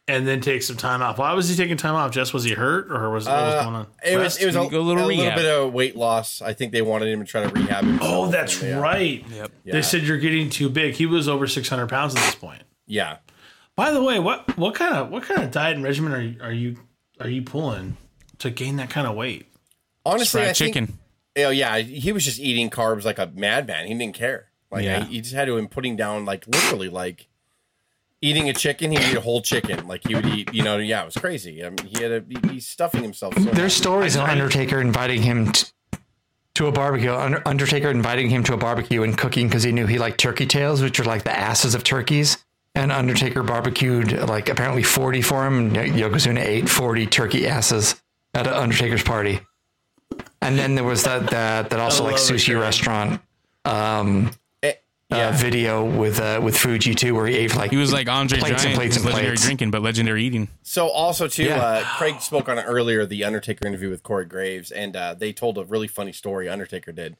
and 0.09 0.27
then 0.27 0.41
take 0.41 0.63
some 0.63 0.77
time 0.77 1.03
off. 1.03 1.19
Why 1.19 1.35
was 1.35 1.49
he 1.51 1.55
taking 1.55 1.77
time 1.77 1.95
off? 1.95 2.11
Jess, 2.13 2.33
was 2.33 2.45
he 2.45 2.53
hurt 2.55 2.91
or 2.91 3.11
was 3.11 3.27
what 3.27 3.35
was 3.43 3.55
Uh, 3.55 3.63
going 3.63 3.75
on? 3.77 3.87
It 4.05 4.17
was 4.17 4.23
Rest? 4.25 4.43
it 4.43 4.47
was 4.47 4.57
a, 4.57 4.61
a 4.61 4.63
little 4.63 4.81
a 4.81 5.07
little 5.07 5.07
bit 5.37 5.45
of 5.47 5.73
weight 5.75 5.97
loss. 5.97 6.41
I 6.41 6.55
think 6.55 6.73
they 6.73 6.83
wanted 6.83 7.09
him 7.09 7.21
to 7.21 7.27
try 7.27 7.43
to 7.43 7.49
rehab 7.51 7.85
himself. 7.85 8.11
Oh, 8.11 8.27
that's 8.31 8.61
yeah. 8.63 8.79
right. 8.79 9.23
Yep. 9.31 9.53
Yeah. 9.65 9.73
They 9.75 9.83
said 9.83 10.03
you're 10.03 10.19
getting 10.19 10.49
too 10.51 10.71
big. 10.71 10.95
He 10.95 11.05
was 11.07 11.29
over 11.29 11.47
600 11.47 11.89
pounds 11.89 12.15
at 12.17 12.23
this 12.23 12.35
point. 12.35 12.63
Yeah. 12.87 13.19
By 13.77 13.91
the 13.93 14.03
way, 14.03 14.19
what 14.19 14.57
what 14.57 14.75
kind 14.75 14.95
of 14.95 15.11
what 15.11 15.25
kind 15.25 15.43
of 15.43 15.51
diet 15.51 15.77
and 15.77 15.85
regimen 15.85 16.13
are 16.13 16.21
you 16.23 16.37
are 16.43 16.53
you 16.53 16.77
are 17.21 17.29
you 17.29 17.43
pulling 17.43 17.97
to 18.39 18.51
gain 18.51 18.77
that 18.77 18.89
kind 18.91 19.07
of 19.07 19.15
weight? 19.15 19.47
Honestly, 20.05 20.41
Fried 20.41 20.51
I 20.51 20.53
think 20.53 20.75
chicken. 20.75 20.99
Oh 21.37 21.51
yeah, 21.51 21.79
he 21.79 22.13
was 22.13 22.25
just 22.25 22.39
eating 22.39 22.71
carbs 22.71 23.05
like 23.05 23.19
a 23.19 23.31
madman. 23.35 23.87
He 23.87 23.95
didn't 23.95 24.15
care. 24.15 24.49
Like 24.71 24.85
Yeah. 24.85 24.99
I, 25.01 25.05
he 25.05 25.21
just 25.21 25.35
had 25.35 25.47
to 25.47 25.57
him 25.57 25.69
putting 25.69 25.97
down 25.97 26.25
like 26.25 26.47
literally 26.47 26.89
like 26.89 27.29
eating 28.21 28.49
a 28.49 28.53
chicken. 28.53 28.91
He 28.93 28.99
would 28.99 29.07
eat 29.09 29.17
a 29.17 29.21
whole 29.21 29.43
chicken. 29.43 29.87
Like 29.87 30.07
he 30.07 30.15
would 30.15 30.27
eat. 30.27 30.53
You 30.55 30.63
know, 30.63 30.79
yeah, 30.79 31.03
it 31.03 31.07
was 31.07 31.17
crazy. 31.17 31.65
I 31.65 31.71
mean, 31.71 31.87
he 31.87 32.03
had 32.03 32.13
a 32.13 32.25
he- 32.29 32.55
he's 32.55 32.67
stuffing 32.67 33.03
himself. 33.03 33.35
So 33.35 33.41
There's 33.45 33.57
much. 33.59 33.73
stories 33.73 34.17
of 34.17 34.23
Undertaker 34.23 34.81
inviting 34.81 35.23
him 35.23 35.53
t- 35.53 35.67
to 36.55 36.67
a 36.67 36.73
barbecue. 36.73 37.11
Undertaker 37.13 37.91
inviting 37.91 38.31
him 38.31 38.45
to 38.45 38.55
a 38.55 38.57
barbecue 38.57 39.03
and 39.03 39.17
cooking 39.19 39.49
because 39.49 39.63
he 39.65 39.73
knew 39.73 39.87
he 39.87 39.99
liked 39.99 40.19
turkey 40.19 40.47
tails, 40.47 40.83
which 40.83 41.01
are 41.01 41.05
like 41.05 41.25
the 41.25 41.37
asses 41.37 41.75
of 41.75 41.83
turkeys. 41.85 42.39
And 42.77 42.91
Undertaker 42.93 43.43
barbecued 43.45 44.13
like 44.29 44.49
apparently 44.49 44.83
40 44.83 45.23
for 45.23 45.47
him. 45.47 45.75
And 45.77 45.95
Yokozuna 45.95 46.41
ate 46.41 46.69
40 46.69 47.07
turkey 47.07 47.47
asses 47.47 47.95
at 48.35 48.47
an 48.47 48.53
Undertaker's 48.53 49.03
party. 49.03 49.41
And 50.45 50.59
then 50.59 50.75
there 50.75 50.85
was 50.85 51.03
that 51.05 51.31
that 51.31 51.71
that 51.71 51.81
also 51.81 52.05
like 52.05 52.17
sushi 52.17 52.47
Karen. 52.47 52.61
restaurant 52.61 53.21
um, 53.65 54.31
Eh, 54.63 54.71
uh, 55.11 55.17
yeah. 55.17 55.31
video 55.33 55.85
with 55.85 56.21
uh, 56.21 56.41
with 56.43 56.57
Fuji 56.57 56.95
too, 56.95 57.15
where 57.15 57.27
he 57.27 57.35
ate 57.37 57.55
like 57.57 57.71
He 57.71 57.77
was 57.77 57.93
like 57.93 58.09
Andre 58.09 58.39
plates 58.39 58.63
Giant, 58.63 58.67
and 58.67 58.75
plates 58.77 58.97
and 58.97 59.05
legendary 59.05 59.29
plates. 59.33 59.45
drinking, 59.45 59.71
but 59.71 59.83
legendary 59.83 60.25
eating. 60.25 60.49
So 60.63 60.89
also 60.89 61.29
too, 61.29 61.45
Yeah. 61.45 61.61
uh, 61.63 61.85
Craig 61.97 62.21
spoke 62.21 62.49
on 62.49 62.59
it 62.59 62.63
earlier, 62.63 63.05
the 63.07 63.25
Undertaker 63.25 63.67
interview 63.67 63.91
with 63.91 64.03
Corey 64.03 64.27
Graves, 64.27 64.71
and 64.71 64.95
uh, 64.97 65.15
they 65.15 65.33
told 65.33 65.57
a 65.59 65.65
really 65.65 65.89
funny 65.89 66.13
story. 66.13 66.49
Undertaker 66.49 66.93
did, 66.93 67.17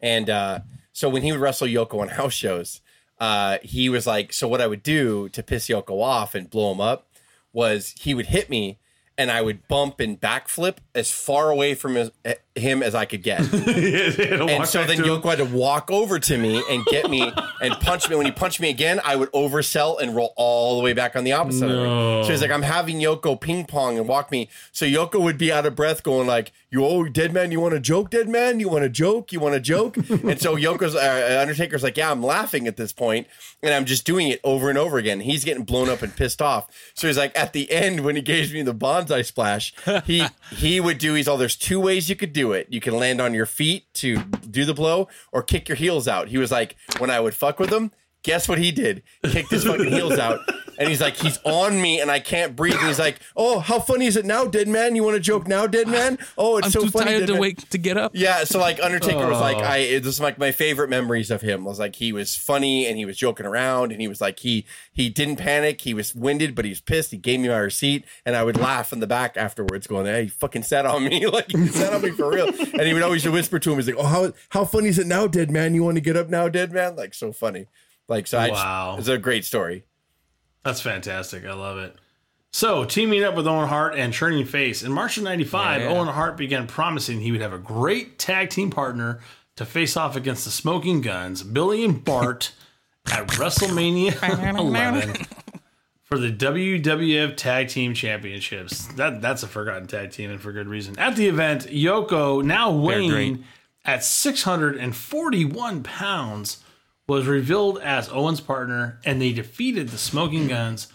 and 0.00 0.28
uh, 0.30 0.60
so 0.92 1.08
when 1.08 1.22
he 1.22 1.32
would 1.32 1.40
wrestle 1.40 1.66
Yoko 1.68 2.00
on 2.00 2.08
house 2.20 2.32
shows, 2.34 2.80
uh, 3.18 3.58
he 3.62 3.88
was 3.88 4.06
like, 4.06 4.32
"So 4.32 4.48
what 4.48 4.60
I 4.60 4.66
would 4.66 4.82
do 4.82 5.28
to 5.30 5.42
piss 5.42 5.68
Yoko 5.68 6.02
off 6.02 6.34
and 6.34 6.48
blow 6.50 6.72
him 6.72 6.80
up 6.80 7.08
was 7.52 7.94
he 8.00 8.14
would 8.14 8.26
hit 8.26 8.48
me." 8.48 8.78
And 9.16 9.30
I 9.30 9.42
would 9.42 9.68
bump 9.68 10.00
and 10.00 10.20
backflip 10.20 10.78
as 10.92 11.08
far 11.12 11.48
away 11.48 11.76
from 11.76 11.94
his, 11.94 12.10
him 12.54 12.82
as 12.82 12.94
I 12.94 13.04
could 13.04 13.22
get. 13.22 13.40
and 13.52 14.66
so 14.66 14.84
then 14.84 14.98
Yoko 14.98 15.24
had 15.30 15.38
to 15.38 15.44
walk 15.44 15.90
over 15.90 16.18
to 16.20 16.38
me 16.38 16.62
and 16.70 16.84
get 16.86 17.10
me 17.10 17.32
and 17.60 17.74
punch 17.80 18.08
me. 18.08 18.16
When 18.16 18.26
he 18.26 18.32
punched 18.32 18.60
me 18.60 18.70
again, 18.70 19.00
I 19.04 19.16
would 19.16 19.30
oversell 19.32 20.00
and 20.00 20.14
roll 20.14 20.32
all 20.36 20.76
the 20.76 20.82
way 20.82 20.92
back 20.92 21.16
on 21.16 21.24
the 21.24 21.32
opposite 21.32 21.68
it. 21.68 22.24
So 22.24 22.30
he's 22.30 22.40
like, 22.40 22.50
I'm 22.50 22.62
having 22.62 22.98
Yoko 22.98 23.40
ping 23.40 23.64
pong 23.66 23.98
and 23.98 24.06
walk 24.06 24.30
me. 24.30 24.48
So 24.72 24.86
Yoko 24.86 25.20
would 25.20 25.38
be 25.38 25.50
out 25.50 25.66
of 25.66 25.74
breath, 25.74 26.02
going 26.02 26.26
like, 26.26 26.52
"You 26.70 26.84
old 26.84 27.12
dead 27.12 27.32
man, 27.32 27.50
you 27.50 27.60
want 27.60 27.74
to 27.74 27.80
joke, 27.80 28.10
dead 28.10 28.28
man? 28.28 28.60
You 28.60 28.68
want 28.68 28.84
to 28.84 28.88
joke? 28.88 29.32
You 29.32 29.40
want 29.40 29.54
to 29.54 29.60
joke?" 29.60 29.96
and 30.08 30.40
so 30.40 30.56
Yoko's 30.56 30.94
uh, 30.94 31.38
Undertaker's 31.40 31.82
like, 31.82 31.96
"Yeah, 31.96 32.10
I'm 32.10 32.22
laughing 32.22 32.66
at 32.66 32.76
this 32.76 32.92
point, 32.92 33.26
and 33.62 33.74
I'm 33.74 33.84
just 33.84 34.06
doing 34.06 34.28
it 34.28 34.40
over 34.44 34.68
and 34.68 34.78
over 34.78 34.98
again." 34.98 35.20
He's 35.20 35.44
getting 35.44 35.64
blown 35.64 35.88
up 35.88 36.02
and 36.02 36.14
pissed 36.14 36.40
off. 36.40 36.68
So 36.94 37.06
he's 37.06 37.18
like, 37.18 37.36
at 37.38 37.52
the 37.52 37.70
end 37.70 38.04
when 38.04 38.16
he 38.16 38.22
gave 38.22 38.52
me 38.52 38.62
the 38.62 38.74
banzai 38.74 39.22
splash, 39.22 39.74
he 40.04 40.26
he 40.50 40.80
would 40.80 40.98
do. 40.98 41.14
He's 41.14 41.26
all 41.26 41.36
there's 41.36 41.56
two 41.56 41.80
ways 41.80 42.08
you 42.08 42.16
could 42.16 42.32
do 42.32 42.43
it. 42.52 42.66
You 42.70 42.80
can 42.80 42.96
land 42.96 43.20
on 43.20 43.34
your 43.34 43.46
feet 43.46 43.92
to 43.94 44.18
do 44.50 44.64
the 44.64 44.74
blow, 44.74 45.08
or 45.32 45.42
kick 45.42 45.68
your 45.68 45.76
heels 45.76 46.06
out. 46.08 46.28
He 46.28 46.38
was 46.38 46.50
like, 46.50 46.76
when 46.98 47.10
I 47.10 47.20
would 47.20 47.34
fuck 47.34 47.58
with 47.58 47.72
him, 47.72 47.90
guess 48.24 48.48
what 48.48 48.58
he 48.58 48.72
did? 48.72 49.02
Kicked 49.22 49.50
his 49.50 49.64
fucking 49.64 49.86
heels 49.86 50.18
out. 50.18 50.40
And 50.76 50.88
he's 50.88 51.00
like, 51.00 51.16
he's 51.16 51.38
on 51.44 51.80
me 51.80 52.00
and 52.00 52.10
I 52.10 52.18
can't 52.18 52.56
breathe. 52.56 52.74
And 52.74 52.88
he's 52.88 52.98
like, 52.98 53.20
oh, 53.36 53.60
how 53.60 53.78
funny 53.78 54.06
is 54.06 54.16
it 54.16 54.24
now, 54.24 54.44
dead 54.44 54.66
man? 54.66 54.96
You 54.96 55.04
want 55.04 55.14
to 55.14 55.20
joke 55.20 55.46
now, 55.46 55.68
dead 55.68 55.86
man? 55.86 56.18
Oh, 56.36 56.56
it's 56.56 56.66
I'm 56.66 56.72
so 56.72 56.80
too 56.80 56.90
funny. 56.90 57.12
tired 57.12 57.26
to 57.28 57.34
man." 57.34 57.40
wake 57.40 57.68
to 57.70 57.78
get 57.78 57.96
up. 57.96 58.10
Yeah, 58.14 58.42
so 58.42 58.58
like 58.58 58.82
Undertaker 58.82 59.28
was 59.28 59.40
like, 59.40 59.58
oh. 59.58 59.60
I 59.60 59.98
this 60.00 60.06
is 60.06 60.20
like 60.20 60.36
my 60.36 60.50
favorite 60.50 60.90
memories 60.90 61.30
of 61.30 61.42
him 61.42 61.64
was 61.64 61.78
like 61.78 61.94
he 61.96 62.12
was 62.12 62.34
funny 62.34 62.86
and 62.86 62.96
he 62.96 63.04
was 63.04 63.16
joking 63.16 63.46
around 63.46 63.92
and 63.92 64.00
he 64.00 64.08
was 64.08 64.20
like 64.20 64.40
he 64.40 64.66
he 64.92 65.08
didn't 65.08 65.36
panic, 65.36 65.82
he 65.82 65.94
was 65.94 66.12
winded, 66.12 66.56
but 66.56 66.64
he 66.64 66.70
was 66.70 66.80
pissed. 66.80 67.12
He 67.12 67.18
gave 67.18 67.38
me 67.38 67.48
my 67.48 67.58
receipt 67.58 68.04
and 68.26 68.34
I 68.34 68.42
would 68.42 68.56
laugh 68.56 68.92
in 68.92 68.98
the 68.98 69.06
back 69.06 69.36
afterwards, 69.36 69.86
going, 69.86 70.06
Hey, 70.06 70.24
he 70.24 70.28
fucking 70.28 70.64
sat 70.64 70.86
on 70.86 71.04
me, 71.04 71.26
like 71.28 71.52
he 71.52 71.68
sat 71.68 71.92
on 71.92 72.02
me 72.02 72.10
for 72.10 72.30
real. 72.30 72.48
And 72.48 72.82
he 72.82 72.94
would 72.94 73.02
always 73.02 73.26
whisper 73.28 73.60
to 73.60 73.70
him, 73.70 73.76
he's 73.76 73.86
like, 73.86 73.96
Oh, 73.96 74.06
how 74.06 74.32
how 74.48 74.64
funny 74.64 74.88
is 74.88 74.98
it 74.98 75.06
now, 75.06 75.28
dead 75.28 75.50
man? 75.52 75.74
You 75.74 75.84
want 75.84 75.96
to 75.98 76.00
get 76.00 76.16
up 76.16 76.28
now, 76.28 76.48
dead 76.48 76.72
man? 76.72 76.96
Like 76.96 77.14
so 77.14 77.32
funny. 77.32 77.66
Like 78.08 78.26
so 78.26 78.38
I 78.38 78.48
just- 78.48 78.62
Wow. 78.62 78.96
it's 78.98 79.08
a 79.08 79.18
great 79.18 79.44
story. 79.44 79.84
That's 80.64 80.80
fantastic. 80.80 81.44
I 81.44 81.52
love 81.54 81.78
it. 81.78 81.96
So, 82.52 82.84
teaming 82.84 83.24
up 83.24 83.34
with 83.34 83.46
Owen 83.48 83.68
Hart 83.68 83.96
and 83.96 84.14
Turning 84.14 84.44
Face, 84.46 84.82
in 84.84 84.92
March 84.92 85.16
of 85.16 85.24
95, 85.24 85.82
Yeah. 85.82 85.88
Owen 85.88 86.06
Hart 86.08 86.36
began 86.36 86.66
promising 86.68 87.20
he 87.20 87.32
would 87.32 87.40
have 87.40 87.52
a 87.52 87.58
great 87.58 88.16
tag 88.18 88.48
team 88.50 88.70
partner 88.70 89.20
to 89.56 89.66
face 89.66 89.96
off 89.96 90.14
against 90.16 90.44
the 90.44 90.50
Smoking 90.52 91.00
Gunns, 91.00 91.42
Billy 91.42 91.84
and 91.84 92.04
Bart, 92.04 92.52
at 93.12 93.26
WrestleMania 93.28 94.22
11 94.58 95.26
for 96.04 96.16
the 96.18 96.30
WWF 96.30 97.36
Tag 97.36 97.68
Team 97.68 97.92
Championships. 97.92 98.86
That 98.94 99.20
That's 99.20 99.42
a 99.42 99.48
forgotten 99.48 99.86
tag 99.88 100.12
team, 100.12 100.30
and 100.30 100.40
for 100.40 100.52
good 100.52 100.68
reason. 100.68 100.96
At 100.98 101.16
the 101.16 101.26
event, 101.26 101.66
Yoko, 101.66 102.42
now 102.44 102.70
weighing 102.70 103.44
at 103.84 104.04
641 104.04 105.82
pounds, 105.82 106.63
was 107.06 107.26
revealed 107.26 107.78
as 107.78 108.08
Owen's 108.08 108.40
partner, 108.40 108.98
and 109.04 109.20
they 109.20 109.32
defeated 109.32 109.88
the 109.88 109.98
Smoking 109.98 110.42
hmm. 110.42 110.48
Gunns 110.48 110.88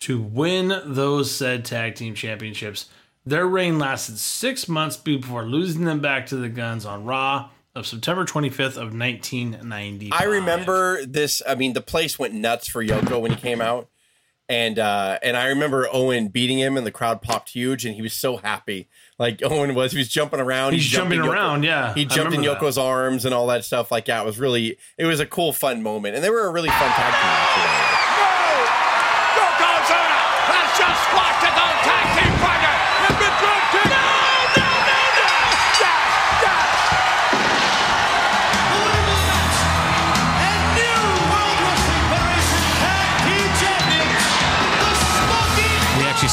to 0.00 0.20
win 0.20 0.82
those 0.84 1.34
said 1.34 1.64
tag 1.64 1.94
team 1.94 2.14
championships. 2.14 2.86
Their 3.24 3.46
reign 3.46 3.78
lasted 3.78 4.18
six 4.18 4.68
months 4.68 4.98
before 4.98 5.44
losing 5.44 5.84
them 5.84 6.00
back 6.00 6.26
to 6.26 6.36
the 6.36 6.50
Gunns 6.50 6.84
on 6.84 7.04
Raw 7.04 7.48
of 7.74 7.86
September 7.86 8.24
25th 8.24 8.76
of 8.76 8.94
1990. 8.94 10.12
I 10.12 10.24
remember 10.24 11.04
this. 11.06 11.42
I 11.46 11.54
mean, 11.54 11.72
the 11.72 11.80
place 11.80 12.18
went 12.18 12.34
nuts 12.34 12.68
for 12.68 12.84
Yoko 12.84 13.20
when 13.20 13.30
he 13.30 13.36
came 13.38 13.60
out, 13.60 13.88
and 14.48 14.78
uh, 14.78 15.18
and 15.22 15.36
I 15.36 15.46
remember 15.46 15.88
Owen 15.92 16.28
beating 16.28 16.58
him, 16.58 16.76
and 16.76 16.86
the 16.86 16.90
crowd 16.90 17.22
popped 17.22 17.50
huge, 17.50 17.86
and 17.86 17.94
he 17.94 18.02
was 18.02 18.12
so 18.12 18.36
happy. 18.36 18.88
Like 19.18 19.40
Owen 19.44 19.74
was, 19.74 19.92
he 19.92 19.98
was 19.98 20.08
jumping 20.08 20.40
around. 20.40 20.74
He's 20.74 20.82
he 20.84 20.88
jumping 20.90 21.20
Yoko- 21.20 21.32
around, 21.32 21.62
yeah. 21.64 21.94
He 21.94 22.04
jumped 22.04 22.34
in 22.34 22.40
remember 22.40 22.60
that. 22.60 22.60
Yoko's 22.60 22.76
arms 22.78 23.24
and 23.24 23.34
all 23.34 23.46
that 23.48 23.64
stuff. 23.64 23.90
Like, 23.90 24.08
yeah, 24.08 24.20
it 24.20 24.26
was 24.26 24.38
really, 24.38 24.76
it 24.98 25.06
was 25.06 25.20
a 25.20 25.26
cool, 25.26 25.52
fun 25.52 25.82
moment, 25.82 26.14
and 26.14 26.22
they 26.24 26.30
were 26.30 26.46
a 26.46 26.50
really 26.50 26.68
fun 26.68 26.90
tag 26.90 27.12
team. 27.14 27.30
actually. 27.30 27.70
Yokozuna 29.34 30.20
has 30.52 30.68
just 30.78 31.00
squashed 31.08 31.23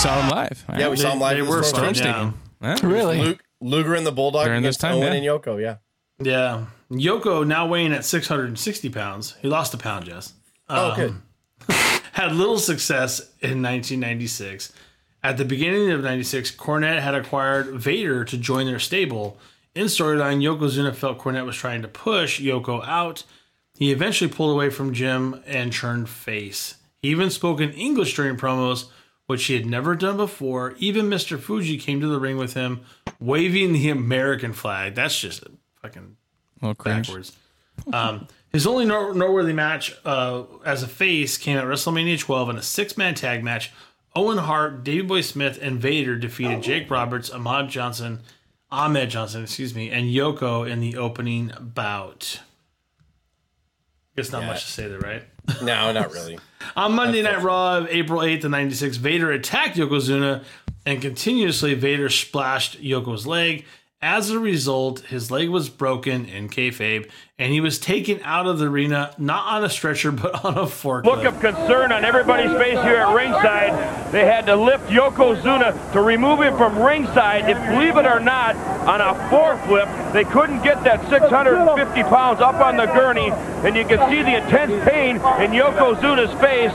saw 0.02 0.20
them 0.20 0.30
live. 0.30 0.66
Yeah, 0.78 0.90
we 0.90 0.98
saw 0.98 1.14
him 1.14 1.20
live. 1.20 1.38
They 1.38 1.44
at 1.44 1.48
were 1.48 1.58
the 1.58 1.64
fun, 1.64 1.70
Storm 1.70 1.86
yeah. 1.86 1.94
Stadium. 1.94 2.40
Huh? 2.62 2.78
Really? 2.84 3.22
Luke, 3.22 3.44
Luger 3.62 3.94
and 3.94 4.06
the 4.06 4.12
Bulldog 4.12 4.46
During 4.46 4.64
this 4.64 4.78
against 4.78 4.82
time, 4.82 4.96
Owen 4.96 5.24
yeah. 5.24 5.32
and 5.32 5.44
Yoko. 5.44 5.62
Yeah. 5.62 5.76
Yeah. 6.20 6.66
Yoko, 6.92 7.46
now 7.46 7.68
weighing 7.68 7.94
at 7.94 8.04
660 8.04 8.90
pounds, 8.90 9.36
he 9.42 9.48
lost 9.48 9.74
a 9.74 9.78
pound, 9.78 10.06
Jess. 10.06 10.34
Oh, 10.70 10.92
um, 10.92 10.96
good. 10.96 11.16
had 12.14 12.34
little 12.34 12.58
success 12.58 13.20
in 13.42 13.62
1996. 13.62 14.74
At 15.24 15.38
the 15.38 15.46
beginning 15.46 15.92
of 15.92 16.04
96, 16.04 16.52
Cornette 16.56 17.02
had 17.02 17.14
acquired 17.14 17.68
Vader 17.80 18.26
to 18.26 18.38
join 18.38 18.66
their 18.66 18.80
stable. 18.80 19.38
In 19.76 19.86
storyline, 19.86 20.42
Yokozuna 20.42 20.96
felt 20.96 21.20
Cornette 21.20 21.46
was 21.46 21.56
trying 21.56 21.84
to 21.84 21.88
push 21.88 22.42
Yoko 22.42 22.86
out. 22.88 23.24
He 23.78 23.92
eventually 23.92 24.32
pulled 24.32 24.52
away 24.52 24.72
from 24.72 24.94
Jim 24.94 25.42
and 25.46 25.72
turned 25.72 26.10
face. 26.10 26.76
He 26.98 27.10
even 27.10 27.30
spoke 27.30 27.62
in 27.62 27.72
English 27.74 28.16
during 28.16 28.36
promos, 28.36 28.90
which 29.32 29.46
he 29.46 29.54
had 29.56 29.66
never 29.66 29.96
done 29.96 30.18
before. 30.18 30.76
Even 30.78 31.08
Mr. 31.10 31.40
Fuji 31.40 31.78
came 31.78 32.00
to 32.02 32.08
the 32.08 32.20
ring 32.20 32.38
with 32.38 32.54
him, 32.54 32.82
waving 33.20 33.74
the 33.74 33.90
American 33.90 34.54
flag. 34.54 34.94
That's 34.96 35.20
just 35.20 35.44
fucking 35.82 36.18
Oh, 36.62 36.74
backwards. 36.76 37.36
Um, 37.92 38.28
his 38.52 38.68
only 38.68 38.86
no- 38.86 39.14
noteworthy 39.14 39.54
match 39.54 39.96
uh, 40.06 40.44
as 40.64 40.84
a 40.84 40.88
face 40.88 41.38
came 41.38 41.58
at 41.58 41.64
WrestleMania 41.66 42.20
12 42.20 42.50
in 42.52 42.58
a 42.58 42.62
six 42.62 42.96
man 42.98 43.16
tag 43.16 43.44
match. 43.44 43.72
Owen 44.16 44.38
Hart, 44.40 44.84
Davey 44.84 45.02
Boy 45.08 45.22
Smith, 45.22 45.58
and 45.62 45.80
Vader 45.80 46.18
defeated 46.18 46.62
Jake 46.62 46.92
Roberts, 46.92 47.30
Ahmad 47.32 47.70
Johnson, 47.70 48.20
Ahmed 48.70 49.10
Johnson, 49.10 49.44
excuse 49.44 49.74
me, 49.74 49.90
and 49.90 50.06
Yoko 50.08 50.70
in 50.70 50.82
the 50.82 50.98
opening 50.98 51.52
bout. 51.60 52.42
Guess 54.16 54.32
not 54.32 54.42
Yeah. 54.42 54.48
much 54.48 54.66
to 54.66 54.72
say 54.72 54.88
there, 54.88 55.00
right? 55.00 55.24
No, 55.64 55.92
not 55.92 56.12
really. 56.14 56.38
On 56.76 56.94
Monday 56.94 57.22
Night 57.22 57.42
Raw 57.42 57.78
of 57.78 57.88
April 57.90 58.20
8th 58.22 58.44
of 58.46 58.52
96, 58.52 58.98
Vader 58.98 59.32
attacked 59.32 59.76
Yokozuna 59.78 60.44
and 60.86 61.02
continuously 61.02 61.74
Vader 61.74 62.10
splashed 62.10 62.82
Yoko's 62.82 63.26
leg. 63.28 63.66
As 64.02 64.30
a 64.32 64.40
result, 64.40 65.02
his 65.02 65.30
leg 65.32 65.50
was 65.50 65.70
broken 65.70 66.26
in 66.26 66.50
kayfabe 66.50 67.10
and 67.42 67.52
he 67.52 67.60
was 67.60 67.80
taken 67.80 68.22
out 68.24 68.46
of 68.46 68.60
the 68.60 68.70
arena, 68.70 69.16
not 69.18 69.48
on 69.48 69.64
a 69.64 69.70
stretcher, 69.70 70.12
but 70.12 70.46
on 70.46 70.60
a 70.60 70.70
forklift. 70.70 71.06
Look 71.06 71.26
of 71.26 71.40
concern 71.40 71.92
on 71.92 72.06
everybody's 72.06 72.54
face 72.62 72.78
here 72.86 73.02
at 73.02 73.16
ringside. 73.16 74.14
They 74.14 74.26
had 74.26 74.46
to 74.46 74.56
lift 74.56 74.86
Yokozuna 74.90 75.74
to 75.94 76.02
remove 76.02 76.42
him 76.42 76.56
from 76.56 76.78
ringside. 76.78 77.50
If 77.50 77.58
believe 77.74 77.98
it 77.98 78.06
or 78.06 78.20
not, 78.20 78.56
on 78.86 79.02
a 79.02 79.18
forklift, 79.34 80.14
they 80.14 80.24
couldn't 80.24 80.62
get 80.62 80.84
that 80.84 81.02
650 81.10 82.04
pounds 82.14 82.42
up 82.42 82.62
on 82.62 82.78
the 82.78 82.86
gurney, 82.86 83.32
and 83.66 83.76
you 83.76 83.86
can 83.90 83.98
see 84.12 84.22
the 84.22 84.38
intense 84.38 84.78
pain 84.86 85.16
in 85.42 85.50
Yokozuna's 85.50 86.30
face. 86.38 86.74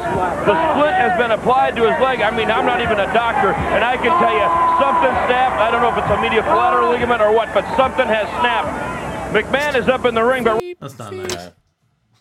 The 0.50 0.54
split 0.74 0.98
has 0.98 1.14
been 1.14 1.30
applied 1.30 1.76
to 1.76 1.86
his 1.86 1.94
leg. 2.02 2.22
I 2.22 2.34
mean, 2.34 2.50
I'm 2.50 2.66
not 2.66 2.80
even 2.82 2.98
a 2.98 3.06
doctor, 3.14 3.54
and 3.54 3.84
I 3.84 3.94
can 3.94 4.10
tell 4.18 4.34
you 4.34 4.48
something 4.82 5.14
snapped. 5.30 5.62
I 5.62 5.70
don't 5.70 5.78
know 5.78 5.94
if 5.94 5.98
it's 6.02 6.10
a 6.10 6.20
medial 6.20 6.42
collateral 6.42 6.90
ligament 6.90 7.22
or 7.22 7.30
what, 7.30 7.54
but 7.54 7.62
something 7.76 8.08
has 8.10 8.26
snapped 8.42 8.95
McMahon 9.36 9.74
is 9.76 9.88
up 9.88 10.04
in 10.04 10.14
the 10.14 10.24
ring, 10.24 10.44
but 10.44 10.62
That's 10.80 10.98
not 10.98 11.12
nice. 11.14 11.50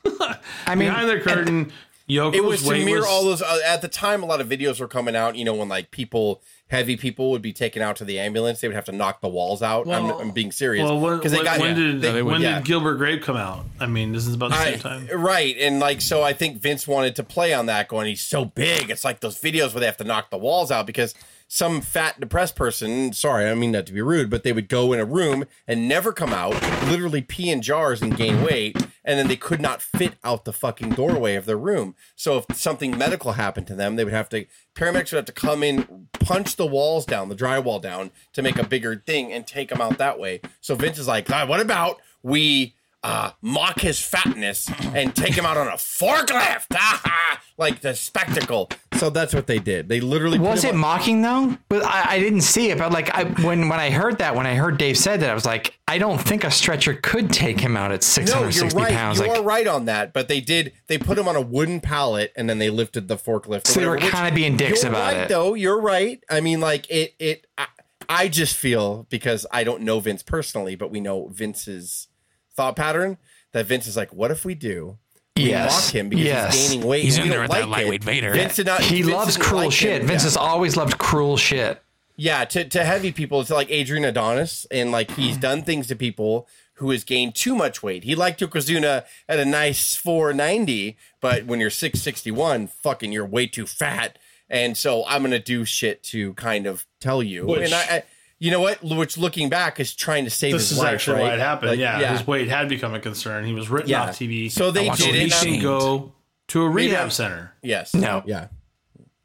I 0.68 0.76
mean, 0.76 0.90
Behind 0.90 1.10
the 1.10 1.20
curtain, 1.20 1.72
Yoko's 2.10 2.36
it 2.36 2.44
was 2.44 2.64
to 2.64 2.72
mirror 2.86 3.00
was, 3.00 3.06
all 3.08 3.24
those 3.24 3.42
uh, 3.42 3.60
at 3.66 3.82
the 3.82 3.88
time 3.88 4.22
a 4.22 4.26
lot 4.28 4.40
of 4.42 4.48
videos 4.48 4.80
were 4.80 4.88
coming 4.88 5.16
out 5.16 5.36
you 5.36 5.44
know 5.44 5.56
when 5.56 5.68
like 5.68 5.90
people 5.90 6.44
heavy 6.68 6.96
people 6.96 7.32
would 7.32 7.42
be 7.42 7.52
taken 7.52 7.82
out 7.82 7.96
to 7.96 8.06
the 8.06 8.20
ambulance 8.20 8.62
they 8.62 8.68
would 8.68 8.76
have 8.76 8.86
to 8.86 8.92
knock 8.92 9.22
the 9.22 9.28
walls 9.28 9.64
out 9.64 9.88
I'm, 9.90 10.12
I'm 10.12 10.30
being 10.32 10.52
serious 10.52 10.84
Well, 10.84 11.00
when, 11.00 11.18
because 11.18 11.32
they 11.32 11.44
got 11.44 11.60
when 11.60 11.76
did 11.76 12.02
they- 12.02 12.22
when 12.22 12.42
yeah. 12.42 12.58
did 12.60 12.66
Gilbert 12.66 12.98
Grape 12.98 13.24
come 13.24 13.36
out? 13.38 13.66
I 13.80 13.88
mean, 13.88 14.12
this 14.12 14.28
is 14.28 14.36
about 14.36 14.52
the 14.52 14.58
I- 14.58 14.72
same 14.74 14.80
time. 14.80 15.08
right 15.20 15.56
and 15.58 15.80
like 15.80 16.00
so 16.00 16.22
i 16.22 16.32
think 16.34 16.62
vince 16.62 16.88
wanted 16.88 17.16
to 17.16 17.24
play 17.24 17.56
on 17.56 17.66
that 17.66 17.88
going 17.88 18.06
he's 18.06 18.22
so 18.22 18.46
big 18.46 18.92
it's 18.92 19.04
like 19.04 19.22
those 19.22 19.40
videos 19.42 19.74
where 19.74 19.80
they 19.80 19.88
have 19.88 19.98
to 19.98 20.04
knock 20.04 20.30
the 20.30 20.38
walls 20.38 20.70
out 20.70 20.86
because 20.86 21.16
some 21.48 21.80
fat 21.80 22.20
depressed 22.20 22.56
person 22.56 23.14
sorry 23.14 23.50
i 23.50 23.54
mean 23.54 23.72
that 23.72 23.86
to 23.86 23.94
be 23.94 24.02
rude 24.02 24.30
but 24.30 24.44
they 24.44 24.52
would 24.52 24.68
go 24.68 24.92
in 24.94 25.00
a 25.00 25.06
room 25.06 25.46
and 25.68 25.88
never 25.88 26.12
come 26.12 26.34
out 26.34 26.54
literally 26.90 27.22
pee 27.22 27.50
in 27.50 27.62
jars 27.62 28.02
and 28.02 28.18
gain 28.18 28.42
weight 28.44 28.76
and 29.04 29.20
then 29.20 29.28
they 29.28 29.36
could 29.36 29.62
not 29.62 29.82
fit 29.82 30.16
out 30.24 30.46
the 30.46 30.54
fucking 30.54 30.90
doorway 30.90 31.36
of 31.36 31.46
their 31.46 31.58
room 31.58 31.96
so 32.16 32.38
if 32.38 32.58
something 32.58 32.98
medical 32.98 33.34
happened 33.34 33.68
to 33.68 33.76
them 33.76 33.96
they 33.96 34.04
would 34.04 34.14
have 34.14 34.30
to 34.30 34.46
paramedics 34.74 35.12
would 35.12 35.18
have 35.18 35.26
to 35.26 35.32
come 35.32 35.62
in 35.62 36.08
punch 36.14 36.56
the 36.56 36.66
walls 36.66 37.06
down 37.06 37.30
the 37.30 37.36
drywall 37.36 37.82
down 37.82 38.10
to 38.34 38.42
make 38.42 38.58
a 38.58 38.66
bigger 38.68 38.96
thing 39.06 39.32
and 39.32 39.46
take 39.46 39.70
them 39.70 39.82
out 39.82 39.98
that 40.00 40.20
way 40.20 40.42
so 40.62 40.74
vince 40.74 40.98
is 40.98 41.08
like 41.08 41.30
"Ah, 41.32 41.46
what 41.46 41.60
about 41.60 42.02
we 42.24 42.74
uh, 43.06 43.30
mock 43.40 43.82
his 43.82 44.02
fatness 44.02 44.68
and 44.96 45.16
take 45.16 45.36
him 45.36 45.46
out 45.46 45.58
on 45.58 45.68
a 45.68 45.74
forklift. 45.74 46.66
Ah, 46.76 47.40
like 47.58 47.82
the 47.82 47.94
spectacle. 47.94 48.70
So 48.98 49.10
that's 49.10 49.34
what 49.34 49.48
they 49.48 49.60
did. 49.60 49.90
They 49.90 50.00
literally 50.00 50.40
was 50.40 50.64
it 50.64 50.74
on- 50.74 50.78
mocking 50.80 51.22
though? 51.22 51.58
But 51.70 51.84
I, 51.84 52.14
I 52.16 52.20
didn't 52.20 52.42
see 52.42 52.70
it. 52.72 52.78
But 52.78 52.92
like 52.92 53.14
I, 53.16 53.24
when 53.44 53.70
when 53.70 53.80
I 53.80 53.90
heard 53.90 54.18
that, 54.20 54.36
when 54.36 54.46
I 54.48 54.56
heard 54.56 54.78
Dave 54.78 54.98
said 54.98 55.20
that, 55.22 55.30
I 55.30 55.34
was 55.34 55.46
like, 55.46 55.78
I 55.88 55.98
don't 55.98 56.20
think 56.20 56.44
a 56.44 56.52
stretcher 56.52 56.94
could 56.94 57.32
take 57.32 57.60
him 57.60 57.76
out 57.78 57.92
at 57.92 58.04
six 58.04 58.32
hundred 58.32 58.32
sixty 58.32 58.34
No, 58.34 58.36
hundred 58.40 58.56
you're 58.56 58.62
sixty 58.72 58.82
right. 58.82 58.94
pounds. 58.94 59.20
You 59.20 59.28
Like 59.28 59.40
are 59.40 59.44
right 59.44 59.68
on 59.68 59.86
that. 59.86 60.14
But 60.14 60.28
they 60.28 60.42
did. 60.42 60.74
They 60.88 60.98
put 60.98 61.18
him 61.18 61.28
on 61.28 61.36
a 61.36 61.42
wooden 61.42 61.80
pallet 61.82 62.32
and 62.36 62.50
then 62.50 62.58
they 62.58 62.70
lifted 62.70 63.08
the 63.08 63.18
forklift. 63.18 63.68
So 63.68 63.80
they 63.80 63.86
were 63.88 63.98
kinda 63.98 64.32
being 64.34 64.58
dicks 64.58 64.84
you're 64.84 64.92
about 64.92 65.14
right, 65.14 65.22
it. 65.24 65.30
Though 65.30 65.54
you're 65.54 65.80
right. 65.82 66.24
I 66.30 66.42
mean, 66.42 66.60
like 66.60 66.90
it. 66.90 67.14
It. 67.20 67.48
I, 67.58 67.68
I 68.08 68.28
just 68.28 68.56
feel 68.56 69.08
because 69.10 69.48
I 69.52 69.64
don't 69.64 69.82
know 69.82 70.00
Vince 70.00 70.22
personally, 70.22 70.76
but 70.76 70.92
we 70.92 71.00
know 71.00 71.28
Vince's 71.30 72.08
thought 72.56 72.76
pattern. 72.76 73.18
That 73.54 73.66
Vince 73.68 73.88
is 73.88 73.96
like, 73.98 74.14
what 74.14 74.32
if 74.32 74.44
we 74.46 74.54
do? 74.54 74.98
We 75.38 75.50
Yes. 75.50 75.72
mock 75.88 75.94
him 75.94 76.08
because 76.10 76.26
Yes. 76.26 76.54
he's 76.56 76.70
gaining 76.72 76.88
weight. 76.88 77.04
He's 77.04 77.18
in 77.18 77.28
there 77.28 77.40
don't 77.40 77.50
with 77.50 77.52
that 77.52 77.68
like 77.68 77.82
it. 77.82 77.84
lightweight 77.84 78.04
Vader. 78.06 78.32
Vince 78.32 78.56
did 78.56 78.66
not, 78.68 78.82
he 78.82 79.02
Vince 79.02 79.14
loves 79.14 79.38
cruel 79.38 79.64
like 79.64 79.72
shit. 79.74 80.02
him. 80.02 80.08
Vince 80.08 80.22
Yeah. 80.24 80.28
has 80.28 80.38
always 80.38 80.78
loved 80.78 80.98
cruel 80.98 81.36
shit. 81.36 81.82
Yeah, 82.16 82.46
to, 82.46 82.64
to 82.64 82.86
heavy 82.86 83.12
people, 83.12 83.42
it's 83.42 83.50
like 83.50 83.70
Adrian 83.70 84.06
Adonis, 84.06 84.66
and 84.72 84.94
like 84.94 85.12
he's 85.12 85.36
done 85.36 85.62
things 85.64 85.88
to 85.88 85.96
people 85.98 86.48
who 86.76 86.90
has 86.92 87.04
gained 87.04 87.36
too 87.36 87.54
much 87.54 87.84
weight. 87.84 88.06
He 88.06 88.16
liked 88.16 88.40
Yokozuna 88.40 89.04
at 89.28 89.40
a 89.40 89.44
nice 89.44 89.96
490, 89.98 90.96
but 91.20 91.46
when 91.46 91.60
you're 91.60 91.70
661, 91.70 92.68
fucking, 92.68 93.12
you're 93.12 93.26
way 93.26 93.46
too 93.48 93.66
fat. 93.66 94.18
And 94.50 94.78
so 94.78 95.04
I'm 95.06 95.22
gonna 95.22 95.40
do 95.40 95.66
shit 95.66 96.02
to 96.04 96.34
kind 96.36 96.66
of 96.66 96.86
tell 97.02 97.22
you. 97.22 97.46
Which- 97.46 97.64
and 97.64 97.74
I, 97.74 97.82
I, 97.82 98.04
you 98.40 98.52
know 98.52 98.60
what? 98.60 98.84
Which 98.84 99.18
looking 99.18 99.50
back 99.50 99.80
is 99.80 99.96
trying 99.96 100.26
to 100.26 100.30
save 100.30 100.54
This 100.54 100.64
his 100.70 100.74
is 100.74 100.78
life. 100.80 100.94
actually 100.96 101.18
right? 101.22 101.28
why 101.30 101.34
it 101.36 101.40
happened. 101.40 101.72
Like, 101.72 101.80
yeah, 101.80 102.12
his 102.18 102.28
weight 102.28 102.48
had 102.50 102.68
become 102.70 102.94
a 102.94 103.00
concern. 103.00 103.46
He 103.46 103.54
was 103.54 103.70
written 103.70 103.90
Yeah. 103.90 104.04
off 104.04 104.18
TV. 104.20 104.50
So 104.52 104.72
they 104.72 104.88
watched 104.88 105.02
did 105.02 105.16
it. 105.16 105.18
it. 105.18 105.24
he 105.24 105.30
should 105.30 105.62
go 105.62 106.14
to 106.50 106.64
a 106.64 106.70
Maybe 106.70 106.88
rehab 106.90 107.00
I'm- 107.00 107.10
center. 107.12 107.54
Yes. 107.62 107.94
No. 107.94 108.24
Yeah. 108.26 108.48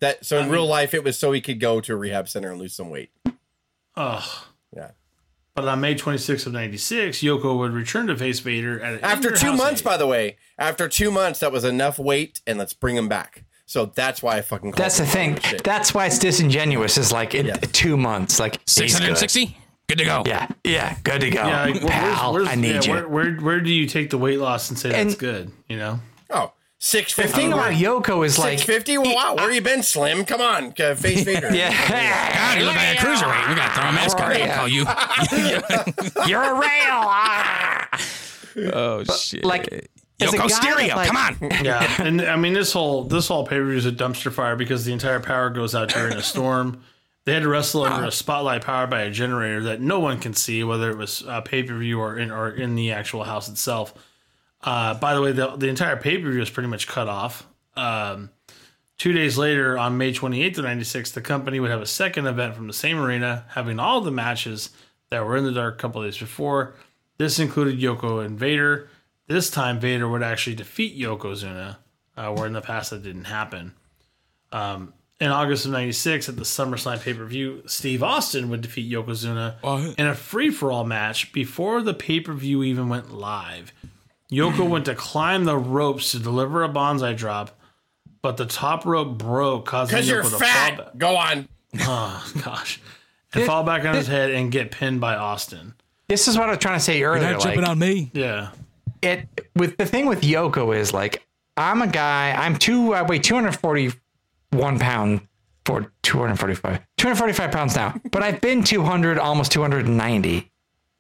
That 0.01 0.25
so 0.25 0.39
in 0.39 0.49
real 0.49 0.67
life 0.67 0.95
it 0.95 1.05
was 1.05 1.19
so 1.19 1.33
he 1.33 1.41
could 1.41 1.61
go 1.61 1.81
to 1.83 1.93
a 1.93 1.97
rehab 1.97 2.29
center 2.29 2.51
and 2.51 2.59
lose 2.59 2.75
some 2.75 2.89
weight. 2.89 3.11
Ugh. 3.97 4.23
Yeah. 4.75 4.91
But 5.55 5.67
on 5.69 5.81
May 5.81 5.95
26th 5.95 6.47
of 6.47 6.53
96, 6.53 7.19
Yoko 7.19 7.59
would 7.59 7.73
return 7.73 8.07
to 8.07 8.17
face 8.17 8.39
Vader 8.39 8.81
at 8.81 9.03
After 9.03 9.31
two 9.33 9.53
months, 9.53 9.83
by 9.83 9.97
the 9.97 10.07
way, 10.07 10.37
after 10.57 10.89
two 10.89 11.11
months, 11.11 11.41
that 11.41 11.53
was 11.53 11.65
enough 11.65 11.99
weight, 11.99 12.41
and 12.47 12.59
let's 12.59 12.73
bring 12.73 12.97
him 12.97 13.09
back. 13.09 13.45
So 13.71 13.87
that's 13.87 14.21
why 14.21 14.37
I 14.39 14.43
fucking. 14.43 14.73
called 14.73 14.83
That's 14.85 14.99
the 14.99 15.07
thing. 15.07 15.39
shit. 15.39 15.63
That's 15.63 15.95
why 15.95 16.07
it's 16.07 16.19
disingenuous. 16.19 16.99
Is 16.99 17.13
like 17.13 17.37
in 17.37 17.47
Yes. 17.47 17.59
two 17.71 17.97
months, 17.97 18.41
like 18.41 18.59
six 18.67 18.93
hundred 18.99 19.17
sixty. 19.17 19.47
Good. 19.47 19.55
Good 19.87 19.99
to 19.99 20.05
go. 20.07 20.23
Yeah, 20.27 20.49
yeah, 20.65 20.97
good 21.05 21.21
to 21.21 21.31
go, 21.31 21.47
Yeah, 21.47 21.65
like, 21.67 21.81
pal. 21.87 22.33
where's- 22.33 22.49
I 22.49 22.57
need 22.57 22.75
yeah, 22.75 22.83
you. 22.83 22.93
Where, 22.95 23.07
where, 23.09 23.33
where 23.37 23.61
do 23.61 23.71
you 23.73 23.87
take 23.87 24.11
the 24.11 24.19
weight 24.19 24.41
loss 24.41 24.71
and 24.71 24.77
say 24.79 24.93
And- 24.93 25.11
that's 25.11 25.21
good? 25.21 25.53
You 25.69 25.77
know? 25.77 26.01
oh, 26.31 26.51
six 26.81 27.15
the 27.15 27.29
thing 27.29 27.53
about 27.53 27.75
Yoko 27.75 28.27
is 28.27 28.41
like, 28.41 28.59
Six 28.59 28.63
fifty. 28.65 28.99
Well, 28.99 29.15
wow, 29.15 29.37
where 29.37 29.53
you 29.53 29.61
been, 29.61 29.85
Slim? 29.85 30.25
Come 30.25 30.41
on, 30.41 30.75
uh, 30.81 30.97
face 30.97 31.23
Vader. 31.25 31.55
yeah, 31.55 31.71
God, 31.89 32.59
you 32.59 32.65
look 32.67 32.75
like 32.75 32.99
a 32.99 33.01
cruiserweight. 33.01 33.49
We 33.51 33.55
got 33.55 33.69
to 33.69 33.75
throw 33.81 33.89
a 33.89 33.93
mascot. 33.93 34.37
Yeah. 34.37 34.57
Call 34.57 34.67
you. 34.69 34.85
you're 36.29 36.43
a 36.43 36.55
rail. 36.59 37.09
Oh 38.75 39.05
shit! 39.05 39.45
like, 39.45 39.89
as 40.23 40.33
a 40.35 40.37
Yoko 40.39 40.51
Stereo. 40.51 40.97
like- 40.97 41.09
Come 41.09 41.17
on. 41.17 41.51
Yeah. 41.65 42.03
and 42.03 42.21
I 42.23 42.37
mean, 42.37 42.53
this 42.55 42.73
whole 42.73 43.05
this 43.05 43.29
whole 43.29 43.45
pay 43.47 43.57
per 43.59 43.65
view 43.65 43.77
is 43.77 43.87
a 43.87 43.93
dumpster 43.93 44.33
fire 44.33 44.57
because 44.57 44.85
the 44.85 44.93
entire 44.93 45.21
power 45.21 45.51
goes 45.51 45.75
out 45.75 45.89
during 45.91 46.15
a 46.15 46.23
storm. 46.23 46.83
They 47.27 47.35
had 47.35 47.43
to 47.43 47.49
wrestle 47.49 47.83
under 47.85 48.07
a 48.07 48.13
spotlight 48.13 48.65
powered 48.65 48.89
by 48.91 49.03
a 49.03 49.11
generator 49.11 49.63
that 49.65 49.81
no 49.81 50.01
one 50.01 50.19
can 50.19 50.33
see, 50.35 50.65
whether 50.65 50.91
it 50.91 50.97
was 50.97 51.23
uh, 51.27 51.41
pay 51.43 51.63
per 51.63 51.77
view 51.79 52.01
or 52.01 52.19
in 52.19 52.31
or 52.31 52.49
in 52.51 52.75
the 52.75 52.93
actual 52.93 53.25
house 53.25 53.49
itself. 53.49 53.95
Uh, 54.63 54.95
by 54.95 55.15
the 55.15 55.23
way, 55.23 55.33
the, 55.33 55.57
the 55.57 55.69
entire 55.69 55.97
pay 55.97 56.19
per 56.19 56.31
view 56.31 56.41
was 56.41 56.51
pretty 56.51 56.69
much 56.69 56.87
cut 56.87 57.09
off. 57.09 57.47
Um, 57.77 58.31
two 58.99 59.13
days 59.13 59.39
later, 59.39 59.79
on 59.79 59.97
May 59.97 60.13
28th 60.13 60.59
of 60.59 60.65
96, 60.65 61.13
the 61.13 61.21
company 61.23 61.61
would 61.61 61.71
have 61.71 61.81
a 61.81 61.87
second 61.87 62.27
event 62.27 62.55
from 62.57 62.67
the 62.67 62.73
same 62.75 62.99
arena, 63.01 63.47
having 63.49 63.79
all 63.79 64.01
the 64.03 64.11
matches 64.11 64.69
that 65.09 65.25
were 65.25 65.37
in 65.39 65.45
the 65.45 65.53
dark 65.53 65.75
a 65.75 65.79
couple 65.79 66.03
days 66.03 66.19
before. 66.19 66.75
This 67.17 67.39
included 67.39 67.79
Yoko 67.81 68.23
and 68.25 68.39
Vader. 68.39 68.90
This 69.31 69.49
time, 69.49 69.79
Vader 69.79 70.09
would 70.09 70.23
actually 70.25 70.57
defeat 70.57 70.99
Yokozuna, 70.99 71.77
uh, 72.17 72.33
where 72.33 72.47
in 72.47 72.53
the 72.53 72.61
past 72.61 72.91
that 72.91 73.03
didn't 73.05 73.25
happen. 73.27 73.75
Um, 74.51 74.93
in 75.21 75.29
August 75.29 75.67
of 75.67 75.71
96, 75.73 76.29
at 76.29 76.35
the 76.37 76.43
SummerSlam 76.43 77.01
pay 77.01 77.15
per 77.15 77.25
view, 77.25 77.63
Steve 77.67 78.03
Austin 78.03 78.51
would 78.51 78.61
defeat 78.61 78.91
Yokozuna 78.91 79.55
What? 79.61 79.95
in 79.99 80.07
a 80.09 80.15
free 80.17 80.51
for 80.51 80.73
all 80.73 80.83
match 80.85 81.33
before 81.33 81.81
the 81.81 81.95
pay 81.95 82.19
per 82.21 82.33
view 82.33 82.65
even 82.65 82.89
went 82.89 83.13
live. 83.15 83.73
Yoko 84.33 84.69
went 84.69 84.85
to 84.87 84.95
climb 84.95 85.45
the 85.45 85.57
ropes 85.57 86.11
to 86.13 86.19
deliver 86.19 86.63
a 86.65 86.69
banzai 86.69 87.13
drop, 87.13 87.57
but 88.23 88.37
the 88.37 88.47
top 88.47 88.85
rope 88.85 89.17
broke, 89.19 89.67
causing 89.67 89.95
because 89.97 90.09
Yoko 90.09 90.13
you're 90.13 90.23
to 90.25 90.29
fall 90.31 90.39
fat. 90.41 90.77
back. 90.79 90.99
Go 90.99 91.17
on. 91.17 91.49
Oh 91.83 92.33
gosh, 92.45 92.81
and 93.33 93.45
fall 93.45 93.63
back 93.63 93.85
on 93.85 93.95
his 93.95 94.09
head 94.09 94.33
and 94.33 94.51
get 94.51 94.73
pinned 94.73 95.01
by 95.01 95.15
Austin. 95.15 95.75
This 96.09 96.27
is 96.27 96.37
what 96.37 96.49
I 96.49 96.51
was 96.51 96.59
trying 96.59 96.79
to 96.81 96.85
say 96.85 96.99
You're 96.99 97.13
earlier. 97.13 97.31
not 97.31 97.41
jumping 97.43 97.61
Like, 97.61 97.71
on 97.71 97.79
me. 97.79 98.11
Yeah, 98.13 98.51
it 99.03 99.29
with 99.57 99.77
the 99.77 99.87
thing 99.87 100.07
with 100.07 100.23
Yoko 100.23 100.77
is 100.77 100.93
like 100.93 101.25
I'm 101.57 101.83
a 101.83 101.87
guy. 101.87 102.33
I'm 102.33 102.57
two. 102.57 102.95
Uh, 102.95 102.99
I 102.99 103.03
weigh 103.03 103.19
241 103.19 104.79
pound 104.79 105.21
for 105.65 105.93
245, 106.03 106.81
245 106.97 107.51
pounds 107.53 107.77
now. 107.77 107.95
But 108.11 108.23
I've 108.23 108.41
been 108.41 108.63
200, 108.65 109.19
almost 109.19 109.53
290, 109.53 110.51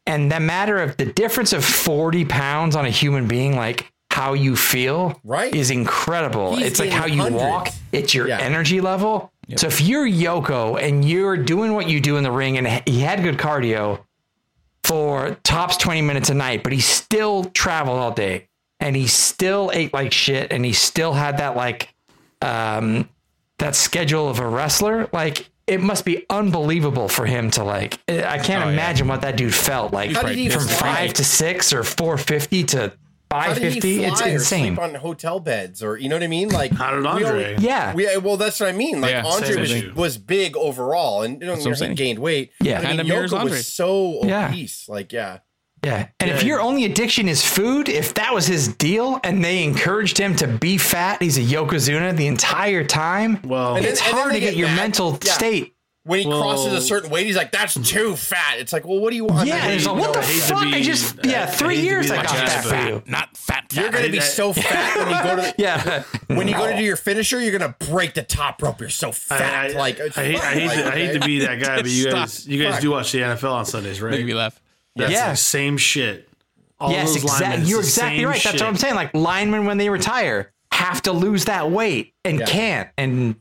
and 0.06 0.30
the 0.30 0.40
matter 0.40 0.78
of 0.78 0.96
the 0.96 1.06
difference 1.06 1.52
of 1.52 1.64
40 1.64 2.24
pounds 2.26 2.76
on 2.76 2.84
a 2.84 2.90
human 2.90 3.26
being, 3.26 3.56
like 3.56 3.90
how 4.10 4.34
you 4.34 4.56
feel, 4.56 5.18
Right. 5.24 5.54
is 5.54 5.70
incredible. 5.70 6.56
He's 6.56 6.66
it's 6.72 6.80
like 6.80 6.90
how 6.90 7.06
you 7.06 7.32
walk. 7.32 7.68
It's 7.92 8.12
your 8.14 8.28
Yeah. 8.28 8.38
energy 8.38 8.80
level. 8.80 9.32
So 9.56 9.66
if 9.66 9.80
you're 9.80 10.06
Yoko 10.06 10.80
and 10.80 11.04
you're 11.04 11.36
doing 11.36 11.72
what 11.74 11.88
you 11.88 12.00
do 12.00 12.16
in 12.16 12.22
the 12.22 12.30
ring, 12.30 12.56
and 12.58 12.82
he 12.88 13.00
had 13.00 13.22
good 13.22 13.36
cardio 13.38 14.00
for 14.90 15.36
tops 15.44 15.76
20 15.76 16.02
minutes 16.02 16.30
a 16.30 16.34
night, 16.34 16.64
but 16.64 16.72
he 16.72 16.80
still 16.80 17.44
traveled 17.44 17.98
all 17.98 18.10
day. 18.10 18.48
And 18.80 18.96
he 18.96 19.06
still 19.06 19.70
ate 19.72 19.92
like 19.92 20.12
shit 20.12 20.50
and 20.52 20.64
he 20.64 20.72
still 20.72 21.12
had 21.12 21.38
that 21.38 21.54
like 21.54 21.94
um 22.42 23.08
that 23.58 23.76
schedule 23.76 24.28
of 24.28 24.40
a 24.40 24.48
wrestler. 24.48 25.08
Like 25.12 25.48
it 25.68 25.80
must 25.80 26.04
be 26.04 26.26
unbelievable 26.28 27.08
for 27.08 27.24
him 27.24 27.52
to 27.52 27.62
like 27.62 28.00
I 28.08 28.38
can't 28.38 28.68
imagine 28.68 29.06
what 29.06 29.20
that 29.20 29.36
dude 29.36 29.54
felt 29.54 29.92
like 29.92 30.10
How 30.10 30.22
did 30.22 30.36
he 30.36 30.48
from 30.48 30.66
5 30.66 31.12
to 31.12 31.24
6 31.24 31.72
or 31.72 31.84
450 31.84 32.64
to 32.64 32.92
How 33.32 33.54
did 33.54 33.62
he 33.72 33.80
550. 33.80 33.98
fly 33.98 34.08
It's 34.08 34.20
or 34.22 34.28
insane. 34.28 34.64
sleep 34.74 34.78
on 34.80 34.94
hotel 34.96 35.38
beds, 35.40 35.82
or 35.84 35.96
you 35.96 36.08
know 36.08 36.16
what 36.16 36.22
I 36.24 36.26
mean? 36.28 36.48
Like 36.48 36.72
how 36.72 36.90
did 36.92 37.00
we 37.02 37.06
Andre? 37.06 37.44
always- 37.54 37.62
Yeah. 37.62 37.94
We, 37.94 38.16
well, 38.18 38.36
that's 38.36 38.58
what 38.58 38.68
I 38.68 38.72
mean. 38.72 39.00
Like 39.00 39.12
Yeah, 39.12 39.22
Andre 39.24 39.56
was, 39.60 39.94
was 39.94 40.18
big 40.18 40.56
overall, 40.56 41.22
and 41.22 41.40
you 41.40 41.46
know, 41.46 41.52
what 41.54 41.64
I'm 41.64 41.72
he 41.72 41.78
saying. 41.78 41.94
gained 41.94 42.18
weight. 42.18 42.50
Yeah. 42.60 42.80
But 42.80 42.90
I 42.90 42.96
mean, 43.02 43.06
Yoko 43.06 43.44
was 43.44 43.66
so 43.66 44.20
Yeah. 44.24 44.48
obese. 44.48 44.88
Like, 44.88 45.12
yeah, 45.12 45.38
Yeah. 45.84 46.08
And 46.18 46.28
if 46.30 46.42
your 46.42 46.60
only 46.60 46.84
addiction 46.84 47.28
is 47.28 47.42
food, 47.42 47.88
if 47.88 48.12
that 48.14 48.34
was 48.34 48.46
his 48.46 48.68
deal 48.68 49.18
and 49.24 49.42
they 49.44 49.62
encouraged 49.64 50.18
him 50.18 50.34
to 50.36 50.46
be 50.46 50.76
fat, 50.76 51.22
he's 51.22 51.38
a 51.38 51.42
Yokozuna 51.42 52.14
the 52.16 52.26
entire 52.26 52.84
time. 52.84 53.40
Well, 53.44 53.76
And 53.76 53.86
it's 53.86 54.00
and 54.00 54.08
then 54.08 54.14
hard 54.20 54.32
to 54.34 54.40
get 54.40 54.46
get 54.50 54.56
your 54.56 54.68
mad. 54.68 54.76
mental 54.76 55.18
Yeah. 55.24 55.32
state. 55.32 55.74
When 56.10 56.20
he 56.20 56.26
Well- 56.26 56.42
crosses 56.42 56.72
a 56.72 56.80
certain 56.82 57.08
weight, 57.10 57.26
he's 57.26 57.36
like, 57.36 57.52
"That's 57.52 57.74
too 57.74 58.16
fat." 58.16 58.56
It's 58.58 58.72
like, 58.72 58.84
well, 58.86 58.98
what 58.98 59.10
do 59.10 59.16
you 59.16 59.24
want? 59.24 59.46
Yeah, 59.48 59.54
I 59.54 59.58
and 59.58 59.72
it's 59.74 59.84
hate- 59.84 59.92
like, 59.92 60.00
what 60.02 60.12
the 60.12 60.18
I 60.18 60.22
hate 60.24 60.40
to 60.42 60.54
fuck? 60.54 60.62
be- 60.64 60.74
I 60.74 60.82
just, 60.82 61.14
I- 61.24 61.28
yeah, 61.30 61.46
three 61.46 61.74
hate 61.76 61.80
to 61.82 61.86
years 61.86 62.06
be 62.06 62.12
I 62.12 62.16
that 62.16 62.24
got 62.26 62.46
that 62.46 62.64
but- 62.64 62.70
for 62.84 62.88
you. 62.88 63.02
Not 63.06 63.36
fat. 63.36 63.64
fat. 63.72 63.80
You're 63.80 63.90
gonna 63.90 64.08
be 64.08 64.18
I- 64.18 64.22
so 64.22 64.52
fat 64.54 64.96
when 64.98 65.08
you 65.16 65.22
go 65.22 65.36
to 65.36 65.42
the, 65.42 65.54
Yeah. 65.58 66.02
when 66.26 66.48
you 66.48 66.54
go 66.54 66.66
to 66.70 66.76
do 66.76 66.82
your 66.82 66.96
finisher. 66.96 67.40
You're 67.40 67.56
gonna 67.58 67.76
break 67.88 68.14
the 68.14 68.22
top 68.22 68.60
rope. 68.62 68.80
You're 68.80 68.90
so 68.90 69.12
fat. 69.12 69.40
I, 69.40 69.72
I, 69.74 69.78
like, 69.78 70.00
I, 70.00 70.08
hate, 70.24 70.40
I, 70.40 70.52
hate 70.54 70.66
Like, 70.66 70.78
to, 70.78 70.86
I 70.86 70.90
hate 70.90 71.12
to 71.20 71.26
be 71.26 71.38
that 71.40 71.60
guy, 71.60 71.76
but 71.76 71.90
you 71.90 72.10
guys, 72.10 72.46
you 72.48 72.62
guys 72.62 72.74
Fuck. 72.74 72.82
do 72.82 72.90
watch 72.90 73.12
the 73.12 73.18
NFL 73.20 73.52
on 73.52 73.64
Sundays, 73.66 74.02
right? 74.02 74.10
Making 74.10 74.26
me 74.26 74.34
laugh. 74.34 74.60
That's 74.96 75.12
Yeah. 75.12 75.30
the 75.30 75.36
same 75.36 75.76
shit. 75.78 76.28
All 76.80 76.90
yes, 76.90 77.14
exactly. 77.14 77.68
You're 77.68 77.80
exactly 77.80 78.18
same 78.20 78.26
right. 78.28 78.42
That's 78.42 78.60
what 78.60 78.68
I'm 78.68 78.76
saying. 78.76 78.94
Like 78.96 79.14
linemen 79.14 79.66
when 79.66 79.78
they 79.78 79.88
retire 79.90 80.50
have 80.72 81.02
to 81.02 81.12
lose 81.12 81.44
that 81.44 81.70
weight 81.70 82.14
and 82.24 82.40
Yeah. 82.40 82.46
can't. 82.46 82.88
And 82.96 83.36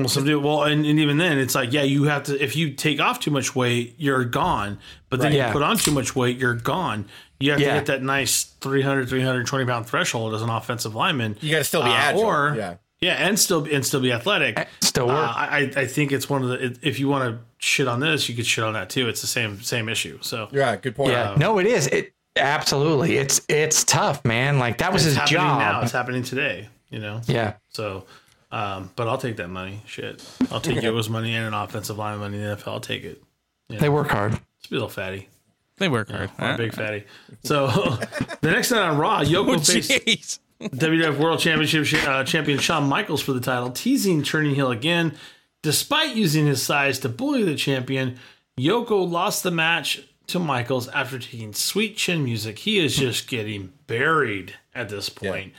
Well, 0.00 0.08
so 0.08 0.24
do- 0.24 0.40
well, 0.40 0.64
and, 0.64 0.84
and 0.86 0.98
even 0.98 1.16
then, 1.18 1.38
it's 1.38 1.54
like, 1.54 1.72
yeah, 1.72 1.82
you 1.82 2.04
have 2.04 2.24
to. 2.24 2.42
If 2.42 2.56
you 2.56 2.72
take 2.72 3.00
off 3.00 3.20
too 3.20 3.30
much 3.30 3.54
weight, 3.54 3.94
you're 3.98 4.24
gone. 4.24 4.78
But 5.10 5.20
then 5.20 5.26
Right. 5.26 5.32
you 5.34 5.38
Yeah. 5.38 5.52
put 5.52 5.62
on 5.62 5.76
too 5.76 5.90
much 5.92 6.14
weight, 6.16 6.38
you're 6.38 6.54
gone. 6.54 7.06
You 7.40 7.50
have 7.52 7.60
to 7.60 7.66
Yeah. 7.66 7.74
hit 7.74 7.86
that 7.86 8.02
nice 8.02 8.44
300, 8.60 9.08
320 9.08 9.64
pound 9.64 9.86
threshold 9.86 10.34
as 10.34 10.42
an 10.42 10.50
offensive 10.50 10.94
lineman. 10.94 11.36
You 11.40 11.50
got 11.52 11.58
to 11.58 11.64
still 11.64 11.82
be 11.82 11.90
Uh, 11.90 11.94
agile. 11.94 12.20
or 12.22 12.54
yeah. 12.56 12.74
yeah, 13.00 13.12
and 13.14 13.38
still 13.38 13.60
be 13.62 13.74
and 13.74 13.84
still 13.84 14.00
be 14.00 14.12
athletic. 14.12 14.66
still 14.80 15.10
Uh, 15.10 15.14
work. 15.14 15.30
I 15.36 15.70
I 15.76 15.86
think 15.86 16.12
it's 16.12 16.28
one 16.30 16.42
of 16.42 16.48
the. 16.48 16.76
If 16.82 16.98
you 17.00 17.08
want 17.08 17.24
to 17.30 17.38
shit 17.58 17.88
on 17.88 18.00
this, 18.00 18.28
you 18.28 18.34
could 18.34 18.46
shit 18.46 18.64
on 18.64 18.72
that 18.74 18.88
too. 18.90 19.08
It's 19.08 19.20
the 19.20 19.26
same 19.26 19.60
same 19.62 19.88
issue. 19.88 20.18
So 20.22 20.48
Yeah, 20.52 20.76
good 20.76 20.94
point. 20.96 21.12
yeah, 21.12 21.34
no, 21.36 21.58
it 21.58 21.66
is. 21.66 21.86
It 21.88 22.12
absolutely. 22.36 23.16
It's 23.18 23.40
it's 23.48 23.84
tough, 23.84 24.24
man. 24.24 24.58
Like 24.58 24.78
that 24.78 24.92
was 24.92 25.02
it's 25.02 25.10
his 25.10 25.16
happening 25.18 25.36
job. 25.40 25.58
now. 25.58 25.80
It's 25.82 25.92
happening 25.92 26.22
today. 26.22 26.68
You 26.90 27.00
know. 27.00 27.20
Yeah. 27.26 27.54
So, 27.70 28.04
um, 28.54 28.90
but 28.94 29.08
I'll 29.08 29.18
take 29.18 29.36
that 29.38 29.48
money. 29.48 29.80
Shit, 29.84 30.24
I'll 30.52 30.60
take 30.60 30.78
Yoko's 30.78 31.10
money 31.10 31.34
and 31.34 31.46
an 31.48 31.54
offensive 31.54 31.98
line 31.98 32.18
money 32.20 32.38
in 32.38 32.44
the 32.44 32.56
NFL. 32.56 32.68
I'll 32.68 32.80
take 32.80 33.02
it. 33.02 33.20
They 33.68 33.88
work 33.88 34.08
hard. 34.08 34.34
It's 34.60 34.70
a 34.70 34.74
little 34.74 34.88
fatty. 34.88 35.28
They 35.78 35.88
work 35.88 36.08
hard. 36.08 36.30
I'm 36.38 36.54
a 36.54 36.56
big 36.56 36.72
fatty. 36.72 37.02
So 37.42 37.66
the 38.42 38.50
next 38.52 38.70
night 38.70 38.82
on 38.82 38.96
Raw, 38.96 39.22
Yoko 39.22 39.54
Oh, 39.54 39.58
faced 39.58 39.90
jeez. 39.90 40.38
WWF 40.60 41.18
World 41.18 41.40
Championship 41.40 42.06
uh, 42.06 42.22
champion 42.22 42.60
Shawn 42.60 42.88
Michaels 42.88 43.20
for 43.20 43.32
the 43.32 43.40
title, 43.40 43.70
teasing 43.70 44.22
turning 44.22 44.54
heel 44.54 44.70
again. 44.70 45.14
Despite 45.62 46.14
using 46.14 46.46
his 46.46 46.62
size 46.62 47.00
to 47.00 47.08
bully 47.08 47.42
the 47.42 47.56
champion, 47.56 48.18
Yoko 48.56 49.10
lost 49.10 49.42
the 49.42 49.50
match 49.50 50.06
to 50.28 50.38
Michaels 50.38 50.88
after 50.88 51.18
taking 51.18 51.54
sweet 51.54 51.96
chin 51.96 52.22
music. 52.22 52.60
He 52.60 52.78
is 52.78 52.96
just 52.96 53.26
getting 53.26 53.72
buried 53.88 54.54
at 54.74 54.90
this 54.90 55.08
point. 55.08 55.54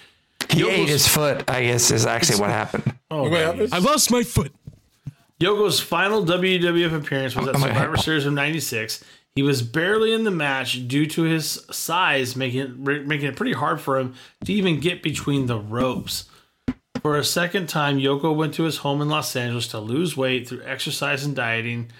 He 0.51 0.61
Yoko's- 0.61 0.69
ate 0.79 0.89
his 0.89 1.07
foot. 1.07 1.49
I 1.49 1.63
guess 1.63 1.91
is 1.91 2.05
actually 2.05 2.39
what 2.39 2.49
happened. 2.49 2.93
Oh, 3.11 3.29
What 3.29 3.73
I 3.73 3.77
lost 3.79 4.11
my 4.11 4.23
foot. 4.23 4.53
Yoko's 5.39 5.79
final 5.79 6.23
WWF 6.25 6.93
appearance 6.95 7.35
was 7.35 7.47
at 7.47 7.55
oh, 7.55 7.59
I'm 7.59 7.63
Survivor 7.67 7.97
Series 7.97 8.25
of 8.25 8.33
'96. 8.33 9.03
He 9.35 9.43
was 9.43 9.61
barely 9.61 10.13
in 10.13 10.23
the 10.23 10.31
match 10.31 10.87
due 10.87 11.05
to 11.07 11.23
his 11.23 11.65
size, 11.69 12.37
making 12.37 12.59
it, 12.61 12.77
making 13.05 13.27
it 13.27 13.35
pretty 13.35 13.51
hard 13.51 13.81
for 13.81 13.99
him 13.99 14.15
to 14.45 14.53
even 14.53 14.79
get 14.79 15.03
between 15.03 15.47
the 15.47 15.59
ropes. 15.59 16.25
For 17.01 17.17
a 17.17 17.23
second 17.23 17.67
time, 17.67 17.99
Yoko 17.99 18.33
went 18.33 18.53
to 18.55 18.63
his 18.63 18.77
home 18.77 19.01
in 19.01 19.09
Los 19.09 19.35
Angeles 19.35 19.67
to 19.67 19.79
lose 19.79 20.15
weight 20.15 20.47
through 20.47 20.63
exercise 20.63 21.25
and 21.25 21.35
dieting. 21.35 21.91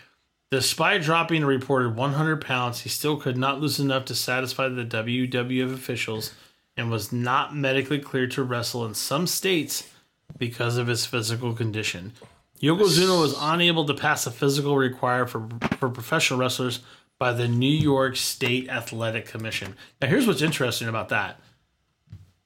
Despite 0.50 1.02
dropping 1.02 1.44
a 1.44 1.46
reported 1.46 1.96
100 1.98 2.40
pounds, 2.40 2.82
he 2.82 2.90
still 2.90 3.18
could 3.18 3.36
not 3.38 3.60
lose 3.60 3.80
enough 3.80 4.06
to 4.06 4.16
satisfy 4.16 4.70
the 4.70 4.86
WWF 4.86 5.74
officials 5.74 6.32
and 6.78 6.90
was 6.92 7.12
not 7.12 7.56
medically 7.56 8.00
cleared 8.00 8.32
to 8.32 8.44
wrestle 8.44 8.86
in 8.86 8.94
some 8.94 9.28
states 9.28 9.90
because 10.38 10.78
of 10.78 10.88
his 10.88 11.06
physical 11.06 11.54
condition. 11.54 12.14
Yokozuna 12.62 13.20
was 13.22 13.36
unable 13.40 13.86
to 13.86 13.94
pass 13.94 14.26
a 14.26 14.32
physical 14.32 14.78
required 14.78 15.30
for, 15.30 15.48
for 15.78 15.90
professional 15.90 16.40
wrestlers 16.40 16.80
by 17.20 17.32
the 17.32 17.48
New 17.48 17.68
York 17.70 18.16
State 18.18 18.70
Athletic 18.70 19.26
Commission. 19.26 19.76
Now, 20.02 20.08
here's 20.08 20.28
what's 20.28 20.42
interesting 20.42 20.88
about 20.88 21.10
that. 21.10 21.40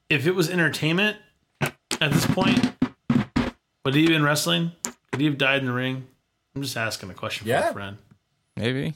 If 0.10 0.28
it 0.28 0.36
was 0.36 0.50
entertainment 0.50 1.18
at 1.62 1.74
this 2.12 2.26
point, 2.28 2.74
would 3.86 3.96
he 3.96 4.02
have 4.02 4.10
been 4.10 4.24
wrestling? 4.24 4.72
Could 5.12 5.22
he 5.22 5.26
have 5.26 5.38
died 5.38 5.60
in 5.60 5.66
the 5.66 5.72
ring? 5.74 6.08
I'm 6.56 6.62
just 6.62 6.78
asking 6.78 7.10
a 7.10 7.14
question 7.14 7.46
for 7.46 7.50
Yeah. 7.50 7.70
a 7.70 7.74
friend. 7.74 7.98
Maybe. 8.58 8.94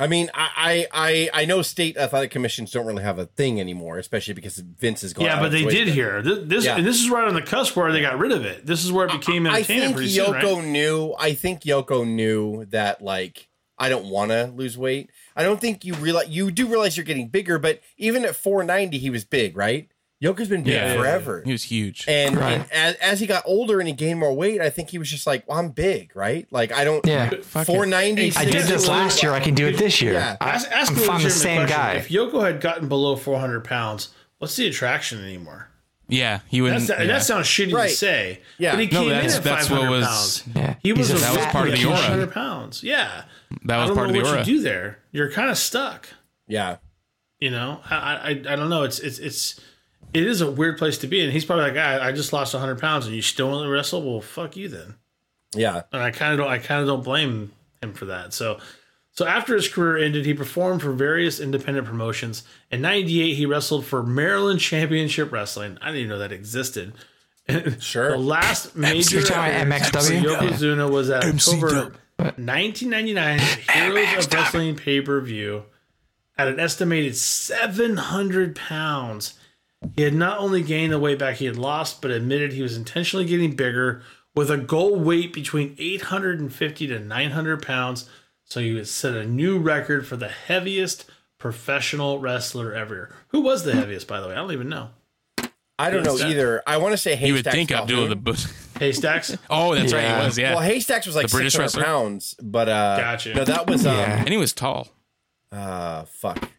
I 0.00 0.06
mean, 0.06 0.30
I, 0.32 0.86
I 0.92 1.30
I 1.32 1.42
I 1.42 1.44
know 1.44 1.62
state 1.62 1.96
athletic 1.96 2.30
commissions 2.30 2.70
don't 2.70 2.86
really 2.86 3.02
have 3.02 3.18
a 3.18 3.26
thing 3.26 3.58
anymore, 3.60 3.98
especially 3.98 4.34
because 4.34 4.56
Vince 4.58 5.02
is 5.02 5.12
going. 5.12 5.26
Yeah, 5.26 5.40
but 5.40 5.50
they 5.50 5.64
did 5.64 5.88
here. 5.88 6.22
This, 6.22 6.38
this, 6.44 6.64
Yeah. 6.64 6.76
and 6.76 6.86
this 6.86 7.00
is 7.00 7.10
right 7.10 7.26
on 7.26 7.34
the 7.34 7.42
cusp 7.42 7.74
where 7.76 7.90
they 7.90 8.00
got 8.00 8.18
rid 8.18 8.30
of 8.30 8.44
it. 8.44 8.64
This 8.64 8.84
is 8.84 8.92
where 8.92 9.06
it 9.06 9.12
became 9.12 9.46
I 9.46 9.56
entertainment 9.56 9.66
think 9.66 9.96
pretty 9.96 10.10
soon, 10.12 10.26
Yoko 10.34 10.56
right? 10.56 10.64
knew. 10.66 11.14
I 11.18 11.34
think 11.34 11.62
Yoko 11.62 12.06
knew 12.06 12.64
that 12.66 13.02
like 13.02 13.48
I 13.76 13.88
don't 13.88 14.06
want 14.06 14.30
to 14.30 14.52
lose 14.54 14.78
weight. 14.78 15.10
I 15.34 15.42
don't 15.42 15.60
think 15.60 15.84
you 15.84 15.94
realize 15.94 16.28
you 16.28 16.50
do 16.52 16.66
realize 16.68 16.96
you're 16.96 17.04
getting 17.04 17.28
bigger, 17.28 17.58
but 17.58 17.80
even 17.96 18.24
at 18.24 18.36
490, 18.36 18.98
he 18.98 19.10
was 19.10 19.24
big, 19.24 19.56
right? 19.56 19.88
Yoko's 20.22 20.48
been 20.48 20.64
big 20.64 20.74
Yeah. 20.74 20.94
forever. 20.96 21.42
He 21.44 21.52
was 21.52 21.62
huge. 21.64 22.04
And, 22.08 22.36
Right. 22.36 22.54
and 22.54 22.66
as, 22.72 22.94
as 22.96 23.20
he 23.20 23.26
got 23.26 23.44
older 23.46 23.78
and 23.78 23.86
he 23.86 23.94
gained 23.94 24.18
more 24.18 24.34
weight, 24.34 24.60
I 24.60 24.68
think 24.68 24.90
he 24.90 24.98
was 24.98 25.08
just 25.08 25.26
like, 25.28 25.46
well, 25.48 25.58
I'm 25.58 25.68
big, 25.70 26.16
right? 26.16 26.46
Like 26.50 26.72
I 26.72 26.82
don't. 26.84 27.06
Yeah. 27.06 27.30
490. 27.42 28.32
I 28.36 28.44
did 28.44 28.64
this 28.64 28.88
last 28.88 29.22
year. 29.22 29.32
I 29.32 29.40
can 29.40 29.54
do 29.54 29.66
it 29.68 29.76
this 29.76 30.02
year. 30.02 30.14
Yeah. 30.14 30.36
I, 30.40 30.50
Ask, 30.50 30.70
ask 30.72 30.90
I'm 30.90 30.96
me 30.98 31.04
a 31.04 31.06
fine 31.06 31.22
the 31.22 31.30
same 31.30 31.58
question. 31.66 31.76
guy. 31.78 31.92
If 31.94 32.08
Yoko 32.08 32.44
had 32.44 32.60
gotten 32.60 32.88
below 32.88 33.14
400 33.16 33.62
pounds, 33.64 34.08
what's 34.38 34.56
the 34.56 34.66
attraction 34.66 35.22
anymore? 35.22 35.68
yeah, 36.10 36.40
he 36.48 36.62
wouldn't. 36.62 36.86
That's, 36.88 37.00
yeah. 37.00 37.06
That 37.06 37.22
sounds 37.22 37.46
shitty 37.46 37.72
Right. 37.74 37.90
to 37.90 37.94
say. 37.94 38.40
Yeah. 38.56 38.72
But 38.72 38.80
he 38.80 38.86
No, 38.86 39.00
came 39.00 39.08
in 39.10 39.14
that's- 39.16 39.36
at 39.36 39.44
that's 39.44 39.68
500 39.68 39.90
what 39.90 39.98
was- 39.98 40.06
pounds. 40.06 40.44
Yeah. 40.56 40.74
He 40.82 40.92
was 40.94 41.08
He's 41.10 41.10
a 41.10 41.16
a 41.16 41.20
That 41.20 41.36
was 41.36 41.46
part 41.52 41.66
of 41.68 41.72
the 41.72 41.78
kid, 41.78 41.86
aura. 42.18 42.26
pounds. 42.26 42.82
Yeah. 42.82 43.22
That 43.66 43.76
I 43.76 43.80
was 43.82 43.88
don't 43.90 43.96
part 43.96 44.08
of 44.08 44.14
know 44.16 44.22
the 44.24 44.36
what 44.38 44.46
you 44.48 44.56
do 44.56 44.62
there. 44.62 44.98
You're 45.12 45.30
kind 45.30 45.50
of 45.50 45.58
stuck. 45.58 46.08
Yeah. 46.48 46.76
You 47.40 47.50
know, 47.50 47.80
I, 47.88 47.96
I, 47.96 48.28
I 48.30 48.56
don't 48.56 48.68
know. 48.70 48.82
It's, 48.84 48.98
it's, 49.00 49.18
it's, 49.18 49.60
it 50.14 50.24
is 50.24 50.40
a 50.40 50.50
weird 50.50 50.78
place 50.78 50.98
to 50.98 51.06
be. 51.06 51.22
And 51.22 51.32
he's 51.32 51.44
probably 51.44 51.64
like, 51.64 51.76
I, 51.76 52.08
I 52.08 52.12
just 52.12 52.32
lost 52.32 52.54
100 52.54 52.78
pounds 52.80 53.06
and 53.06 53.14
you 53.14 53.22
still 53.22 53.50
want 53.50 53.64
to 53.64 53.70
wrestle? 53.70 54.02
Well, 54.02 54.20
fuck 54.20 54.56
you 54.56 54.68
then. 54.68 54.94
Yeah. 55.54 55.82
and 55.92 56.02
I 56.02 56.10
kind 56.10 56.32
of 56.32 56.38
don't 56.38 56.48
I 56.48 56.58
kind 56.58 56.80
of 56.82 56.86
don't 56.86 57.04
blame 57.04 57.52
him 57.82 57.94
for 57.94 58.06
that. 58.06 58.32
So 58.34 58.58
so 59.12 59.26
after 59.26 59.54
his 59.54 59.68
career 59.68 59.96
ended, 59.96 60.26
he 60.26 60.34
performed 60.34 60.80
for 60.82 60.92
various 60.92 61.40
independent 61.40 61.86
promotions. 61.86 62.44
In 62.70 62.80
'98, 62.82 63.34
he 63.34 63.46
wrestled 63.46 63.84
for 63.84 64.02
Maryland 64.02 64.60
Championship 64.60 65.32
Wrestling. 65.32 65.76
I 65.80 65.86
didn't 65.86 65.98
even 65.98 66.08
know 66.10 66.18
that 66.18 66.32
existed. 66.32 66.92
Sure. 67.80 68.10
The 68.10 68.18
last 68.18 68.76
major 68.76 69.20
You're 69.20 69.26
talking 69.26 69.54
appearance 69.54 69.88
for 69.88 69.96
MXW? 69.96 70.22
Yokozuna 70.22 70.90
was 70.90 71.08
at 71.08 71.24
October 71.24 71.68
MCW. 71.70 71.92
1999 72.18 73.38
Heroes 73.72 74.26
of 74.26 74.34
Wrestling 74.34 74.76
pay 74.76 75.00
per 75.00 75.18
view 75.22 75.62
at 76.36 76.48
an 76.48 76.60
estimated 76.60 77.16
700 77.16 78.54
pounds. 78.54 79.37
He 79.94 80.02
had 80.02 80.14
not 80.14 80.38
only 80.38 80.62
gained 80.62 80.92
the 80.92 80.98
weight 80.98 81.18
back 81.18 81.36
he 81.36 81.44
had 81.46 81.56
lost, 81.56 82.02
but 82.02 82.10
admitted 82.10 82.52
he 82.52 82.62
was 82.62 82.76
intentionally 82.76 83.24
getting 83.24 83.54
bigger 83.54 84.02
with 84.34 84.50
a 84.50 84.58
goal 84.58 84.96
weight 84.96 85.32
between 85.32 85.74
850 85.78 86.86
to 86.88 86.98
900 86.98 87.62
pounds. 87.62 88.08
So 88.44 88.60
he 88.60 88.72
would 88.74 88.88
set 88.88 89.14
a 89.14 89.24
new 89.26 89.58
record 89.58 90.06
for 90.06 90.16
the 90.16 90.28
heaviest 90.28 91.04
professional 91.38 92.18
wrestler 92.18 92.74
ever. 92.74 93.14
Who 93.28 93.40
was 93.40 93.64
the 93.64 93.74
heaviest, 93.74 94.08
by 94.08 94.20
the 94.20 94.28
way? 94.28 94.32
I 94.34 94.36
don't 94.36 94.52
even 94.52 94.68
know. 94.68 94.90
I 95.80 95.90
don't 95.90 96.02
know 96.02 96.16
either. 96.18 96.60
I 96.66 96.78
want 96.78 96.92
to 96.92 96.96
say 96.96 97.12
You 97.24 97.34
would 97.34 97.44
Haystacks 97.46 97.54
think 97.54 97.70
Abdullah 97.70 98.08
the 98.08 98.16
Calhoun. 98.16 98.24
Bush. 98.24 98.46
Haystacks? 98.80 99.36
Oh, 99.48 99.74
that's 99.76 99.92
right. 99.92 100.18
He 100.20 100.26
was. 100.26 100.36
Yeah. 100.38 100.54
Well, 100.54 100.62
Haystacks 100.62 101.06
was 101.06 101.14
like 101.14 101.26
The 101.28 101.36
British 101.36 101.52
600 101.52 101.64
wrestler? 101.64 101.84
pounds, 101.84 102.34
but 102.42 102.68
uh, 102.68 102.96
Gotcha. 102.98 103.34
no, 103.34 103.44
that 103.44 103.68
was 103.68 103.86
um, 103.86 103.94
Yeah. 103.96 104.18
and 104.18 104.28
he 104.28 104.36
was 104.36 104.52
tall. 104.52 104.88
uh, 105.52 106.04
fuck. 106.06 106.50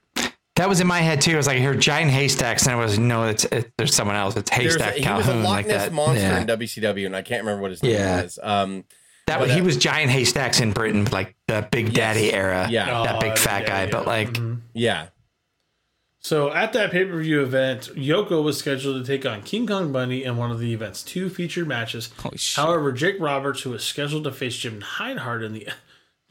That 0.60 0.68
was 0.68 0.82
in 0.82 0.88
my 0.88 1.00
head 1.00 1.22
too. 1.22 1.32
It 1.32 1.38
was 1.38 1.48
like 1.48 1.56
I 1.58 1.62
heard 1.62 1.80
giant 1.80 2.12
haystacks, 2.12 2.66
and 2.68 2.76
I 2.76 2.84
was 2.84 3.00
no, 3.00 3.24
it's 3.28 3.46
it, 3.46 3.72
there's 3.78 3.96
someone 3.96 4.18
else. 4.18 4.36
It's 4.36 4.50
There's 4.52 4.76
a, 4.76 4.84
haystack 4.84 4.96
he 4.96 5.00
was 5.10 5.26
a 5.26 5.30
Calhoun 5.30 5.44
Loch 5.44 5.52
like 5.54 5.68
Ness 5.68 5.84
that. 5.86 5.94
monster 5.94 6.20
yeah. 6.22 6.42
in 6.42 6.48
WCW, 6.48 7.06
and 7.06 7.16
I 7.16 7.22
can't 7.22 7.44
remember 7.44 7.62
what 7.62 7.72
his 7.72 7.82
name 7.82 7.94
Yeah. 7.94 8.24
was. 8.24 8.38
Um, 8.44 8.84
that 9.28 9.40
but, 9.40 9.52
he 9.52 9.62
uh, 9.62 9.64
was 9.64 9.78
giant 9.78 10.12
haystacks 10.12 10.60
in 10.60 10.74
Britain, 10.74 11.06
like 11.14 11.38
the 11.48 11.66
Big 11.72 11.94
Daddy 11.94 12.34
era. 12.34 12.68
Yeah. 12.70 13.04
that 13.04 13.16
Oh, 13.16 13.20
big 13.22 13.38
fat 13.38 13.62
yeah, 13.62 13.68
guy. 13.70 13.84
yeah. 13.86 13.90
But 13.90 14.06
like, 14.06 14.38
yeah, 14.74 15.08
So 16.20 16.52
at 16.52 16.74
that 16.74 16.92
pay 16.92 17.06
per 17.06 17.22
view 17.22 17.42
event, 17.42 17.92
Yoko 17.96 18.44
was 18.44 18.58
scheduled 18.58 19.02
to 19.06 19.10
take 19.10 19.26
on 19.26 19.44
King 19.44 19.66
Kong 19.66 19.94
Bundy 19.94 20.26
in 20.26 20.36
one 20.36 20.52
of 20.52 20.60
the 20.60 20.74
event's 20.74 21.04
two 21.04 21.30
featured 21.30 21.70
matches. 21.70 22.10
Holy 22.18 22.38
shit. 22.38 22.62
However, 22.62 22.92
Jake 22.92 23.16
Roberts, 23.18 23.62
who 23.62 23.70
was 23.70 23.86
scheduled 23.86 24.26
to 24.26 24.32
face 24.34 24.58
Jim 24.58 24.84
Neidhart 25.00 25.42
in 25.42 25.54
the 25.54 25.70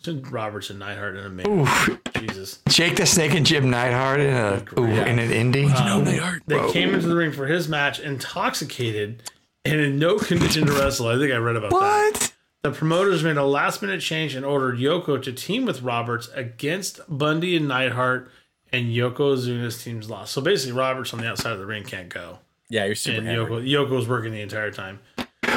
Roberts 0.07 0.71
and 0.71 0.79
Neidhart 0.79 1.17
in 1.17 1.25
a 1.27 1.29
minute. 1.29 2.01
Jesus. 2.19 2.61
Jake 2.69 2.97
the 2.97 3.07
Snake 3.07 3.35
and 3.35 3.45
Jim 3.45 3.71
Neidhart 3.71 4.21
in 4.21 4.33
a 4.33 4.65
ooh, 4.79 4.85
in 4.85 5.19
an 5.19 5.31
indie. 5.31 5.73
Um, 5.75 6.05
they 6.47 6.73
came 6.73 6.95
into 6.95 7.09
the 7.09 7.17
ring 7.17 7.33
for 7.33 7.47
his 7.47 7.69
match 7.69 7.99
intoxicated 8.01 9.23
and 9.65 9.81
in 9.81 9.99
no 9.99 10.19
condition 10.19 10.67
to 10.67 10.73
wrestle. 10.73 11.09
I 11.09 11.19
think 11.19 11.33
I 11.33 11.37
read 11.37 11.57
about 11.57 11.71
that. 11.71 11.77
what? 11.77 12.35
The 12.63 12.71
promoters 12.73 13.23
made 13.23 13.37
a 13.37 13.45
last 13.45 13.83
minute 13.83 14.01
change 14.01 14.35
and 14.35 14.45
ordered 14.45 14.79
Yoko 14.79 15.23
to 15.23 15.33
team 15.33 15.65
with 15.65 15.83
Roberts 15.83 16.29
against 16.35 17.01
Bundy 17.09 17.57
and 17.57 17.69
Neidhart, 17.69 18.31
and 18.73 18.87
Yokozuna's 18.89 19.83
team's 19.83 20.11
lost. 20.11 20.33
So 20.33 20.41
basically, 20.41 20.73
Roberts 20.73 21.13
on 21.13 21.21
the 21.21 21.29
outside 21.29 21.53
of 21.53 21.59
the 21.59 21.67
ring 21.67 21.85
can't 21.85 22.09
go. 22.09 22.39
yeah, 22.69 22.85
you're 22.85 22.95
super 22.95 23.19
and 23.19 23.27
hammered. 23.27 23.65
Yoko 23.65 23.69
Yoko 23.69 23.91
was 23.91 24.09
working 24.09 24.33
the 24.33 24.41
entire 24.41 24.71
time. 24.71 25.01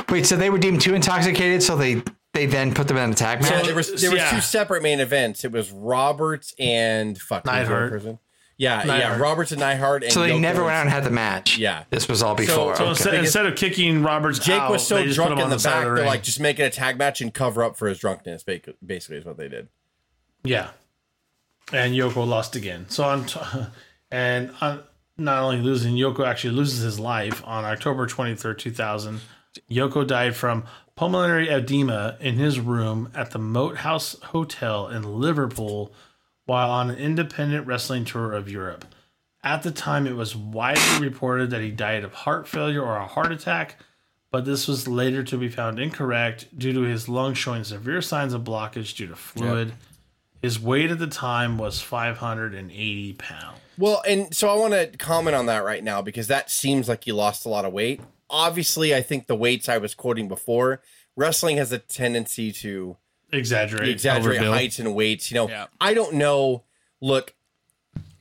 Wait, 0.10 0.26
so 0.26 0.36
they 0.36 0.50
were 0.50 0.58
deemed 0.58 0.82
too 0.82 0.94
intoxicated, 0.94 1.64
so 1.64 1.76
they 1.76 2.02
they 2.34 2.46
then 2.46 2.74
put 2.74 2.88
them 2.88 2.98
in 2.98 3.12
a 3.12 3.14
tag 3.14 3.44
So 3.44 3.62
there 3.62 3.76
was 3.76 4.02
there 4.02 4.12
was 4.12 4.20
yeah. 4.20 4.32
two 4.32 4.42
separate 4.42 4.84
main 4.84 5.00
events. 5.00 5.44
It 5.44 5.52
was 5.52 5.72
Roberts 5.72 6.54
and 6.60 7.18
fuck 7.18 7.44
who's 7.44 7.52
the 7.52 7.76
other 7.76 7.90
Neidhart. 7.90 8.20
Yeah, 8.58 8.86
yeah, 8.86 9.18
Roberts 9.18 9.52
and 9.52 9.60
Neidhart. 9.60 10.04
And 10.04 10.14
so 10.14 10.22
they 10.22 10.30
Yoko 10.32 10.40
never 10.40 10.64
went 10.64 10.76
out 10.76 10.82
and 10.82 10.90
had 10.92 11.04
the 11.04 11.10
match. 11.10 11.58
Yeah. 11.58 11.86
this 11.90 12.08
was 12.08 12.22
all 12.22 12.36
before. 12.36 12.76
So 12.76 12.84
okay. 12.84 12.90
instead, 12.90 13.14
instead 13.16 13.46
of 13.48 13.56
kicking 13.56 14.04
Roberts 14.04 14.38
Jake 14.38 14.62
out, 14.62 14.70
was 14.72 14.86
so 14.86 14.98
they 14.98 15.06
just 15.06 15.18
put 15.18 15.26
drunk 15.26 15.40
in 15.40 15.46
on 15.46 15.50
the 15.50 15.58
back, 15.58 15.84
the 15.84 15.96
they're 15.96 16.06
like, 16.06 16.22
just 16.22 16.40
make 16.40 16.60
it 16.60 16.64
a 16.64 16.70
tag 16.70 16.96
match 17.00 17.22
and 17.22 17.34
cover 17.34 17.64
up 17.64 17.76
for 17.76 17.88
his 17.88 17.98
drunkenness. 17.98 18.44
Basically, 18.44 19.18
is 19.18 19.26
what 19.26 19.38
they 19.38 19.48
did. 19.48 19.68
Yeah. 20.44 20.70
And 21.74 21.96
Yoko 21.96 22.28
lost 22.28 22.56
again. 22.56 22.86
So 22.90 23.04
on 23.04 23.26
t- 23.26 23.40
And 24.12 24.54
on, 24.62 24.84
not 25.18 25.42
only 25.42 25.62
losing, 25.62 25.96
Yoko 25.96 26.28
actually 26.28 26.54
loses 26.54 26.82
his 26.82 27.00
life 27.00 27.42
on 27.46 27.64
October 27.64 28.06
23rd, 28.06 28.58
2000. 28.58 29.22
Yoko 29.70 30.06
died 30.06 30.36
from 30.36 30.66
pulmonary 31.02 31.50
edema 31.50 32.16
in 32.20 32.36
his 32.36 32.60
room 32.60 33.10
at 33.16 33.32
the 33.32 33.40
Moat 33.40 33.78
House 33.78 34.16
Hotel 34.26 34.88
in 34.88 35.20
Liverpool 35.20 35.92
while 36.46 36.70
on 36.70 36.92
an 36.92 36.96
independent 36.96 37.66
wrestling 37.66 38.06
tour 38.06 38.34
of 38.34 38.48
Europe. 38.48 38.86
At 39.44 39.64
the 39.64 39.72
time, 39.72 40.06
it 40.06 40.16
was 40.16 40.36
widely 40.36 41.08
reported 41.08 41.50
that 41.50 41.62
he 41.62 41.72
died 41.72 42.04
of 42.04 42.14
heart 42.14 42.48
failure 42.48 42.84
or 42.84 42.98
a 42.98 43.08
heart 43.08 43.32
attack, 43.32 43.78
but 44.30 44.46
this 44.46 44.68
was 44.68 44.88
later 44.88 45.24
to 45.24 45.40
be 45.40 45.50
found 45.50 45.80
incorrect 45.80 46.56
due 46.56 46.72
to 46.72 46.82
his 46.82 47.10
lungs 47.10 47.40
showing 47.40 47.64
severe 47.64 48.04
signs 48.04 48.36
of 48.36 48.44
blockage 48.44 48.96
due 48.96 49.08
to 49.08 49.16
fluid. 49.16 49.74
His 50.40 50.60
weight 50.60 50.92
at 50.92 51.00
the 51.00 51.08
time 51.08 51.58
was 51.58 51.82
580 51.82 53.14
pounds. 53.14 53.58
Well, 53.76 54.04
and 54.08 54.36
so 54.36 54.50
I 54.50 54.56
want 54.56 54.74
to 54.74 54.96
comment 55.00 55.36
on 55.36 55.48
that 55.48 55.64
right 55.64 55.84
now 55.84 56.04
because 56.04 56.28
that 56.28 56.52
seems 56.52 56.88
like 56.88 57.08
you 57.08 57.16
lost 57.16 57.48
a 57.48 57.50
lot 57.50 57.66
of 57.66 57.74
weight. 57.74 58.02
Obviously, 58.32 58.96
I 58.96 59.02
think 59.02 59.28
the 59.28 59.36
weights 59.36 59.70
I 59.70 59.78
was 59.78 59.94
quoting 59.94 60.28
before, 60.28 60.82
wrestling 61.16 61.58
has 61.58 61.72
a 61.72 61.78
tendency 61.78 62.52
to 62.54 62.98
Exaggerate. 63.32 63.90
exaggerate 63.90 64.42
Overbill. 64.42 64.54
heights 64.54 64.80
and 64.80 64.96
weights. 64.96 65.30
You 65.30 65.36
know, 65.36 65.50
Yeah. 65.50 65.68
I 65.80 65.94
don't 65.94 66.14
know. 66.16 66.64
Look, 67.02 67.34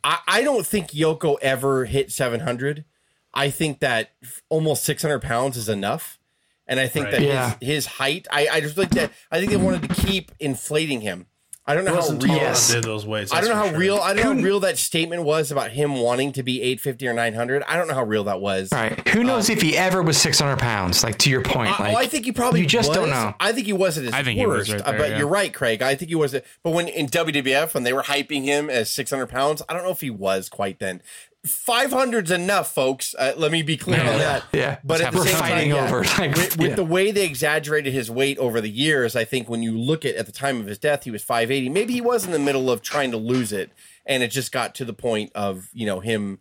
I, 0.02 0.18
I 0.26 0.42
don't 0.42 0.66
think 0.66 0.88
Yoko 0.88 1.36
ever 1.40 1.84
hit 1.84 2.10
700. 2.10 2.84
I 3.32 3.50
think 3.50 3.78
that 3.80 4.10
almost 4.48 4.82
600 4.84 5.20
pounds 5.20 5.56
is 5.56 5.68
enough. 5.68 6.18
And 6.66 6.78
I 6.80 6.88
think 6.88 7.06
Right. 7.06 7.12
that 7.12 7.22
Yeah. 7.22 7.56
his, 7.60 7.68
his 7.68 7.86
height, 7.86 8.26
I, 8.30 8.48
I 8.50 8.60
just 8.60 8.76
like 8.76 8.90
that. 8.90 9.12
I 9.30 9.38
think 9.38 9.50
they 9.50 9.56
wanted 9.56 9.88
to 9.88 9.94
keep 10.06 10.32
inflating 10.40 11.00
him. 11.00 11.26
I 11.66 11.74
don't 11.74 11.84
know 11.84 11.94
how 11.94 12.08
real. 12.08 12.26
Yes. 12.26 12.70
enough 12.70 12.82
to 12.82 12.86
do 12.86 12.92
those 12.92 13.06
weights. 13.06 13.32
I 13.32 13.40
don't 13.40 13.50
know 13.50 13.56
how 13.56 13.68
sure. 13.68 13.78
real. 13.78 13.96
I 13.96 14.14
don't 14.14 14.24
know 14.24 14.34
how 14.34 14.46
real 14.46 14.60
that 14.60 14.78
statement 14.78 15.22
was 15.24 15.52
about 15.52 15.70
him 15.70 15.96
wanting 15.96 16.32
to 16.32 16.42
be 16.42 16.62
850 16.62 17.08
or 17.08 17.12
900. 17.12 17.62
I 17.62 17.76
don't 17.76 17.86
know 17.86 17.94
how 17.94 18.02
real 18.02 18.24
that 18.24 18.40
was. 18.40 18.70
Right. 18.72 19.06
Who 19.08 19.22
knows 19.22 19.50
if 19.50 19.60
he 19.60 19.76
ever 19.76 20.02
was 20.02 20.16
600 20.18 20.58
pounds? 20.58 21.04
Like 21.04 21.18
to 21.18 21.30
your 21.30 21.42
point, 21.42 21.78
I, 21.78 21.84
like 21.84 21.94
oh, 21.94 21.98
I 21.98 22.06
think 22.06 22.24
he 22.24 22.32
probably 22.32 22.60
you 22.60 22.66
just 22.66 22.88
was. 22.88 22.96
don't 22.96 23.10
know. 23.10 23.34
I 23.38 23.52
think 23.52 23.66
he 23.66 23.72
was 23.72 23.98
at 23.98 24.04
his 24.04 24.12
I 24.12 24.22
think 24.22 24.38
he 24.38 24.46
was 24.46 24.72
right 24.72 24.80
uh, 24.80 24.90
there, 24.90 24.98
but 24.98 25.10
yeah. 25.10 25.18
you're 25.18 25.28
right, 25.28 25.52
Craig. 25.52 25.82
I 25.82 25.94
think 25.94 26.08
he 26.08 26.14
was. 26.14 26.34
At, 26.34 26.44
but 26.62 26.70
when 26.70 26.88
in 26.88 27.06
WWF 27.06 27.74
when 27.74 27.82
they 27.84 27.92
were 27.92 28.02
hyping 28.02 28.44
him 28.44 28.70
as 28.70 28.90
600 28.90 29.26
pounds, 29.26 29.62
I 29.68 29.74
don't 29.74 29.82
know 29.82 29.90
if 29.90 30.00
he 30.00 30.10
was 30.10 30.48
quite 30.48 30.78
then. 30.78 31.02
500's 31.46 32.30
enough, 32.30 32.72
folks. 32.74 33.14
Uh, 33.18 33.32
let 33.36 33.50
me 33.50 33.62
be 33.62 33.76
clear 33.76 34.00
on 34.00 34.06
that. 34.18 34.44
Yeah. 34.52 34.78
But 34.84 35.00
at 35.00 35.14
We're 35.14 35.20
the 35.24 35.28
same 35.30 35.38
fighting 35.38 35.70
time, 35.72 35.84
yeah, 35.84 35.88
over, 35.88 36.04
like, 36.04 36.36
with, 36.36 36.58
with 36.58 36.60
yeah. 36.70 36.74
the 36.74 36.84
way 36.84 37.10
they 37.10 37.24
exaggerated 37.24 37.92
his 37.94 38.10
weight 38.10 38.36
over 38.38 38.60
the 38.60 38.68
years, 38.70 39.16
I 39.16 39.24
think 39.24 39.48
when 39.48 39.62
you 39.62 39.76
look 39.78 40.04
at 40.04 40.16
at 40.16 40.26
the 40.26 40.32
time 40.32 40.60
of 40.60 40.66
his 40.66 40.78
death, 40.78 41.04
he 41.04 41.10
was 41.10 41.22
580. 41.22 41.70
Maybe 41.70 41.94
he 41.94 42.00
was 42.02 42.24
in 42.26 42.32
the 42.32 42.38
middle 42.38 42.70
of 42.70 42.82
trying 42.82 43.10
to 43.12 43.16
lose 43.16 43.52
it, 43.52 43.70
and 44.04 44.22
it 44.22 44.30
just 44.30 44.52
got 44.52 44.74
to 44.76 44.84
the 44.84 44.92
point 44.92 45.32
of 45.34 45.70
you 45.72 45.86
know 45.86 46.00
him. 46.00 46.40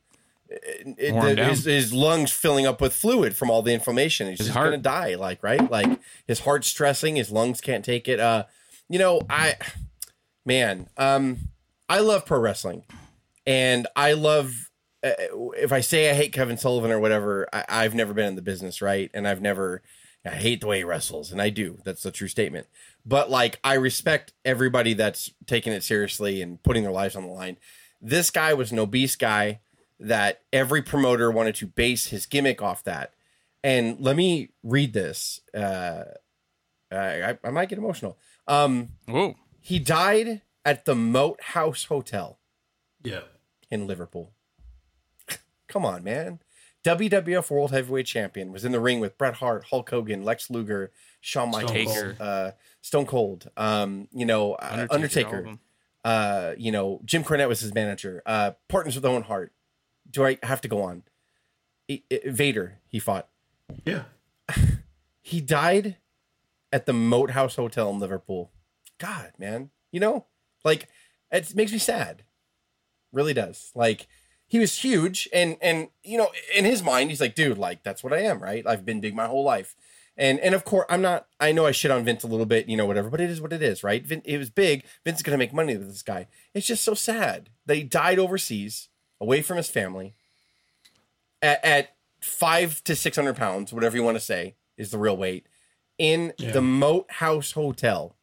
it- 0.49 0.97
the- 1.35 1.45
his, 1.45 1.63
his 1.63 1.93
lungs 1.93 2.31
filling 2.31 2.65
up 2.67 2.81
with 2.81 2.93
fluid 2.93 3.37
from 3.37 3.49
all 3.49 3.61
the 3.61 3.73
inflammation. 3.73 4.27
He's 4.27 4.39
His 4.39 4.47
just 4.47 4.57
heart. 4.57 4.67
gonna 4.71 4.77
die, 4.81 5.15
like 5.15 5.41
right, 5.43 5.69
like 5.71 5.97
his 6.27 6.41
heart's 6.41 6.67
stressing, 6.67 7.15
his 7.15 7.31
lungs 7.31 7.61
can't 7.61 7.85
take 7.85 8.07
it. 8.09 8.19
Uh, 8.19 8.43
you 8.89 8.99
know, 8.99 9.21
I, 9.29 9.55
man, 10.45 10.89
um, 10.97 11.37
I 11.87 11.99
love 11.99 12.25
pro 12.25 12.39
wrestling, 12.39 12.83
and 13.47 13.87
I 13.95 14.11
love. 14.13 14.68
Uh, 15.03 15.11
if 15.57 15.71
I 15.71 15.79
say 15.81 16.09
I 16.09 16.13
hate 16.13 16.33
Kevin 16.33 16.57
Sullivan 16.57 16.91
or 16.91 16.99
whatever, 16.99 17.47
I, 17.53 17.65
I've 17.69 17.95
never 17.95 18.13
been 18.13 18.25
in 18.27 18.35
the 18.35 18.41
business, 18.41 18.81
right? 18.81 19.09
And 19.13 19.27
I've 19.27 19.41
never, 19.41 19.81
I 20.25 20.31
hate 20.31 20.61
the 20.61 20.67
way 20.67 20.79
he 20.79 20.83
wrestles, 20.83 21.31
and 21.31 21.41
I 21.41 21.49
do. 21.49 21.79
That's 21.85 22.05
a 22.05 22.11
true 22.11 22.27
statement. 22.27 22.67
But 23.05 23.29
like, 23.31 23.59
I 23.63 23.75
respect 23.75 24.33
everybody 24.43 24.93
that's 24.93 25.31
taking 25.47 25.71
it 25.73 25.83
seriously 25.83 26.41
and 26.41 26.61
putting 26.63 26.83
their 26.83 26.91
lives 26.91 27.15
on 27.15 27.23
the 27.23 27.29
line. 27.31 27.57
This 28.01 28.29
guy 28.31 28.53
was 28.53 28.71
an 28.71 28.79
obese 28.79 29.15
guy 29.15 29.59
that 29.99 30.41
every 30.53 30.81
promoter 30.81 31.29
wanted 31.31 31.55
to 31.55 31.67
base 31.67 32.07
his 32.07 32.25
gimmick 32.25 32.61
off 32.61 32.83
that. 32.83 33.13
And 33.63 33.99
let 33.99 34.15
me 34.15 34.49
read 34.63 34.93
this. 34.93 35.41
Uh, 35.53 36.03
I, 36.91 37.37
I 37.43 37.49
might 37.51 37.69
get 37.69 37.77
emotional. 37.77 38.17
Um, 38.47 38.89
Whoa. 39.05 39.35
he 39.59 39.79
died 39.79 40.41
at 40.65 40.85
the 40.85 40.95
Moat 40.95 41.41
House 41.41 41.85
Hotel 41.85 42.39
Yeah. 43.03 43.21
in 43.69 43.85
Liverpool. 43.87 44.31
Come 45.69 45.85
on, 45.85 46.03
man. 46.03 46.39
WWF 46.83 47.49
World 47.51 47.71
Heavyweight 47.71 48.05
Champion 48.05 48.51
was 48.51 48.63
in 48.65 48.71
the 48.71 48.79
ring 48.79 48.99
with 48.99 49.17
Bret 49.17 49.35
Hart, 49.35 49.65
Hulk 49.69 49.89
Hogan, 49.89 50.23
Lex 50.23 50.49
Luger, 50.49 50.91
Shawn 51.21 51.51
Michaels, 51.51 51.71
Taker. 51.73 52.15
uh, 52.19 52.51
Stone 52.81 53.05
Cold, 53.05 53.49
um, 53.57 54.07
you 54.13 54.25
know, 54.25 54.53
uh, 54.53 54.87
Undertaker, 54.89 54.93
Undertaker, 54.95 55.29
all 55.29 55.39
of 55.39 55.45
them. 55.45 55.59
uh, 56.05 56.53
you 56.57 56.71
know, 56.71 57.01
Jim 57.05 57.23
Cornette 57.23 57.49
was 57.49 57.59
his 57.59 57.73
manager, 57.73 58.21
uh, 58.25 58.51
partners 58.69 58.95
with 58.95 59.05
Owen 59.05 59.23
Hart. 59.23 59.51
Do 60.09 60.25
I 60.25 60.37
have 60.43 60.61
to 60.61 60.67
go 60.69 60.81
on? 60.81 61.03
I- 61.91 62.03
I- 62.11 62.21
Vader, 62.27 62.79
he 62.87 62.99
fought. 62.99 63.27
Yeah. 63.85 64.03
He 65.21 65.41
died 65.41 65.97
at 66.73 66.87
the 66.87 66.93
Moat 66.93 67.31
House 67.31 67.55
Hotel 67.55 67.89
in 67.91 67.99
Liverpool. 67.99 68.51
God, 68.97 69.31
man, 69.37 69.69
you 69.91 69.99
know, 69.99 70.25
like 70.63 70.87
it 71.31 71.53
makes 71.55 71.71
me 71.71 71.77
sad. 71.77 72.23
Really 73.11 73.33
does. 73.35 73.71
Like 73.75 74.07
he 74.49 74.57
was 74.59 74.79
huge, 74.79 75.29
and 75.31 75.57
and 75.61 75.89
you 76.03 76.17
know, 76.17 76.29
in 76.53 76.65
his 76.65 76.83
mind, 76.83 77.11
he's 77.11 77.21
like, 77.21 77.35
dude, 77.35 77.57
like 77.57 77.83
that's 77.83 78.03
what 78.03 78.11
I 78.11 78.21
am, 78.21 78.41
right? 78.41 78.65
I've 78.67 78.83
been 78.83 78.99
big 78.99 79.15
my 79.15 79.27
whole 79.27 79.43
life, 79.43 79.75
and 80.17 80.39
and 80.39 80.55
of 80.55 80.65
course, 80.65 80.87
I'm 80.89 81.03
not. 81.03 81.27
I 81.39 81.51
know 81.51 81.67
I 81.67 81.71
shit 81.71 81.91
on 81.91 82.03
Vince 82.03 82.23
a 82.23 82.27
little 82.27 82.47
bit, 82.47 82.67
you 82.67 82.75
know, 82.75 82.87
whatever, 82.87 83.11
but 83.11 83.21
it 83.21 83.29
is 83.29 83.39
what 83.39 83.53
it 83.53 83.61
is, 83.61 83.83
right? 83.83 84.03
Vin, 84.03 84.23
it 84.25 84.39
was 84.39 84.49
big. 84.49 84.83
Vince 85.05 85.19
is 85.19 85.23
gonna 85.23 85.37
make 85.37 85.53
money 85.53 85.77
with 85.77 85.87
this 85.87 86.01
guy. 86.01 86.27
It's 86.55 86.65
just 86.65 86.83
so 86.83 86.95
sad 86.95 87.51
that 87.67 87.75
he 87.75 87.83
died 87.83 88.17
overseas, 88.17 88.89
away 89.21 89.43
from 89.43 89.57
his 89.57 89.69
family, 89.69 90.15
at, 91.43 91.63
at 91.63 91.95
five 92.19 92.83
to 92.85 92.95
six 92.95 93.15
hundred 93.15 93.35
pounds, 93.35 93.71
whatever 93.71 93.95
you 93.95 94.03
want 94.03 94.17
to 94.17 94.23
say 94.23 94.55
is 94.77 94.89
the 94.89 94.97
real 94.97 95.15
weight, 95.15 95.45
in 95.99 96.33
the 96.39 96.61
Moat 96.61 97.05
House 97.11 97.51
Hotel 97.51 98.15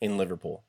in 0.00 0.18
Liverpool. 0.18 0.64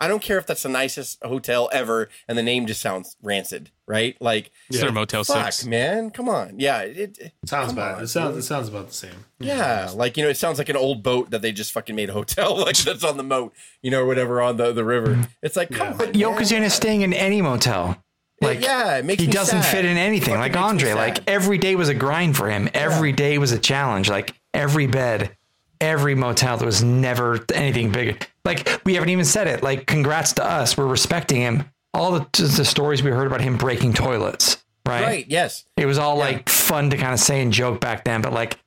I 0.00 0.08
don't 0.08 0.22
care 0.22 0.38
if 0.38 0.46
that's 0.46 0.62
the 0.62 0.68
nicest 0.70 1.22
hotel 1.22 1.68
ever, 1.72 2.08
and 2.26 2.38
the 2.38 2.42
name 2.42 2.66
just 2.66 2.80
sounds 2.80 3.16
rancid, 3.22 3.70
right? 3.86 4.16
Like, 4.20 4.50
It's 4.70 4.80
their 4.80 4.90
Motel 4.92 5.24
fuck, 5.24 5.52
6. 5.52 5.66
man, 5.66 6.10
come 6.10 6.28
on, 6.28 6.58
yeah, 6.58 6.80
it, 6.80 7.18
it 7.18 7.32
Sounds 7.44 7.72
bad. 7.74 7.96
on, 7.96 8.02
it 8.04 8.06
sounds 8.06 8.30
dude. 8.34 8.38
it 8.38 8.42
sounds 8.46 8.68
about 8.68 8.88
the 8.88 8.94
same. 8.94 9.26
Yeah, 9.38 9.90
like 9.94 10.16
you 10.16 10.22
know, 10.24 10.30
it 10.30 10.36
sounds 10.38 10.58
like 10.58 10.68
an 10.70 10.76
old 10.76 11.02
boat 11.02 11.30
that 11.30 11.42
they 11.42 11.52
just 11.52 11.72
fucking 11.72 11.94
made 11.94 12.08
a 12.08 12.12
hotel, 12.14 12.56
like 12.64 12.76
that's 12.78 13.04
on 13.04 13.16
the 13.18 13.22
moat, 13.22 13.52
you 13.82 13.90
know, 13.90 14.00
or 14.02 14.06
whatever 14.06 14.40
on 14.40 14.56
the, 14.56 14.72
the 14.72 14.84
river. 14.84 15.28
It's 15.42 15.56
like, 15.56 15.70
come 15.70 15.88
on, 15.92 15.98
man. 15.98 16.12
Yokozuna 16.14 16.62
is 16.62 16.74
staying 16.74 17.02
in 17.02 17.12
any 17.12 17.42
motel. 17.42 18.02
Like 18.42 18.62
yeah, 18.62 18.96
it 18.96 19.04
makes 19.04 19.20
he 19.20 19.26
me 19.26 19.32
doesn't 19.34 19.62
sad. 19.64 19.70
fit 19.70 19.84
in 19.84 19.98
anything. 19.98 20.34
Like 20.38 20.56
Andre, 20.56 20.94
like 20.94 21.28
every 21.28 21.58
day 21.58 21.76
was 21.76 21.90
a 21.90 21.94
grind 21.94 22.38
for 22.38 22.48
him. 22.48 22.70
Every 22.72 23.12
day 23.12 23.36
was 23.36 23.52
a 23.52 23.58
challenge. 23.58 24.08
Like 24.08 24.34
every 24.54 24.86
bed, 24.86 25.36
every 25.80 26.14
motel, 26.14 26.56
that 26.56 26.64
was 26.64 26.82
never 26.82 27.44
anything 27.54 27.90
bigger. 27.90 28.18
Like 28.44 28.80
we 28.84 28.94
haven't 28.94 29.10
even 29.10 29.24
said 29.24 29.46
it. 29.46 29.62
Like 29.62 29.86
congrats 29.86 30.32
to 30.34 30.44
us. 30.44 30.76
We're 30.76 30.86
respecting 30.86 31.40
him. 31.40 31.70
All 31.92 32.12
the, 32.12 32.26
the 32.56 32.64
stories 32.64 33.02
we 33.02 33.10
heard 33.10 33.26
about 33.26 33.40
him 33.40 33.56
breaking 33.56 33.94
toilets, 33.94 34.64
right? 34.86 35.02
right, 35.02 35.26
yes, 35.28 35.64
It 35.76 35.86
was 35.86 35.98
all 35.98 36.16
like 36.16 36.48
fun 36.48 36.90
to 36.90 36.96
kind 36.96 37.12
of 37.12 37.18
say 37.18 37.42
and 37.42 37.52
joke 37.52 37.80
back 37.80 38.04
then, 38.04 38.22
but 38.22 38.32
like 38.32 38.58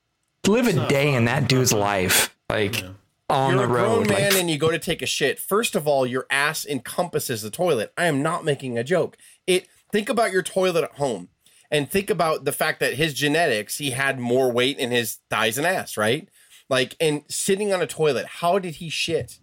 live 0.45 0.68
a 0.68 0.88
day 0.90 1.14
in 1.14 1.26
that 1.26 1.48
dude's 1.48 1.72
life, 1.72 2.35
like 2.49 2.84
on 3.30 3.52
you're 3.52 3.60
the 3.60 3.65
a 3.65 3.68
grown 3.68 3.99
road. 3.99 4.10
man 4.10 4.31
Like, 4.31 4.35
and 4.35 4.49
you 4.49 4.57
go 4.57 4.72
to 4.72 4.80
take 4.80 5.02
a 5.02 5.06
shit. 5.06 5.40
First 5.40 5.73
of 5.76 5.88
all, 5.88 6.06
your 6.06 6.26
ass 6.30 6.65
encompasses 6.65 7.41
the 7.41 7.49
toilet. 7.49 7.94
I 7.98 8.06
am 8.06 8.22
not 8.22 8.44
making 8.44 8.77
a 8.77 8.84
joke. 8.84 9.18
It 9.48 9.68
think 9.91 10.10
about 10.10 10.31
your 10.31 10.44
toilet 10.44 10.84
at 10.84 10.98
home 10.98 11.30
and 11.72 11.90
think 11.90 12.10
about 12.10 12.45
the 12.45 12.52
fact 12.52 12.80
that 12.81 12.95
his 12.95 13.14
genetics, 13.14 13.77
he 13.77 13.91
had 13.91 14.19
more 14.19 14.52
weight 14.52 14.77
in 14.77 14.91
his 14.91 15.19
thighs 15.30 15.57
and 15.57 15.65
ass, 15.65 15.98
right? 15.98 16.27
Like 16.69 16.95
and 16.99 17.23
sitting 17.27 17.73
on 17.73 17.81
a 17.81 17.88
toilet, 17.88 18.26
how 18.26 18.57
did 18.60 18.76
he 18.76 18.90
shit? 18.90 19.38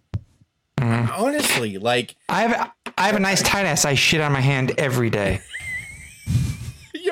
Mm-hmm. 0.77 1.11
Honestly, 1.23 1.77
like 1.77 2.15
I 2.27 2.41
have 2.41 2.71
I 2.97 3.05
have 3.07 3.15
a 3.15 3.19
nice 3.19 3.41
tight 3.43 3.65
ass. 3.65 3.85
I 3.85 3.93
shit 3.93 4.19
on 4.21 4.31
my 4.31 4.41
hand 4.41 4.73
every 4.77 5.09
day. 5.09 5.41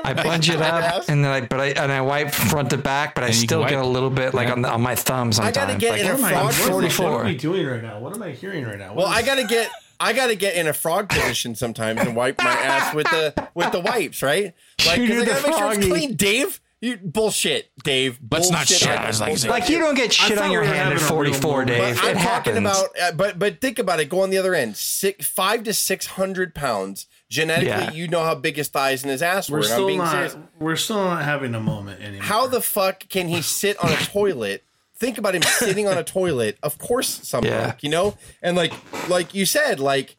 I 0.04 0.10
have 0.10 0.20
a 0.20 0.24
bunch 0.24 0.50
it 0.50 0.62
up 0.62 0.84
ass. 0.84 1.10
and 1.10 1.24
then 1.24 1.32
I 1.32 1.42
but 1.42 1.60
I 1.60 1.66
and 1.70 1.92
I 1.92 2.02
wipe 2.02 2.32
front 2.32 2.70
to 2.72 2.78
back, 2.78 3.16
but 3.16 3.24
I 3.24 3.28
And 3.28 3.36
you 3.36 3.42
still 3.42 3.64
get 3.64 3.80
a 3.80 3.86
little 3.86 4.10
bit 4.10 4.34
like 4.34 4.48
Yeah. 4.48 4.54
on 4.54 4.62
the, 4.62 4.70
on 4.70 4.82
my 4.82 4.96
thumbs 4.96 5.38
sometimes. 5.38 5.58
I 5.58 5.66
gotta 5.68 5.78
get 5.80 5.92
like, 5.94 6.02
in 6.02 6.08
a 6.08 6.14
I- 6.14 6.16
frog 6.18 6.34
I'm 6.34 6.46
What 6.46 6.56
am 6.56 6.64
I- 6.64 6.74
What 6.74 6.84
am 6.84 6.90
44. 6.92 7.34
Doing 7.34 7.66
right 7.68 7.84
now? 7.84 8.00
What 8.00 8.16
am 8.16 8.24
I 8.24 8.32
hearing 8.32 8.66
right 8.66 8.78
now? 8.80 8.94
Well, 8.94 9.08
What 9.08 9.18
I 9.18 9.22
gotta 9.24 9.46
get 9.46 9.70
I 10.00 10.14
gotta 10.14 10.36
get 10.36 10.56
in 10.56 10.68
a 10.68 10.74
frog 10.74 11.10
position 11.10 11.56
sometimes 11.56 12.00
and 12.02 12.16
wipe 12.16 12.38
my 12.42 12.50
ass 12.52 12.94
with 12.96 13.08
the 13.08 13.50
with 13.54 13.72
the 13.72 13.80
wipes, 13.82 14.22
right? 14.22 14.54
Like, 14.86 14.98
You 15.02 15.08
'cause 15.08 15.16
do 15.18 15.22
I 15.22 15.26
gotta 15.26 15.42
the 15.42 15.48
make 15.50 15.58
sure 15.58 15.68
it's 15.74 15.76
froggy. 15.78 15.90
clean, 15.90 16.16
Dave. 16.16 16.62
You 16.82 16.98
bullshit, 16.98 17.72
Dave. 17.84 18.20
Let's 18.32 18.50
not 18.50 18.68
shit 18.68 18.88
I 18.88 18.96
on 19.02 19.08
his 19.08 19.20
got 19.20 19.28
legs. 19.28 19.44
bullshit. 19.44 19.50
Like 19.50 19.70
you 19.70 19.80
don't 19.80 19.96
get 19.96 20.14
shit 20.14 20.38
on 20.38 20.50
your 20.50 20.62
we 20.62 20.68
were 20.68 20.74
hand 20.74 20.94
at 20.94 21.00
having 21.02 21.18
a 21.18 21.22
real 21.24 21.34
44, 21.34 21.52
moment. 21.52 21.68
Dave. 21.68 21.96
But 21.96 22.06
it 22.06 22.10
I'm 22.10 22.16
happens. 22.16 22.56
talking 22.56 22.58
about, 22.58 22.86
uh, 23.02 23.12
but 23.12 23.38
but 23.40 23.60
think 23.60 23.80
about 23.80 24.00
it. 24.00 24.06
Go 24.10 24.22
on 24.22 24.30
the 24.30 24.38
other 24.38 24.56
end. 24.56 24.78
Six, 24.78 25.28
five 25.28 25.64
to 25.66 25.74
six 25.74 26.06
hundred 26.08 26.56
pounds. 26.56 27.08
Genetically, 27.30 27.68
Yeah. 27.70 27.92
you 27.92 28.08
know 28.08 28.24
how 28.24 28.34
big 28.34 28.56
his 28.56 28.70
thighs 28.70 29.04
and 29.04 29.12
his 29.12 29.22
ass 29.22 29.50
were. 29.50 29.60
we're 29.60 29.64
and 29.66 29.72
I'm 29.74 29.78
still 29.78 29.88
being 29.88 30.00
not. 30.00 30.12
serious. 30.12 30.38
We're 30.58 30.76
still 30.78 31.04
not 31.04 31.24
having 31.26 31.54
a 31.54 31.60
moment 31.60 32.02
anymore. 32.02 32.24
How 32.24 32.48
the 32.48 32.62
fuck 32.62 33.08
can 33.10 33.28
he 33.28 33.42
sit 33.44 33.78
on 33.84 33.92
a 33.92 33.98
toilet? 33.98 34.64
Think 34.96 35.18
about 35.18 35.36
him 35.36 35.42
sitting 35.44 35.88
on 35.88 35.98
a 35.98 36.04
toilet. 36.04 36.58
Of 36.64 36.78
course, 36.78 37.08
some 37.28 37.44
Yeah. 37.44 37.66
bloke, 37.66 37.84
you 37.84 37.90
know, 37.90 38.18
and 38.42 38.56
like 38.56 38.74
like 39.10 39.34
you 39.36 39.46
said, 39.46 39.80
like 39.80 40.16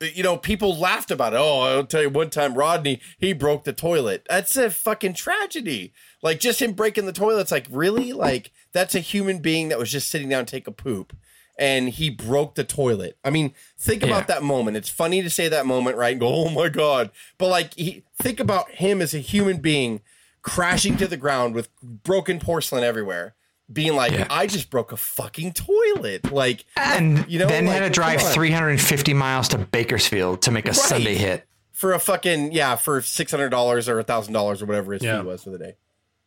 you 0.00 0.22
know, 0.22 0.36
people 0.36 0.76
laughed 0.76 1.10
about 1.10 1.34
it. 1.34 1.36
Oh, 1.36 1.60
I'll 1.60 1.84
tell 1.86 2.02
you, 2.02 2.10
one 2.10 2.30
time 2.30 2.54
Rodney 2.54 3.00
he 3.18 3.32
broke 3.32 3.64
the 3.64 3.72
toilet. 3.72 4.26
That's 4.28 4.56
a 4.56 4.70
fucking 4.70 5.14
tragedy. 5.14 5.92
Like 6.22 6.40
just 6.40 6.62
him 6.62 6.72
breaking 6.72 7.06
the 7.06 7.12
toilet. 7.12 7.40
It's 7.42 7.52
like 7.52 7.66
really, 7.70 8.12
like 8.12 8.50
that's 8.72 8.94
a 8.94 9.00
human 9.00 9.38
being 9.38 9.68
that 9.68 9.78
was 9.78 9.90
just 9.92 10.10
sitting 10.10 10.28
down 10.28 10.46
to 10.46 10.50
take 10.50 10.66
a 10.66 10.72
poop, 10.72 11.16
and 11.58 11.88
he 11.90 12.08
broke 12.10 12.54
the 12.54 12.64
toilet. 12.64 13.18
I 13.24 13.30
mean, 13.30 13.52
think 13.78 14.02
Yeah. 14.02 14.08
about 14.08 14.26
that 14.28 14.42
moment. 14.42 14.76
It's 14.76 14.88
funny 14.88 15.22
to 15.22 15.30
say 15.30 15.48
that 15.48 15.66
moment, 15.66 15.96
right? 15.96 16.12
And 16.12 16.20
go, 16.20 16.28
oh 16.28 16.48
my 16.50 16.68
god. 16.68 17.10
But 17.38 17.48
like, 17.48 17.74
he, 17.74 18.04
think 18.22 18.40
about 18.40 18.70
him 18.70 19.02
as 19.02 19.14
a 19.14 19.18
human 19.18 19.58
being 19.58 20.00
crashing 20.42 20.96
to 20.96 21.06
the 21.06 21.18
ground 21.18 21.54
with 21.54 21.68
broken 21.82 22.38
porcelain 22.38 22.82
everywhere. 22.84 23.34
Being 23.72 23.94
like, 23.94 24.12
Yeah. 24.12 24.26
I 24.30 24.46
just 24.46 24.68
broke 24.70 24.92
a 24.92 24.96
fucking 24.96 25.52
toilet. 25.52 26.32
Like, 26.32 26.64
And 26.76 27.24
you 27.28 27.38
know, 27.38 27.46
then 27.46 27.66
like, 27.66 27.74
had 27.76 27.84
to 27.86 27.90
drive 27.90 28.20
350 28.22 29.14
miles 29.14 29.48
to 29.48 29.58
Bakersfield 29.58 30.42
to 30.42 30.50
make 30.50 30.66
a 30.66 30.74
Sunday 30.74 31.14
hit. 31.14 31.46
for 31.72 31.92
a 31.92 31.98
fucking 31.98 32.52
yeah 32.52 32.76
for 32.76 33.00
six 33.00 33.30
hundred 33.30 33.48
dollars 33.50 33.88
or 33.88 33.98
a 33.98 34.02
thousand 34.02 34.32
dollars 34.34 34.60
or 34.60 34.66
whatever 34.66 34.92
his 34.92 35.02
Yeah. 35.02 35.20
fee 35.20 35.26
was 35.26 35.44
for 35.44 35.50
the 35.50 35.58
day. 35.58 35.76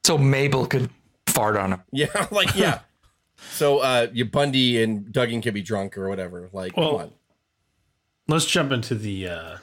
So 0.06 0.18
Mabel 0.18 0.66
could 0.66 0.90
fart 1.28 1.56
on 1.58 1.74
him. 1.74 1.82
Yeah, 1.92 2.28
like 2.32 2.56
yeah. 2.56 2.80
so 3.52 3.80
uh, 3.80 4.08
you 4.14 4.26
Bundy 4.26 4.82
and 4.82 5.12
Duggan 5.12 5.42
could 5.42 5.54
be 5.54 5.62
drunk 5.62 5.98
or 5.98 6.08
whatever. 6.10 6.50
Like, 6.54 6.76
Well, 6.78 6.92
come 6.92 7.02
on. 7.02 7.12
Let's 8.28 8.46
jump 8.46 8.72
into 8.72 8.96
the 8.96 9.28
uh, 9.28 9.58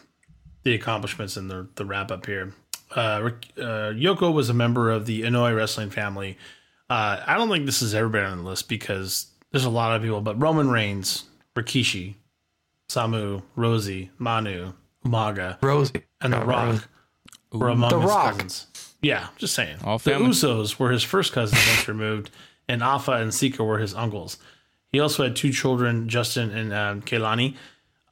the 0.65 0.75
accomplishments 0.75 1.37
and 1.37 1.51
the 1.51 1.69
the 1.77 1.85
wrap 1.85 2.11
up 2.11 2.27
here. 2.27 2.53
Uh, 2.95 3.31
uh, 3.57 3.93
Yoko 3.95 4.33
was 4.33 4.51
a 4.51 4.55
member 4.55 4.91
of 4.91 5.07
the 5.07 5.23
Anoa'i 5.23 5.57
wrestling 5.57 5.91
family. 5.91 6.37
Uh, 6.91 7.23
I 7.27 7.37
don't 7.37 7.49
think 7.49 7.67
this 7.67 7.83
is 7.83 7.95
everybody 7.95 8.25
on 8.27 8.39
the 8.39 8.45
list 8.51 8.69
because 8.69 9.27
there's 9.53 9.65
a 9.65 9.71
lot 9.71 9.95
of 9.97 10.03
people, 10.03 10.21
but 10.21 10.41
Roman 10.43 10.69
Reigns, 10.71 11.25
Rikishi, 11.55 12.15
Samu, 12.89 13.43
Rosey, 13.57 14.11
Manu, 14.19 14.73
Umaga, 15.05 15.59
Rosey. 15.61 16.03
and 16.21 16.33
The 16.33 16.45
Rock 16.45 16.75
Rosey. 16.75 16.85
were 17.53 17.69
among 17.69 17.91
The 17.91 18.01
his 18.01 18.09
Rock. 18.11 18.33
cousins. 18.35 18.67
Yeah, 19.03 19.29
just 19.39 19.55
saying. 19.55 19.79
All 19.85 19.99
the 19.99 20.11
family. 20.11 20.29
Usos 20.31 20.79
were 20.79 20.91
his 20.91 21.03
first 21.05 21.33
cousins 21.33 21.65
once 21.69 21.87
removed, 21.89 22.31
and 22.69 22.83
Afa 22.83 23.13
and 23.13 23.33
Sika 23.33 23.63
were 23.65 23.79
his 23.79 23.95
uncles. 23.95 24.37
He 24.93 24.99
also 25.01 25.23
had 25.23 25.37
two 25.37 25.53
children, 25.53 26.09
Justin 26.09 26.51
and 26.51 26.73
um, 26.73 27.03
Kaylani. 27.03 27.55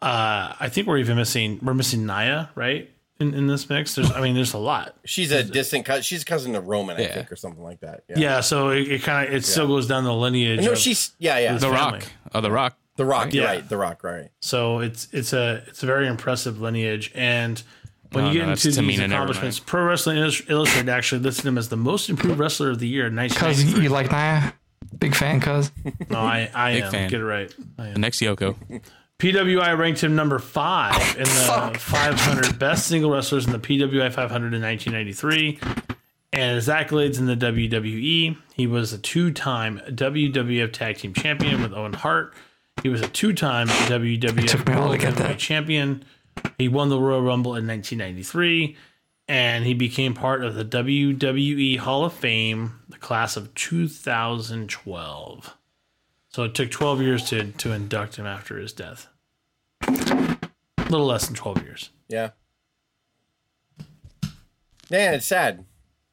Uh, 0.00 0.54
I 0.60 0.68
think 0.68 0.86
we're 0.86 0.98
even 0.98 1.16
missing 1.16 1.58
we're 1.62 1.74
missing 1.74 2.06
Nia, 2.06 2.50
right? 2.54 2.88
In, 3.20 3.34
in 3.34 3.46
this 3.48 3.68
mix, 3.68 3.96
there's 3.96 4.12
I 4.12 4.20
mean, 4.20 4.34
there's 4.36 4.54
a 4.54 4.58
lot. 4.58 4.94
She's 5.04 5.32
a 5.32 5.42
distant 5.42 5.84
cousin. 5.84 6.02
She's 6.02 6.22
a 6.22 6.24
cousin 6.24 6.54
of 6.54 6.68
Roman, 6.68 6.96
I 6.98 7.00
Yeah. 7.02 7.14
think, 7.14 7.32
or 7.32 7.36
something 7.36 7.62
like 7.64 7.80
that. 7.80 8.04
Yeah. 8.08 8.18
Yeah, 8.18 8.40
so 8.40 8.68
it, 8.70 8.86
it 8.88 9.02
kind 9.02 9.28
of 9.28 9.34
it 9.34 9.44
still 9.44 9.66
goes 9.66 9.88
down 9.88 10.04
the 10.04 10.14
lineage. 10.14 10.60
No, 10.64 10.72
of- 10.72 10.78
she's 10.78 11.12
yeah, 11.18 11.38
yeah. 11.38 11.54
The 11.54 11.60
family. 11.68 11.98
Rock. 12.00 12.04
Oh, 12.32 12.40
The 12.40 12.50
Rock. 12.52 12.76
the 12.96 13.04
Rock. 13.04 13.34
Yeah. 13.34 13.44
right. 13.44 13.68
The 13.68 13.76
Rock. 13.76 14.04
Right. 14.04 14.28
So 14.40 14.78
it's 14.78 15.08
it's 15.12 15.32
a 15.32 15.64
it's 15.66 15.82
a 15.82 15.86
very 15.86 16.06
impressive 16.06 16.60
lineage, 16.60 17.10
and 17.14 17.60
when 18.12 18.24
Oh, 18.24 18.28
you 18.28 18.34
get 18.34 18.40
no, 18.42 18.46
that's 18.50 18.64
into 18.64 18.82
these 18.82 18.98
Tamina, 19.00 19.08
never 19.08 19.14
accomplishments, 19.24 19.58
Pro 19.58 19.84
Wrestling 19.84 20.18
Illus- 20.18 20.42
Illustrated 20.48 20.88
actually 20.88 21.20
listed 21.22 21.44
him 21.44 21.58
as 21.58 21.68
the 21.70 21.76
most 21.76 22.08
improved 22.08 22.38
wrestler 22.38 22.70
of 22.70 22.78
the 22.78 22.86
year 22.88 23.08
in 23.08 23.16
Cuz 23.30 23.64
you 23.64 23.88
like 23.88 24.12
Nia? 24.12 24.54
Big 24.96 25.14
fan, 25.16 25.40
cuz. 25.40 25.70
No, 26.08 26.18
I, 26.20 26.48
I 26.54 26.72
Big 26.74 26.82
am. 26.84 26.90
fan. 26.92 27.10
Get 27.10 27.20
it 27.20 27.24
right. 27.24 27.52
I 27.78 27.88
am. 27.88 27.92
The 27.94 27.98
next 28.00 28.20
Yoko. 28.20 28.54
PWI 29.18 29.76
ranked 29.76 30.04
him 30.04 30.14
number 30.14 30.38
five 30.38 30.94
in 31.16 31.24
the 31.24 31.74
500 31.78 32.56
best 32.56 32.86
single 32.86 33.10
wrestlers 33.10 33.46
in 33.46 33.52
the 33.52 33.58
PWI 33.58 34.12
500 34.12 34.54
in 34.54 34.62
1993. 34.62 35.58
And 36.32 36.54
his 36.54 36.68
accolades 36.68 37.18
in 37.18 37.26
the 37.26 37.34
WWE, 37.34 38.36
he 38.54 38.66
was 38.68 38.92
a 38.92 38.98
two-time 38.98 39.80
WWF 39.88 40.72
Tag 40.72 40.98
Team 40.98 41.14
Champion 41.14 41.62
with 41.62 41.72
Owen 41.72 41.94
Hart. 41.94 42.32
He 42.82 42.88
was 42.88 43.00
a 43.00 43.08
two-time 43.08 43.66
WWF 43.66 44.20
took 44.20 44.36
me 44.68 44.74
a 44.74 44.76
while 44.76 44.86
to 44.86 44.90
World. 44.90 45.02
Heavyweight 45.02 45.38
Champion. 45.38 46.04
He 46.58 46.68
won 46.68 46.88
the 46.88 47.00
Royal 47.00 47.22
Rumble 47.22 47.56
in 47.56 47.66
1993, 47.66 48.76
and 49.26 49.64
he 49.64 49.74
became 49.74 50.14
part 50.14 50.44
of 50.44 50.54
the 50.54 50.64
WWE 50.64 51.78
Hall 51.78 52.04
of 52.04 52.12
Fame, 52.12 52.78
the 52.88 52.98
class 52.98 53.36
of 53.36 53.52
2012. 53.56 55.56
So 56.38 56.44
it 56.44 56.54
took 56.54 56.70
12 56.70 57.02
years 57.02 57.24
to 57.30 57.50
to 57.50 57.72
induct 57.72 58.14
him 58.14 58.24
after 58.24 58.58
his 58.58 58.72
death. 58.72 59.08
A 59.82 60.38
little 60.88 61.04
less 61.04 61.26
than 61.26 61.34
12 61.34 61.62
years. 61.64 61.90
Yeah. 62.08 62.30
Man, 64.88 65.14
it's 65.14 65.26
sad. 65.26 65.64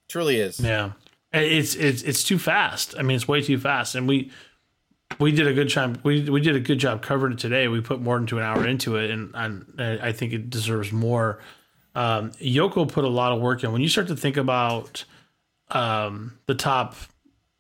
Truly 0.10 0.38
is. 0.38 0.60
Yeah. 0.60 0.94
It's 1.32 1.76
it's 1.76 2.02
it's 2.02 2.24
too 2.24 2.40
fast. 2.40 2.96
I 2.98 3.04
mean, 3.04 3.18
it's 3.18 3.28
way 3.28 3.40
too 3.40 3.60
fast. 3.60 3.94
And 3.94 4.10
we 4.10 4.32
we 5.20 5.32
did 5.32 5.46
a 5.46 5.54
good 5.54 5.68
job. 5.68 6.00
We 6.02 6.28
we 6.28 6.42
did 6.42 6.56
a 6.56 6.60
good 6.60 6.80
job 6.80 7.04
covering 7.04 7.34
it 7.34 7.40
today. 7.40 7.68
We 7.68 7.82
put 7.82 8.02
more 8.02 8.18
than 8.18 8.26
two 8.26 8.40
an 8.40 8.44
hour 8.46 8.68
into 8.68 8.96
it, 8.96 9.12
and, 9.12 9.30
and 9.36 10.02
I 10.02 10.12
think 10.12 10.34
it 10.34 10.50
deserves 10.50 10.92
more. 10.92 11.40
Um, 11.94 12.32
Yoko 12.42 12.92
put 12.92 13.04
a 13.04 13.10
lot 13.10 13.32
of 13.32 13.42
work 13.42 13.64
in. 13.64 13.72
When 13.72 13.84
you 13.84 13.90
start 13.90 14.08
to 14.08 14.16
think 14.16 14.38
about 14.38 15.06
um, 15.70 16.40
the 16.48 16.56
top 16.56 16.96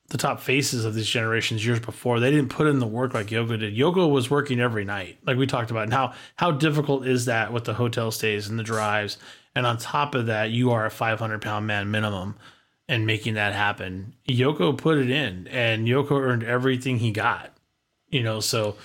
the 0.09 0.17
top 0.17 0.39
faces 0.39 0.85
of 0.85 0.93
these 0.93 1.07
generations 1.09 1.65
years 1.65 1.79
before, 1.79 2.19
they 2.19 2.29
didn't 2.31 2.49
put 2.49 2.67
in 2.67 2.79
the 2.79 2.85
work 2.87 3.13
like 3.13 3.27
Yoko 3.27 3.59
did. 3.59 3.75
Yoko 3.75 4.09
was 4.11 4.29
working 4.29 4.59
every 4.59 4.85
night, 4.85 5.17
like 5.25 5.37
we 5.37 5.47
talked 5.47 5.71
about. 5.71 5.83
And 5.83 5.93
how 5.93 6.13
how 6.35 6.51
difficult 6.51 7.07
is 7.07 7.25
that 7.25 7.51
with 7.51 7.63
the 7.63 7.73
hotel 7.73 8.11
stays 8.11 8.47
and 8.47 8.59
the 8.59 8.63
drives? 8.63 9.17
And 9.55 9.65
on 9.65 9.77
top 9.77 10.13
of 10.15 10.25
that, 10.27 10.51
you 10.51 10.71
are 10.71 10.85
a 10.85 10.91
500 10.91 11.41
pound 11.41 11.65
man 11.65 11.89
minimum, 11.89 12.35
and 12.87 13.07
making 13.07 13.33
that 13.35 13.53
happen. 13.53 14.13
Yoko 14.29 14.77
put 14.77 14.97
it 14.99 15.09
in, 15.09 15.47
and 15.47 15.87
Yoko 15.87 16.19
earned 16.21 16.43
everything 16.43 16.99
he 16.99 17.11
got. 17.11 17.51
You 18.09 18.21
know, 18.21 18.41
so 18.41 18.75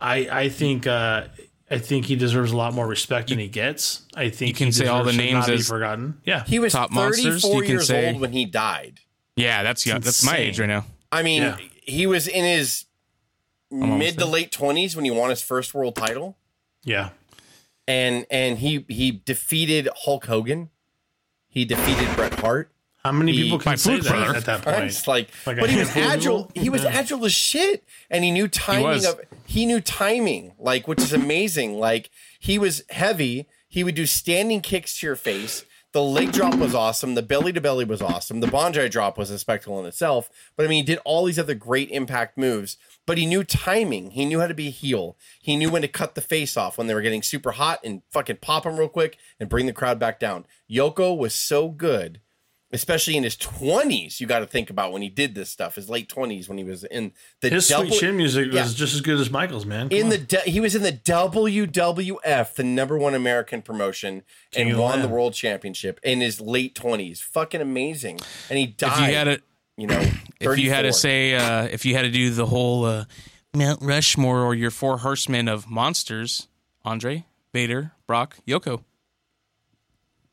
I 0.00 0.28
I 0.30 0.48
think 0.48 0.86
uh, 0.86 1.24
I 1.70 1.78
think 1.78 2.06
he 2.06 2.16
deserves 2.16 2.52
a 2.52 2.56
lot 2.56 2.72
more 2.72 2.86
respect 2.86 3.28
than 3.28 3.38
he 3.38 3.48
gets. 3.48 4.02
I 4.16 4.30
think 4.30 4.48
you 4.50 4.54
can 4.54 4.66
he 4.68 4.72
say 4.72 4.86
all 4.86 5.04
the 5.04 5.12
names 5.12 5.32
not 5.32 5.46
be 5.48 5.54
as- 5.54 5.68
forgotten. 5.68 6.20
Yeah, 6.24 6.44
He 6.44 6.58
was 6.58 6.72
Top 6.72 6.90
monsters, 6.90 7.42
34 7.42 7.54
you 7.56 7.60
can 7.62 7.70
years 7.70 7.86
say. 7.86 8.12
old 8.12 8.20
when 8.22 8.32
he 8.32 8.44
died. 8.46 9.00
Yeah, 9.36 9.62
that's 9.62 9.84
yeah, 9.86 9.98
that's 9.98 10.24
my 10.24 10.36
age 10.36 10.58
right 10.60 10.66
now. 10.68 10.84
I 11.10 11.22
mean, 11.22 11.42
Yeah. 11.42 11.56
he 11.82 12.06
was 12.06 12.26
in 12.28 12.44
his 12.44 12.84
almost 13.70 13.98
mid 13.98 14.18
to 14.18 14.26
late 14.26 14.50
20s 14.52 14.94
when 14.94 15.04
he 15.04 15.10
won 15.10 15.30
his 15.30 15.42
first 15.42 15.74
world 15.74 15.96
title. 15.96 16.36
yeah. 16.84 17.10
And 17.86 18.24
and 18.30 18.58
he 18.60 18.86
he 18.88 19.10
defeated 19.10 19.88
Hulk 20.04 20.24
Hogan. 20.24 20.70
He 21.48 21.66
defeated 21.66 22.14
Bret 22.16 22.32
Hart. 22.40 22.70
How 23.04 23.12
many 23.12 23.32
He- 23.32 23.42
people 23.42 23.58
My 23.58 23.64
can 23.72 23.76
say 23.76 23.90
Fluke 24.00 24.04
that 24.04 24.10
brother. 24.10 24.36
at 24.38 24.44
that 24.46 24.62
point? 24.62 24.84
It's 24.86 25.06
like, 25.06 25.28
Like 25.44 25.58
but 25.58 25.68
he 25.68 25.76
was 25.76 25.90
agile. 25.94 26.44
people? 26.46 26.62
He 26.62 26.70
was 26.70 26.82
Yeah. 26.84 26.88
agile 26.98 27.22
as 27.26 27.34
shit, 27.34 27.84
and 28.08 28.24
he 28.24 28.30
knew 28.30 28.48
timing 28.48 28.84
was. 28.86 29.04
of. 29.04 29.20
He 29.46 29.66
knew 29.66 29.82
timing, 29.82 30.54
like 30.58 30.88
which 30.88 31.00
is 31.02 31.12
amazing. 31.12 31.78
Like 31.78 32.08
he 32.40 32.58
was 32.58 32.82
heavy. 32.88 33.46
He 33.68 33.84
would 33.84 33.94
do 33.94 34.06
standing 34.06 34.62
kicks 34.62 34.98
to 35.00 35.06
your 35.06 35.16
face. 35.16 35.64
The 35.94 36.02
leg 36.02 36.32
drop 36.32 36.56
was 36.56 36.74
awesome. 36.74 37.14
The 37.14 37.22
belly 37.22 37.52
to 37.52 37.60
belly 37.60 37.84
was 37.84 38.02
awesome. 38.02 38.40
The 38.40 38.48
Banzai 38.48 38.88
drop 38.88 39.16
was 39.16 39.30
a 39.30 39.38
spectacle 39.38 39.78
in 39.78 39.86
itself. 39.86 40.28
But 40.56 40.66
I 40.66 40.68
mean, 40.68 40.84
he 40.84 40.92
did 40.92 40.98
all 41.04 41.24
these 41.24 41.38
other 41.38 41.54
great 41.54 41.88
impact 41.90 42.36
moves. 42.36 42.76
But 43.06 43.16
he 43.16 43.26
knew 43.26 43.44
timing. 43.44 44.10
He 44.10 44.24
knew 44.24 44.40
how 44.40 44.48
to 44.48 44.54
be 44.54 44.66
a 44.66 44.72
heel. 44.72 45.16
He 45.40 45.54
knew 45.54 45.70
when 45.70 45.82
to 45.82 45.88
cut 45.88 46.16
the 46.16 46.20
face 46.20 46.56
off 46.56 46.76
when 46.76 46.88
they 46.88 46.94
were 46.94 47.00
getting 47.00 47.22
super 47.22 47.52
hot 47.52 47.78
and 47.84 48.02
fucking 48.10 48.38
pop 48.42 48.66
him 48.66 48.76
real 48.76 48.88
quick 48.88 49.18
and 49.38 49.48
bring 49.48 49.66
the 49.66 49.72
crowd 49.72 50.00
back 50.00 50.18
down. 50.18 50.46
Yoko 50.68 51.16
was 51.16 51.32
so 51.32 51.68
good 51.68 52.20
especially 52.74 53.16
in 53.16 53.22
his 53.22 53.36
20s 53.36 54.20
you 54.20 54.26
got 54.26 54.40
to 54.40 54.46
think 54.46 54.68
about 54.68 54.92
when 54.92 55.00
he 55.00 55.08
did 55.08 55.34
this 55.34 55.48
stuff 55.48 55.76
his 55.76 55.88
late 55.88 56.08
20s 56.08 56.48
when 56.48 56.58
he 56.58 56.64
was 56.64 56.84
in 56.84 57.12
the 57.40 57.48
His 57.48 57.68
double, 57.68 57.86
sweet 57.86 58.00
chin 58.00 58.16
music 58.16 58.52
was 58.52 58.74
just 58.74 58.94
as 58.94 59.00
good 59.00 59.18
as 59.18 59.30
Michael's, 59.30 59.64
man. 59.64 59.88
Come 59.88 59.98
in 59.98 60.04
on. 60.06 60.10
the 60.10 60.42
he 60.44 60.60
was 60.60 60.74
in 60.74 60.82
the 60.82 60.92
WWF 60.92 62.54
the 62.54 62.64
number 62.64 62.98
one 62.98 63.14
American 63.14 63.62
promotion 63.62 64.22
King 64.50 64.62
and 64.62 64.70
of 64.72 64.76
the 64.76 64.82
won 64.82 65.02
the 65.02 65.08
world 65.08 65.34
championship 65.34 66.00
in 66.02 66.20
his 66.20 66.40
late 66.40 66.74
20s 66.74 67.20
fucking 67.20 67.60
amazing 67.60 68.20
and 68.50 68.58
he 68.58 68.64
If 68.64 68.76
died 68.76 69.08
you 69.08 69.14
had 69.14 69.24
to, 69.24 69.42
you 69.76 69.86
know 69.86 70.00
if 70.40 70.58
you 70.58 70.70
had 70.70 70.82
to 70.82 70.92
say, 70.92 71.34
uh, 71.34 71.64
if 71.64 71.84
you 71.84 71.94
had 71.94 72.02
to 72.02 72.10
do 72.10 72.30
the 72.30 72.46
whole 72.46 72.84
uh, 72.84 73.04
Mount 73.54 73.80
Rushmore 73.82 74.42
or 74.42 74.54
your 74.54 74.70
four 74.70 74.98
horsemen 74.98 75.48
of 75.48 75.70
monsters, 75.70 76.48
Andre, 76.84 77.24
Vader, 77.52 77.92
Brock, 78.06 78.38
Yoko. 78.46 78.82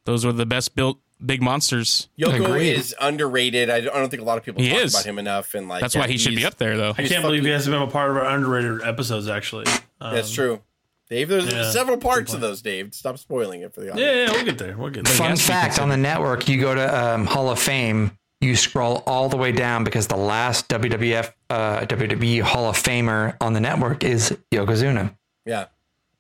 Those 0.06 0.26
were 0.26 0.34
the 0.34 0.48
best 0.48 0.76
built 0.76 0.98
big 1.26 1.42
monsters. 1.42 2.10
Yoko 2.20 2.46
Agreed. 2.46 2.74
is 2.74 2.96
underrated 3.00 3.70
I 3.70 3.82
don't, 3.82 3.96
I 3.96 4.00
don't 4.00 4.10
think 4.10 4.22
a 4.22 4.26
lot 4.26 4.38
of 4.38 4.44
people 4.44 4.62
He 4.62 4.70
talk 4.70 4.80
is. 4.80 4.94
about 4.94 5.06
him 5.06 5.20
enough 5.20 5.54
and 5.54 5.68
like 5.70 5.82
That's 5.82 5.96
yeah, 5.96 6.02
why 6.02 6.08
he 6.08 6.18
should 6.18 6.36
be 6.36 6.46
up 6.46 6.56
there, 6.58 6.78
though. 6.78 6.94
I 6.98 7.08
can't 7.08 7.24
believe 7.24 7.44
he 7.44 7.50
hasn't 7.50 7.74
been 7.74 7.82
a 7.82 7.88
part 7.92 8.10
of 8.12 8.18
our 8.18 8.26
underrated 8.26 8.82
episodes. 8.84 9.28
Actually, 9.28 9.66
um, 10.00 10.14
that's 10.16 10.32
true 10.34 10.62
Dave 11.10 11.28
there's 11.30 11.52
Yeah. 11.52 11.70
several 11.72 11.98
parts 11.98 12.34
of 12.34 12.40
those 12.42 12.62
Dave 12.62 12.94
stop 12.94 13.18
spoiling 13.18 13.62
it 13.62 13.74
for 13.74 13.82
the 13.82 13.92
audience 13.92 14.08
Yeah, 14.08 14.26
yeah, 14.26 14.32
we'll 14.32 14.46
get 14.46 14.58
there. 14.58 14.78
We'll 14.78 14.90
get 14.90 15.06
there. 15.06 15.14
Fun 15.14 15.32
has 15.32 15.46
fact 15.46 15.80
on 15.80 15.90
the 15.90 15.98
network, 15.98 16.48
you 16.48 16.60
go 16.60 16.74
to 16.74 17.06
um, 17.14 17.26
Hall 17.26 17.50
of 17.50 17.60
Fame, 17.60 18.18
you 18.40 18.56
scroll 18.56 19.04
all 19.06 19.28
the 19.30 19.38
way 19.38 19.52
down 19.52 19.84
because 19.84 20.08
the 20.08 20.16
last 20.18 20.68
WWF, 20.70 21.32
uh, 21.50 21.82
WWE 21.82 22.42
Hall 22.42 22.70
of 22.70 22.78
Famer 22.78 23.36
on 23.42 23.54
the 23.54 23.60
network 23.60 24.04
is 24.04 24.36
Yokozuna. 24.52 25.14
yeah 25.46 25.66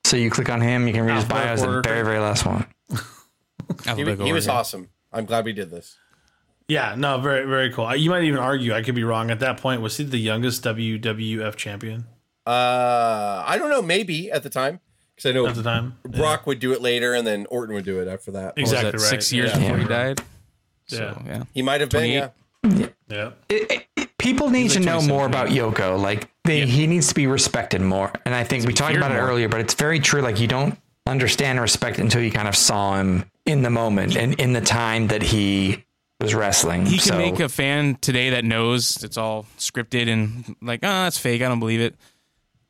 So 0.03 0.18
you 0.18 0.30
click 0.30 0.49
on 0.49 0.60
him, 0.61 0.88
you 0.88 0.94
can 0.94 1.06
read 1.06 1.15
his 1.15 1.26
bio 1.26 1.45
as 1.48 1.61
the 1.61 1.82
very, 1.82 2.03
very 2.03 2.19
last 2.19 2.45
one. 2.45 2.65
he, 3.95 4.03
he 4.26 4.34
was 4.34 4.48
order. 4.48 4.57
awesome 4.60 4.89
I'm 5.14 5.26
glad 5.26 5.45
we 5.45 5.53
did 5.53 5.69
this 5.72 5.98
Yeah, 6.68 6.95
no, 6.98 7.19
very, 7.19 7.45
very 7.45 7.72
cool. 7.73 7.93
You 7.95 8.10
might 8.10 8.23
even 8.23 8.39
argue 8.39 8.73
I 8.73 8.81
could 8.81 8.95
be 8.95 9.03
wrong. 9.03 9.30
At 9.30 9.39
that 9.41 9.57
point, 9.60 9.81
was 9.81 9.98
he 9.98 10.06
the 10.06 10.18
youngest 10.18 10.64
WWF 10.64 11.56
champion? 11.57 12.06
Uh, 12.48 13.43
I 13.45 13.57
don't 13.57 13.69
know. 13.69 13.81
Maybe 13.81 14.31
at 14.31 14.43
the 14.43 14.49
time, 14.49 14.80
Because 15.15 15.30
I 15.30 15.34
know 15.34 15.45
at 15.48 15.56
the 15.56 15.64
time. 15.64 15.98
Brock 16.07 16.48
would 16.48 16.60
do 16.60 16.72
it 16.72 16.81
later, 16.81 17.14
and 17.14 17.26
then 17.27 17.45
Orton 17.49 17.76
would 17.76 17.84
do 17.85 17.99
it 18.02 18.07
after 18.07 18.31
that. 18.31 18.53
Exactly 18.57 18.91
that, 18.91 18.98
right. 18.98 19.10
Six 19.10 19.34
years 19.34 19.52
Yeah. 19.52 19.60
before 19.60 19.77
he 19.80 19.84
died. 19.85 20.22
Yeah. 20.88 20.98
So, 20.98 21.22
yeah. 21.26 21.43
He 21.53 21.61
might 21.61 21.81
have 21.81 21.89
been. 21.89 22.10
Yeah. 22.10 22.88
Yeah. 23.10 23.31
It- 23.49 23.85
it- 23.98 24.18
people 24.18 24.49
need 24.49 24.64
He's 24.64 24.73
to 24.73 24.80
know 24.80 25.02
more 25.02 25.26
about 25.26 25.49
Yoko. 25.49 25.99
Like 25.99 26.30
they, 26.45 26.65
he 26.65 26.88
needs 26.88 27.07
to 27.10 27.15
be 27.15 27.27
respected 27.27 27.81
more. 27.81 28.11
And 28.26 28.34
I 28.35 28.43
think 28.43 28.65
we 28.65 28.73
talked 28.73 28.91
feared 28.91 29.03
about 29.03 29.11
it 29.15 29.19
earlier, 29.19 29.49
but 29.49 29.60
it's 29.60 29.73
very 29.73 29.99
true. 29.99 30.22
Like 30.22 30.39
you 30.39 30.48
don't 30.48 30.77
understand 31.07 31.60
respect 31.60 31.98
until 31.99 32.22
you 32.22 32.31
kind 32.31 32.48
of 32.48 32.56
saw 32.56 32.98
him 32.99 33.26
in 33.46 33.62
the 33.64 33.70
moment 33.70 34.16
and 34.16 34.40
in 34.40 34.54
the 34.54 34.62
time 34.62 35.08
that 35.08 35.22
he 35.24 35.84
was 36.20 36.36
wrestling. 36.36 36.86
He 36.86 36.98
can 36.98 37.08
So- 37.14 37.18
make 37.18 37.40
a 37.40 37.50
fan 37.50 37.96
today 38.02 38.30
that 38.32 38.46
knows 38.46 39.04
it's 39.04 39.18
all 39.18 39.46
scripted 39.58 40.08
and 40.08 40.56
like, 40.62 40.82
oh, 40.84 40.88
that's 41.04 41.18
fake. 41.18 41.42
I 41.42 41.48
don't 41.48 41.60
believe 41.60 41.82
it. 41.82 41.96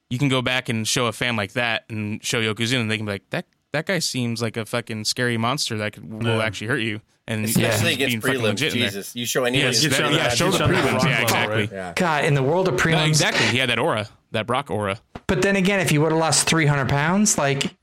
You 0.09 0.17
can 0.17 0.29
go 0.29 0.41
back 0.41 0.69
and 0.69 0.87
show 0.87 1.07
a 1.07 1.11
fan 1.11 1.35
like 1.35 1.53
that 1.53 1.85
and 1.89 2.23
show 2.23 2.41
Yokozuna, 2.41 2.81
and 2.81 2.91
they 2.91 2.97
can 2.97 3.05
be 3.05 3.13
like, 3.13 3.29
that 3.31 3.45
that 3.73 3.85
guy 3.85 3.99
seems 3.99 4.41
like 4.41 4.57
a 4.57 4.65
fucking 4.65 5.05
scary 5.05 5.37
monster 5.37 5.77
that 5.77 5.93
could, 5.93 6.23
will 6.23 6.37
Yeah. 6.37 6.43
actually 6.43 6.67
hurt 6.67 6.81
you. 6.81 6.99
And 7.27 7.45
Especially 7.45 7.69
he's 7.71 7.97
being 7.97 8.07
against 8.09 8.27
fucking 8.27 8.41
prelims. 8.41 8.43
legit 8.43 8.73
in 8.73 8.79
there. 8.81 8.89
Jesus, 8.89 9.15
you 9.15 9.25
show 9.25 9.45
anybody. 9.45 9.73
Yes, 9.73 9.81
Get 9.81 9.91
that- 9.91 10.11
yeah, 10.13 10.29
show 10.29 10.51
get 10.51 10.57
the 10.57 10.67
you 10.67 10.73
prelims. 10.73 11.03
Yeah, 11.05 11.21
exactly. 11.21 11.55
right? 11.61 11.69
Yeah. 11.71 11.93
God, 11.95 12.25
in 12.25 12.33
the 12.33 12.43
world 12.43 12.67
of 12.67 12.73
prelims, 12.75 12.91
No, 12.97 13.05
exactly. 13.05 13.45
He 13.47 13.57
had 13.59 13.69
that 13.69 13.79
aura, 13.79 14.09
that 14.31 14.45
Brock 14.47 14.69
aura. 14.69 14.99
But 15.27 15.41
then 15.41 15.55
again, 15.55 15.79
if 15.79 15.89
he 15.89 15.97
would 15.97 16.11
have 16.11 16.19
lost 16.19 16.47
300 16.47 16.89
pounds, 16.89 17.37
like 17.37 17.73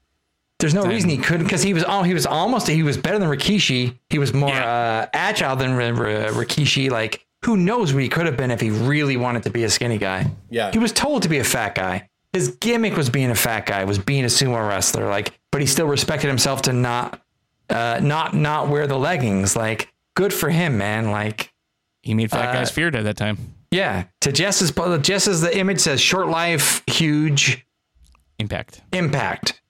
there's 0.59 0.74
no 0.74 0.82
Then- 0.82 0.90
reason 0.90 1.10
he 1.10 1.18
couldn't 1.18 1.44
because 1.47 1.62
he 1.62 1.72
was 1.74 1.85
oh 1.86 2.02
he 2.02 2.14
was 2.14 2.26
almost 2.26 2.66
he 2.68 2.82
was 2.82 2.97
better 2.97 3.18
than 3.18 3.28
Rikishi. 3.28 3.97
He 4.10 4.18
was 4.18 4.32
more 4.35 4.48
Yeah. 4.51 4.64
uh, 5.05 5.06
agile 5.12 5.56
than 5.56 5.70
R- 5.72 5.82
R- 5.82 6.30
Rikishi. 6.32 6.90
Like 6.90 7.24
who 7.44 7.56
knows 7.56 7.94
what 7.94 8.02
he 8.02 8.09
could 8.09 8.26
have 8.26 8.36
been 8.36 8.51
if 8.51 8.60
he 8.60 8.70
really 8.70 9.16
wanted 9.16 9.44
to 9.44 9.51
be 9.51 9.64
a 9.64 9.70
skinny 9.70 9.98
guy. 9.98 10.30
Yeah. 10.51 10.70
he 10.72 10.78
was 10.78 10.93
told 10.93 11.22
to 11.22 11.28
be 11.28 11.39
a 11.39 11.44
fat 11.44 11.74
guy. 11.74 12.09
His 12.32 12.48
gimmick 12.60 12.97
was 12.97 13.09
being 13.09 13.30
a 13.30 13.35
fat 13.35 13.64
guy, 13.66 13.85
was 13.85 13.98
being 13.98 14.24
a 14.24 14.28
sumo 14.28 14.68
wrestler. 14.68 15.09
Like, 15.09 15.39
but 15.51 15.60
he 15.62 15.66
still 15.66 15.86
respected 15.86 16.26
himself 16.28 16.62
to 16.62 16.72
not 16.72 17.22
uh, 17.70 18.01
not 18.02 18.35
not 18.35 18.68
wear 18.68 18.86
the 18.86 18.98
leggings. 18.98 19.55
Like, 19.56 19.93
good 20.16 20.32
for 20.35 20.51
him, 20.51 20.76
man. 20.78 21.10
Like. 21.10 21.52
He 22.02 22.14
made 22.14 22.30
fat 22.30 22.48
Uh, 22.48 22.52
guys 22.52 22.70
feared 22.70 22.97
at 22.97 23.05
that 23.05 23.16
time. 23.16 23.36
Yeah, 23.70 24.05
to 24.22 24.32
Jess's 24.32 24.72
just 25.02 25.28
as 25.28 25.40
the 25.43 25.55
image 25.56 25.80
says, 25.80 26.01
short 26.01 26.28
life, 26.28 26.82
huge 26.86 27.66
Impact. 28.39 28.80
impact. 28.93 29.60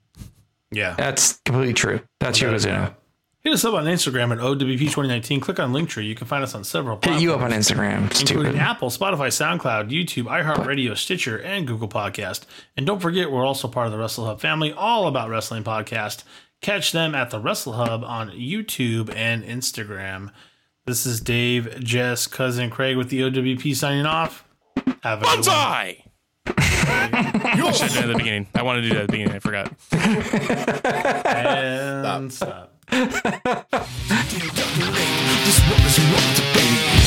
Yeah. 0.70 0.95
That's 0.97 1.40
completely 1.45 1.74
true. 1.74 2.01
That's 2.20 2.39
Yokozuna. 2.39 2.95
Hit 3.40 3.53
us 3.53 3.65
up 3.65 3.74
on 3.74 3.85
Instagram 3.85 4.32
at 4.32 4.39
OWP2019. 4.39 5.40
Click 5.40 5.61
on 5.61 5.73
Linktree. 5.73 6.07
You 6.07 6.15
can 6.15 6.27
find 6.27 6.43
us 6.43 6.55
on 6.55 6.65
several 6.65 6.99
Hit 7.03 7.20
you 7.23 7.32
up 7.32 7.40
on 7.40 7.53
Instagram. 7.53 8.12
Stupid. 8.12 8.31
including 8.31 8.61
Apple, 8.61 8.90
Spotify, 8.90 9.28
SoundCloud, 9.28 9.90
YouTube, 9.90 10.24
iHeartRadio, 10.24 10.97
Stitcher, 10.97 11.39
and 11.39 11.66
Google 11.66 11.89
Podcast. 11.89 12.43
And 12.77 12.85
don't 12.85 13.01
forget, 13.01 13.31
we're 13.31 13.47
also 13.47 13.69
part 13.69 13.86
of 13.86 13.93
the 13.93 13.99
Wrestle 13.99 14.27
Hub 14.27 14.40
family, 14.40 14.73
all 14.73 15.07
about 15.07 15.31
wrestling 15.31 15.62
podcast. 15.62 16.24
Catch 16.61 16.90
them 16.90 17.15
at 17.15 17.31
the 17.31 17.39
Wrestle 17.39 17.74
Hub 17.74 18.03
on 18.03 18.31
YouTube 18.31 19.15
and 19.15 19.45
Instagram. 19.45 20.32
This 20.86 21.07
is 21.07 21.20
Dave, 21.20 21.78
Jess, 21.81 22.27
cousin 22.27 22.70
Craig 22.70 22.97
with 22.97 23.09
the 23.09 23.20
OWP 23.20 23.77
signing 23.77 24.07
off. 24.07 24.45
Have 25.03 25.20
a 25.23 25.24
good 25.24 25.27
one. 25.27 25.36
Banzai! 25.36 26.05
I 26.56 27.72
should 27.72 27.90
have 27.90 27.94
done 27.94 28.04
it 28.04 28.06
at 28.06 28.12
the 28.12 28.18
beginning. 28.18 28.46
I 28.54 28.62
wanted 28.62 28.82
to 28.82 28.88
do 28.88 28.94
that 28.94 29.02
at 29.02 29.08
the 29.08 29.12
beginning. 29.12 29.34
I 29.34 29.38
forgot. 29.38 29.72
And 32.06 32.32
stop. 32.32 32.72
Say 35.90 36.97